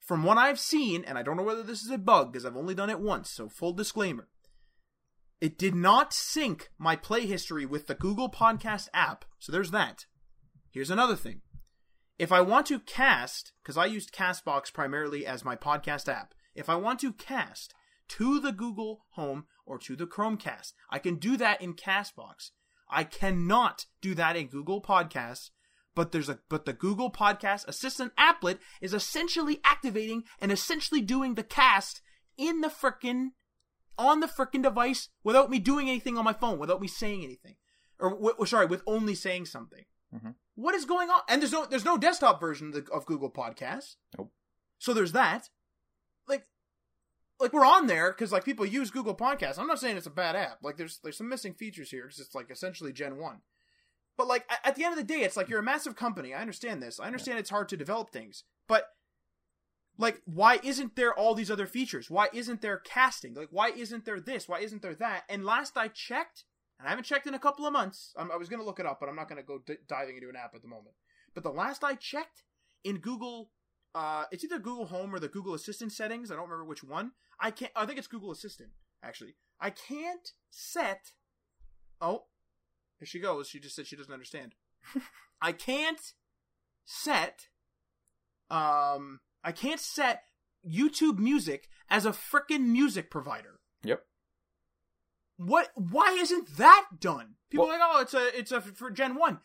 From 0.00 0.24
what 0.24 0.38
I've 0.38 0.58
seen, 0.58 1.04
and 1.04 1.16
I 1.16 1.22
don't 1.22 1.36
know 1.36 1.44
whether 1.44 1.62
this 1.62 1.82
is 1.82 1.90
a 1.90 1.98
bug 1.98 2.32
because 2.32 2.44
I've 2.44 2.56
only 2.56 2.74
done 2.74 2.90
it 2.90 3.00
once, 3.00 3.30
so 3.30 3.48
full 3.48 3.72
disclaimer. 3.72 4.28
It 5.40 5.58
did 5.58 5.74
not 5.74 6.12
sync 6.12 6.70
my 6.78 6.96
play 6.96 7.26
history 7.26 7.66
with 7.66 7.86
the 7.86 7.94
Google 7.94 8.30
Podcast 8.30 8.88
app. 8.92 9.24
So 9.38 9.50
there's 9.50 9.70
that. 9.72 10.06
Here's 10.70 10.90
another 10.90 11.16
thing. 11.16 11.42
If 12.18 12.30
I 12.30 12.40
want 12.40 12.66
to 12.66 12.78
cast, 12.78 13.52
because 13.62 13.76
I 13.76 13.86
used 13.86 14.14
Castbox 14.14 14.72
primarily 14.72 15.26
as 15.26 15.44
my 15.44 15.56
podcast 15.56 16.08
app, 16.08 16.34
if 16.54 16.68
I 16.68 16.76
want 16.76 17.00
to 17.00 17.12
cast 17.12 17.74
to 18.08 18.38
the 18.38 18.52
Google 18.52 19.06
Home 19.14 19.46
or 19.66 19.78
to 19.78 19.96
the 19.96 20.06
Chromecast, 20.06 20.72
I 20.90 20.98
can 20.98 21.16
do 21.16 21.36
that 21.36 21.60
in 21.60 21.74
Castbox. 21.74 22.50
I 22.92 23.04
cannot 23.04 23.86
do 24.00 24.14
that 24.14 24.36
in 24.36 24.46
Google 24.46 24.82
Podcasts, 24.82 25.50
but 25.94 26.12
there's 26.12 26.28
a 26.28 26.38
but 26.48 26.64
the 26.64 26.72
Google 26.72 27.10
Podcast 27.10 27.66
Assistant 27.66 28.12
applet 28.16 28.58
is 28.80 28.94
essentially 28.94 29.60
activating 29.64 30.24
and 30.40 30.52
essentially 30.52 31.00
doing 31.00 31.34
the 31.34 31.42
cast 31.42 32.00
in 32.36 32.60
the 32.60 32.68
frickin' 32.68 33.30
on 33.98 34.20
the 34.20 34.26
frickin' 34.26 34.62
device 34.62 35.08
without 35.22 35.50
me 35.50 35.58
doing 35.58 35.88
anything 35.88 36.16
on 36.16 36.24
my 36.24 36.32
phone, 36.32 36.58
without 36.58 36.80
me 36.80 36.88
saying 36.88 37.24
anything, 37.24 37.56
or 37.98 38.10
w- 38.10 38.46
sorry, 38.46 38.66
with 38.66 38.82
only 38.86 39.14
saying 39.14 39.46
something. 39.46 39.84
Mm-hmm. 40.14 40.30
What 40.54 40.74
is 40.74 40.84
going 40.84 41.10
on? 41.10 41.20
And 41.28 41.40
there's 41.40 41.52
no 41.52 41.66
there's 41.66 41.84
no 41.84 41.98
desktop 41.98 42.40
version 42.40 42.68
of, 42.68 42.74
the, 42.74 42.92
of 42.92 43.06
Google 43.06 43.30
Podcasts. 43.30 43.96
Nope. 44.16 44.32
So 44.78 44.92
there's 44.92 45.12
that. 45.12 45.48
Like, 47.42 47.52
we're 47.52 47.66
on 47.66 47.88
there 47.88 48.12
because 48.12 48.32
like 48.32 48.44
people 48.44 48.64
use 48.64 48.90
Google 48.90 49.16
Podcasts. 49.16 49.58
I'm 49.58 49.66
not 49.66 49.80
saying 49.80 49.96
it's 49.96 50.06
a 50.06 50.10
bad 50.10 50.36
app. 50.36 50.58
Like 50.62 50.76
there's 50.76 50.98
there's 51.02 51.18
some 51.18 51.28
missing 51.28 51.54
features 51.54 51.90
here 51.90 52.04
because 52.04 52.20
it's 52.20 52.34
like 52.34 52.50
essentially 52.50 52.92
Gen 52.92 53.18
one. 53.18 53.40
But 54.16 54.28
like 54.28 54.44
at 54.64 54.76
the 54.76 54.84
end 54.84 54.92
of 54.92 54.98
the 54.98 55.14
day, 55.14 55.22
it's 55.22 55.36
like 55.36 55.48
you're 55.48 55.58
a 55.58 55.64
massive 55.64 55.96
company. 55.96 56.32
I 56.32 56.40
understand 56.40 56.82
this. 56.82 57.00
I 57.00 57.06
understand 57.06 57.36
yeah. 57.36 57.40
it's 57.40 57.50
hard 57.50 57.68
to 57.70 57.76
develop 57.76 58.10
things, 58.10 58.44
but 58.68 58.86
like 59.98 60.20
why 60.24 60.60
isn't 60.62 60.96
there 60.96 61.12
all 61.12 61.34
these 61.34 61.50
other 61.50 61.66
features? 61.66 62.08
Why 62.08 62.28
isn't 62.32 62.60
there 62.60 62.78
casting? 62.78 63.34
Like 63.34 63.48
why 63.50 63.70
isn't 63.70 64.04
there 64.04 64.20
this? 64.20 64.48
Why 64.48 64.60
isn't 64.60 64.82
there 64.82 64.94
that? 64.94 65.24
And 65.28 65.44
last 65.44 65.76
I 65.76 65.88
checked, 65.88 66.44
and 66.78 66.86
I 66.86 66.90
haven't 66.90 67.04
checked 67.04 67.26
in 67.26 67.34
a 67.34 67.38
couple 67.38 67.66
of 67.66 67.72
months. 67.72 68.12
I'm, 68.16 68.30
i 68.30 68.36
was 68.36 68.48
to 68.48 68.62
look 68.62 68.80
it 68.80 68.86
up, 68.86 69.00
but 69.00 69.08
I'm 69.08 69.16
not 69.16 69.28
to 69.28 69.42
go 69.42 69.60
d- 69.66 69.76
diving 69.88 70.16
into 70.16 70.28
an 70.28 70.36
app 70.36 70.54
at 70.54 70.62
the 70.62 70.68
moment. 70.68 70.94
But 71.34 71.44
the 71.44 71.50
last 71.50 71.82
I 71.82 71.94
checked 71.94 72.44
in 72.84 72.98
Google, 72.98 73.50
uh, 73.94 74.24
it's 74.30 74.44
either 74.44 74.58
Google 74.58 74.86
Home 74.86 75.14
or 75.14 75.18
the 75.18 75.28
Google 75.28 75.54
Assistant 75.54 75.92
settings. 75.92 76.30
I 76.30 76.34
don't 76.34 76.44
remember 76.44 76.64
which 76.64 76.84
one. 76.84 77.12
I 77.40 77.50
can't. 77.50 77.72
I 77.76 77.86
think 77.86 77.98
it's 77.98 78.08
Google 78.08 78.30
Assistant 78.30 78.70
actually. 79.02 79.34
I 79.60 79.70
can't 79.70 80.32
set. 80.50 81.12
Oh, 82.00 82.24
here 82.98 83.06
she 83.06 83.20
goes. 83.20 83.48
She 83.48 83.60
just 83.60 83.76
said 83.76 83.86
she 83.86 83.96
doesn't 83.96 84.12
understand. 84.12 84.54
I 85.42 85.52
can't 85.52 86.00
set. 86.84 87.48
Um, 88.50 89.20
I 89.42 89.52
can't 89.52 89.80
set 89.80 90.24
YouTube 90.68 91.18
Music 91.18 91.68
as 91.88 92.06
a 92.06 92.10
freaking 92.10 92.66
music 92.66 93.10
provider. 93.10 93.60
Yep. 93.84 94.02
What? 95.36 95.70
Why 95.74 96.16
isn't 96.20 96.56
that 96.56 96.86
done? 97.00 97.34
People 97.50 97.66
well, 97.66 97.76
are 97.76 97.78
like, 97.78 97.88
oh, 97.92 98.00
it's 98.00 98.14
a, 98.14 98.38
it's 98.38 98.52
a 98.52 98.60
for 98.60 98.90
Gen 98.90 99.16
One. 99.16 99.40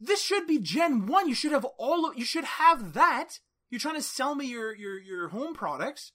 This 0.00 0.22
should 0.22 0.46
be 0.46 0.58
Gen 0.58 1.06
One. 1.06 1.28
You 1.28 1.34
should 1.34 1.52
have 1.52 1.64
all. 1.78 2.06
Of, 2.06 2.18
you 2.18 2.24
should 2.24 2.44
have 2.44 2.92
that. 2.94 3.38
You're 3.70 3.80
trying 3.80 3.96
to 3.96 4.02
sell 4.02 4.34
me 4.34 4.46
your 4.46 4.74
your 4.74 4.98
your 4.98 5.28
home 5.28 5.54
products. 5.54 6.12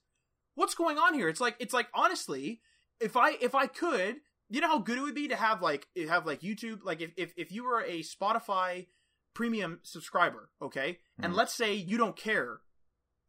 What's 0.55 0.75
going 0.75 0.97
on 0.97 1.13
here? 1.13 1.29
It's 1.29 1.41
like 1.41 1.55
it's 1.59 1.73
like 1.73 1.87
honestly, 1.93 2.61
if 2.99 3.15
I 3.17 3.31
if 3.41 3.55
I 3.55 3.67
could, 3.67 4.17
you 4.49 4.61
know 4.61 4.67
how 4.67 4.79
good 4.79 4.97
it 4.97 5.01
would 5.01 5.15
be 5.15 5.27
to 5.27 5.35
have 5.35 5.61
like 5.61 5.87
have 6.07 6.25
like 6.25 6.41
YouTube. 6.41 6.79
Like 6.83 7.01
if 7.01 7.11
if 7.17 7.33
if 7.37 7.51
you 7.51 7.63
were 7.63 7.81
a 7.81 8.01
Spotify 8.01 8.87
premium 9.33 9.79
subscriber, 9.83 10.49
okay, 10.61 10.91
mm-hmm. 10.91 11.25
and 11.25 11.35
let's 11.35 11.53
say 11.53 11.73
you 11.73 11.97
don't 11.97 12.15
care 12.15 12.61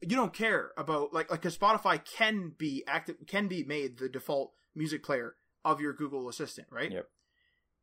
you 0.01 0.17
don't 0.17 0.33
care 0.33 0.73
about 0.77 1.13
like 1.13 1.31
like 1.31 1.41
because 1.41 1.57
Spotify 1.57 2.05
can 2.05 2.53
be 2.57 2.85
active 2.87 3.17
can 3.27 3.49
be 3.49 3.65
made 3.65 3.99
the 3.99 4.09
default 4.09 4.53
music 4.75 5.03
player 5.03 5.37
of 5.65 5.81
your 5.81 5.93
Google 5.93 6.29
Assistant, 6.29 6.69
right? 6.71 6.91
Yep. 6.91 7.07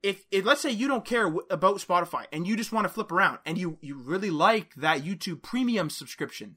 If, 0.03 0.25
if 0.31 0.45
let's 0.45 0.61
say 0.61 0.71
you 0.71 0.87
don't 0.87 1.05
care 1.05 1.25
w- 1.25 1.45
about 1.49 1.77
Spotify 1.77 2.25
and 2.31 2.47
you 2.47 2.55
just 2.55 2.71
want 2.71 2.85
to 2.85 2.93
flip 2.93 3.11
around 3.11 3.39
and 3.45 3.57
you 3.57 3.77
you 3.81 3.95
really 3.95 4.31
like 4.31 4.73
that 4.75 5.03
YouTube 5.03 5.43
Premium 5.43 5.89
subscription, 5.89 6.55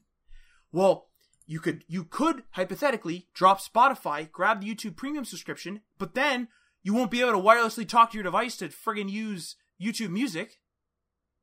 well, 0.71 1.09
you 1.45 1.59
could 1.59 1.83
you 1.87 2.03
could 2.03 2.43
hypothetically 2.51 3.27
drop 3.33 3.61
Spotify, 3.61 4.31
grab 4.31 4.61
the 4.61 4.73
YouTube 4.73 4.95
Premium 4.95 5.25
subscription, 5.25 5.81
but 5.97 6.15
then 6.15 6.47
you 6.81 6.93
won't 6.93 7.11
be 7.11 7.21
able 7.21 7.33
to 7.33 7.37
wirelessly 7.37 7.87
talk 7.87 8.11
to 8.11 8.17
your 8.17 8.23
device 8.23 8.57
to 8.57 8.69
friggin' 8.69 9.09
use 9.09 9.55
YouTube 9.81 10.09
Music. 10.09 10.59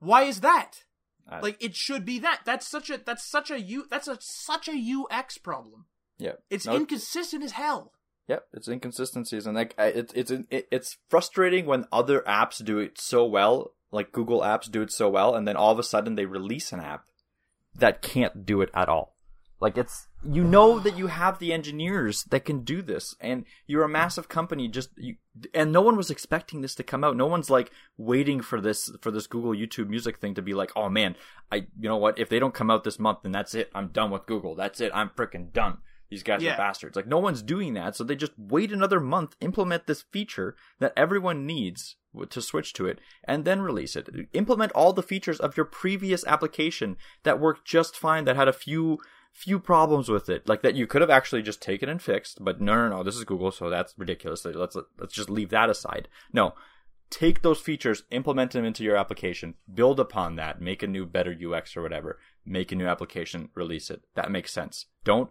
Why 0.00 0.22
is 0.22 0.40
that? 0.40 0.84
Uh, 1.30 1.38
like 1.40 1.62
it 1.62 1.76
should 1.76 2.04
be 2.04 2.18
that. 2.18 2.40
That's 2.44 2.66
such 2.66 2.90
a 2.90 2.98
that's 2.98 3.24
such 3.24 3.50
a 3.50 3.60
u 3.60 3.86
that's 3.88 4.08
a 4.08 4.18
such 4.20 4.68
a 4.68 4.72
UX 4.72 5.38
problem. 5.38 5.86
Yeah, 6.18 6.32
it's 6.50 6.66
no, 6.66 6.74
inconsistent 6.74 7.44
as 7.44 7.52
hell. 7.52 7.92
Yep, 8.28 8.46
it's 8.52 8.68
inconsistencies, 8.68 9.46
and 9.46 9.56
like 9.56 9.74
it's 9.78 10.12
it's 10.14 10.32
it's 10.50 10.96
frustrating 11.08 11.66
when 11.66 11.86
other 11.90 12.20
apps 12.20 12.64
do 12.64 12.78
it 12.78 13.00
so 13.00 13.24
well, 13.24 13.72
like 13.90 14.12
Google 14.12 14.42
apps 14.42 14.70
do 14.70 14.80
it 14.82 14.92
so 14.92 15.08
well, 15.08 15.34
and 15.34 15.46
then 15.46 15.56
all 15.56 15.72
of 15.72 15.78
a 15.78 15.82
sudden 15.82 16.14
they 16.14 16.24
release 16.24 16.72
an 16.72 16.80
app 16.80 17.04
that 17.74 18.00
can't 18.00 18.46
do 18.46 18.60
it 18.60 18.70
at 18.74 18.88
all. 18.88 19.16
Like 19.60 19.76
it's 19.76 20.06
you 20.24 20.44
know 20.44 20.78
that 20.78 20.96
you 20.96 21.08
have 21.08 21.40
the 21.40 21.52
engineers 21.52 22.22
that 22.30 22.44
can 22.44 22.62
do 22.62 22.80
this, 22.80 23.16
and 23.20 23.44
you're 23.66 23.84
a 23.84 23.88
massive 23.88 24.28
company. 24.28 24.68
Just 24.68 24.90
you, 24.96 25.16
and 25.52 25.72
no 25.72 25.80
one 25.80 25.96
was 25.96 26.10
expecting 26.10 26.60
this 26.60 26.76
to 26.76 26.84
come 26.84 27.02
out. 27.02 27.16
No 27.16 27.26
one's 27.26 27.50
like 27.50 27.72
waiting 27.96 28.40
for 28.40 28.60
this 28.60 28.88
for 29.00 29.10
this 29.10 29.26
Google 29.26 29.52
YouTube 29.52 29.88
Music 29.88 30.18
thing 30.18 30.34
to 30.34 30.42
be 30.42 30.54
like, 30.54 30.70
oh 30.76 30.88
man, 30.88 31.16
I 31.50 31.66
you 31.78 31.88
know 31.88 31.96
what? 31.96 32.20
If 32.20 32.28
they 32.28 32.38
don't 32.38 32.54
come 32.54 32.70
out 32.70 32.84
this 32.84 33.00
month, 33.00 33.18
then 33.24 33.32
that's 33.32 33.54
it. 33.54 33.68
I'm 33.74 33.88
done 33.88 34.12
with 34.12 34.26
Google. 34.26 34.54
That's 34.54 34.80
it. 34.80 34.92
I'm 34.94 35.10
freaking 35.10 35.52
done 35.52 35.78
these 36.12 36.22
guys 36.22 36.42
yeah. 36.42 36.52
are 36.52 36.58
bastards. 36.58 36.94
Like 36.94 37.06
no 37.06 37.18
one's 37.18 37.40
doing 37.40 37.72
that, 37.72 37.96
so 37.96 38.04
they 38.04 38.16
just 38.16 38.32
wait 38.36 38.70
another 38.70 39.00
month, 39.00 39.34
implement 39.40 39.86
this 39.86 40.02
feature 40.02 40.54
that 40.78 40.92
everyone 40.94 41.46
needs 41.46 41.96
to 42.28 42.42
switch 42.42 42.74
to 42.74 42.86
it, 42.86 43.00
and 43.24 43.46
then 43.46 43.62
release 43.62 43.96
it. 43.96 44.10
Implement 44.34 44.72
all 44.72 44.92
the 44.92 45.02
features 45.02 45.40
of 45.40 45.56
your 45.56 45.64
previous 45.64 46.22
application 46.26 46.98
that 47.22 47.40
worked 47.40 47.66
just 47.66 47.96
fine, 47.96 48.26
that 48.26 48.36
had 48.36 48.46
a 48.46 48.52
few 48.52 48.98
few 49.32 49.58
problems 49.58 50.10
with 50.10 50.28
it, 50.28 50.46
like 50.46 50.60
that 50.60 50.74
you 50.74 50.86
could 50.86 51.00
have 51.00 51.08
actually 51.08 51.40
just 51.40 51.62
taken 51.62 51.88
and 51.88 52.02
fixed. 52.02 52.44
But 52.44 52.60
no, 52.60 52.74
no, 52.74 52.96
no, 52.96 53.02
this 53.02 53.16
is 53.16 53.24
Google, 53.24 53.50
so 53.50 53.70
that's 53.70 53.94
ridiculous. 53.96 54.44
Let's 54.44 54.76
let's 54.98 55.14
just 55.14 55.30
leave 55.30 55.48
that 55.48 55.70
aside. 55.70 56.08
No, 56.30 56.52
take 57.08 57.40
those 57.40 57.58
features, 57.58 58.02
implement 58.10 58.50
them 58.50 58.66
into 58.66 58.84
your 58.84 58.98
application, 58.98 59.54
build 59.72 59.98
upon 59.98 60.36
that, 60.36 60.60
make 60.60 60.82
a 60.82 60.86
new 60.86 61.06
better 61.06 61.34
UX 61.34 61.74
or 61.74 61.80
whatever, 61.80 62.18
make 62.44 62.70
a 62.70 62.76
new 62.76 62.86
application, 62.86 63.48
release 63.54 63.88
it. 63.88 64.02
That 64.14 64.30
makes 64.30 64.52
sense. 64.52 64.84
Don't 65.04 65.30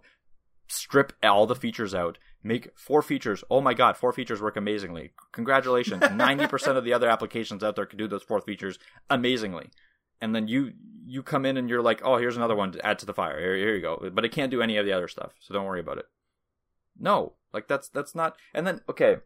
strip 0.71 1.13
all 1.23 1.45
the 1.45 1.55
features 1.55 1.93
out, 1.93 2.17
make 2.43 2.69
four 2.77 3.01
features. 3.01 3.43
Oh 3.49 3.61
my 3.61 3.73
god, 3.73 3.97
four 3.97 4.11
features 4.13 4.41
work 4.41 4.57
amazingly. 4.57 5.11
Congratulations. 5.31 6.01
90% 6.03 6.77
of 6.77 6.83
the 6.83 6.93
other 6.93 7.09
applications 7.09 7.63
out 7.63 7.75
there 7.75 7.85
can 7.85 7.97
do 7.97 8.07
those 8.07 8.23
four 8.23 8.41
features 8.41 8.79
amazingly. 9.09 9.69
And 10.21 10.35
then 10.35 10.47
you 10.47 10.73
you 11.03 11.23
come 11.23 11.45
in 11.45 11.57
and 11.57 11.67
you're 11.67 11.81
like, 11.81 12.01
"Oh, 12.03 12.17
here's 12.17 12.37
another 12.37 12.55
one 12.55 12.71
to 12.73 12.85
add 12.85 12.99
to 12.99 13.07
the 13.07 13.13
fire. 13.13 13.39
Here, 13.39 13.55
here 13.55 13.75
you 13.75 13.81
go." 13.81 14.09
But 14.13 14.23
it 14.23 14.31
can't 14.31 14.51
do 14.51 14.61
any 14.61 14.77
of 14.77 14.85
the 14.85 14.93
other 14.93 15.07
stuff. 15.07 15.31
So 15.39 15.53
don't 15.53 15.65
worry 15.65 15.79
about 15.79 15.97
it. 15.97 16.05
No, 16.99 17.33
like 17.53 17.67
that's 17.67 17.89
that's 17.89 18.13
not 18.13 18.35
And 18.53 18.67
then 18.67 18.81
okay, 18.87 19.17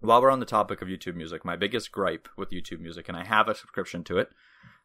while 0.00 0.20
we're 0.20 0.30
on 0.30 0.40
the 0.40 0.46
topic 0.46 0.82
of 0.82 0.88
YouTube 0.88 1.14
Music, 1.14 1.44
my 1.44 1.56
biggest 1.56 1.92
gripe 1.92 2.28
with 2.36 2.50
YouTube 2.50 2.80
Music, 2.80 3.08
and 3.08 3.16
I 3.16 3.24
have 3.24 3.48
a 3.48 3.54
subscription 3.54 4.02
to 4.04 4.18
it 4.18 4.30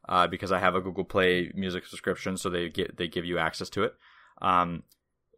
uh, 0.07 0.27
because 0.27 0.51
I 0.51 0.59
have 0.59 0.75
a 0.75 0.81
Google 0.81 1.05
Play 1.05 1.51
Music 1.55 1.85
subscription, 1.85 2.37
so 2.37 2.49
they 2.49 2.69
get 2.69 2.97
they 2.97 3.07
give 3.07 3.25
you 3.25 3.37
access 3.37 3.69
to 3.71 3.83
it. 3.83 3.93
Um, 4.41 4.83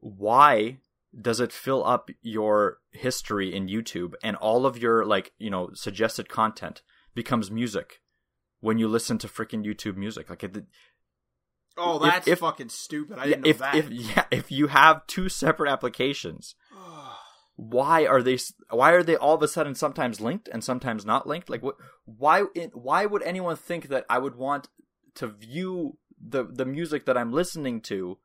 why 0.02 0.80
does 1.20 1.40
it 1.40 1.52
fill 1.52 1.86
up 1.86 2.10
your 2.22 2.78
history 2.92 3.56
in 3.56 3.68
YouTube 3.68 4.14
and 4.24 4.36
all 4.38 4.66
of 4.66 4.78
your 4.78 5.06
like 5.06 5.32
you 5.38 5.50
know 5.50 5.70
suggested 5.74 6.30
content 6.30 6.82
becomes 7.16 7.50
music 7.50 8.02
when 8.60 8.78
you 8.78 8.88
listen 8.88 9.18
to 9.20 9.28
freaking 9.28 9.66
YouTube 9.66 9.96
Music? 9.96 10.30
Like 10.30 10.44
it, 10.44 10.66
Oh, 11.80 12.00
that's 12.00 12.28
if, 12.28 12.40
fucking 12.40 12.70
stupid. 12.70 13.20
I 13.20 13.28
didn't 13.28 13.46
if, 13.46 13.60
know 13.60 13.66
that. 13.68 13.76
If, 13.76 13.90
yeah, 13.92 14.26
if 14.32 14.52
you 14.52 14.66
have 14.66 15.06
two 15.06 15.30
separate 15.30 15.70
applications 15.72 16.56
why 17.58 18.06
are 18.06 18.22
they 18.22 18.38
why 18.70 18.92
are 18.92 19.04
they 19.04 19.16
all 19.16 19.34
of 19.34 19.42
a 19.42 19.48
sudden 19.48 19.74
sometimes 19.74 20.22
linked 20.22 20.48
and 20.48 20.64
sometimes 20.64 21.06
not 21.06 21.28
linked 21.28 21.50
like 21.50 21.64
what 21.64 21.76
why 22.06 22.44
why 22.74 23.06
would 23.06 23.24
anyone 23.24 23.56
think 23.56 23.90
that 23.90 24.06
i 24.10 24.20
would 24.20 24.36
want 24.36 24.70
to 25.16 25.28
view 25.28 25.98
the 26.24 26.44
the 26.44 26.66
music 26.66 27.06
that 27.06 27.18
i'm 27.18 27.34
listening 27.34 27.82
to 27.82 28.20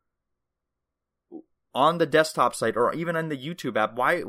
on 1.75 1.99
the 1.99 2.07
desktop 2.07 2.55
site 2.55 2.77
or 2.77 2.93
even 2.95 3.17
in 3.17 3.29
the 3.29 3.37
youtube 3.37 3.77
app 3.77 3.95
why 3.95 4.23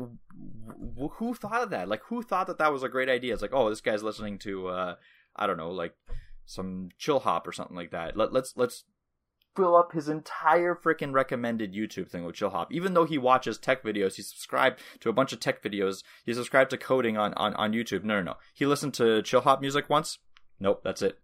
who 1.18 1.34
thought 1.34 1.62
of 1.62 1.70
that 1.70 1.88
like 1.88 2.02
who 2.08 2.22
thought 2.22 2.46
that 2.46 2.58
that 2.58 2.72
was 2.72 2.82
a 2.82 2.88
great 2.88 3.08
idea 3.08 3.32
it's 3.32 3.42
like 3.42 3.54
oh 3.54 3.68
this 3.68 3.80
guy's 3.80 4.02
listening 4.02 4.38
to 4.38 4.68
uh 4.68 4.94
i 5.36 5.46
don't 5.46 5.58
know 5.58 5.70
like 5.70 5.94
some 6.46 6.88
chill 6.98 7.20
hop 7.20 7.46
or 7.46 7.52
something 7.52 7.76
like 7.76 7.90
that 7.90 8.16
Let, 8.16 8.32
let's 8.32 8.54
let's 8.56 8.84
fill 9.54 9.76
up 9.76 9.92
his 9.92 10.08
entire 10.08 10.74
freaking 10.74 11.12
recommended 11.12 11.74
YouTube 11.74 12.08
thing 12.08 12.24
with 12.24 12.34
Chill 12.34 12.50
Hop. 12.50 12.72
Even 12.72 12.94
though 12.94 13.04
he 13.04 13.18
watches 13.18 13.58
tech 13.58 13.82
videos, 13.82 14.16
he 14.16 14.22
subscribed 14.22 14.80
to 15.00 15.08
a 15.08 15.12
bunch 15.12 15.32
of 15.32 15.40
tech 15.40 15.62
videos. 15.62 16.02
He 16.24 16.34
subscribed 16.34 16.70
to 16.70 16.76
coding 16.76 17.16
on, 17.16 17.34
on, 17.34 17.54
on 17.54 17.72
YouTube. 17.72 18.04
No, 18.04 18.16
no, 18.16 18.22
no. 18.22 18.36
He 18.52 18.66
listened 18.66 18.94
to 18.94 19.22
Chill 19.22 19.42
Hop 19.42 19.60
music 19.60 19.88
once. 19.88 20.18
Nope, 20.58 20.80
that's 20.82 21.02
it. 21.02 21.18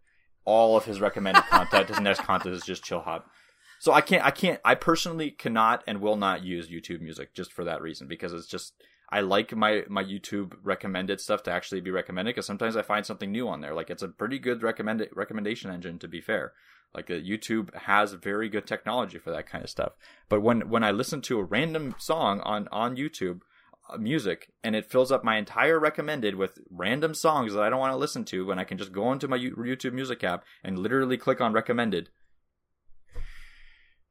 All 0.44 0.76
of 0.76 0.84
his 0.84 1.00
recommended 1.00 1.44
content, 1.44 1.88
his 1.88 2.00
next 2.00 2.20
content 2.20 2.54
is 2.54 2.64
just 2.64 2.84
Chill 2.84 3.00
Hop. 3.00 3.28
So 3.80 3.94
I 3.94 4.02
can't, 4.02 4.22
I 4.22 4.30
can't, 4.30 4.60
I 4.62 4.74
personally 4.74 5.30
cannot 5.30 5.82
and 5.86 6.02
will 6.02 6.16
not 6.16 6.44
use 6.44 6.68
YouTube 6.68 7.00
music 7.00 7.32
just 7.32 7.50
for 7.50 7.64
that 7.64 7.80
reason 7.80 8.08
because 8.08 8.34
it's 8.34 8.46
just, 8.46 8.74
I 9.08 9.22
like 9.22 9.56
my, 9.56 9.84
my 9.88 10.04
YouTube 10.04 10.52
recommended 10.62 11.18
stuff 11.18 11.42
to 11.44 11.50
actually 11.50 11.80
be 11.80 11.90
recommended 11.90 12.34
because 12.34 12.44
sometimes 12.44 12.76
I 12.76 12.82
find 12.82 13.06
something 13.06 13.32
new 13.32 13.48
on 13.48 13.62
there. 13.62 13.72
Like 13.72 13.88
it's 13.88 14.02
a 14.02 14.08
pretty 14.08 14.38
good 14.38 14.62
recommended 14.62 15.08
recommendation 15.14 15.70
engine 15.70 15.98
to 16.00 16.08
be 16.08 16.20
fair. 16.20 16.52
Like 16.94 17.10
uh, 17.10 17.14
YouTube 17.14 17.74
has 17.74 18.12
very 18.12 18.50
good 18.50 18.66
technology 18.66 19.16
for 19.16 19.30
that 19.30 19.48
kind 19.48 19.64
of 19.64 19.70
stuff. 19.70 19.92
But 20.28 20.42
when 20.42 20.68
when 20.68 20.84
I 20.84 20.90
listen 20.90 21.22
to 21.22 21.38
a 21.38 21.44
random 21.44 21.94
song 21.98 22.40
on 22.40 22.68
on 22.70 22.96
YouTube 22.96 23.40
uh, 23.88 23.96
music 23.96 24.52
and 24.62 24.76
it 24.76 24.90
fills 24.90 25.10
up 25.10 25.24
my 25.24 25.38
entire 25.38 25.78
recommended 25.78 26.34
with 26.34 26.58
random 26.68 27.14
songs 27.14 27.54
that 27.54 27.62
I 27.62 27.70
don't 27.70 27.80
want 27.80 27.92
to 27.92 27.96
listen 27.96 28.24
to 28.26 28.44
when 28.44 28.58
I 28.58 28.64
can 28.64 28.76
just 28.76 28.92
go 28.92 29.10
into 29.10 29.26
my 29.26 29.38
YouTube 29.38 29.94
music 29.94 30.22
app 30.22 30.44
and 30.62 30.78
literally 30.78 31.16
click 31.16 31.40
on 31.40 31.54
recommended 31.54 32.10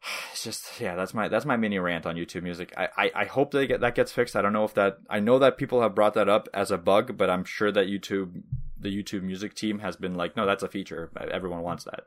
it's 0.31 0.43
just 0.43 0.79
yeah 0.79 0.95
that's 0.95 1.13
my 1.13 1.27
that's 1.27 1.45
my 1.45 1.57
mini 1.57 1.79
rant 1.79 2.05
on 2.05 2.15
youtube 2.15 2.43
music 2.43 2.73
i 2.77 2.87
i, 2.97 3.11
I 3.15 3.25
hope 3.25 3.51
that 3.51 3.67
get, 3.67 3.81
that 3.81 3.95
gets 3.95 4.11
fixed 4.11 4.35
i 4.35 4.41
don't 4.41 4.53
know 4.53 4.63
if 4.63 4.73
that 4.75 4.97
i 5.09 5.19
know 5.19 5.39
that 5.39 5.57
people 5.57 5.81
have 5.81 5.95
brought 5.95 6.13
that 6.13 6.29
up 6.29 6.47
as 6.53 6.71
a 6.71 6.77
bug 6.77 7.17
but 7.17 7.29
i'm 7.29 7.43
sure 7.43 7.71
that 7.71 7.87
youtube 7.87 8.43
the 8.77 8.89
youtube 8.89 9.23
music 9.23 9.55
team 9.55 9.79
has 9.79 9.95
been 9.95 10.15
like 10.15 10.35
no 10.35 10.45
that's 10.45 10.63
a 10.63 10.69
feature 10.69 11.11
everyone 11.31 11.61
wants 11.61 11.83
that 11.83 12.05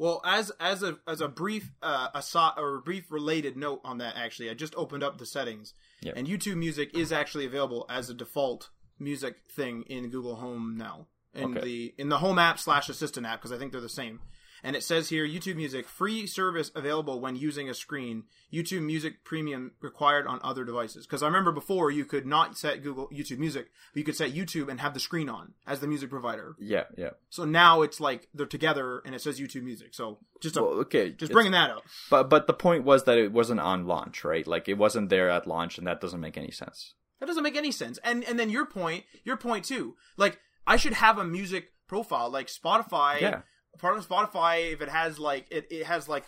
well, 0.00 0.22
as 0.24 0.50
as 0.58 0.82
a 0.82 0.96
as 1.06 1.20
a 1.20 1.28
brief 1.28 1.72
uh, 1.82 2.08
aside 2.14 2.54
or 2.56 2.76
a 2.76 2.80
brief 2.80 3.12
related 3.12 3.54
note 3.58 3.82
on 3.84 3.98
that, 3.98 4.16
actually, 4.16 4.48
I 4.48 4.54
just 4.54 4.74
opened 4.74 5.02
up 5.02 5.18
the 5.18 5.26
settings, 5.26 5.74
yep. 6.00 6.14
and 6.16 6.26
YouTube 6.26 6.56
Music 6.56 6.96
is 6.96 7.12
actually 7.12 7.44
available 7.44 7.84
as 7.90 8.08
a 8.08 8.14
default 8.14 8.70
music 8.98 9.36
thing 9.54 9.82
in 9.88 10.08
Google 10.08 10.36
Home 10.36 10.76
now 10.78 11.08
in 11.34 11.54
okay. 11.54 11.60
the 11.60 11.94
in 11.98 12.08
the 12.08 12.16
Home 12.16 12.38
app 12.38 12.58
slash 12.58 12.88
Assistant 12.88 13.26
app 13.26 13.40
because 13.40 13.52
I 13.52 13.58
think 13.58 13.72
they're 13.72 13.80
the 13.82 13.90
same. 13.90 14.20
And 14.62 14.76
it 14.76 14.82
says 14.82 15.08
here 15.08 15.26
YouTube 15.26 15.56
Music 15.56 15.88
free 15.88 16.26
service 16.26 16.70
available 16.74 17.20
when 17.20 17.36
using 17.36 17.68
a 17.68 17.74
screen. 17.74 18.24
YouTube 18.52 18.82
Music 18.82 19.24
Premium 19.24 19.72
required 19.80 20.26
on 20.26 20.40
other 20.42 20.64
devices. 20.64 21.06
Because 21.06 21.22
I 21.22 21.26
remember 21.26 21.52
before 21.52 21.90
you 21.90 22.04
could 22.04 22.26
not 22.26 22.58
set 22.58 22.82
Google 22.82 23.08
YouTube 23.08 23.38
Music, 23.38 23.70
but 23.92 23.98
you 23.98 24.04
could 24.04 24.16
set 24.16 24.32
YouTube 24.32 24.68
and 24.68 24.80
have 24.80 24.94
the 24.94 25.00
screen 25.00 25.28
on 25.28 25.54
as 25.66 25.80
the 25.80 25.86
music 25.86 26.10
provider. 26.10 26.56
Yeah, 26.58 26.84
yeah. 26.96 27.10
So 27.30 27.44
now 27.44 27.82
it's 27.82 28.00
like 28.00 28.28
they're 28.34 28.46
together 28.46 29.02
and 29.04 29.14
it 29.14 29.20
says 29.20 29.40
YouTube 29.40 29.62
Music. 29.62 29.94
So 29.94 30.18
just 30.40 30.56
a, 30.56 30.62
well, 30.62 30.72
okay, 30.80 31.10
just 31.10 31.32
bringing 31.32 31.52
that 31.52 31.70
up. 31.70 31.84
But 32.10 32.28
but 32.28 32.46
the 32.46 32.54
point 32.54 32.84
was 32.84 33.04
that 33.04 33.18
it 33.18 33.32
wasn't 33.32 33.60
on 33.60 33.86
launch, 33.86 34.24
right? 34.24 34.46
Like 34.46 34.68
it 34.68 34.78
wasn't 34.78 35.08
there 35.08 35.30
at 35.30 35.46
launch, 35.46 35.78
and 35.78 35.86
that 35.86 36.00
doesn't 36.00 36.20
make 36.20 36.36
any 36.36 36.50
sense. 36.50 36.94
That 37.20 37.26
doesn't 37.26 37.42
make 37.42 37.56
any 37.56 37.72
sense. 37.72 37.98
And 38.04 38.24
and 38.24 38.38
then 38.38 38.50
your 38.50 38.66
point, 38.66 39.04
your 39.24 39.36
point 39.36 39.64
too. 39.64 39.96
Like 40.16 40.38
I 40.66 40.76
should 40.76 40.94
have 40.94 41.18
a 41.18 41.24
music 41.24 41.72
profile 41.86 42.30
like 42.30 42.48
Spotify. 42.48 43.20
Yeah 43.20 43.40
part 43.78 43.96
of 43.96 44.08
Spotify, 44.08 44.72
if 44.72 44.80
it 44.80 44.88
has 44.88 45.18
like 45.18 45.46
it, 45.50 45.66
it 45.70 45.86
has 45.86 46.08
like 46.08 46.24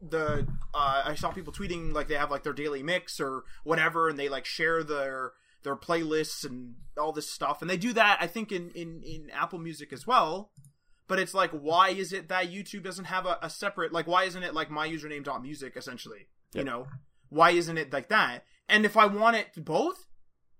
the 0.00 0.46
uh, 0.72 1.02
I 1.04 1.14
saw 1.14 1.30
people 1.30 1.52
tweeting 1.52 1.92
like 1.92 2.08
they 2.08 2.14
have 2.14 2.30
like 2.30 2.42
their 2.42 2.52
daily 2.52 2.82
mix 2.82 3.20
or 3.20 3.44
whatever, 3.62 4.08
and 4.08 4.18
they 4.18 4.28
like 4.28 4.44
share 4.44 4.82
their 4.82 5.32
their 5.62 5.76
playlists 5.76 6.44
and 6.44 6.74
all 6.98 7.12
this 7.12 7.30
stuff, 7.30 7.62
and 7.62 7.70
they 7.70 7.76
do 7.76 7.92
that 7.92 8.18
I 8.20 8.26
think 8.26 8.52
in 8.52 8.70
in 8.70 9.02
in 9.02 9.30
Apple 9.30 9.58
Music 9.58 9.92
as 9.92 10.06
well. 10.06 10.50
But 11.06 11.18
it's 11.18 11.34
like, 11.34 11.50
why 11.50 11.90
is 11.90 12.14
it 12.14 12.28
that 12.28 12.50
YouTube 12.50 12.82
doesn't 12.82 13.04
have 13.04 13.26
a, 13.26 13.38
a 13.42 13.50
separate 13.50 13.92
like? 13.92 14.06
Why 14.06 14.24
isn't 14.24 14.42
it 14.42 14.54
like 14.54 14.70
my 14.70 14.88
username 14.88 15.24
dot 15.24 15.42
music 15.42 15.76
essentially? 15.76 16.28
Yep. 16.54 16.64
You 16.64 16.64
know, 16.64 16.86
why 17.28 17.50
isn't 17.50 17.76
it 17.76 17.92
like 17.92 18.08
that? 18.08 18.44
And 18.68 18.86
if 18.86 18.96
I 18.96 19.06
want 19.06 19.36
it 19.36 19.64
both, 19.64 20.06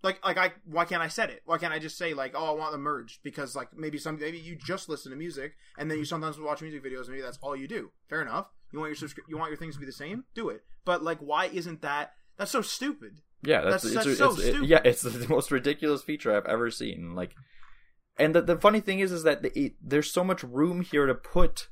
like 0.04 0.24
like 0.24 0.36
I 0.36 0.52
why 0.66 0.84
can't 0.84 1.02
I 1.02 1.08
set 1.08 1.30
it? 1.30 1.42
Why 1.46 1.58
can't 1.58 1.72
I 1.72 1.78
just 1.78 1.96
say 1.96 2.14
like 2.14 2.34
oh 2.36 2.44
I 2.44 2.50
want 2.50 2.72
them 2.72 2.82
merged 2.82 3.22
because 3.24 3.56
like 3.56 3.76
maybe 3.76 3.98
some 3.98 4.18
maybe 4.20 4.38
you 4.38 4.54
just 4.54 4.88
listen 4.88 5.10
to 5.10 5.16
music 5.16 5.54
and 5.78 5.90
then 5.90 5.98
you 5.98 6.04
sometimes 6.04 6.38
watch 6.38 6.62
music 6.62 6.84
videos 6.84 7.02
and 7.02 7.10
maybe 7.10 7.22
that's 7.22 7.38
all 7.38 7.56
you 7.56 7.66
do. 7.66 7.90
Fair 8.08 8.22
enough. 8.22 8.48
You 8.72 8.80
want 8.80 8.90
your 8.90 9.08
subscri- 9.08 9.28
you 9.28 9.38
want 9.38 9.50
your 9.50 9.56
things 9.56 9.74
to 9.74 9.80
be 9.80 9.86
the 9.86 9.92
same? 9.92 10.24
Do 10.34 10.50
it. 10.50 10.62
But 10.84 11.02
like 11.02 11.18
why 11.18 11.46
isn't 11.46 11.82
that 11.82 12.12
that's 12.36 12.50
so 12.50 12.62
stupid. 12.62 13.22
Yeah, 13.42 13.62
that's, 13.62 13.82
that's, 13.84 14.06
it's, 14.06 14.18
that's 14.18 14.18
so 14.18 14.30
it's, 14.32 14.42
stupid. 14.42 14.62
It, 14.64 14.68
yeah, 14.68 14.80
it's 14.84 15.02
the 15.02 15.28
most 15.28 15.50
ridiculous 15.50 16.02
feature 16.02 16.36
I've 16.36 16.46
ever 16.46 16.70
seen. 16.70 17.14
Like 17.14 17.34
and 18.18 18.34
the 18.34 18.42
the 18.42 18.56
funny 18.58 18.80
thing 18.80 19.00
is 19.00 19.10
is 19.10 19.22
that 19.22 19.42
the, 19.42 19.58
it, 19.58 19.74
there's 19.82 20.12
so 20.12 20.22
much 20.22 20.44
room 20.44 20.82
here 20.82 21.06
to 21.06 21.14
put 21.14 21.68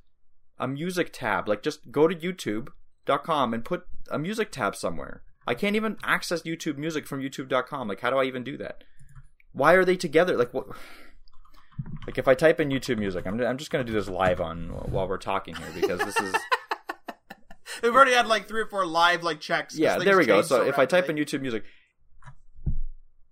a 0.59 0.67
music 0.67 1.11
tab. 1.13 1.49
Like 1.49 1.63
just 1.63 1.93
go 1.93 2.09
to 2.09 2.15
youtube.com 2.15 3.53
and 3.53 3.65
put 3.65 3.87
a 4.11 4.19
music 4.19 4.51
tab 4.51 4.75
somewhere 4.75 5.23
I 5.47 5.55
can't 5.55 5.77
even 5.77 5.97
access 6.05 6.43
YouTube 6.43 6.79
Music 6.79 7.07
from 7.07 7.21
YouTube.com. 7.21 7.89
Like, 7.89 8.01
how 8.01 8.11
do 8.11 8.17
I 8.17 8.25
even 8.25 8.45
do 8.45 8.57
that? 8.59 8.85
Why 9.53 9.75
are 9.75 9.85
they 9.85 9.97
together? 9.97 10.37
Like, 10.37 10.55
what? 10.55 10.69
Like, 12.07 12.19
if 12.19 12.29
I 12.29 12.35
type 12.35 12.61
in 12.61 12.69
YouTube 12.69 12.99
Music, 12.99 13.27
I'm 13.27 13.41
I'm 13.41 13.59
just 13.59 13.71
gonna 13.71 13.85
do 13.85 13.93
this 13.93 14.09
live 14.09 14.41
on 14.41 14.69
while 14.91 15.09
we're 15.09 15.19
talking 15.19 15.55
here 15.55 15.69
because 15.75 15.99
this 16.01 16.17
is. 16.19 16.35
We've 17.83 17.95
already 17.95 18.13
had 18.13 18.27
like 18.27 18.47
three 18.47 18.61
or 18.61 18.67
four 18.67 18.87
live 18.87 19.23
like 19.23 19.41
checks. 19.41 19.77
Yeah, 19.77 19.99
there 19.99 20.17
we 20.17 20.27
go. 20.27 20.43
So, 20.43 20.59
so 20.59 20.69
if 20.69 20.79
I 20.79 20.87
type 20.87 21.09
in 21.09 21.17
YouTube 21.17 21.41
Music, 21.41 21.65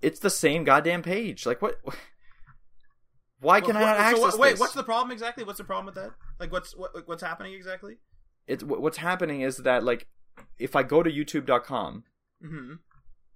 it's 0.03 0.19
the 0.19 0.31
same 0.31 0.65
goddamn 0.65 1.03
page. 1.03 1.47
Like 1.47 1.63
what? 1.63 1.77
Why 3.41 3.61
can 3.61 3.75
well, 3.75 3.85
I 3.85 3.93
not 3.93 3.97
access? 3.97 4.33
So 4.33 4.39
wait, 4.39 4.51
this? 4.53 4.61
what's 4.61 4.75
the 4.75 4.83
problem 4.83 5.11
exactly? 5.13 5.45
What's 5.45 5.59
the 5.59 5.65
problem 5.65 5.87
with 5.87 5.95
that? 5.95 6.11
Like, 6.39 6.53
what's 6.53 6.77
what, 6.77 7.07
what's 7.07 7.23
happening 7.23 7.55
exactly? 7.55 7.97
It's 8.47 8.63
what's 8.63 8.99
happening 8.99 9.43
is 9.43 9.59
that 9.59 9.85
like 9.85 10.07
if 10.59 10.77
I 10.77 10.83
go 10.83 11.03
to 11.03 11.11
YouTube.com, 11.11 12.05
mm-hmm. 12.45 12.75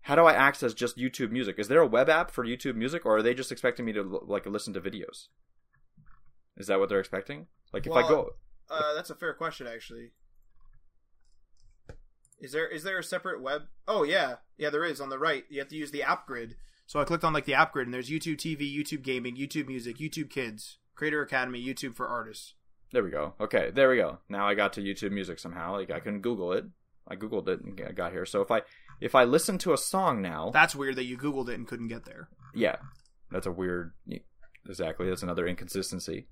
how 0.03 0.15
do 0.15 0.25
I 0.25 0.33
access 0.33 0.75
just 0.75 0.97
YouTube 0.97 1.31
Music? 1.31 1.59
Is 1.59 1.69
there 1.69 1.81
a 1.81 1.87
web 1.87 2.09
app 2.09 2.31
for 2.31 2.45
YouTube 2.45 2.77
Music, 2.77 3.05
or 3.05 3.19
are 3.19 3.23
they 3.23 3.35
just 3.35 3.53
expecting 3.53 3.85
me 3.85 3.93
to 3.93 4.03
like 4.03 4.47
listen 4.47 4.75
to 4.75 4.81
videos? 4.81 5.29
Is 6.57 6.67
that 6.69 6.79
what 6.79 6.89
they're 6.89 7.01
expecting? 7.01 7.47
Like 7.73 7.87
if 7.87 7.93
well, 7.93 8.05
I 8.05 8.09
go, 8.09 8.31
uh, 8.71 8.95
that's 8.95 9.11
a 9.11 9.15
fair 9.15 9.35
question 9.35 9.67
actually. 9.67 10.13
Is 12.41 12.53
there 12.53 12.69
is 12.69 12.83
there 12.83 12.99
a 12.99 13.05
separate 13.05 13.43
web? 13.43 13.63
Oh 13.89 14.03
yeah, 14.03 14.37
yeah 14.59 14.71
there 14.71 14.85
is 14.85 15.01
on 15.01 15.09
the 15.09 15.19
right. 15.19 15.45
You 15.49 15.61
have 15.61 15.69
to 15.69 15.77
use 15.77 15.91
the 15.91 16.03
app 16.03 16.27
grid. 16.27 16.57
So 16.87 17.01
I 17.01 17.05
clicked 17.05 17.25
on 17.25 17.33
like 17.33 17.47
the 17.47 17.55
app 17.55 17.73
grid, 17.73 17.87
and 17.87 17.95
there's 17.95 18.11
YouTube 18.11 18.37
TV, 18.37 18.63
YouTube 18.63 19.03
Gaming, 19.03 19.37
YouTube 19.37 19.67
Music, 19.67 19.97
YouTube 19.99 20.29
Kids, 20.29 20.79
Creator 20.95 21.23
Academy, 21.23 21.65
YouTube 21.65 21.95
for 21.95 22.07
Artists. 22.07 22.55
There 22.93 23.03
we 23.03 23.11
go. 23.11 23.35
Okay, 23.41 23.71
there 23.75 23.89
we 23.89 23.97
go. 23.97 24.19
Now 24.29 24.47
I 24.47 24.55
got 24.55 24.75
to 24.75 24.83
YouTube 24.83 25.13
Music 25.13 25.39
somehow. 25.39 25.73
Like 25.73 25.91
I 25.91 26.01
couldn't 26.01 26.21
Google 26.21 26.53
it. 26.53 26.67
I 27.09 27.17
googled 27.17 27.49
it 27.49 27.61
and 27.61 27.97
got 27.97 28.13
here. 28.13 28.25
So 28.27 28.41
if 28.41 28.51
I 28.51 28.63
if 29.01 29.15
I 29.15 29.25
listen 29.25 29.59
to 29.59 29.73
a 29.73 29.79
song 29.79 30.23
now, 30.23 30.51
That's 30.53 30.75
weird 30.75 30.97
that 30.97 31.05
you 31.05 31.17
Googled 31.19 31.49
it 31.49 31.55
and 31.55 31.67
couldn't 31.67 31.89
get 31.89 32.05
there. 32.05 32.29
yeah, 32.55 32.77
that's 33.31 33.47
a 33.47 33.53
weird. 33.53 33.93
Exactly, 34.67 35.09
that's 35.09 35.23
another 35.23 35.47
inconsistency. 35.47 36.27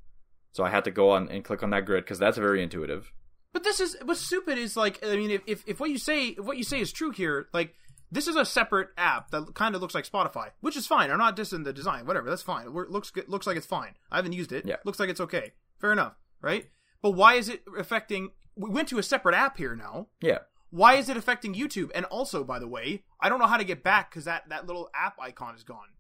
So 0.53 0.65
I 0.65 0.71
had 0.71 0.85
to 0.85 0.91
go 0.91 1.11
on 1.11 1.29
and 1.29 1.45
click 1.45 1.63
on 1.63 1.71
that 1.71 1.85
grid 1.85 2.05
because 2.05 2.19
that's 2.19 2.39
very 2.39 2.63
intuitive. 2.63 3.13
But 3.53 3.65
this 3.65 3.81
is 3.81 3.97
what's 4.05 4.21
stupid 4.21 4.57
is 4.59 4.77
like 4.77 5.05
I 5.05 5.17
mean 5.17 5.31
if, 5.31 5.43
if 5.47 5.65
if 5.67 5.81
what 5.81 5.91
you 5.91 5.99
say 5.99 6.29
if 6.29 6.39
what 6.45 6.57
you 6.57 6.65
say 6.65 6.81
is 6.81 6.93
true 6.93 7.11
here 7.11 7.49
like 7.53 7.75
this 8.11 8.29
is 8.29 8.37
a 8.37 8.45
separate 8.45 8.89
app 8.99 9.31
that 9.31 9.55
kind 9.55 9.75
of 9.75 9.81
looks 9.81 9.95
like 9.95 10.07
Spotify, 10.09 10.51
which 10.61 10.77
is 10.77 10.87
fine. 10.87 11.11
I'm 11.11 11.19
not 11.19 11.37
dissing 11.37 11.65
the 11.65 11.73
design, 11.73 12.07
whatever. 12.07 12.29
That's 12.29 12.43
fine. 12.43 12.67
It 12.67 12.73
looks 12.73 13.11
good, 13.11 13.29
looks 13.29 13.47
like 13.47 13.57
it's 13.57 13.67
fine. 13.67 13.95
I 14.11 14.17
haven't 14.17 14.33
used 14.35 14.53
it. 14.53 14.67
Yeah. 14.67 14.77
looks 14.85 15.01
like 15.01 15.09
it's 15.09 15.21
okay. 15.21 15.53
Fair 15.81 15.93
enough, 15.93 16.15
right? 16.43 16.67
But 17.03 17.13
why 17.13 17.35
is 17.35 17.49
it 17.49 17.63
affecting? 17.79 18.31
We 18.55 18.69
went 18.69 18.89
to 18.89 18.99
a 18.99 19.03
separate 19.03 19.35
app 19.35 19.57
here 19.57 19.75
now. 19.75 20.09
Yeah, 20.21 20.39
Why 20.73 20.95
is 20.95 21.11
it 21.11 21.19
affecting 21.19 21.55
YouTube? 21.55 21.91
And 21.95 22.07
also, 22.07 22.45
by 22.45 22.59
the 22.59 22.67
way, 22.67 23.05
I 23.21 23.29
don't 23.29 23.39
know 23.39 23.47
how 23.47 23.59
to 23.59 23.65
get 23.65 23.85
back 23.85 24.11
because 24.11 24.25
that 24.25 24.49
that 24.49 24.67
little 24.67 24.89
app 24.95 25.17
icon 25.21 25.55
is 25.55 25.63
gone. 25.63 25.91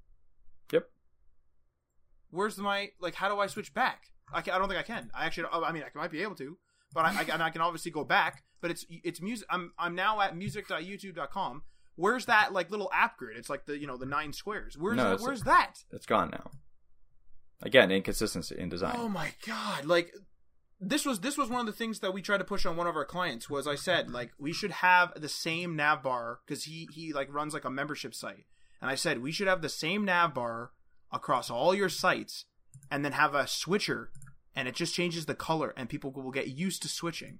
Yep. 0.72 0.88
Where's 2.30 2.56
my 2.56 2.88
like? 2.98 3.14
How 3.14 3.28
do 3.28 3.38
I 3.38 3.48
switch 3.48 3.74
back? 3.74 4.04
I, 4.32 4.40
can, 4.40 4.54
I 4.54 4.58
don't 4.58 4.68
think 4.68 4.80
I 4.80 4.82
can. 4.82 5.10
I 5.14 5.26
actually, 5.26 5.48
I 5.52 5.72
mean, 5.72 5.82
I 5.82 5.98
might 5.98 6.10
be 6.10 6.22
able 6.22 6.36
to, 6.36 6.56
but 6.94 7.04
I, 7.04 7.10
I, 7.10 7.22
and 7.34 7.42
I 7.42 7.50
can 7.50 7.60
obviously 7.60 7.90
go 7.90 8.02
back. 8.02 8.44
But 8.62 8.70
it's 8.70 8.86
it's 8.88 9.20
music. 9.20 9.46
I'm 9.50 9.72
I'm 9.78 9.94
now 9.94 10.22
at 10.22 10.34
music.youtube.com. 10.36 11.64
Where's 11.96 12.24
that 12.24 12.54
like 12.54 12.70
little 12.70 12.90
app 12.94 13.18
grid? 13.18 13.36
It's 13.36 13.50
like 13.50 13.66
the 13.66 13.78
you 13.78 13.86
know 13.86 13.98
the 13.98 14.06
nine 14.06 14.32
squares. 14.32 14.78
Where's 14.78 14.96
No, 14.96 15.18
where's 15.20 15.42
that? 15.42 15.84
it's 15.90 16.06
gone 16.06 16.30
now. 16.30 16.50
Again, 17.62 17.90
inconsistency 17.90 18.56
in 18.58 18.70
design. 18.70 18.96
Oh 18.96 19.10
my 19.10 19.32
god! 19.46 19.84
Like 19.84 20.14
this 20.84 21.06
was 21.06 21.20
this 21.20 21.38
was 21.38 21.48
one 21.48 21.60
of 21.60 21.66
the 21.66 21.72
things 21.72 22.00
that 22.00 22.12
we 22.12 22.20
tried 22.20 22.38
to 22.38 22.44
push 22.44 22.66
on 22.66 22.76
one 22.76 22.88
of 22.88 22.96
our 22.96 23.04
clients. 23.04 23.48
Was 23.48 23.68
I 23.68 23.76
said 23.76 24.10
like 24.10 24.32
we 24.38 24.52
should 24.52 24.72
have 24.72 25.12
the 25.20 25.28
same 25.28 25.76
nav 25.76 26.02
bar 26.02 26.40
because 26.44 26.64
he 26.64 26.88
he 26.92 27.12
like 27.12 27.32
runs 27.32 27.54
like 27.54 27.64
a 27.64 27.70
membership 27.70 28.14
site, 28.14 28.46
and 28.80 28.90
I 28.90 28.96
said 28.96 29.22
we 29.22 29.32
should 29.32 29.46
have 29.46 29.62
the 29.62 29.68
same 29.68 30.04
nav 30.04 30.34
bar 30.34 30.72
across 31.12 31.50
all 31.50 31.74
your 31.74 31.88
sites, 31.88 32.46
and 32.90 33.04
then 33.04 33.12
have 33.12 33.34
a 33.34 33.46
switcher, 33.46 34.10
and 34.56 34.66
it 34.66 34.74
just 34.74 34.94
changes 34.94 35.26
the 35.26 35.34
color, 35.34 35.72
and 35.76 35.88
people 35.88 36.10
will 36.10 36.32
get 36.32 36.48
used 36.48 36.82
to 36.82 36.88
switching, 36.88 37.38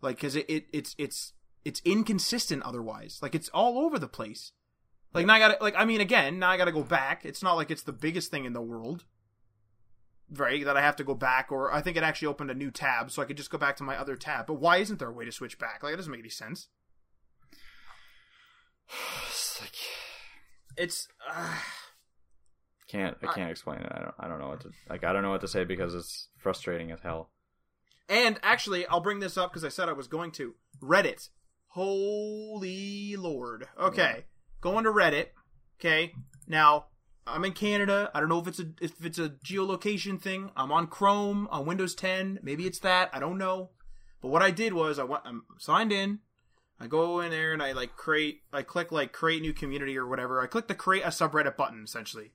like 0.00 0.16
because 0.16 0.34
it, 0.34 0.48
it 0.48 0.66
it's 0.72 0.94
it's 0.96 1.34
it's 1.64 1.82
inconsistent 1.84 2.62
otherwise. 2.62 3.18
Like 3.20 3.34
it's 3.34 3.50
all 3.50 3.78
over 3.78 3.98
the 3.98 4.08
place. 4.08 4.52
Like 5.12 5.26
now 5.26 5.34
I 5.34 5.38
gotta 5.38 5.58
like 5.60 5.74
I 5.76 5.84
mean 5.84 6.00
again 6.00 6.38
now 6.38 6.50
I 6.50 6.56
gotta 6.56 6.72
go 6.72 6.82
back. 6.82 7.26
It's 7.26 7.42
not 7.42 7.54
like 7.54 7.70
it's 7.70 7.82
the 7.82 7.92
biggest 7.92 8.30
thing 8.30 8.46
in 8.46 8.54
the 8.54 8.62
world 8.62 9.04
right 10.34 10.64
that 10.64 10.76
i 10.76 10.80
have 10.80 10.96
to 10.96 11.04
go 11.04 11.14
back 11.14 11.52
or 11.52 11.72
i 11.72 11.80
think 11.80 11.96
it 11.96 12.02
actually 12.02 12.26
opened 12.26 12.50
a 12.50 12.54
new 12.54 12.70
tab 12.70 13.10
so 13.10 13.22
i 13.22 13.24
could 13.24 13.36
just 13.36 13.50
go 13.50 13.58
back 13.58 13.76
to 13.76 13.84
my 13.84 13.96
other 13.96 14.16
tab. 14.16 14.46
But 14.46 14.54
why 14.54 14.78
isn't 14.78 14.98
there 14.98 15.08
a 15.08 15.12
way 15.12 15.24
to 15.24 15.32
switch 15.32 15.58
back? 15.58 15.82
Like 15.82 15.92
it 15.92 15.96
doesn't 15.96 16.10
make 16.10 16.20
any 16.20 16.30
sense. 16.30 16.68
It's 19.28 19.60
like, 19.60 19.76
it's 20.76 21.08
uh, 21.30 21.54
can't 22.88 23.16
I 23.22 23.32
can't 23.32 23.50
explain 23.50 23.78
it. 23.80 23.90
I 23.90 24.00
don't 24.00 24.14
I 24.18 24.28
don't 24.28 24.38
know 24.38 24.48
what 24.48 24.60
to 24.62 24.70
like. 24.90 25.02
I 25.04 25.12
don't 25.12 25.22
know 25.22 25.30
what 25.30 25.40
to 25.40 25.48
say 25.48 25.64
because 25.64 25.94
it's 25.94 26.28
frustrating 26.38 26.90
as 26.92 27.00
hell. 27.00 27.30
and 28.08 28.38
actually 28.42 28.86
i'll 28.86 29.00
bring 29.00 29.20
this 29.20 29.36
up 29.38 29.50
because 29.50 29.64
i 29.64 29.68
said 29.68 29.88
i 29.88 29.92
was 29.92 30.08
going 30.08 30.30
to. 30.32 30.54
Reddit. 30.82 31.28
Holy 31.68 33.16
lord. 33.16 33.66
Okay. 33.80 34.24
Going 34.60 34.84
to 34.84 34.90
reddit. 34.90 35.28
Okay. 35.80 36.12
Now 36.46 36.86
i'm 37.26 37.44
in 37.44 37.52
canada 37.52 38.10
i 38.14 38.20
don't 38.20 38.28
know 38.28 38.38
if 38.38 38.46
it's 38.46 38.60
a 38.60 38.66
if 38.80 39.04
it's 39.04 39.18
a 39.18 39.30
geolocation 39.44 40.20
thing 40.20 40.50
i'm 40.56 40.72
on 40.72 40.86
chrome 40.86 41.48
on 41.50 41.66
windows 41.66 41.94
10 41.94 42.40
maybe 42.42 42.66
it's 42.66 42.78
that 42.78 43.10
i 43.12 43.18
don't 43.18 43.38
know 43.38 43.70
but 44.20 44.28
what 44.28 44.42
i 44.42 44.50
did 44.50 44.72
was 44.72 44.98
i 44.98 45.04
went 45.04 45.22
i'm 45.24 45.44
signed 45.58 45.92
in 45.92 46.20
I 46.78 46.86
go 46.86 47.20
in 47.20 47.30
there 47.30 47.52
and 47.52 47.62
I 47.62 47.72
like 47.72 47.96
create, 47.96 48.42
I 48.52 48.62
click 48.62 48.92
like 48.92 49.12
create 49.12 49.40
new 49.40 49.52
community 49.52 49.96
or 49.96 50.06
whatever. 50.06 50.42
I 50.42 50.46
click 50.46 50.68
the 50.68 50.74
create 50.74 51.04
a 51.04 51.08
subreddit 51.08 51.56
button 51.56 51.84
essentially. 51.84 52.32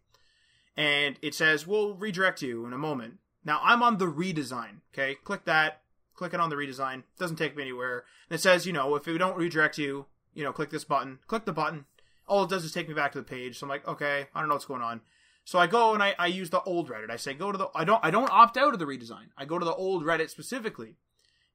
And 0.75 1.17
it 1.21 1.35
says, 1.35 1.67
we'll 1.67 1.95
redirect 1.95 2.41
you 2.41 2.65
in 2.65 2.73
a 2.73 2.77
moment. 2.77 3.19
Now 3.43 3.59
I'm 3.63 3.83
on 3.83 3.97
the 3.97 4.05
redesign. 4.05 4.79
Okay. 4.93 5.15
Click 5.23 5.45
that, 5.45 5.81
click 6.15 6.33
it 6.33 6.39
on 6.39 6.49
the 6.49 6.55
redesign. 6.55 7.03
Doesn't 7.19 7.35
take 7.35 7.55
me 7.55 7.63
anywhere. 7.63 8.05
And 8.29 8.39
it 8.39 8.41
says, 8.41 8.65
you 8.65 8.73
know, 8.73 8.95
if 8.95 9.05
we 9.05 9.17
don't 9.17 9.37
redirect 9.37 9.77
you, 9.77 10.07
you 10.33 10.43
know, 10.43 10.53
click 10.53 10.69
this 10.69 10.85
button, 10.85 11.19
click 11.27 11.45
the 11.45 11.53
button. 11.53 11.85
All 12.31 12.43
it 12.45 12.49
does 12.49 12.63
is 12.63 12.71
take 12.71 12.87
me 12.87 12.93
back 12.93 13.11
to 13.11 13.19
the 13.19 13.25
page. 13.25 13.59
So 13.59 13.65
I'm 13.65 13.69
like, 13.69 13.87
okay, 13.87 14.27
I 14.33 14.39
don't 14.39 14.47
know 14.47 14.55
what's 14.55 14.65
going 14.65 14.81
on. 14.81 15.01
So 15.43 15.59
I 15.59 15.67
go 15.67 15.93
and 15.93 16.01
I, 16.01 16.15
I 16.17 16.27
use 16.27 16.49
the 16.49 16.61
old 16.61 16.89
Reddit. 16.89 17.11
I 17.11 17.17
say, 17.17 17.33
go 17.33 17.51
to 17.51 17.57
the, 17.57 17.67
I 17.75 17.83
don't, 17.83 18.03
I 18.03 18.11
don't 18.11 18.31
opt 18.31 18.57
out 18.57 18.73
of 18.73 18.79
the 18.79 18.85
redesign. 18.85 19.27
I 19.37 19.45
go 19.45 19.59
to 19.59 19.65
the 19.65 19.73
old 19.73 20.03
Reddit 20.03 20.29
specifically 20.29 20.95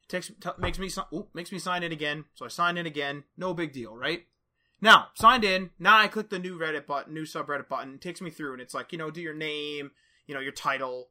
takes 0.09 0.29
t- 0.29 0.51
makes 0.59 0.79
me 0.79 0.91
ooh, 1.13 1.29
makes 1.35 1.53
me 1.53 1.59
sign 1.59 1.83
in 1.83 1.93
again. 1.93 2.25
So 2.35 2.45
I 2.45 2.49
sign 2.49 2.77
in 2.77 2.87
again. 2.87 3.25
No 3.37 3.55
big 3.55 3.73
deal, 3.73 3.97
right? 3.97 4.25
Now 4.81 5.09
signed 5.15 5.45
in. 5.45 5.71
Now 5.79 5.99
I 5.99 6.09
click 6.09 6.31
the 6.31 6.39
new 6.39 6.59
Reddit 6.59 6.87
button, 6.87 7.15
new 7.15 7.25
subreddit 7.25 7.69
button. 7.69 7.95
It 7.95 8.01
takes 8.01 8.21
me 8.21 8.31
through, 8.31 8.53
and 8.53 8.63
it's 8.63 8.75
like 8.75 8.93
you 8.93 8.99
know, 8.99 9.11
do 9.11 9.21
your 9.21 9.35
name, 9.35 9.91
you 10.27 10.35
know, 10.35 10.41
your 10.41 10.53
title, 10.53 11.09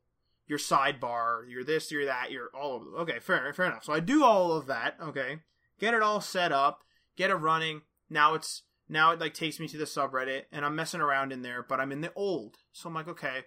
your 0.48 0.60
sidebar, 0.60 1.50
your 1.50 1.64
this, 1.64 1.92
your 1.92 2.06
that, 2.06 2.32
your 2.32 2.50
all 2.54 2.78
of 2.78 2.84
them. 2.84 2.96
Okay, 2.96 3.20
fair, 3.20 3.54
fair 3.54 3.66
enough. 3.66 3.84
So 3.84 3.94
I 3.94 4.00
do 4.00 4.24
all 4.24 4.54
of 4.54 4.68
that. 4.68 4.98
Okay, 5.02 5.40
get 5.80 5.94
it 5.94 6.02
all 6.02 6.22
set 6.22 6.52
up, 6.52 6.84
get 7.16 7.32
it 7.32 7.36
running. 7.36 7.82
Now 8.10 8.34
it's 8.36 8.64
now 8.88 9.12
it 9.12 9.20
like 9.20 9.34
takes 9.34 9.60
me 9.60 9.68
to 9.68 9.78
the 9.78 9.86
subreddit, 9.86 10.44
and 10.52 10.66
I'm 10.66 10.76
messing 10.76 11.02
around 11.02 11.32
in 11.32 11.42
there, 11.42 11.64
but 11.68 11.80
I'm 11.80 11.92
in 11.92 12.02
the 12.02 12.14
old. 12.16 12.58
So 12.72 12.90
I'm 12.90 12.96
like, 12.96 13.08
okay, 13.08 13.42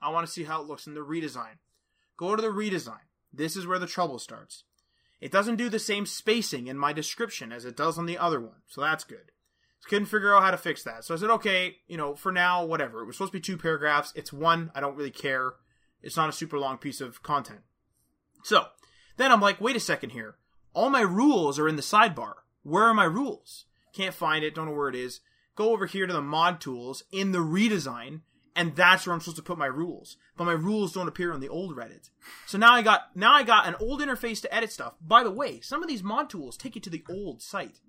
I 0.00 0.10
want 0.10 0.26
to 0.26 0.32
see 0.32 0.44
how 0.44 0.60
it 0.60 0.68
looks 0.68 0.86
in 0.86 0.94
the 0.94 1.00
redesign. 1.00 1.58
Go 2.16 2.36
to 2.36 2.42
the 2.42 2.48
redesign. 2.48 3.06
This 3.32 3.56
is 3.56 3.66
where 3.66 3.78
the 3.78 3.86
trouble 3.86 4.18
starts. 4.18 4.64
It 5.20 5.32
doesn't 5.32 5.56
do 5.56 5.68
the 5.68 5.78
same 5.78 6.06
spacing 6.06 6.66
in 6.66 6.78
my 6.78 6.92
description 6.92 7.50
as 7.50 7.64
it 7.64 7.76
does 7.76 7.98
on 7.98 8.06
the 8.06 8.18
other 8.18 8.40
one, 8.40 8.62
so 8.66 8.80
that's 8.80 9.04
good. 9.04 9.32
Couldn't 9.86 10.06
figure 10.06 10.34
out 10.34 10.42
how 10.42 10.50
to 10.50 10.56
fix 10.56 10.82
that. 10.84 11.04
So 11.04 11.14
I 11.14 11.18
said, 11.18 11.30
okay, 11.30 11.76
you 11.86 11.98
know, 11.98 12.14
for 12.14 12.32
now, 12.32 12.64
whatever. 12.64 13.02
It 13.02 13.06
was 13.06 13.16
supposed 13.16 13.32
to 13.32 13.38
be 13.38 13.42
two 13.42 13.58
paragraphs. 13.58 14.12
It's 14.16 14.32
one. 14.32 14.70
I 14.74 14.80
don't 14.80 14.96
really 14.96 15.10
care. 15.10 15.54
It's 16.02 16.16
not 16.16 16.30
a 16.30 16.32
super 16.32 16.58
long 16.58 16.78
piece 16.78 17.02
of 17.02 17.22
content. 17.22 17.60
So 18.44 18.64
then 19.18 19.30
I'm 19.30 19.40
like, 19.40 19.60
wait 19.60 19.76
a 19.76 19.80
second 19.80 20.10
here. 20.10 20.36
All 20.72 20.88
my 20.88 21.02
rules 21.02 21.58
are 21.58 21.68
in 21.68 21.76
the 21.76 21.82
sidebar. 21.82 22.34
Where 22.62 22.84
are 22.84 22.94
my 22.94 23.04
rules? 23.04 23.66
Can't 23.94 24.14
find 24.14 24.44
it. 24.44 24.54
Don't 24.54 24.66
know 24.66 24.74
where 24.74 24.88
it 24.88 24.96
is. 24.96 25.20
Go 25.56 25.72
over 25.72 25.86
here 25.86 26.06
to 26.06 26.12
the 26.12 26.20
mod 26.20 26.60
tools 26.60 27.04
in 27.12 27.32
the 27.32 27.38
redesign, 27.38 28.22
and 28.56 28.74
that's 28.74 29.06
where 29.06 29.14
I'm 29.14 29.20
supposed 29.20 29.36
to 29.36 29.42
put 29.42 29.56
my 29.56 29.66
rules. 29.66 30.16
But 30.36 30.44
my 30.44 30.52
rules 30.52 30.92
don't 30.92 31.08
appear 31.08 31.32
on 31.32 31.40
the 31.40 31.48
old 31.48 31.76
Reddit. 31.76 32.10
So 32.46 32.58
now 32.58 32.74
I 32.74 32.82
got 32.82 33.16
now 33.16 33.32
I 33.34 33.44
got 33.44 33.68
an 33.68 33.76
old 33.78 34.00
interface 34.00 34.42
to 34.42 34.54
edit 34.54 34.72
stuff. 34.72 34.94
By 35.00 35.22
the 35.22 35.30
way, 35.30 35.60
some 35.60 35.82
of 35.82 35.88
these 35.88 36.02
mod 36.02 36.28
tools 36.28 36.56
take 36.56 36.74
you 36.74 36.80
to 36.82 36.90
the 36.90 37.04
old 37.08 37.40
site. 37.40 37.80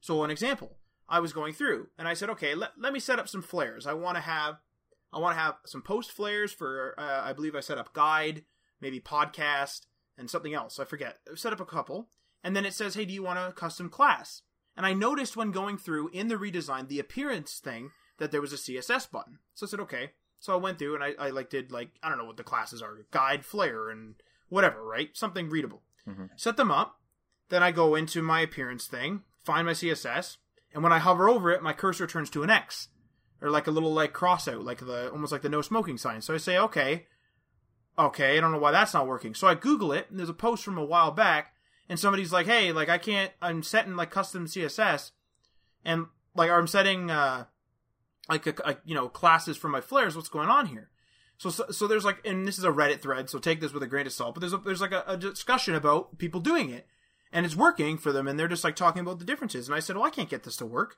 So 0.00 0.22
an 0.22 0.30
example, 0.30 0.76
I 1.08 1.20
was 1.20 1.32
going 1.32 1.54
through 1.54 1.88
and 1.98 2.06
I 2.06 2.14
said, 2.14 2.30
okay, 2.30 2.54
let, 2.54 2.72
let 2.78 2.92
me 2.92 3.00
set 3.00 3.18
up 3.18 3.28
some 3.28 3.42
flares. 3.42 3.86
I 3.86 3.94
want 3.94 4.16
to 4.16 4.22
have 4.22 4.56
I 5.12 5.18
want 5.18 5.36
to 5.36 5.40
have 5.40 5.54
some 5.64 5.82
post 5.82 6.12
flares 6.12 6.52
for 6.52 6.94
uh, 6.98 7.22
I 7.24 7.32
believe 7.32 7.54
I 7.54 7.60
set 7.60 7.78
up 7.78 7.94
guide, 7.94 8.44
maybe 8.80 9.00
podcast, 9.00 9.86
and 10.18 10.28
something 10.28 10.52
else. 10.52 10.78
I 10.78 10.84
forget. 10.84 11.18
I 11.30 11.36
set 11.36 11.52
up 11.52 11.60
a 11.60 11.66
couple, 11.66 12.08
and 12.44 12.54
then 12.54 12.66
it 12.66 12.74
says, 12.74 12.94
hey, 12.94 13.06
do 13.06 13.14
you 13.14 13.22
want 13.22 13.38
a 13.38 13.52
custom 13.52 13.88
class? 13.88 14.42
And 14.76 14.84
I 14.84 14.92
noticed 14.92 15.36
when 15.36 15.52
going 15.52 15.78
through 15.78 16.08
in 16.12 16.28
the 16.28 16.36
redesign 16.36 16.88
the 16.88 16.98
appearance 17.00 17.58
thing 17.58 17.92
that 18.18 18.30
there 18.30 18.40
was 18.40 18.52
a 18.52 18.56
CSS 18.56 19.10
button. 19.10 19.38
So 19.54 19.66
I 19.66 19.68
said, 19.70 19.80
okay. 19.80 20.10
So 20.38 20.52
I 20.52 20.56
went 20.56 20.78
through 20.78 20.94
and 20.94 21.02
I, 21.04 21.14
I 21.18 21.30
like 21.30 21.48
did 21.50 21.72
like 21.72 21.90
I 22.02 22.08
don't 22.08 22.18
know 22.18 22.26
what 22.26 22.36
the 22.36 22.44
classes 22.44 22.82
are, 22.82 22.98
guide, 23.10 23.44
flare, 23.44 23.88
and 23.88 24.14
whatever, 24.48 24.82
right? 24.84 25.08
Something 25.16 25.48
readable. 25.48 25.82
Mhm. 26.06 26.28
Set 26.36 26.56
them 26.56 26.70
up. 26.70 27.00
Then 27.48 27.62
I 27.62 27.72
go 27.72 27.94
into 27.94 28.22
my 28.22 28.40
appearance 28.40 28.86
thing, 28.86 29.22
find 29.44 29.66
my 29.66 29.72
CSS, 29.72 30.36
and 30.74 30.82
when 30.82 30.92
I 30.92 30.98
hover 30.98 31.28
over 31.28 31.50
it, 31.50 31.62
my 31.62 31.72
cursor 31.72 32.06
turns 32.06 32.28
to 32.30 32.42
an 32.42 32.50
X, 32.50 32.88
or 33.40 33.50
like 33.50 33.66
a 33.66 33.70
little 33.70 33.92
like 33.94 34.12
cross 34.12 34.46
out, 34.46 34.62
like 34.64 34.80
the 34.84 35.10
almost 35.10 35.32
like 35.32 35.42
the 35.42 35.48
no 35.48 35.62
smoking 35.62 35.96
sign. 35.96 36.20
So 36.20 36.34
I 36.34 36.38
say, 36.38 36.58
okay, 36.58 37.06
okay, 37.98 38.36
I 38.36 38.40
don't 38.40 38.52
know 38.52 38.58
why 38.58 38.72
that's 38.72 38.94
not 38.94 39.06
working. 39.06 39.34
So 39.34 39.46
I 39.46 39.54
Google 39.54 39.92
it, 39.92 40.10
and 40.10 40.18
there's 40.18 40.28
a 40.28 40.34
post 40.34 40.64
from 40.64 40.76
a 40.76 40.84
while 40.84 41.12
back, 41.12 41.54
and 41.88 41.98
somebody's 41.98 42.32
like, 42.32 42.46
hey, 42.46 42.72
like 42.72 42.88
I 42.88 42.98
can't, 42.98 43.32
I'm 43.40 43.62
setting 43.62 43.96
like 43.96 44.10
custom 44.10 44.46
CSS, 44.46 45.12
and 45.84 46.06
like 46.34 46.50
I'm 46.50 46.66
setting 46.66 47.10
uh 47.10 47.44
like 48.28 48.46
a, 48.46 48.54
a 48.64 48.76
you 48.84 48.94
know 48.94 49.08
classes 49.08 49.56
for 49.56 49.68
my 49.68 49.80
flares. 49.80 50.16
What's 50.16 50.28
going 50.28 50.48
on 50.48 50.66
here? 50.66 50.90
So, 51.38 51.50
so 51.50 51.66
so 51.70 51.86
there's 51.86 52.04
like, 52.04 52.24
and 52.24 52.46
this 52.46 52.58
is 52.58 52.64
a 52.64 52.70
Reddit 52.70 53.00
thread, 53.00 53.28
so 53.28 53.38
take 53.38 53.60
this 53.60 53.72
with 53.72 53.82
a 53.82 53.86
grain 53.86 54.06
of 54.06 54.12
salt. 54.12 54.34
But 54.34 54.40
there's 54.40 54.52
a, 54.52 54.58
there's 54.58 54.80
like 54.80 54.92
a, 54.92 55.04
a 55.06 55.16
discussion 55.16 55.74
about 55.74 56.18
people 56.18 56.40
doing 56.40 56.70
it, 56.70 56.86
and 57.32 57.44
it's 57.44 57.56
working 57.56 57.98
for 57.98 58.12
them, 58.12 58.26
and 58.26 58.38
they're 58.38 58.48
just 58.48 58.64
like 58.64 58.76
talking 58.76 59.00
about 59.00 59.18
the 59.18 59.24
differences. 59.24 59.68
And 59.68 59.74
I 59.74 59.80
said, 59.80 59.96
well, 59.96 60.06
I 60.06 60.10
can't 60.10 60.30
get 60.30 60.44
this 60.44 60.56
to 60.58 60.66
work. 60.66 60.96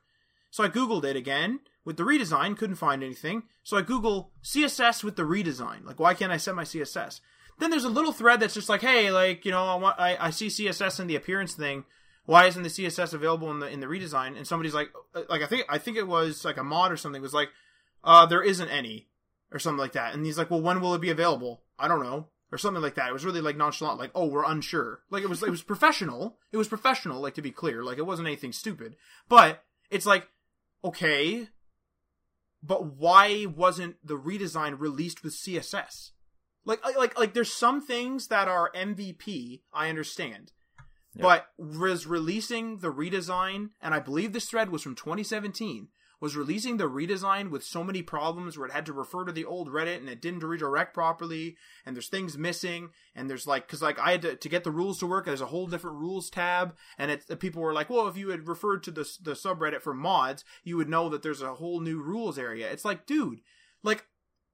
So 0.51 0.65
I 0.65 0.69
googled 0.69 1.05
it 1.05 1.16
again 1.16 1.60
with 1.85 1.97
the 1.97 2.05
redesign, 2.05 2.56
couldn't 2.56 2.77
find 2.77 3.02
anything. 3.02 3.44
So 3.62 3.77
I 3.77 3.82
Google 3.82 4.32
CSS 4.43 5.05
with 5.05 5.16
the 5.16 5.24
redesign. 5.24 5.85
Like, 5.85 6.01
why 6.01 6.15
can't 6.15 6.32
I 6.32 6.39
set 6.39 6.55
my 6.55 6.65
CSS? 6.65 7.20
Then 7.59 7.70
there's 7.70 7.85
a 7.85 7.89
little 7.89 8.12
thread 8.12 8.40
that's 8.40 8.55
just 8.55 8.68
like, 8.68 8.82
hey, 8.82 9.10
like 9.10 9.44
you 9.44 9.51
know, 9.51 9.64
I 9.64 9.74
want 9.74 9.98
I, 9.98 10.16
I 10.18 10.30
see 10.30 10.47
CSS 10.47 11.01
in 11.01 11.06
the 11.06 11.16
appearance 11.16 11.55
thing. 11.55 11.85
Why 12.24 12.47
isn't 12.47 12.62
the 12.62 12.68
CSS 12.68 13.14
available 13.14 13.51
in 13.51 13.59
the 13.59 13.68
in 13.68 13.80
the 13.80 13.86
redesign? 13.86 14.36
And 14.36 14.47
somebody's 14.47 14.74
like, 14.74 14.90
uh, 15.14 15.22
like 15.28 15.43
I 15.43 15.47
think 15.47 15.64
I 15.68 15.78
think 15.78 15.97
it 15.97 16.06
was 16.06 16.44
like 16.44 16.56
a 16.56 16.64
mod 16.64 16.93
or 16.93 16.97
something 16.97 17.22
was 17.22 17.35
like, 17.35 17.51
uh, 18.05 18.26
there 18.26 18.43
isn't 18.43 18.68
any 18.68 19.09
or 19.51 19.59
something 19.59 19.78
like 19.78 19.93
that. 19.93 20.14
And 20.14 20.26
he's 20.26 20.36
like, 20.36 20.51
well, 20.51 20.60
when 20.60 20.80
will 20.80 20.94
it 20.94 21.01
be 21.01 21.10
available? 21.10 21.62
I 21.78 21.89
don't 21.89 22.02
know. 22.02 22.28
or 22.51 22.59
something 22.59 22.82
like 22.82 22.94
that. 22.94 23.09
It 23.09 23.12
was 23.12 23.24
really 23.24 23.40
like 23.40 23.56
nonchalant, 23.56 23.98
like, 23.98 24.10
oh, 24.14 24.26
we're 24.26 24.44
unsure. 24.44 25.01
Like 25.10 25.22
it 25.22 25.28
was, 25.28 25.43
it 25.43 25.51
was 25.51 25.62
professional. 25.62 26.39
It 26.52 26.56
was 26.56 26.68
professional, 26.68 27.20
like 27.20 27.35
to 27.35 27.43
be 27.43 27.51
clear. 27.51 27.82
Like 27.82 27.98
it 27.98 28.06
wasn't 28.06 28.28
anything 28.28 28.52
stupid. 28.52 28.97
But 29.28 29.64
it's 29.90 30.06
like, 30.06 30.28
okay, 30.85 31.48
but 32.62 32.97
why 32.97 33.47
wasn't 33.47 33.97
the 34.05 34.18
redesign 34.18 34.78
released 34.78 35.22
with 35.22 35.35
CSS? 35.35 36.10
Like, 36.68 36.84
like, 36.96 37.18
like, 37.18 37.34
there's 37.34 37.52
some 37.52 37.80
things 37.80 38.28
that 38.28 38.46
are 38.46 38.70
MVP. 38.74 39.62
I 39.72 39.88
understand, 39.88 40.52
Yep. 41.14 41.22
but 41.22 41.46
was 41.56 42.06
releasing 42.06 42.78
the 42.78 42.92
redesign, 42.92 43.70
and 43.80 43.94
I 43.94 43.98
believe 43.98 44.32
this 44.32 44.48
thread 44.48 44.70
was 44.70 44.82
from 44.82 44.94
2017 44.94 45.88
was 46.20 46.36
releasing 46.36 46.76
the 46.76 46.88
redesign 46.88 47.50
with 47.50 47.62
so 47.62 47.84
many 47.84 48.02
problems 48.02 48.58
where 48.58 48.66
it 48.66 48.72
had 48.72 48.86
to 48.86 48.92
refer 48.92 49.24
to 49.24 49.32
the 49.32 49.44
old 49.44 49.68
Reddit 49.68 49.98
and 49.98 50.08
it 50.08 50.20
didn't 50.20 50.42
redirect 50.42 50.94
properly 50.94 51.56
and 51.86 51.94
there's 51.94 52.08
things 52.08 52.36
missing 52.36 52.90
and 53.14 53.30
there's 53.30 53.46
like 53.46 53.66
because 53.66 53.82
like 53.82 53.98
I 53.98 54.12
had 54.12 54.22
to, 54.22 54.36
to 54.36 54.48
get 54.48 54.64
the 54.64 54.70
rules 54.70 54.98
to 54.98 55.06
work 55.06 55.26
there's 55.26 55.40
a 55.40 55.46
whole 55.46 55.66
different 55.66 55.98
rules 55.98 56.28
tab 56.30 56.74
and 56.98 57.10
it 57.10 57.38
people 57.38 57.62
were 57.62 57.72
like 57.72 57.88
well 57.88 58.08
if 58.08 58.16
you 58.16 58.30
had 58.30 58.48
referred 58.48 58.82
to 58.84 58.90
the 58.90 59.08
the 59.22 59.32
subreddit 59.32 59.82
for 59.82 59.94
mods 59.94 60.44
you 60.64 60.76
would 60.76 60.88
know 60.88 61.08
that 61.08 61.22
there's 61.22 61.42
a 61.42 61.54
whole 61.54 61.80
new 61.80 62.02
rules 62.02 62.38
area 62.38 62.70
it's 62.70 62.84
like 62.84 63.06
dude 63.06 63.40
like 63.82 64.04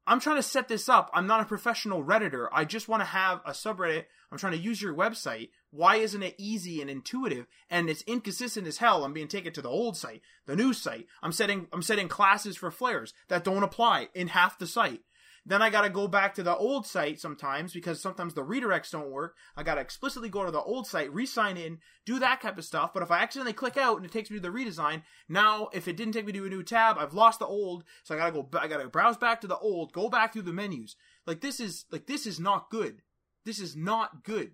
I'm 0.06 0.20
trying 0.20 0.36
to 0.36 0.43
set 0.43 0.68
this 0.68 0.89
up. 0.89 1.10
I'm 1.14 1.26
not 1.26 1.40
a 1.40 1.47
professional 1.47 2.05
Redditor. 2.05 2.48
I 2.52 2.64
just 2.64 2.89
want 2.89 3.01
to 3.01 3.06
have 3.06 3.40
a 3.47 3.52
subreddit. 3.52 4.05
I'm 4.31 4.39
trying 4.39 4.52
to 4.52 4.59
use 4.59 4.82
your 4.82 4.94
website. 4.94 5.51
Why 5.70 5.97
isn't 5.97 6.22
it 6.22 6.35
easy 6.39 6.81
and 6.81 6.90
intuitive? 6.90 7.47
And 7.70 7.89
it's 7.89 8.02
inconsistent 8.02 8.66
as 8.66 8.78
hell. 8.78 9.05
I'm 9.05 9.12
being 9.12 9.28
taken 9.28 9.52
to 9.55 9.62
the 9.62 9.68
old 9.68 9.97
site, 9.97 10.22
the 10.47 10.56
new 10.56 10.72
site. 10.72 11.06
I'm 11.22 11.32
setting 11.32 11.68
I'm 11.72 11.82
setting 11.82 12.09
classes 12.09 12.56
for 12.56 12.70
flares 12.70 13.14
that 13.28 13.44
don't 13.44 13.62
apply 13.62 14.09
in 14.14 14.28
half 14.28 14.59
the 14.59 14.66
site. 14.66 15.01
Then 15.46 15.60
I 15.60 15.68
gotta 15.68 15.90
go 15.90 16.08
back 16.08 16.34
to 16.34 16.42
the 16.42 16.56
old 16.56 16.86
site 16.86 17.20
sometimes 17.20 17.74
because 17.74 18.00
sometimes 18.00 18.32
the 18.32 18.44
redirects 18.44 18.90
don't 18.90 19.10
work. 19.10 19.36
I 19.56 19.62
gotta 19.62 19.82
explicitly 19.82 20.30
go 20.30 20.44
to 20.44 20.50
the 20.50 20.62
old 20.62 20.86
site, 20.86 21.12
re-sign 21.12 21.58
in, 21.58 21.78
do 22.06 22.18
that 22.18 22.40
type 22.40 22.56
of 22.56 22.64
stuff. 22.64 22.94
But 22.94 23.02
if 23.02 23.10
I 23.10 23.22
accidentally 23.22 23.52
click 23.52 23.76
out 23.76 23.98
and 23.98 24.06
it 24.06 24.12
takes 24.12 24.30
me 24.30 24.38
to 24.38 24.42
the 24.42 24.48
redesign, 24.48 25.02
now 25.28 25.68
if 25.72 25.86
it 25.86 25.96
didn't 25.96 26.14
take 26.14 26.24
me 26.24 26.32
to 26.32 26.46
a 26.46 26.48
new 26.48 26.62
tab, 26.62 26.96
I've 26.98 27.12
lost 27.12 27.40
the 27.40 27.46
old. 27.46 27.84
So 28.04 28.14
I 28.14 28.18
gotta 28.18 28.32
go. 28.32 28.48
I 28.58 28.68
gotta 28.68 28.88
browse 28.88 29.18
back 29.18 29.42
to 29.42 29.46
the 29.46 29.58
old, 29.58 29.92
go 29.92 30.08
back 30.08 30.32
through 30.32 30.42
the 30.42 30.52
menus. 30.52 30.96
Like 31.26 31.42
this 31.42 31.60
is 31.60 31.84
like 31.90 32.06
this 32.06 32.26
is 32.26 32.40
not 32.40 32.70
good. 32.70 33.02
This 33.44 33.58
is 33.58 33.76
not 33.76 34.24
good. 34.24 34.52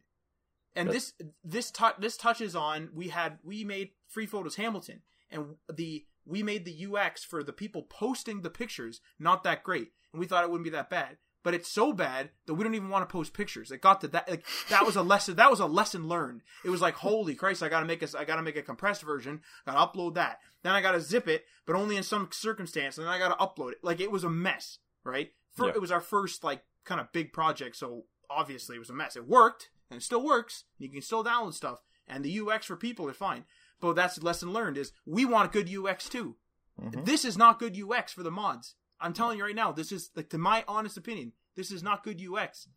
And 0.75 0.91
this 0.91 1.13
this 1.45 1.71
tou- 1.71 1.99
this 1.99 2.17
touches 2.17 2.57
on 2.57 2.91
we 2.95 3.09
had 3.09 3.39
we 3.45 3.65
made 3.65 3.91
free 4.09 4.27
photos 4.27 4.57
Hamilton 4.57 5.03
and 5.31 5.57
the 5.73 6.05
we 6.25 6.43
made 6.43 6.65
the 6.65 6.87
UX 6.87 7.25
for 7.25 7.43
the 7.43 7.53
people 7.53 7.83
posting 7.83 8.43
the 8.43 8.51
pictures 8.51 9.01
not 9.19 9.43
that 9.45 9.65
great 9.65 9.89
and 10.13 10.21
we 10.21 10.27
thought 10.27 10.45
it 10.45 10.51
wouldn't 10.51 10.65
be 10.65 10.71
that 10.71 10.91
bad. 10.91 11.17
But 11.43 11.55
it's 11.55 11.69
so 11.73 11.95
bad 11.95 12.31
that 12.47 12.53
we 12.55 12.65
don't 12.65 12.75
even 12.75 12.91
want 12.91 13.09
to 13.09 13.11
post 13.11 13.33
pictures. 13.33 13.71
It 13.71 13.81
got 13.81 14.03
to 14.03 14.09
that 14.09 14.29
like 14.29 14.45
that 14.69 14.85
was 14.85 14.95
a 14.97 15.03
lesson 15.03 15.37
that 15.37 15.51
was 15.51 15.61
a 15.61 15.67
lesson 15.67 16.07
learned. 16.07 16.43
It 16.65 16.69
was 16.71 16.83
like 16.83 16.97
holy 16.97 17.35
christ 17.35 17.63
i 17.63 17.71
gotta 17.71 17.87
make 17.87 18.03
a 18.03 18.09
i 18.19 18.27
gotta 18.27 18.43
make 18.43 18.57
a 18.57 18.63
compressed 18.63 19.03
version. 19.03 19.41
Gotta 19.67 19.79
upload 19.79 20.15
that. 20.17 20.41
Then 20.63 20.75
i 20.75 20.83
gotta 20.83 21.01
zip 21.01 21.27
it 21.29 21.47
but 21.67 21.77
only 21.77 21.97
in 21.97 22.03
some 22.03 22.29
circumstance 22.31 22.99
and 22.99 23.07
then 23.07 23.13
i 23.15 23.19
gotta 23.19 23.37
upload 23.43 23.73
it. 23.73 23.79
Like 23.83 24.01
it 24.01 24.11
was 24.13 24.23
a 24.25 24.29
mess 24.31 24.79
right? 25.03 25.31
For, 25.55 25.67
Yeah. 25.69 25.73
it 25.77 25.81
was 25.81 25.91
our 25.91 26.03
first 26.03 26.45
like 26.45 26.63
kind 26.85 27.01
of 27.01 27.11
big 27.13 27.33
project 27.33 27.77
so 27.77 28.05
obviously 28.29 28.77
it 28.77 28.81
was 28.81 28.91
a 28.91 28.95
mess. 28.95 29.17
It 29.17 29.27
worked 29.27 29.71
and 29.91 29.97
it 29.99 30.03
still 30.05 30.23
works. 30.23 30.65
You 30.79 30.91
can 30.91 31.01
still 31.01 31.25
download 31.25 31.55
stuff 31.55 31.79
and 32.07 32.23
the 32.23 32.39
ux 32.41 32.67
for 32.67 32.77
people 32.77 33.09
is 33.09 33.17
fine. 33.17 33.45
But 33.81 33.97
that's 33.97 34.17
the 34.17 34.27
lesson 34.27 34.53
learned 34.53 34.77
is 34.77 34.93
we 35.07 35.25
want 35.25 35.53
good 35.53 35.75
ux 35.75 36.07
too. 36.11 36.37
Mhm. 36.79 37.05
this 37.07 37.25
is 37.25 37.37
not 37.39 37.59
good 37.59 37.77
UX 37.77 38.13
for 38.13 38.23
the 38.23 38.31
mods. 38.31 38.75
I'm 39.01 39.13
telling 39.13 39.39
you 39.39 39.45
right 39.45 39.55
now, 39.55 39.73
this 39.73 39.93
is 39.93 40.11
like 40.15 40.29
to 40.31 40.39
my 40.39 40.65
honest 40.69 40.97
opinion, 40.97 41.33
this 41.57 41.71
is 41.71 41.83
not 41.83 42.05
good 42.05 42.21
UX. 42.21 42.69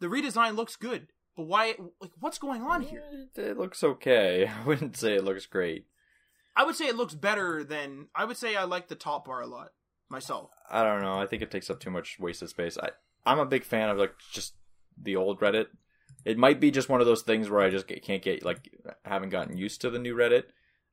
The 0.00 0.06
redesign 0.06 0.56
looks 0.56 0.76
good, 0.76 1.08
but 1.36 1.44
why? 1.44 1.74
Like, 2.00 2.12
what's 2.20 2.38
going 2.38 2.62
on 2.62 2.82
here? 2.82 3.02
It, 3.36 3.58
looks 3.58 3.82
okay. 3.82 4.50
I 4.62 4.66
wouldn't 4.66 4.96
say 4.96 5.14
it 5.14 5.24
looks 5.24 5.46
great. 5.46 5.86
I 6.56 6.64
would 6.64 6.76
say 6.76 6.86
it 6.86 6.96
looks 6.96 7.14
better 7.14 7.64
than. 7.64 8.08
I 8.14 8.24
would 8.24 8.36
say 8.36 8.56
I 8.56 8.64
like 8.64 8.88
the 8.88 8.94
top 8.94 9.26
bar 9.26 9.40
a 9.40 9.46
lot 9.46 9.70
myself. 10.08 10.50
I 10.70 10.82
don't 10.82 11.02
know. 11.02 11.18
I 11.18 11.26
think 11.26 11.42
it 11.42 11.50
takes 11.50 11.70
up 11.70 11.80
too 11.80 11.90
much 11.90 12.18
wasted 12.20 12.48
space. 12.48 12.78
I 12.78 12.90
I'm 13.26 13.38
a 13.38 13.46
big 13.46 13.64
fan 13.64 13.88
of 13.88 13.98
like 13.98 14.14
just 14.30 14.54
the 15.00 15.16
old 15.16 15.40
Reddit. 15.40 15.66
It 16.24 16.38
might 16.38 16.60
be 16.60 16.70
just 16.70 16.88
one 16.88 17.00
of 17.00 17.06
those 17.06 17.22
things 17.22 17.50
where 17.50 17.60
I 17.60 17.70
just 17.70 17.86
can't 17.88 18.22
get 18.22 18.44
like 18.44 18.70
haven't 19.04 19.30
gotten 19.30 19.56
used 19.56 19.80
to 19.80 19.90
the 19.90 19.98
new 19.98 20.14
Reddit. 20.14 20.44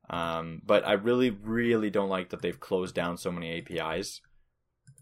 Um, 0.09 0.61
but 0.65 0.85
I 0.85 0.93
really, 0.93 1.29
really 1.29 1.89
don't 1.89 2.09
like 2.09 2.29
that 2.29 2.41
they've 2.41 2.59
closed 2.59 2.95
down 2.95 3.17
so 3.17 3.31
many 3.31 3.59
APIs 3.59 4.19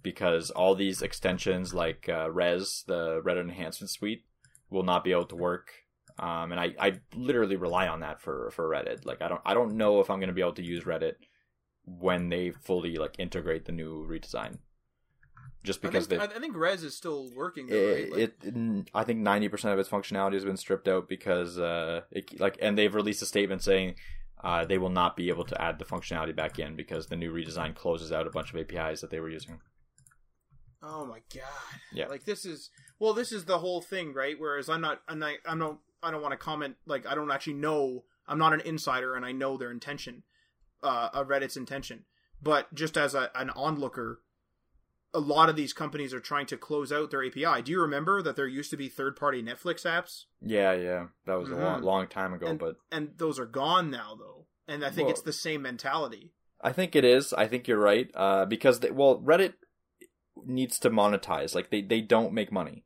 because 0.02 0.50
all 0.52 0.76
these 0.76 1.02
extensions 1.02 1.74
like 1.74 2.08
uh, 2.10 2.30
Res, 2.32 2.84
the 2.88 3.22
Reddit 3.24 3.42
enhancement 3.42 3.90
suite, 3.90 4.24
will 4.70 4.84
not 4.84 5.04
be 5.04 5.12
able 5.12 5.26
to 5.26 5.36
work. 5.36 5.72
Um, 6.18 6.52
and 6.52 6.60
I, 6.60 6.76
I 6.80 7.00
literally 7.16 7.56
rely 7.56 7.88
on 7.88 8.02
that 8.02 8.20
for, 8.22 8.52
for 8.52 8.70
Reddit. 8.70 9.06
Like 9.06 9.22
I 9.22 9.28
don't 9.28 9.42
I 9.46 9.54
don't 9.54 9.76
know 9.76 10.00
if 10.00 10.10
I'm 10.10 10.20
gonna 10.20 10.34
be 10.34 10.42
able 10.42 10.54
to 10.54 10.64
use 10.64 10.84
Reddit 10.84 11.16
when 11.86 12.30
they 12.30 12.52
fully 12.52 12.98
like 12.98 13.16
integrate 13.18 13.66
the 13.66 13.72
new 13.72 14.06
redesign. 14.08 14.58
Just 15.64 15.82
because 15.82 16.06
I 16.06 16.10
think, 16.10 16.32
they 16.32 16.38
I, 16.38 16.40
think 16.40 16.56
Res 16.56 16.84
is 16.84 16.96
still 16.96 17.30
working. 17.36 17.68
Though, 17.68 17.76
right? 17.76 17.98
it, 17.98 18.12
Like, 18.12 18.56
it, 18.56 18.86
I 18.94 19.04
think 19.04 19.20
ninety 19.20 19.50
percent 19.50 19.74
of 19.74 19.80
its 19.80 19.90
functionality 19.90 20.34
has 20.34 20.46
been 20.46 20.58
stripped 20.58 20.88
out 20.88 21.10
because 21.10 21.60
uh, 21.60 22.02
it, 22.12 22.40
like, 22.40 22.58
and 22.62 22.78
they've 22.78 22.94
released 22.94 23.22
a 23.22 23.26
statement 23.26 23.62
saying 23.62 23.96
uh, 24.42 24.64
they 24.64 24.78
will 24.78 24.90
not 24.90 25.18
be 25.18 25.30
able 25.30 25.44
to 25.44 25.62
add 25.62 25.78
the 25.78 25.86
functionality 25.86 26.34
back 26.34 26.60
in 26.60 26.76
because 26.76 27.08
the 27.08 27.16
new 27.16 27.34
redesign 27.34 27.76
closes 27.76 28.12
out 28.12 28.26
a 28.26 28.30
bunch 28.30 28.54
of 28.54 28.60
APIs 28.60 29.02
that 29.02 29.10
they 29.10 29.20
were 29.20 29.30
using. 29.30 29.60
Oh 30.84 31.06
my 31.06 31.20
god. 31.34 31.44
Yeah. 31.94 32.08
Like 32.08 32.26
this 32.26 32.46
is 32.46 32.70
well, 33.00 33.14
this 33.14 33.32
is 33.32 33.46
the 33.46 33.60
whole 33.60 33.82
thing, 33.82 34.14
right? 34.14 34.36
Whereas 34.38 34.70
I'm 34.70 34.82
not, 34.82 35.02
I'm 35.08 35.20
not, 35.20 35.36
I'm 35.46 35.60
not, 35.60 35.80
I 36.04 36.12
don't 36.12 36.22
want 36.22 36.34
to 36.34 36.38
comment. 36.38 36.76
Like 36.86 37.06
I 37.08 37.16
don't 37.16 37.32
actually 37.32 37.54
know. 37.54 38.04
I'm 38.28 38.38
not 38.38 38.54
an 38.54 38.62
insider, 38.62 39.16
and 39.16 39.26
I 39.26 39.32
know 39.32 39.58
their 39.58 39.72
intention, 39.72 40.24
uh, 40.84 41.10
of 41.14 41.28
Reddit's 41.30 41.58
intention. 41.58 42.06
But 42.42 42.74
just 42.76 42.96
as 42.98 43.16
a, 43.16 43.32
an 43.34 43.50
onlooker, 43.50 44.22
a 45.14 45.20
lot 45.20 45.50
of 45.50 45.56
these 45.56 45.74
companies 45.74 46.14
are 46.14 46.20
trying 46.20 46.46
to 46.48 46.58
close 46.58 46.92
out 46.92 47.10
their 47.10 47.26
API. 47.26 47.64
Do 47.64 47.72
you 47.72 47.82
remember 47.82 48.22
that 48.22 48.36
there 48.36 48.48
used 48.48 48.70
to 48.70 48.78
be 48.78 48.88
third-party 48.88 49.42
Netflix 49.42 49.84
apps, 49.84 50.26
Yeah, 50.42 50.74
yeah, 50.74 51.08
that 51.26 51.40
was 51.40 51.50
a 51.50 51.56
long, 51.56 51.82
Mhm. 51.82 51.84
long 51.84 52.08
time 52.08 52.34
ago, 52.34 52.46
And- 52.48 52.60
but 52.60 52.76
and 52.92 53.18
those 53.18 53.40
are 53.40 53.48
gone 53.48 53.90
now, 53.90 54.14
though. 54.16 54.46
And 54.68 54.86
I 54.86 54.92
think 54.92 55.08
Well- 55.08 55.14
it's 55.14 55.24
the 55.24 55.34
same 55.34 55.64
mentality. 55.64 56.32
I 56.62 56.72
think 56.72 56.96
it 56.96 57.04
is. 57.04 57.34
I 57.34 57.48
think 57.48 57.68
you're 57.68 57.80
right. 57.80 58.12
Uh, 58.14 58.46
because 58.46 58.82
they, 58.82 58.92
well, 58.92 59.20
Reddit 59.20 59.54
needs 60.46 60.80
to 60.80 60.90
monetize. 60.90 61.56
Like 61.56 61.70
they, 61.70 61.82
they 61.82 62.02
don't 62.02 62.34
make 62.34 62.52
money. 62.52 62.86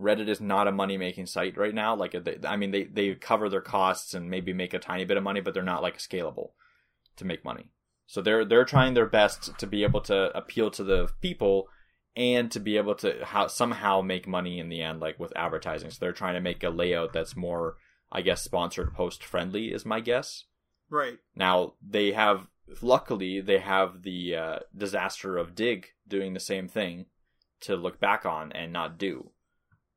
Reddit 0.00 0.28
is 0.28 0.40
not 0.40 0.66
a 0.66 0.72
money 0.72 0.96
making 0.96 1.26
site 1.26 1.56
right 1.56 1.74
now. 1.74 1.94
Like 1.94 2.12
they, 2.24 2.38
I 2.44 2.56
mean, 2.56 2.72
they 2.72 2.84
they 2.84 3.14
cover 3.14 3.48
their 3.48 3.60
costs 3.60 4.14
and 4.14 4.28
maybe 4.28 4.52
make 4.52 4.74
a 4.74 4.78
tiny 4.78 5.04
bit 5.04 5.16
of 5.16 5.22
money, 5.22 5.40
but 5.40 5.54
they're 5.54 5.62
not 5.62 5.82
like 5.82 5.98
scalable 5.98 6.50
to 7.16 7.24
make 7.24 7.44
money. 7.44 7.70
So 8.06 8.20
they're 8.20 8.44
they're 8.44 8.64
trying 8.64 8.94
their 8.94 9.06
best 9.06 9.56
to 9.58 9.66
be 9.66 9.84
able 9.84 10.00
to 10.02 10.36
appeal 10.36 10.70
to 10.72 10.82
the 10.82 11.08
people 11.20 11.68
and 12.16 12.50
to 12.50 12.60
be 12.60 12.76
able 12.76 12.94
to 12.96 13.24
how, 13.24 13.46
somehow 13.46 14.00
make 14.00 14.26
money 14.26 14.58
in 14.58 14.68
the 14.68 14.82
end, 14.82 15.00
like 15.00 15.18
with 15.20 15.32
advertising. 15.36 15.90
So 15.90 15.98
they're 16.00 16.12
trying 16.12 16.34
to 16.34 16.40
make 16.40 16.64
a 16.64 16.68
layout 16.68 17.12
that's 17.12 17.36
more, 17.36 17.76
I 18.10 18.22
guess, 18.22 18.42
sponsored 18.42 18.94
post 18.94 19.22
friendly. 19.22 19.72
Is 19.72 19.86
my 19.86 20.00
guess. 20.00 20.44
Right. 20.90 21.18
Now 21.34 21.74
they 21.80 22.12
have, 22.12 22.48
luckily, 22.80 23.40
they 23.40 23.58
have 23.58 24.02
the 24.02 24.36
uh, 24.36 24.58
disaster 24.76 25.36
of 25.36 25.54
Digg 25.56 25.88
doing 26.06 26.32
the 26.32 26.40
same 26.40 26.68
thing 26.68 27.06
to 27.62 27.74
look 27.74 27.98
back 27.98 28.24
on 28.24 28.52
and 28.52 28.72
not 28.72 28.98
do. 28.98 29.30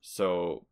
So, 0.02 0.65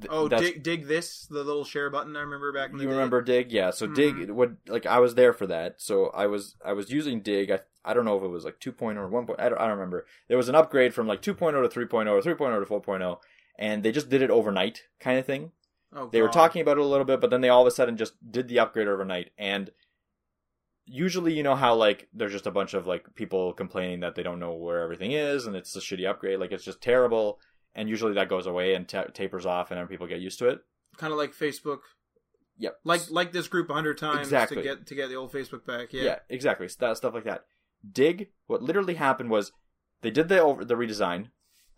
th- 0.00 0.10
Oh, 0.10 0.28
Digg, 0.28 0.62
Digg 0.62 0.86
this, 0.86 1.26
the 1.26 1.42
little 1.44 1.64
share 1.64 1.90
button 1.90 2.16
I 2.16 2.20
remember 2.20 2.52
back 2.52 2.70
in 2.70 2.76
the 2.76 2.82
you 2.82 2.88
day. 2.88 2.94
remember 2.94 3.22
Digg? 3.22 3.52
Yeah. 3.52 3.70
So 3.70 3.86
Mhm. 3.86 3.94
Digg 3.94 4.30
would 4.30 4.56
like 4.68 4.86
I 4.86 4.98
was 5.00 5.14
there 5.14 5.32
for 5.32 5.46
that. 5.46 5.80
So 5.80 6.06
I 6.08 6.26
was 6.26 6.56
I 6.64 6.72
was 6.72 6.90
using 6.90 7.20
Digg. 7.20 7.50
I 7.50 7.60
I 7.84 7.94
don't 7.94 8.04
know 8.04 8.16
if 8.16 8.22
it 8.24 8.28
was 8.28 8.44
like 8.44 8.58
2.0 8.60 8.96
or 8.96 9.06
1. 9.08 9.26
I 9.38 9.48
don't, 9.48 9.58
I 9.60 9.62
don't 9.68 9.78
remember. 9.78 10.06
There 10.28 10.36
was 10.36 10.48
an 10.48 10.54
upgrade 10.56 10.92
from 10.92 11.06
like 11.06 11.22
2.0 11.22 11.52
to 11.52 11.68
3.0 11.68 12.08
or 12.10 12.20
3.0 12.20 12.60
to 12.60 12.66
4.0, 12.66 13.18
and 13.58 13.82
they 13.84 13.92
just 13.92 14.08
did 14.08 14.22
it 14.22 14.30
overnight, 14.30 14.82
kind 14.98 15.18
of 15.20 15.24
thing. 15.26 15.52
Oh, 15.92 16.08
They 16.08 16.20
were 16.20 16.28
talking 16.28 16.60
about 16.62 16.78
it 16.78 16.82
a 16.82 16.84
little 16.86 17.04
bit, 17.04 17.20
but 17.20 17.30
then 17.30 17.40
they 17.42 17.48
all 17.48 17.62
of 17.62 17.68
a 17.68 17.70
sudden 17.70 17.96
just 17.96 18.14
did 18.30 18.48
the 18.48 18.58
upgrade 18.58 18.88
overnight. 18.88 19.30
And 19.38 19.70
usually, 20.86 21.34
you 21.34 21.42
know 21.42 21.54
how 21.56 21.74
like 21.74 22.08
there's 22.14 22.32
just 22.32 22.46
a 22.46 22.50
bunch 22.50 22.74
of 22.74 22.86
like 22.86 23.14
people 23.14 23.52
complaining 23.52 24.00
that 24.00 24.14
they 24.14 24.22
don't 24.22 24.38
know 24.40 24.54
where 24.54 24.82
everything 24.82 25.12
is, 25.12 25.46
and 25.46 25.54
it's 25.56 25.74
a 25.76 25.80
shitty 25.80 26.08
upgrade, 26.08 26.38
like 26.40 26.52
it's 26.52 26.64
just 26.64 26.80
terrible. 26.80 27.38
And 27.74 27.88
usually 27.88 28.14
that 28.14 28.28
goes 28.30 28.46
away 28.46 28.74
and 28.74 28.88
ta 28.88 29.04
tapers 29.04 29.44
off, 29.46 29.70
and 29.70 29.78
then 29.78 29.86
people 29.86 30.06
get 30.06 30.20
used 30.20 30.38
to 30.38 30.48
it. 30.48 30.60
kind 30.96 31.12
of 31.12 31.18
like 31.18 31.34
Facebook. 31.34 31.80
Yep. 32.58 32.78
Like 32.84 33.10
like 33.10 33.32
this 33.32 33.48
group 33.48 33.68
a 33.68 33.74
hundred 33.74 33.98
times 33.98 34.20
Exactly. 34.28 34.56
to 34.58 34.62
get 34.62 34.86
to 34.86 34.94
get 34.94 35.08
the 35.08 35.16
old 35.16 35.30
Facebook 35.32 35.66
back. 35.66 35.92
yeah, 35.92 36.02
Yeah. 36.02 36.18
exactly. 36.30 36.68
That 36.78 36.96
stuff 36.96 37.12
like 37.12 37.24
that. 37.24 37.44
Digg. 37.92 38.30
What 38.46 38.62
literally 38.62 38.94
happened 38.94 39.28
was 39.30 39.52
they 40.00 40.10
did 40.10 40.28
the 40.28 40.40
over 40.40 40.64
the 40.64 40.74
redesign. 40.74 41.28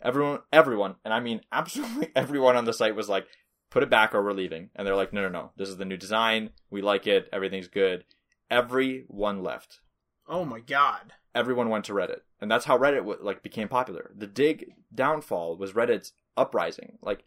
Everyone, 0.01 0.39
everyone, 0.53 0.95
and 1.03 1.13
I 1.13 1.19
mean 1.19 1.41
absolutely 1.51 2.09
everyone 2.15 2.55
on 2.55 2.63
the 2.63 2.71
site 2.71 2.95
was 2.95 3.09
like, 3.09 3.27
"Put 3.69 3.83
it 3.83 3.89
back, 3.89 4.15
or 4.15 4.23
we're 4.23 4.31
leaving." 4.31 4.69
And 4.73 4.87
they're 4.87 4.95
like, 4.95 5.11
"No, 5.11 5.21
no, 5.23 5.27
no. 5.27 5.51
This 5.57 5.67
is 5.67 5.75
the 5.75 5.83
new 5.83 5.97
design. 5.97 6.51
We 6.69 6.81
like 6.81 7.05
it. 7.07 7.27
Everything's 7.33 7.67
good." 7.67 8.05
Everyone 8.49 9.43
left. 9.43 9.79
Oh 10.27 10.45
my 10.45 10.59
god. 10.59 11.13
Everyone 11.35 11.69
went 11.69 11.85
to 11.85 11.93
Reddit, 11.93 12.21
and 12.41 12.49
that's 12.49 12.65
how 12.65 12.77
Reddit 12.77 13.23
like 13.23 13.43
became 13.43 13.67
popular. 13.67 14.11
The 14.15 14.27
Digg 14.27 14.65
downfall 14.93 15.57
was 15.57 15.73
Reddit's 15.73 16.13
uprising. 16.35 16.97
Like 17.01 17.23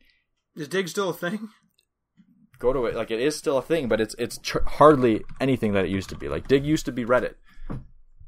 Is 0.56 0.68
Digg 0.68 0.88
still 0.88 1.10
a 1.10 1.14
thing? 1.14 1.48
go 2.58 2.72
to 2.72 2.86
it 2.86 2.94
like 2.94 3.10
it 3.10 3.20
is 3.20 3.36
still 3.36 3.58
a 3.58 3.62
thing, 3.62 3.88
but 3.88 4.00
it's 4.00 4.14
it's 4.18 4.38
tr- 4.38 4.60
hardly 4.66 5.22
anything 5.40 5.72
that 5.72 5.84
it 5.84 5.90
used 5.90 6.08
to 6.10 6.16
be. 6.16 6.28
Like 6.28 6.48
Digg 6.48 6.64
used 6.64 6.84
to 6.86 6.92
be 6.92 7.04
Reddit, 7.04 7.34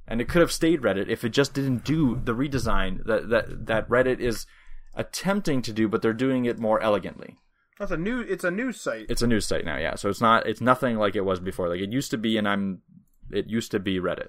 and 0.08 0.20
it 0.20 0.28
could 0.28 0.40
have 0.40 0.52
stayed 0.52 0.82
Reddit 0.82 1.08
if 1.08 1.24
it 1.24 1.30
just 1.30 1.54
didn't 1.54 1.84
do 1.84 2.20
the 2.22 2.34
redesign 2.34 3.04
that 3.06 3.28
that 3.30 3.66
that 3.66 3.88
Reddit 3.88 4.20
is 4.20 4.46
attempting 4.94 5.62
to 5.62 5.72
do, 5.72 5.88
but 5.88 6.02
they're 6.02 6.12
doing 6.12 6.44
it 6.44 6.58
more 6.58 6.80
elegantly. 6.80 7.38
That's 7.78 7.90
a 7.90 7.96
new. 7.96 8.20
It's 8.20 8.44
a 8.44 8.50
news 8.50 8.80
site. 8.80 9.06
It's 9.08 9.22
a 9.22 9.26
news 9.26 9.46
site 9.46 9.64
now, 9.64 9.76
yeah. 9.76 9.96
So 9.96 10.08
it's 10.08 10.20
not 10.20 10.46
it's 10.46 10.60
nothing 10.60 10.96
like 10.96 11.16
it 11.16 11.24
was 11.24 11.40
before. 11.40 11.68
Like 11.68 11.80
it 11.80 11.92
used 11.92 12.10
to 12.12 12.18
be, 12.18 12.36
and 12.36 12.48
I'm 12.48 12.82
it 13.30 13.48
used 13.48 13.70
to 13.72 13.80
be 13.80 13.98
Reddit, 13.98 14.28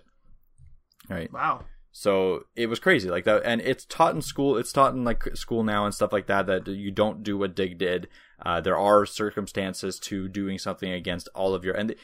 right? 1.10 1.32
Wow. 1.32 1.66
So 1.92 2.46
it 2.56 2.68
was 2.68 2.80
crazy 2.80 3.10
like 3.10 3.24
that, 3.26 3.44
and 3.46 3.62
it's 3.62 3.86
taught 3.86 4.16
in 4.16 4.22
school. 4.22 4.58
It's 4.58 4.74
taught 4.74 4.94
in 4.94 5.04
like 5.04 5.24
school 5.36 5.64
now 5.64 5.86
and 5.86 5.94
stuff 5.94 6.12
like 6.12 6.28
that. 6.28 6.48
That 6.48 6.68
you 6.68 6.92
don't 6.92 7.24
do 7.24 7.38
what 7.38 7.56
Digg 7.56 7.78
did. 7.78 8.08
Uh, 8.44 8.62
there 8.62 8.78
are 8.78 9.06
circumstances 9.06 10.00
to 10.00 10.28
doing 10.28 10.58
something 10.58 10.92
against 10.92 11.30
all 11.36 11.54
of 11.54 11.64
your 11.64 11.76
and 11.76 11.96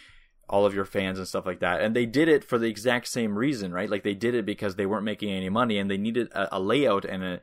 all 0.51 0.65
of 0.65 0.75
your 0.75 0.85
fans 0.85 1.17
and 1.17 1.27
stuff 1.27 1.45
like 1.45 1.61
that. 1.61 1.81
And 1.81 1.95
they 1.95 2.05
did 2.05 2.27
it 2.27 2.43
for 2.43 2.59
the 2.59 2.67
exact 2.67 3.07
same 3.07 3.37
reason, 3.37 3.71
right? 3.71 3.89
Like 3.89 4.03
they 4.03 4.13
did 4.13 4.35
it 4.35 4.45
because 4.45 4.75
they 4.75 4.85
weren't 4.85 5.05
making 5.05 5.31
any 5.31 5.49
money 5.49 5.77
and 5.77 5.89
they 5.89 5.97
needed 5.97 6.29
a, 6.33 6.57
a 6.57 6.59
layout 6.59 7.05
and 7.05 7.23
a 7.23 7.41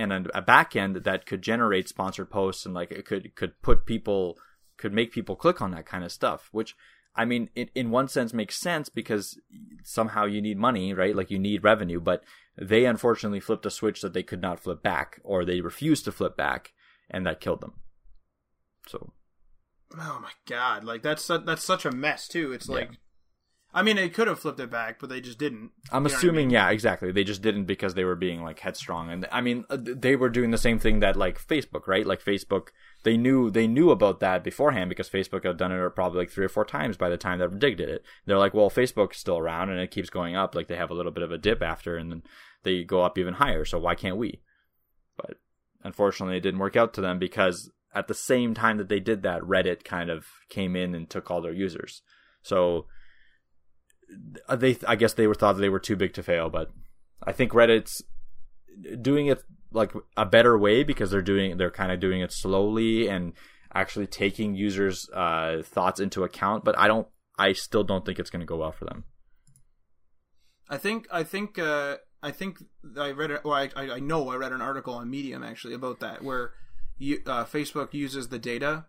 and 0.00 0.12
a, 0.12 0.38
a 0.38 0.42
back 0.42 0.74
end 0.74 0.96
that 0.96 1.26
could 1.26 1.42
generate 1.42 1.88
sponsored 1.88 2.30
posts 2.30 2.64
and 2.64 2.74
like 2.74 2.90
it 2.90 3.04
could 3.04 3.34
could 3.34 3.60
put 3.62 3.86
people 3.86 4.38
could 4.76 4.92
make 4.92 5.12
people 5.12 5.36
click 5.36 5.60
on 5.60 5.70
that 5.72 5.86
kind 5.86 6.04
of 6.04 6.10
stuff, 6.10 6.48
which 6.52 6.74
I 7.14 7.24
mean, 7.24 7.50
it, 7.54 7.70
in 7.74 7.90
one 7.90 8.08
sense 8.08 8.32
makes 8.32 8.58
sense 8.58 8.88
because 8.88 9.38
somehow 9.82 10.24
you 10.24 10.40
need 10.40 10.58
money, 10.58 10.94
right? 10.94 11.14
Like 11.14 11.30
you 11.30 11.38
need 11.38 11.64
revenue, 11.64 12.00
but 12.00 12.22
they 12.56 12.84
unfortunately 12.84 13.40
flipped 13.40 13.66
a 13.66 13.70
switch 13.70 14.00
that 14.00 14.14
they 14.14 14.22
could 14.22 14.40
not 14.40 14.60
flip 14.60 14.82
back, 14.82 15.20
or 15.24 15.44
they 15.44 15.60
refused 15.60 16.04
to 16.04 16.12
flip 16.12 16.36
back, 16.36 16.72
and 17.10 17.26
that 17.26 17.40
killed 17.40 17.60
them. 17.60 17.74
So, 18.86 19.12
Oh 19.98 20.20
my 20.22 20.30
god! 20.46 20.84
Like 20.84 21.02
that's 21.02 21.26
that's 21.26 21.64
such 21.64 21.84
a 21.84 21.90
mess 21.90 22.28
too. 22.28 22.52
It's 22.52 22.68
Yeah. 22.68 22.96
I 23.72 23.82
mean, 23.82 23.94
they 23.96 24.08
could 24.08 24.26
have 24.26 24.40
flipped 24.40 24.58
it 24.58 24.70
back, 24.70 24.98
but 24.98 25.08
they 25.08 25.20
just 25.20 25.38
didn't. 25.38 25.70
I'm 25.92 26.02
You 26.02 26.08
know 26.08 26.12
what 26.12 26.12
I 26.12 26.16
assuming, 26.16 26.46
mean? 26.48 26.50
yeah, 26.50 26.70
exactly. 26.70 27.12
They 27.12 27.22
just 27.22 27.40
didn't 27.42 27.66
because 27.66 27.94
they 27.94 28.02
were 28.04 28.16
being 28.16 28.42
like 28.42 28.58
headstrong, 28.58 29.10
and 29.10 29.26
I 29.30 29.40
mean, 29.40 29.64
uh, 29.70 29.76
they 29.80 30.16
were 30.16 30.28
doing 30.28 30.50
the 30.50 30.58
same 30.58 30.78
thing 30.80 31.00
that 31.00 31.14
like 31.16 31.40
Facebook, 31.40 31.86
right? 31.86 32.04
Like 32.04 32.22
Facebook, 32.24 32.68
they 33.04 33.16
knew 33.16 33.48
they 33.50 33.68
knew 33.68 33.90
about 33.90 34.18
that 34.20 34.42
beforehand 34.42 34.88
because 34.88 35.08
Facebook 35.08 35.44
had 35.44 35.56
done 35.56 35.70
it 35.70 35.94
probably 35.94 36.18
like 36.18 36.30
three 36.30 36.44
or 36.44 36.48
four 36.50 36.64
times 36.64 36.96
by 36.96 37.08
the 37.08 37.16
time 37.16 37.38
that 37.38 37.58
Digg 37.60 37.76
did 37.76 37.88
it. 37.88 38.02
They're 38.26 38.38
like, 38.38 38.54
well, 38.54 38.70
Facebook's 38.70 39.18
still 39.18 39.38
around 39.38 39.70
and 39.70 39.78
it 39.78 39.92
keeps 39.92 40.10
going 40.10 40.34
up. 40.34 40.54
Like 40.56 40.66
they 40.66 40.76
have 40.76 40.90
a 40.90 40.94
little 40.94 41.12
bit 41.12 41.22
of 41.22 41.30
a 41.30 41.38
dip 41.38 41.62
after, 41.62 41.96
and 41.96 42.10
then 42.10 42.22
they 42.64 42.82
go 42.82 43.02
up 43.02 43.18
even 43.18 43.34
higher. 43.34 43.64
So 43.64 43.78
why 43.78 43.94
can't 43.94 44.16
we? 44.16 44.40
But 45.16 45.36
unfortunately, 45.84 46.36
it 46.38 46.42
didn't 46.42 46.60
work 46.60 46.76
out 46.76 46.92
to 46.94 47.00
them 47.00 47.20
because 47.20 47.70
at 47.94 48.08
the 48.08 48.14
same 48.14 48.52
time 48.54 48.78
that 48.78 48.88
they 48.88 49.00
did 49.00 49.22
that, 49.22 49.42
Reddit 49.42 49.84
kind 49.84 50.10
of 50.10 50.26
came 50.48 50.74
in 50.74 50.94
and 50.94 51.08
took 51.08 51.30
all 51.30 51.40
their 51.40 51.52
users. 51.52 52.02
So 52.42 52.86
they 54.56 54.76
I 54.86 54.96
guess 54.96 55.14
they 55.14 55.26
were 55.26 55.34
thought 55.34 55.54
they 55.54 55.68
were 55.68 55.80
too 55.80 55.96
big 55.96 56.14
to 56.14 56.22
fail, 56.22 56.50
but 56.50 56.70
I 57.22 57.32
think 57.32 57.52
Reddit's 57.52 58.02
doing 59.00 59.26
it 59.26 59.42
like 59.72 59.92
a 60.16 60.26
better 60.26 60.58
way 60.58 60.82
because 60.82 61.10
they're 61.10 61.22
doing 61.22 61.56
they're 61.56 61.70
kind 61.70 61.92
of 61.92 62.00
doing 62.00 62.20
it 62.20 62.32
slowly 62.32 63.08
and 63.08 63.32
actually 63.72 64.06
taking 64.06 64.54
users 64.54 65.08
uh 65.14 65.62
thoughts 65.62 66.00
into 66.00 66.24
account, 66.24 66.64
but 66.64 66.76
I 66.78 66.88
don't 66.88 67.06
I 67.38 67.54
still 67.54 67.84
don't 67.84 68.04
think 68.04 68.18
it's 68.18 68.30
going 68.30 68.40
to 68.40 68.46
go 68.46 68.58
well 68.58 68.72
for 68.72 68.84
them. 68.84 69.04
I 70.68 70.76
think 70.76 71.08
I 71.10 71.24
think 71.24 71.58
uh, 71.58 71.96
I 72.22 72.30
think 72.30 72.62
I 72.96 73.10
read 73.10 73.32
I 73.44 73.70
I 73.74 73.90
I 73.92 73.98
know 73.98 74.28
I 74.28 74.36
read 74.36 74.52
an 74.52 74.60
article 74.60 74.94
on 74.94 75.10
Medium 75.10 75.42
actually 75.42 75.74
about 75.74 76.00
that 76.00 76.22
where 76.22 76.52
you, 76.98 77.22
uh, 77.26 77.44
Facebook 77.44 77.94
uses 77.94 78.28
the 78.28 78.38
data 78.38 78.84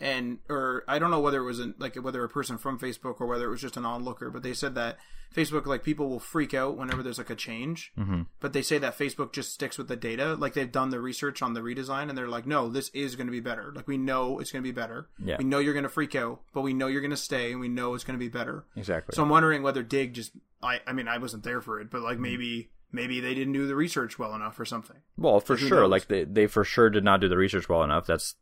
and 0.00 0.38
or 0.48 0.84
I 0.88 0.98
don't 0.98 1.10
know 1.10 1.20
whether 1.20 1.38
it 1.40 1.44
was 1.44 1.60
an, 1.60 1.74
like 1.78 1.96
whether 1.96 2.22
a 2.24 2.28
person 2.28 2.58
from 2.58 2.78
Facebook 2.78 3.20
or 3.20 3.26
whether 3.26 3.46
it 3.46 3.50
was 3.50 3.60
just 3.60 3.76
an 3.76 3.84
onlooker, 3.86 4.30
but 4.30 4.42
they 4.42 4.52
said 4.54 4.74
that 4.74 4.98
Facebook 5.34 5.66
like 5.66 5.82
people 5.82 6.08
will 6.08 6.20
freak 6.20 6.54
out 6.54 6.76
whenever 6.76 7.02
there's 7.02 7.18
like 7.18 7.30
a 7.30 7.34
change, 7.34 7.92
Mm-hmm. 7.98 8.22
but 8.40 8.52
they 8.52 8.62
say 8.62 8.78
that 8.78 8.96
Facebook 8.98 9.32
just 9.32 9.52
sticks 9.52 9.76
with 9.78 9.88
the 9.88 9.96
data. 9.96 10.34
Like 10.34 10.52
they've 10.54 10.70
done 10.70 10.90
the 10.90 11.00
research 11.00 11.42
on 11.42 11.54
the 11.54 11.60
redesign 11.60 12.08
and 12.08 12.16
they're 12.16 12.28
like, 12.28 12.46
no, 12.46 12.68
this 12.68 12.90
is 12.90 13.16
going 13.16 13.26
to 13.26 13.30
be 13.32 13.40
better. 13.40 13.72
Like 13.74 13.88
we 13.88 13.98
know 13.98 14.38
it's 14.38 14.52
going 14.52 14.62
to 14.62 14.68
be 14.68 14.72
better. 14.72 15.08
Yeah. 15.22 15.36
We 15.38 15.44
know 15.44 15.58
you're 15.58 15.74
going 15.74 15.82
to 15.82 15.88
freak 15.88 16.14
out, 16.14 16.40
but 16.54 16.60
we 16.62 16.74
know 16.74 16.86
you're 16.86 17.00
going 17.00 17.10
to 17.10 17.16
stay 17.16 17.50
and 17.52 17.60
we 17.60 17.68
know 17.68 17.94
it's 17.94 18.04
going 18.04 18.18
to 18.18 18.24
be 18.24 18.28
better. 18.30 18.64
Exactly. 18.76 19.14
So 19.16 19.22
I'm 19.22 19.28
wondering 19.28 19.62
whether 19.62 19.82
Digg 19.82 20.14
just 20.14 20.32
I 20.62 20.80
I 20.86 20.92
mean 20.92 21.08
I 21.08 21.18
wasn't 21.18 21.42
there 21.42 21.60
for 21.60 21.80
it, 21.80 21.90
but 21.90 21.98
Mm-hmm. 21.98 22.06
like 22.06 22.18
maybe 22.18 22.70
maybe 22.92 23.20
they 23.20 23.34
didn't 23.34 23.52
do 23.52 23.66
the 23.66 23.74
research 23.74 24.18
well 24.18 24.34
enough 24.34 24.58
or 24.60 24.64
something. 24.64 24.96
Well, 25.18 25.40
for 25.40 25.56
sure. 25.56 25.80
knows? 25.80 25.90
Like 25.90 26.06
they, 26.08 26.24
they 26.24 26.46
for 26.46 26.64
sure 26.64 26.88
did 26.88 27.04
not 27.04 27.20
do 27.20 27.28
the 27.28 27.36
research 27.36 27.68
well 27.68 27.82
enough. 27.82 28.06
That's 28.06 28.36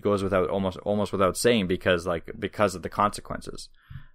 goes 0.00 0.22
without 0.22 0.50
almost 0.50 0.78
almost 0.78 1.12
without 1.12 1.36
saying 1.36 1.66
because 1.66 2.06
like 2.06 2.30
because 2.38 2.74
of 2.74 2.82
the 2.82 2.88
consequences. 2.88 3.68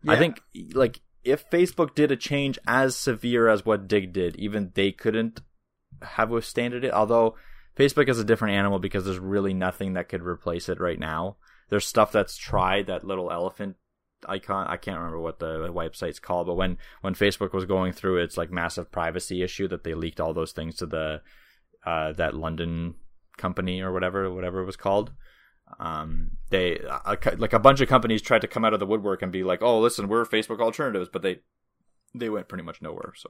I 0.08 0.16
think 0.18 0.42
like 0.74 1.02
if 1.24 1.50
Facebook 1.50 1.96
did 1.96 2.12
a 2.12 2.16
change 2.16 2.58
as 2.68 2.96
severe 2.96 3.50
as 3.50 3.66
what 3.66 3.88
Digg 3.88 4.14
did, 4.14 4.36
even 4.38 4.72
they 4.74 4.92
couldn't 4.92 5.42
have 6.02 6.30
withstanded 6.30 6.84
it. 6.84 6.94
Although 6.94 7.36
Facebook 7.78 8.10
is 8.10 8.20
a 8.20 8.24
different 8.24 8.56
animal 8.56 8.80
because 8.80 9.06
there's 9.06 9.20
really 9.20 9.54
nothing 9.54 9.94
that 9.94 10.10
could 10.10 10.24
replace 10.24 10.70
it 10.70 10.80
right 10.80 11.00
now. 11.00 11.38
There's 11.70 11.86
stuff 11.86 12.12
that's 12.12 12.38
tried 12.38 12.88
that 12.88 13.04
little 13.04 13.32
elephant 13.32 13.76
icon. 14.28 14.68
I 14.68 14.78
can't 14.78 14.98
remember 14.98 15.20
what 15.20 15.40
the 15.40 15.70
website's 15.72 16.20
called, 16.20 16.48
but 16.48 16.56
when 16.56 16.78
when 17.02 17.14
Facebook 17.14 17.54
was 17.54 17.66
going 17.66 17.94
through 17.94 18.18
its 18.18 18.38
like 18.38 18.52
massive 18.52 18.92
privacy 18.92 19.44
issue 19.44 19.68
that 19.68 19.84
they 19.84 19.94
leaked 19.94 20.20
all 20.20 20.34
those 20.34 20.52
things 20.52 20.76
to 20.78 20.86
the 20.86 21.22
uh, 21.86 22.14
that 22.14 22.36
London 22.36 22.96
company 23.38 23.82
or 23.82 23.92
whatever 23.92 24.32
whatever 24.34 24.62
it 24.62 24.66
was 24.66 24.76
called. 24.76 25.12
Um, 25.80 26.32
they 26.50 26.78
a, 26.80 27.18
like 27.38 27.54
a 27.54 27.60
bunch 27.60 27.82
of 27.82 27.88
companies 27.90 28.22
tried 28.22 28.42
to 28.42 28.48
come 28.48 28.66
out 28.66 28.74
of 28.74 28.80
the 28.80 28.86
woodwork 28.86 29.22
and 29.22 29.32
be 29.32 29.44
like, 29.44 29.62
"Oh, 29.62 29.80
listen, 29.80 30.08
we're 30.08 30.26
Facebook 30.26 30.60
alternatives," 30.60 31.10
but 31.12 31.22
they 31.22 31.40
they 32.16 32.30
went 32.30 32.48
pretty 32.48 32.64
much 32.64 32.82
nowhere. 32.82 33.14
So 33.16 33.30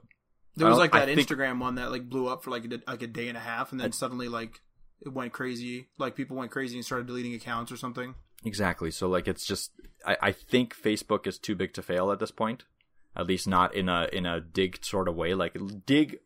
There 0.56 0.68
was 0.68 0.78
like 0.78 0.96
I 0.96 1.06
that 1.06 1.16
think- 1.16 1.28
Instagram 1.28 1.60
one 1.60 1.76
that 1.76 1.92
like 1.92 2.08
blew 2.10 2.28
up 2.28 2.44
for 2.44 2.52
like 2.52 2.66
a, 2.66 2.80
like 2.88 3.02
a 3.02 3.08
day 3.08 3.28
and 3.28 3.38
a 3.38 3.42
half, 3.42 3.72
and 3.72 3.80
then 3.82 3.92
suddenly 3.92 4.28
like 4.30 4.62
it 5.02 5.14
went 5.14 5.34
crazy. 5.34 5.88
Like 5.98 6.16
people 6.16 6.38
went 6.38 6.52
crazy 6.52 6.76
and 6.78 6.86
started 6.86 7.08
deleting 7.08 7.34
accounts 7.34 7.72
or 7.72 7.78
something. 7.78 8.16
exactly, 8.46 8.92
so 8.92 9.08
like 9.10 9.28
it's 9.28 9.46
just 9.46 9.72
I, 10.06 10.18
I 10.22 10.32
think 10.32 10.76
Facebook 10.76 11.28
is 11.28 11.38
too 11.38 11.56
big 11.56 11.74
to 11.74 11.82
fail 11.82 12.12
at 12.12 12.20
this 12.20 12.32
point. 12.32 12.64
At 13.16 13.28
least 13.28 13.48
not 13.48 13.76
in 13.76 13.90
a 13.90 14.08
in 14.14 14.26
a 14.26 14.40
Digg 14.40 14.84
sort 14.84 15.08
of 15.10 15.16
way. 15.16 15.34
Like 15.34 15.58
Digg, 15.86 16.20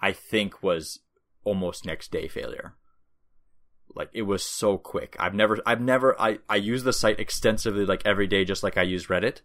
I 0.00 0.12
think 0.12 0.62
was 0.62 1.00
almost 1.44 1.86
next 1.86 2.10
day 2.10 2.28
failure. 2.28 2.74
Like 3.94 4.10
it 4.12 4.22
was 4.22 4.44
so 4.44 4.78
quick. 4.78 5.16
I've 5.18 5.34
never 5.34 5.58
I've 5.66 5.80
never 5.80 6.20
I 6.20 6.38
I 6.48 6.56
use 6.56 6.84
the 6.84 6.92
site 6.92 7.20
extensively 7.20 7.86
like 7.86 8.02
every 8.04 8.26
day 8.26 8.44
just 8.44 8.62
like 8.62 8.76
I 8.76 8.82
use 8.82 9.06
Reddit. 9.06 9.40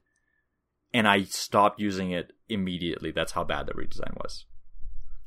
And 0.91 1.07
I 1.07 1.23
stopped 1.23 1.79
using 1.79 2.11
it 2.11 2.33
immediately. 2.47 3.11
That's 3.11 3.33
how 3.33 3.43
bad 3.43 3.67
the 3.67 3.73
redesign 3.73 4.17
was. 4.17 4.45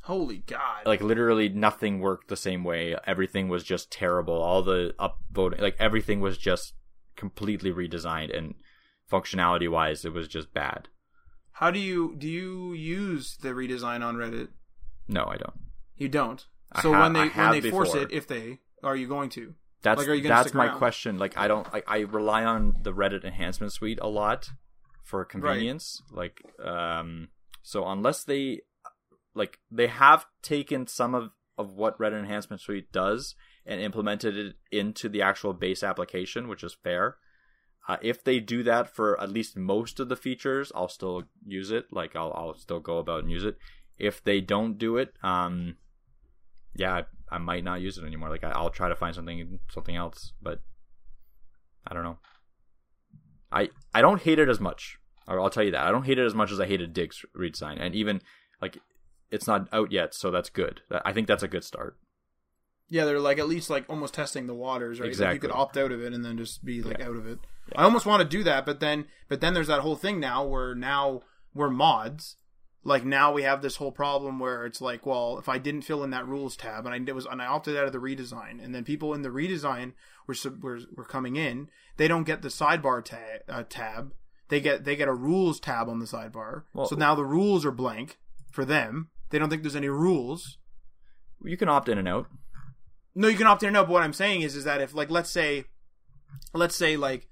Holy 0.03 0.39
God! 0.39 0.85
Like 0.85 1.01
literally 1.01 1.49
nothing 1.49 2.01
worked 2.01 2.27
the 2.27 2.37
same 2.37 2.65
way. 2.65 2.97
Everything 3.07 3.49
was 3.49 3.63
just 3.63 3.93
terrible. 3.93 4.43
All 4.43 4.63
the 4.63 4.95
upvoting 4.99 5.61
like 5.61 5.77
everything 5.79 6.21
was 6.21 6.37
just 6.37 6.75
completely 7.15 7.71
redesigned 7.71 8.37
and 8.37 8.55
functionality 9.11 9.71
wise 9.71 10.05
it 10.05 10.13
was 10.13 10.27
just 10.27 10.53
bad. 10.53 10.89
How 11.53 11.71
do 11.71 11.79
you 11.79 12.17
do 12.19 12.27
you 12.27 12.73
use 12.73 13.37
the 13.37 13.51
redesign 13.51 14.05
on 14.05 14.17
Reddit? 14.17 14.49
No, 15.07 15.27
I 15.27 15.37
don't. 15.37 15.61
You 15.97 16.09
don't. 16.09 16.45
So 16.81 16.93
ha- 16.93 17.03
when 17.03 17.13
they 17.13 17.29
when 17.29 17.61
they 17.61 17.71
force 17.71 17.95
it, 17.95 18.11
if 18.11 18.27
they 18.27 18.59
are 18.83 18.97
you 18.97 19.07
going 19.09 19.31
to? 19.31 19.55
That's 19.83 19.99
Like, 19.99 20.09
are 20.09 20.15
you 20.15 20.29
that's 20.29 20.55
my 20.55 20.67
around? 20.67 20.79
question. 20.79 21.19
Like 21.19 21.37
I 21.37 21.49
don't 21.49 21.67
I, 21.73 21.83
I 21.87 21.99
rely 22.01 22.45
on 22.45 22.77
the 22.83 22.93
Reddit 22.93 23.25
enhancement 23.25 23.73
suite 23.73 23.99
a 24.01 24.09
lot 24.09 24.51
for 25.03 25.25
convenience. 25.25 26.03
Like 26.11 26.43
um 26.65 27.29
so 27.63 27.87
unless 27.87 28.25
they 28.25 28.61
like 29.35 29.59
they 29.71 29.89
have 29.89 30.27
taken 30.43 30.87
some 30.87 31.15
of 31.15 31.31
of 31.59 31.73
what 31.75 31.99
Reddit 31.99 32.19
enhancement 32.21 32.61
suite 32.63 32.93
does 32.93 33.35
and 33.67 33.81
implemented 33.81 34.37
it 34.37 34.57
into 34.71 35.09
the 35.09 35.23
actual 35.23 35.53
base 35.53 35.83
application, 35.83 36.49
which 36.49 36.65
is 36.65 36.77
fair. 36.83 37.17
Uh, 37.89 37.97
if 38.01 38.23
they 38.23 38.39
do 38.39 38.63
that 38.63 38.89
for 38.89 39.21
at 39.21 39.29
least 39.31 39.57
most 39.57 39.99
of 39.99 40.09
the 40.09 40.17
features, 40.17 40.71
I'll 40.75 40.89
still 40.89 41.25
use 41.45 41.71
it. 41.73 41.87
Like 41.91 42.15
I'll 42.15 42.33
I'll 42.37 42.55
still 42.55 42.81
go 42.81 42.99
about 42.99 43.23
and 43.25 43.31
use 43.33 43.45
it. 43.45 43.57
If 43.99 44.23
they 44.23 44.41
don't 44.41 44.79
do 44.79 44.97
it, 44.97 45.15
um, 45.23 45.77
yeah, 46.75 46.93
I, 47.31 47.37
I 47.37 47.39
might 47.39 47.65
not 47.65 47.81
use 47.81 47.99
it 47.99 48.05
anymore. 48.05 48.29
Like 48.31 48.45
I, 48.45 48.51
I'll 48.51 48.71
try 48.71 48.89
to 48.89 48.97
find 48.97 49.15
something 49.15 49.59
something 49.71 49.97
else, 49.97 50.33
but 50.41 50.61
I 51.87 51.95
don't 51.95 52.05
know. 52.05 52.19
I 53.51 53.69
I 53.95 54.01
don't 54.01 54.23
hate 54.23 54.39
it 54.39 54.49
as 54.49 54.61
much. 54.61 54.99
I'll 55.29 55.51
tell 55.51 55.63
you 55.63 55.71
that 55.71 55.87
I 55.87 55.91
don't 55.91 56.05
hate 56.05 56.19
it 56.19 56.27
as 56.27 56.35
much 56.35 56.51
as 56.51 56.59
I 56.61 56.67
hated 56.67 56.93
Digg's 56.93 57.25
redesign, 57.37 57.77
and 57.81 57.95
even 57.95 58.21
like 58.61 58.79
it's 59.31 59.47
not 59.47 59.69
out 59.73 59.93
yet, 59.93 60.15
so 60.15 60.31
that's 60.31 60.51
good. 60.51 60.83
I 61.05 61.13
think 61.13 61.27
that's 61.27 61.43
a 61.43 61.49
good 61.49 61.65
start. 61.65 61.97
Yeah, 62.89 63.07
they're 63.07 63.21
like 63.21 63.39
at 63.39 63.49
least 63.49 63.71
like 63.71 63.85
almost 63.89 64.15
testing 64.15 64.47
the 64.47 64.55
waters, 64.55 65.01
right? 65.01 65.17
Like, 65.19 65.35
you 65.35 65.41
could 65.41 65.51
opt 65.51 65.77
out 65.79 65.93
of 65.93 66.03
it 66.03 66.13
and 66.13 66.25
then 66.25 66.37
just 66.37 66.65
be 66.65 66.83
like 66.83 66.99
Yeah. 66.99 67.09
out 67.09 67.17
of 67.17 67.27
it. 67.27 67.39
I 67.75 67.85
almost 67.85 68.05
want 68.05 68.23
to 68.23 68.29
do 68.29 68.43
that, 68.45 68.67
but 68.67 68.81
then 68.81 69.07
but 69.29 69.41
then 69.41 69.55
there's 69.55 69.69
that 69.69 69.81
whole 69.81 69.97
thing 69.97 70.21
now 70.21 70.45
where 70.45 70.75
now 70.75 71.23
we're 71.55 71.71
mods, 71.71 72.37
like 72.85 73.05
now 73.05 73.33
we 73.33 73.43
have 73.43 73.63
this 73.63 73.77
whole 73.77 73.93
problem 73.93 74.39
where 74.39 74.67
it's 74.67 74.81
like, 74.81 75.07
well, 75.07 75.39
if 75.39 75.49
I 75.49 75.59
didn't 75.59 75.83
fill 75.83 76.03
in 76.03 76.11
that 76.11 76.27
rules 76.27 76.57
tab 76.57 76.85
and 76.87 76.95
I 76.95 76.99
it 77.11 77.15
was 77.15 77.27
and 77.27 77.41
I 77.41 77.47
opted 77.47 77.77
out 77.77 77.87
of 77.87 77.93
the 77.93 77.99
redesign, 77.99 78.63
and 78.63 78.75
then 78.75 78.85
people 78.85 79.15
in 79.15 79.23
the 79.23 79.29
redesign 79.29 79.93
were 80.27 80.35
were, 80.61 80.81
were 80.97 81.05
coming 81.05 81.37
in, 81.37 81.69
they 81.97 82.09
don't 82.09 82.25
get 82.25 82.43
the 82.43 82.49
sidebar 82.49 83.05
ta- 83.05 83.43
uh, 83.49 83.65
tab. 83.69 84.13
They 84.49 84.61
get 84.61 84.85
they 84.85 84.97
get 84.97 85.09
a 85.09 85.15
rules 85.15 85.61
tab 85.61 85.89
on 85.89 85.99
the 85.99 86.07
sidebar. 86.07 86.65
Well- 86.75 86.87
so 86.87 86.97
now 86.97 87.15
the 87.15 87.25
rules 87.25 87.65
are 87.65 87.71
blank 87.71 88.19
for 88.51 88.65
them. 88.65 89.11
They 89.31 89.39
don't 89.39 89.49
think 89.49 89.63
there's 89.63 89.77
any 89.77 89.89
rules. 89.89 90.59
You 91.45 91.57
can 91.57 91.69
opt 91.69 91.89
in 91.89 91.99
and 91.99 92.09
out. 92.09 92.27
No, 93.15 93.29
you 93.29 93.37
can 93.37 93.47
opt 93.47 93.63
in 93.63 93.69
and 93.69 93.77
out. 93.77 93.87
But 93.87 93.93
what 93.93 94.03
I'm 94.03 94.13
saying 94.13 94.43
is, 94.43 94.57
is 94.57 94.65
that 94.65 94.81
if 94.81 94.95
like 94.95 95.11
let's 95.11 95.31
say, 95.31 95.65
let's 96.53 96.77
say 96.77 96.97
like, 96.97 97.29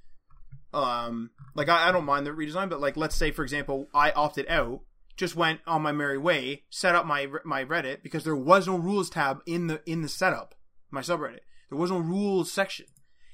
um, 0.72 1.30
like 1.54 1.68
I, 1.68 1.88
I 1.88 1.92
don't 1.92 2.04
mind 2.04 2.26
the 2.26 2.30
redesign, 2.30 2.70
but 2.70 2.80
like 2.80 2.96
let's 2.96 3.16
say 3.16 3.30
for 3.32 3.42
example, 3.42 3.88
I 3.92 4.12
opted 4.12 4.48
out, 4.48 4.80
just 5.20 5.36
went 5.36 5.60
on 5.66 5.82
my 5.82 5.92
merry 5.92 6.16
way, 6.16 6.64
set 6.70 6.94
up 6.94 7.04
my 7.04 7.28
my 7.44 7.62
Reddit 7.62 8.02
because 8.02 8.24
there 8.24 8.34
was 8.34 8.66
no 8.66 8.76
rules 8.76 9.10
tab 9.10 9.42
in 9.44 9.66
the 9.66 9.82
in 9.84 10.00
the 10.00 10.08
setup, 10.08 10.54
my 10.90 11.02
subreddit. 11.02 11.40
There 11.68 11.78
was 11.78 11.90
no 11.90 11.98
rules 11.98 12.50
section, 12.50 12.86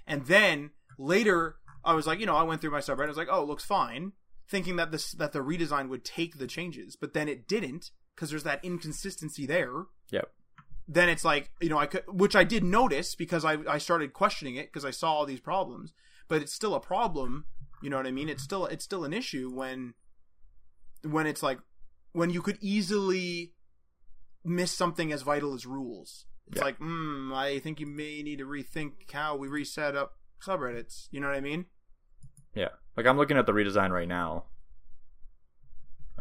and 0.05 0.27
then 0.27 0.73
later 0.99 1.57
I 1.85 1.95
was 1.95 2.05
like, 2.09 2.19
you 2.19 2.27
know, 2.27 2.35
I 2.35 2.43
went 2.43 2.61
through 2.61 2.73
my 2.73 2.81
subreddit. 2.81 3.05
I 3.05 3.15
was 3.15 3.17
like, 3.17 3.29
oh, 3.31 3.43
it 3.43 3.47
looks 3.47 3.65
fine, 3.65 4.13
thinking 4.49 4.75
that 4.77 4.91
this 4.91 5.13
that 5.13 5.33
the 5.33 5.39
redesign 5.39 5.89
would 5.89 6.05
take 6.05 6.39
the 6.39 6.49
changes, 6.49 6.97
but 6.97 7.15
then 7.15 7.29
it 7.29 7.47
didn't 7.47 7.93
because 8.17 8.31
there's 8.31 8.43
that 8.43 8.65
inconsistency 8.65 9.47
there 9.47 9.85
Yep. 10.11 10.29
then 10.89 11.09
it's 11.09 11.25
like 11.25 11.51
you 11.61 11.69
know 11.69 11.79
I 11.79 11.87
could, 11.87 12.03
which 12.09 12.35
I 12.35 12.43
did 12.43 12.65
notice 12.65 13.15
because 13.15 13.45
I 13.45 13.59
I 13.69 13.79
started 13.79 14.13
questioning 14.13 14.57
it 14.57 14.73
because 14.73 14.85
I 14.85 14.91
saw 14.91 15.13
all 15.13 15.27
these 15.27 15.41
problems, 15.41 15.95
but 16.27 16.43
it's 16.43 16.53
still 16.53 16.75
a 16.75 16.81
problem. 16.81 17.45
You 17.81 17.91
know 17.91 17.97
what 17.97 18.07
I 18.07 18.11
mean? 18.11 18.29
It's 18.29 18.43
still 18.43 18.67
it's 18.67 18.85
still 18.85 19.05
an 19.05 19.13
issue 19.13 19.51
when 19.55 19.95
when 21.05 21.29
it's 21.29 21.45
like 21.45 21.61
when 22.17 22.31
you 22.31 22.41
could 22.41 22.57
easily 22.63 23.53
miss 24.43 24.73
something 24.73 25.13
as 25.13 25.21
vital 25.23 25.53
as 25.55 25.67
rules. 25.67 26.25
It's 26.47 26.57
Yeah. 26.59 26.65
like, 26.65 26.79
hmm, 26.79 27.33
I 27.35 27.59
think 27.59 27.79
you 27.81 27.87
may 27.87 28.23
need 28.23 28.39
to 28.39 28.47
rethink 28.47 29.11
how 29.13 29.37
we 29.37 29.49
reset 29.49 29.95
up 29.95 30.17
subreddits. 30.41 31.09
You 31.11 31.21
know 31.21 31.27
what 31.29 31.37
I 31.37 31.41
mean? 31.41 31.67
Yeah. 32.55 32.71
Like 32.97 33.07
I'm 33.07 33.19
looking 33.19 33.37
at 33.37 33.45
the 33.45 33.53
redesign 33.53 33.91
right 33.91 34.09
now. 34.09 34.47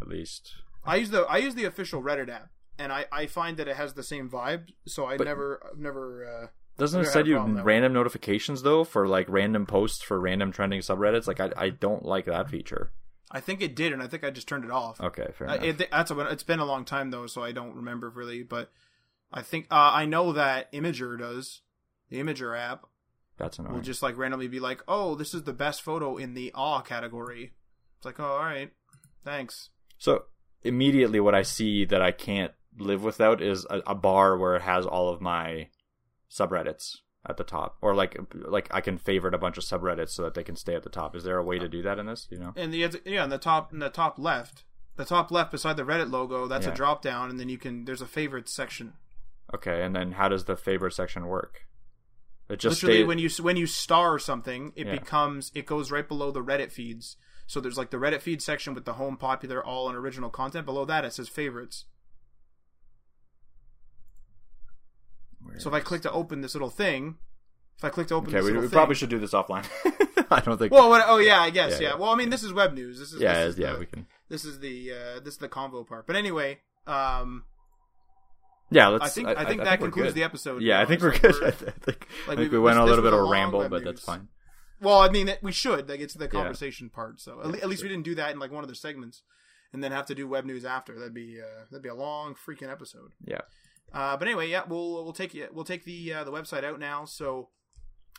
At 0.02 0.08
least. 0.08 0.56
I 0.84 0.98
use 0.98 1.10
the 1.12 1.22
I 1.28 1.38
use 1.38 1.56
the 1.56 1.64
official 1.64 2.04
Reddit 2.04 2.30
app, 2.30 2.50
and 2.78 2.92
I 2.92 3.06
I 3.12 3.26
find 3.28 3.56
that 3.58 3.68
it 3.68 3.76
has 3.78 3.94
the 3.94 4.04
same 4.04 4.30
vibe. 4.30 4.70
So 4.88 5.06
I 5.06 5.16
But- 5.18 5.26
never 5.28 5.70
I've 5.72 5.80
never. 5.80 6.26
Uh, 6.26 6.48
Doesn't 6.78 7.00
it 7.00 7.04
Never 7.04 7.10
had 7.10 7.14
send 7.14 7.28
you 7.58 7.64
random 7.64 7.94
notifications 7.94 8.64
though 8.64 8.84
for 8.84 9.08
like 9.08 9.28
random 9.30 9.66
posts 9.66 10.04
for 10.04 10.20
random 10.20 10.52
trending 10.52 10.82
subreddits? 10.82 11.26
Like 11.28 11.40
I, 11.40 11.52
I 11.56 11.70
don't 11.70 12.04
like 12.04 12.26
that 12.26 12.50
feature. 12.50 12.92
I 13.36 13.42
think 13.42 13.62
it 13.62 13.76
did, 13.76 13.92
and 13.94 14.02
I 14.02 14.08
think 14.08 14.24
I 14.24 14.30
just 14.32 14.48
turned 14.48 14.64
it 14.64 14.72
off. 14.72 15.00
Okay, 15.02 15.28
fair 15.38 15.50
Uh, 15.50 15.56
enough. 15.56 15.82
it, 15.82 15.92
that's 15.92 16.10
a, 16.12 16.20
it's 16.32 16.44
been 16.44 16.60
a 16.60 16.66
long 16.66 16.86
time 16.86 17.12
though, 17.12 17.28
so 17.28 17.44
I 17.44 17.52
don't 17.52 17.76
remember 17.76 18.10
really. 18.10 18.44
But 18.44 18.72
I 19.32 19.42
think 19.42 19.68
uh, 19.70 19.92
I 19.94 20.06
know 20.06 20.32
that 20.32 20.72
Imgur 20.72 21.20
does. 21.20 21.62
The 22.10 22.18
Imgur 22.22 22.58
app 22.58 22.86
That's 23.38 23.60
annoying. 23.60 23.74
will 23.76 23.82
just 23.82 24.02
like 24.02 24.18
randomly 24.18 24.48
be 24.48 24.60
like, 24.60 24.82
"Oh, 24.88 25.16
this 25.16 25.34
is 25.34 25.44
the 25.44 25.54
best 25.54 25.82
photo 25.82 26.18
in 26.18 26.34
the 26.34 26.52
awe 26.56 26.82
category." 26.82 27.52
It's 27.98 28.06
like, 28.06 28.20
"Oh, 28.20 28.24
all 28.26 28.40
right, 28.40 28.72
thanks." 29.24 29.70
So 29.98 30.26
immediately, 30.64 31.20
what 31.20 31.36
I 31.36 31.42
see 31.42 31.84
that 31.86 32.02
I 32.02 32.12
can't 32.12 32.54
live 32.78 33.04
without 33.04 33.42
is 33.42 33.66
a, 33.70 33.82
a 33.88 33.96
bar 33.96 34.38
where 34.38 34.56
it 34.56 34.62
has 34.62 34.86
all 34.86 35.10
of 35.10 35.20
my 35.22 35.68
subreddits 36.32 36.98
at 37.28 37.38
the 37.38 37.44
top, 37.44 37.78
or 37.82 37.94
like 37.96 38.18
like 38.34 38.68
I 38.72 38.82
can 38.82 38.98
favorite 38.98 39.34
a 39.34 39.38
bunch 39.38 39.58
of 39.58 39.64
subreddits 39.64 40.10
so 40.12 40.24
that 40.24 40.34
they 40.34 40.44
can 40.44 40.56
stay 40.56 40.76
at 40.76 40.84
the 40.84 40.90
top. 40.90 41.16
Is 41.16 41.24
there 41.24 41.38
a 41.38 41.44
way 41.44 41.58
to 41.60 41.68
do 41.68 41.82
that 41.84 42.00
in 42.00 42.06
this? 42.06 42.28
You 42.30 42.38
know? 42.40 42.54
in 42.56 42.72
the 42.72 43.02
yeah, 43.06 43.24
in 43.24 43.30
the 43.30 43.38
top 43.38 43.72
in 43.74 43.80
the 43.80 43.90
top 43.90 44.18
left, 44.20 44.64
the 44.96 45.06
top 45.06 45.32
left 45.32 45.52
beside 45.52 45.78
the 45.78 45.84
Reddit 45.84 46.12
logo, 46.12 46.48
that's 46.48 46.66
Yeah. 46.66 46.72
a 46.74 46.76
drop 46.76 47.02
down, 47.02 47.30
and 47.30 47.40
then 47.40 47.50
you 47.50 47.58
can 47.58 47.86
there's 47.86 48.02
a 48.02 48.08
favorites 48.08 48.54
section. 48.54 48.94
Okay, 49.54 49.84
and 49.84 49.96
then 49.96 50.14
how 50.14 50.28
does 50.30 50.46
the 50.46 50.56
favorite 50.58 50.94
section 50.94 51.28
work? 51.28 51.62
It 52.50 52.60
just 52.60 52.84
Literally, 52.84 53.02
stay- 53.02 53.08
when 53.08 53.20
you 53.20 53.30
when 53.44 53.58
you 53.58 53.66
star 53.68 54.20
something, 54.20 54.72
it 54.76 54.86
Yeah. 54.88 54.94
becomes 55.00 55.52
it 55.56 55.66
goes 55.66 55.92
right 55.92 56.08
below 56.08 56.32
the 56.32 56.44
Reddit 56.44 56.72
feeds. 56.72 57.18
So 57.48 57.60
there's 57.60 57.78
like 57.78 57.92
the 57.92 57.98
Reddit 57.98 58.22
feed 58.22 58.42
section 58.42 58.74
with 58.74 58.86
the 58.86 58.94
home, 58.94 59.18
popular, 59.18 59.64
all, 59.64 59.88
and 59.88 59.96
original 59.98 60.30
content. 60.32 60.66
Below 60.66 60.86
that, 60.86 61.06
it 61.06 61.14
says 61.14 61.30
favorites. 61.30 61.86
So 65.60 65.70
if 65.70 65.74
I 65.76 65.80
click 65.80 66.02
to 66.04 66.12
open 66.12 66.42
this 66.42 66.56
little 66.56 66.70
thing, 66.70 67.16
if 67.78 67.84
I 67.84 67.90
click 67.90 68.08
to 68.08 68.16
open 68.16 68.30
okay, 68.30 68.38
this 68.38 68.44
we, 68.46 68.50
little 68.52 68.62
we 68.64 68.68
thing, 68.68 68.74
probably 68.78 68.96
should 68.96 69.10
do 69.10 69.20
this 69.20 69.32
offline. 69.34 69.66
I 70.32 70.40
don't 70.40 70.58
think. 70.58 70.72
Well, 70.72 70.90
what, 70.90 71.04
oh 71.08 71.18
yeah, 71.18 71.40
I 71.42 71.50
guess 71.50 71.74
Yeah, 71.74 71.80
yeah, 71.80 71.88
yeah. 71.94 71.96
Well, 72.00 72.10
I 72.10 72.16
mean, 72.16 72.30
this 72.30 72.44
is 72.44 72.52
web 72.54 72.74
news. 72.74 73.00
This 73.00 73.14
is 73.14 73.22
yeah, 73.22 73.46
this 73.46 73.54
is 73.54 73.60
yeah, 73.60 73.74
the, 73.74 73.80
we 73.80 73.86
can. 73.86 74.08
this 74.30 74.46
is 74.46 74.60
the 74.60 74.92
uh, 74.92 75.20
this 75.20 75.36
is 75.36 75.38
the 75.40 75.50
convo 75.50 75.86
part. 75.88 76.08
But 76.08 76.16
anyway, 76.16 76.60
um, 76.88 77.44
Yeah, 78.72 78.88
let's. 78.88 79.06
I 79.06 79.10
think 79.10 79.28
I, 79.28 79.46
think 79.46 79.64
that 79.64 79.80
we're 79.80 79.88
concludes 79.88 80.14
the 80.14 80.24
episode. 80.24 80.62
Yeah, 80.62 80.80
I 80.82 80.86
think 80.86 81.02
we're 81.02 81.18
good. 81.18 81.44
I 81.44 81.52
think, 81.52 81.70
I 81.78 81.80
think 81.86 82.08
like 82.28 82.38
we, 82.40 82.48
we- 82.50 82.60
went 82.60 82.80
a 82.80 82.84
little 82.86 83.04
bit 83.04 83.14
of 83.14 83.20
a 83.20 83.24
ramble, 83.24 83.68
but 83.70 83.84
news. 83.84 83.84
that's 83.84 84.02
fine. 84.04 84.30
Well, 84.82 85.00
I 85.00 85.10
mean, 85.10 85.32
we 85.42 85.52
should 85.52 85.88
like 85.88 86.00
it's 86.02 86.14
the 86.16 86.26
Yeah. 86.26 86.30
conversation 86.32 86.90
part. 86.90 87.22
So 87.22 87.40
at, 87.42 87.48
le- 87.48 87.58
at 87.60 87.70
least 87.70 87.84
we 87.84 87.90
didn't 87.90 88.04
do 88.04 88.16
that 88.16 88.32
in 88.32 88.40
like 88.40 88.52
one 88.52 88.64
of 88.64 88.70
the 88.70 88.76
segments, 88.76 89.22
and 89.74 89.84
then 89.84 89.92
have 89.92 90.06
to 90.08 90.16
do 90.16 90.28
web 90.28 90.46
news 90.46 90.66
after. 90.66 90.98
That'd 90.98 91.14
be 91.14 91.40
uh, 91.40 91.66
that'd 91.70 91.84
be 91.84 91.90
a 91.90 91.96
long 91.96 92.36
freaking 92.36 92.72
episode. 92.72 93.14
Yeah. 93.26 93.42
Uh, 93.94 94.18
but 94.18 94.28
anyway, 94.28 94.50
yeah, 94.50 94.64
we'll 94.68 95.04
we'll 95.04 95.14
take. 95.14 95.38
We'll 95.54 95.66
take 95.66 95.86
the 95.86 96.14
uh, 96.14 96.24
the 96.24 96.32
website 96.32 96.64
out 96.64 96.80
now. 96.80 97.06
So, 97.06 97.50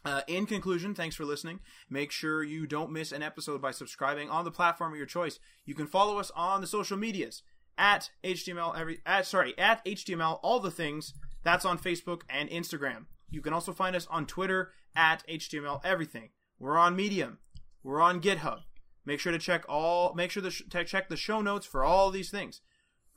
uh, 0.05 0.23
in 0.27 0.47
conclusion, 0.47 0.95
thanks 0.95 1.17
for 1.17 1.25
listening. 1.25 1.61
Make 1.91 2.11
sure 2.11 2.43
you 2.43 2.67
don't 2.67 2.93
miss 2.93 3.13
an 3.13 3.23
episode 3.23 3.61
by 3.61 3.73
subscribing 3.73 4.31
on 4.31 4.45
the 4.45 4.51
platform 4.51 4.93
of 4.93 4.99
your 4.99 5.07
choice. 5.07 5.39
You 5.65 5.75
can 5.75 5.87
follow 5.87 6.19
us 6.19 6.31
on 6.35 6.61
the 6.61 6.67
social 6.67 6.97
medias 6.97 7.43
at 7.79 8.11
HTML 8.25 8.79
every 8.79 9.01
at 9.05 9.27
sorry 9.27 9.57
at 9.59 9.85
HTML 9.85 10.39
all 10.43 10.61
the 10.61 10.71
things. 10.71 11.15
That's 11.43 11.65
on 11.65 11.79
Facebook 11.79 12.23
and 12.29 12.49
Instagram. 12.49 13.07
You 13.31 13.41
can 13.41 13.53
also 13.53 13.73
find 13.73 13.95
us 13.95 14.07
on 14.11 14.27
Twitter 14.27 14.73
at 14.95 15.27
HTML 15.29 15.81
everything. 15.85 16.31
We're 16.59 16.79
on 16.79 16.97
Medium. 16.97 17.39
We're 17.83 18.01
on 18.01 18.21
GitHub. 18.21 18.61
Make 19.05 19.21
sure 19.21 19.33
to 19.33 19.39
check 19.39 19.65
all. 19.69 20.15
Make 20.15 20.31
sure 20.31 20.43
to, 20.43 20.51
sh- 20.51 20.63
to 20.71 20.85
check 20.85 21.09
the 21.09 21.17
show 21.17 21.41
notes 21.41 21.67
for 21.67 21.85
all 21.85 22.11
these 22.11 22.31
things. 22.31 22.61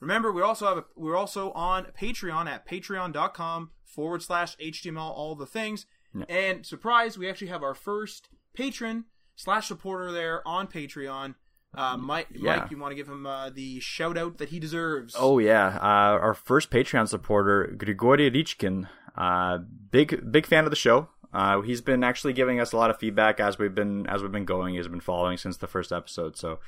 Remember, 0.00 0.32
we 0.32 0.42
also 0.42 0.66
have 0.66 0.78
a, 0.78 0.84
we're 0.96 1.16
also 1.16 1.52
on 1.52 1.86
Patreon 1.98 2.46
at 2.48 2.66
patreon.com 2.66 3.70
forward 3.84 4.22
slash 4.22 4.56
HTML 4.56 4.98
all 4.98 5.34
the 5.34 5.46
things. 5.46 5.86
Yeah. 6.14 6.24
And 6.28 6.66
surprise, 6.66 7.18
we 7.18 7.28
actually 7.28 7.48
have 7.48 7.62
our 7.62 7.74
first 7.74 8.28
patron 8.54 9.04
slash 9.36 9.68
supporter 9.68 10.10
there 10.12 10.46
on 10.46 10.66
Patreon. 10.66 11.34
Uh, 11.72 11.96
Mike, 11.96 12.26
Yeah. 12.32 12.56
Mike, 12.56 12.70
you 12.70 12.78
want 12.78 12.90
to 12.92 12.96
give 12.96 13.08
him 13.08 13.26
uh, 13.26 13.50
the 13.50 13.78
shout 13.80 14.18
out 14.18 14.38
that 14.38 14.48
he 14.48 14.58
deserves? 14.58 15.14
Oh 15.16 15.38
yeah, 15.38 15.76
uh, 15.80 16.18
our 16.18 16.34
first 16.34 16.70
Patreon 16.70 17.06
supporter, 17.08 17.72
Grigory 17.78 18.28
Richkin, 18.30 18.88
uh, 19.16 19.58
big 19.92 20.32
big 20.32 20.46
fan 20.46 20.64
of 20.64 20.70
the 20.70 20.76
show. 20.76 21.08
Uh, 21.32 21.60
he's 21.60 21.80
been 21.80 22.02
actually 22.02 22.32
giving 22.32 22.58
us 22.58 22.72
a 22.72 22.76
lot 22.76 22.90
of 22.90 22.98
feedback 22.98 23.38
as 23.38 23.56
we've 23.56 23.74
been 23.74 24.04
as 24.08 24.20
we've 24.20 24.32
been 24.32 24.44
going. 24.44 24.74
He's 24.74 24.88
been 24.88 24.98
following 24.98 25.36
since 25.36 25.58
the 25.58 25.68
first 25.68 25.92
episode. 25.92 26.36
So 26.36 26.58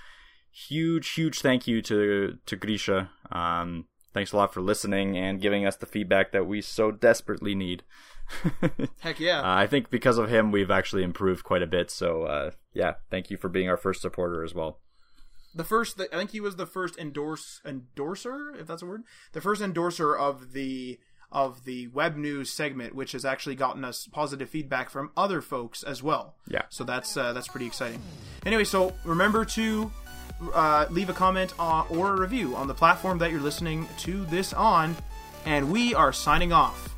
huge 0.52 1.10
huge 1.14 1.40
thank 1.40 1.66
you 1.66 1.82
to 1.82 2.38
to 2.46 2.56
Grisha. 2.56 3.10
Um, 3.30 3.86
thanks 4.12 4.32
a 4.32 4.36
lot 4.36 4.52
for 4.52 4.60
listening 4.60 5.16
and 5.16 5.40
giving 5.40 5.66
us 5.66 5.76
the 5.76 5.86
feedback 5.86 6.32
that 6.32 6.46
we 6.46 6.60
so 6.60 6.90
desperately 6.90 7.54
need. 7.54 7.82
Heck 9.00 9.18
yeah. 9.20 9.40
Uh, 9.40 9.54
I 9.56 9.66
think 9.66 9.90
because 9.90 10.18
of 10.18 10.28
him, 10.30 10.52
we've 10.52 10.70
actually 10.70 11.02
improved 11.02 11.44
quite 11.44 11.62
a 11.62 11.66
bit. 11.66 11.90
So 11.90 12.22
uh, 12.24 12.50
yeah, 12.72 12.94
thank 13.10 13.30
you 13.30 13.36
for 13.36 13.48
being 13.48 13.68
our 13.68 13.76
first 13.76 14.00
supporter 14.02 14.44
as 14.44 14.54
well. 14.54 14.78
the 15.54 15.64
first 15.64 16.00
i 16.00 16.16
think 16.16 16.30
he 16.30 16.40
was 16.40 16.56
the 16.56 16.64
first 16.66 16.96
endorse 16.98 17.60
endorser 17.66 18.54
if 18.58 18.66
that's 18.66 18.80
a 18.82 18.86
word 18.86 19.02
the 19.32 19.40
first 19.40 19.60
endorser 19.60 20.16
of 20.16 20.52
the 20.54 20.98
of 21.30 21.64
the 21.64 21.88
web 21.88 22.16
news 22.16 22.48
segment 22.50 22.94
which 22.94 23.12
has 23.12 23.22
actually 23.24 23.54
gotten 23.54 23.84
us 23.84 24.08
positive 24.12 24.48
feedback 24.48 24.88
from 24.88 25.10
other 25.14 25.42
folks 25.42 25.82
as 25.82 26.02
well 26.02 26.36
Yeah. 26.48 26.62
so 26.70 26.84
that's 26.84 27.16
uh, 27.18 27.34
that's 27.34 27.48
pretty 27.48 27.66
exciting 27.66 28.00
anyway 28.46 28.64
so 28.64 28.94
remember 29.04 29.44
to 29.44 29.90
uh, 30.54 30.86
leave 30.90 31.08
a 31.08 31.12
comment 31.12 31.54
on, 31.58 31.86
or 31.88 32.14
a 32.14 32.20
review 32.20 32.56
on 32.56 32.68
the 32.68 32.74
platform 32.74 33.18
that 33.18 33.30
you're 33.30 33.40
listening 33.40 33.88
to 33.98 34.24
this 34.26 34.52
on. 34.52 34.96
And 35.44 35.70
we 35.70 35.94
are 35.94 36.12
signing 36.12 36.52
off. 36.52 36.88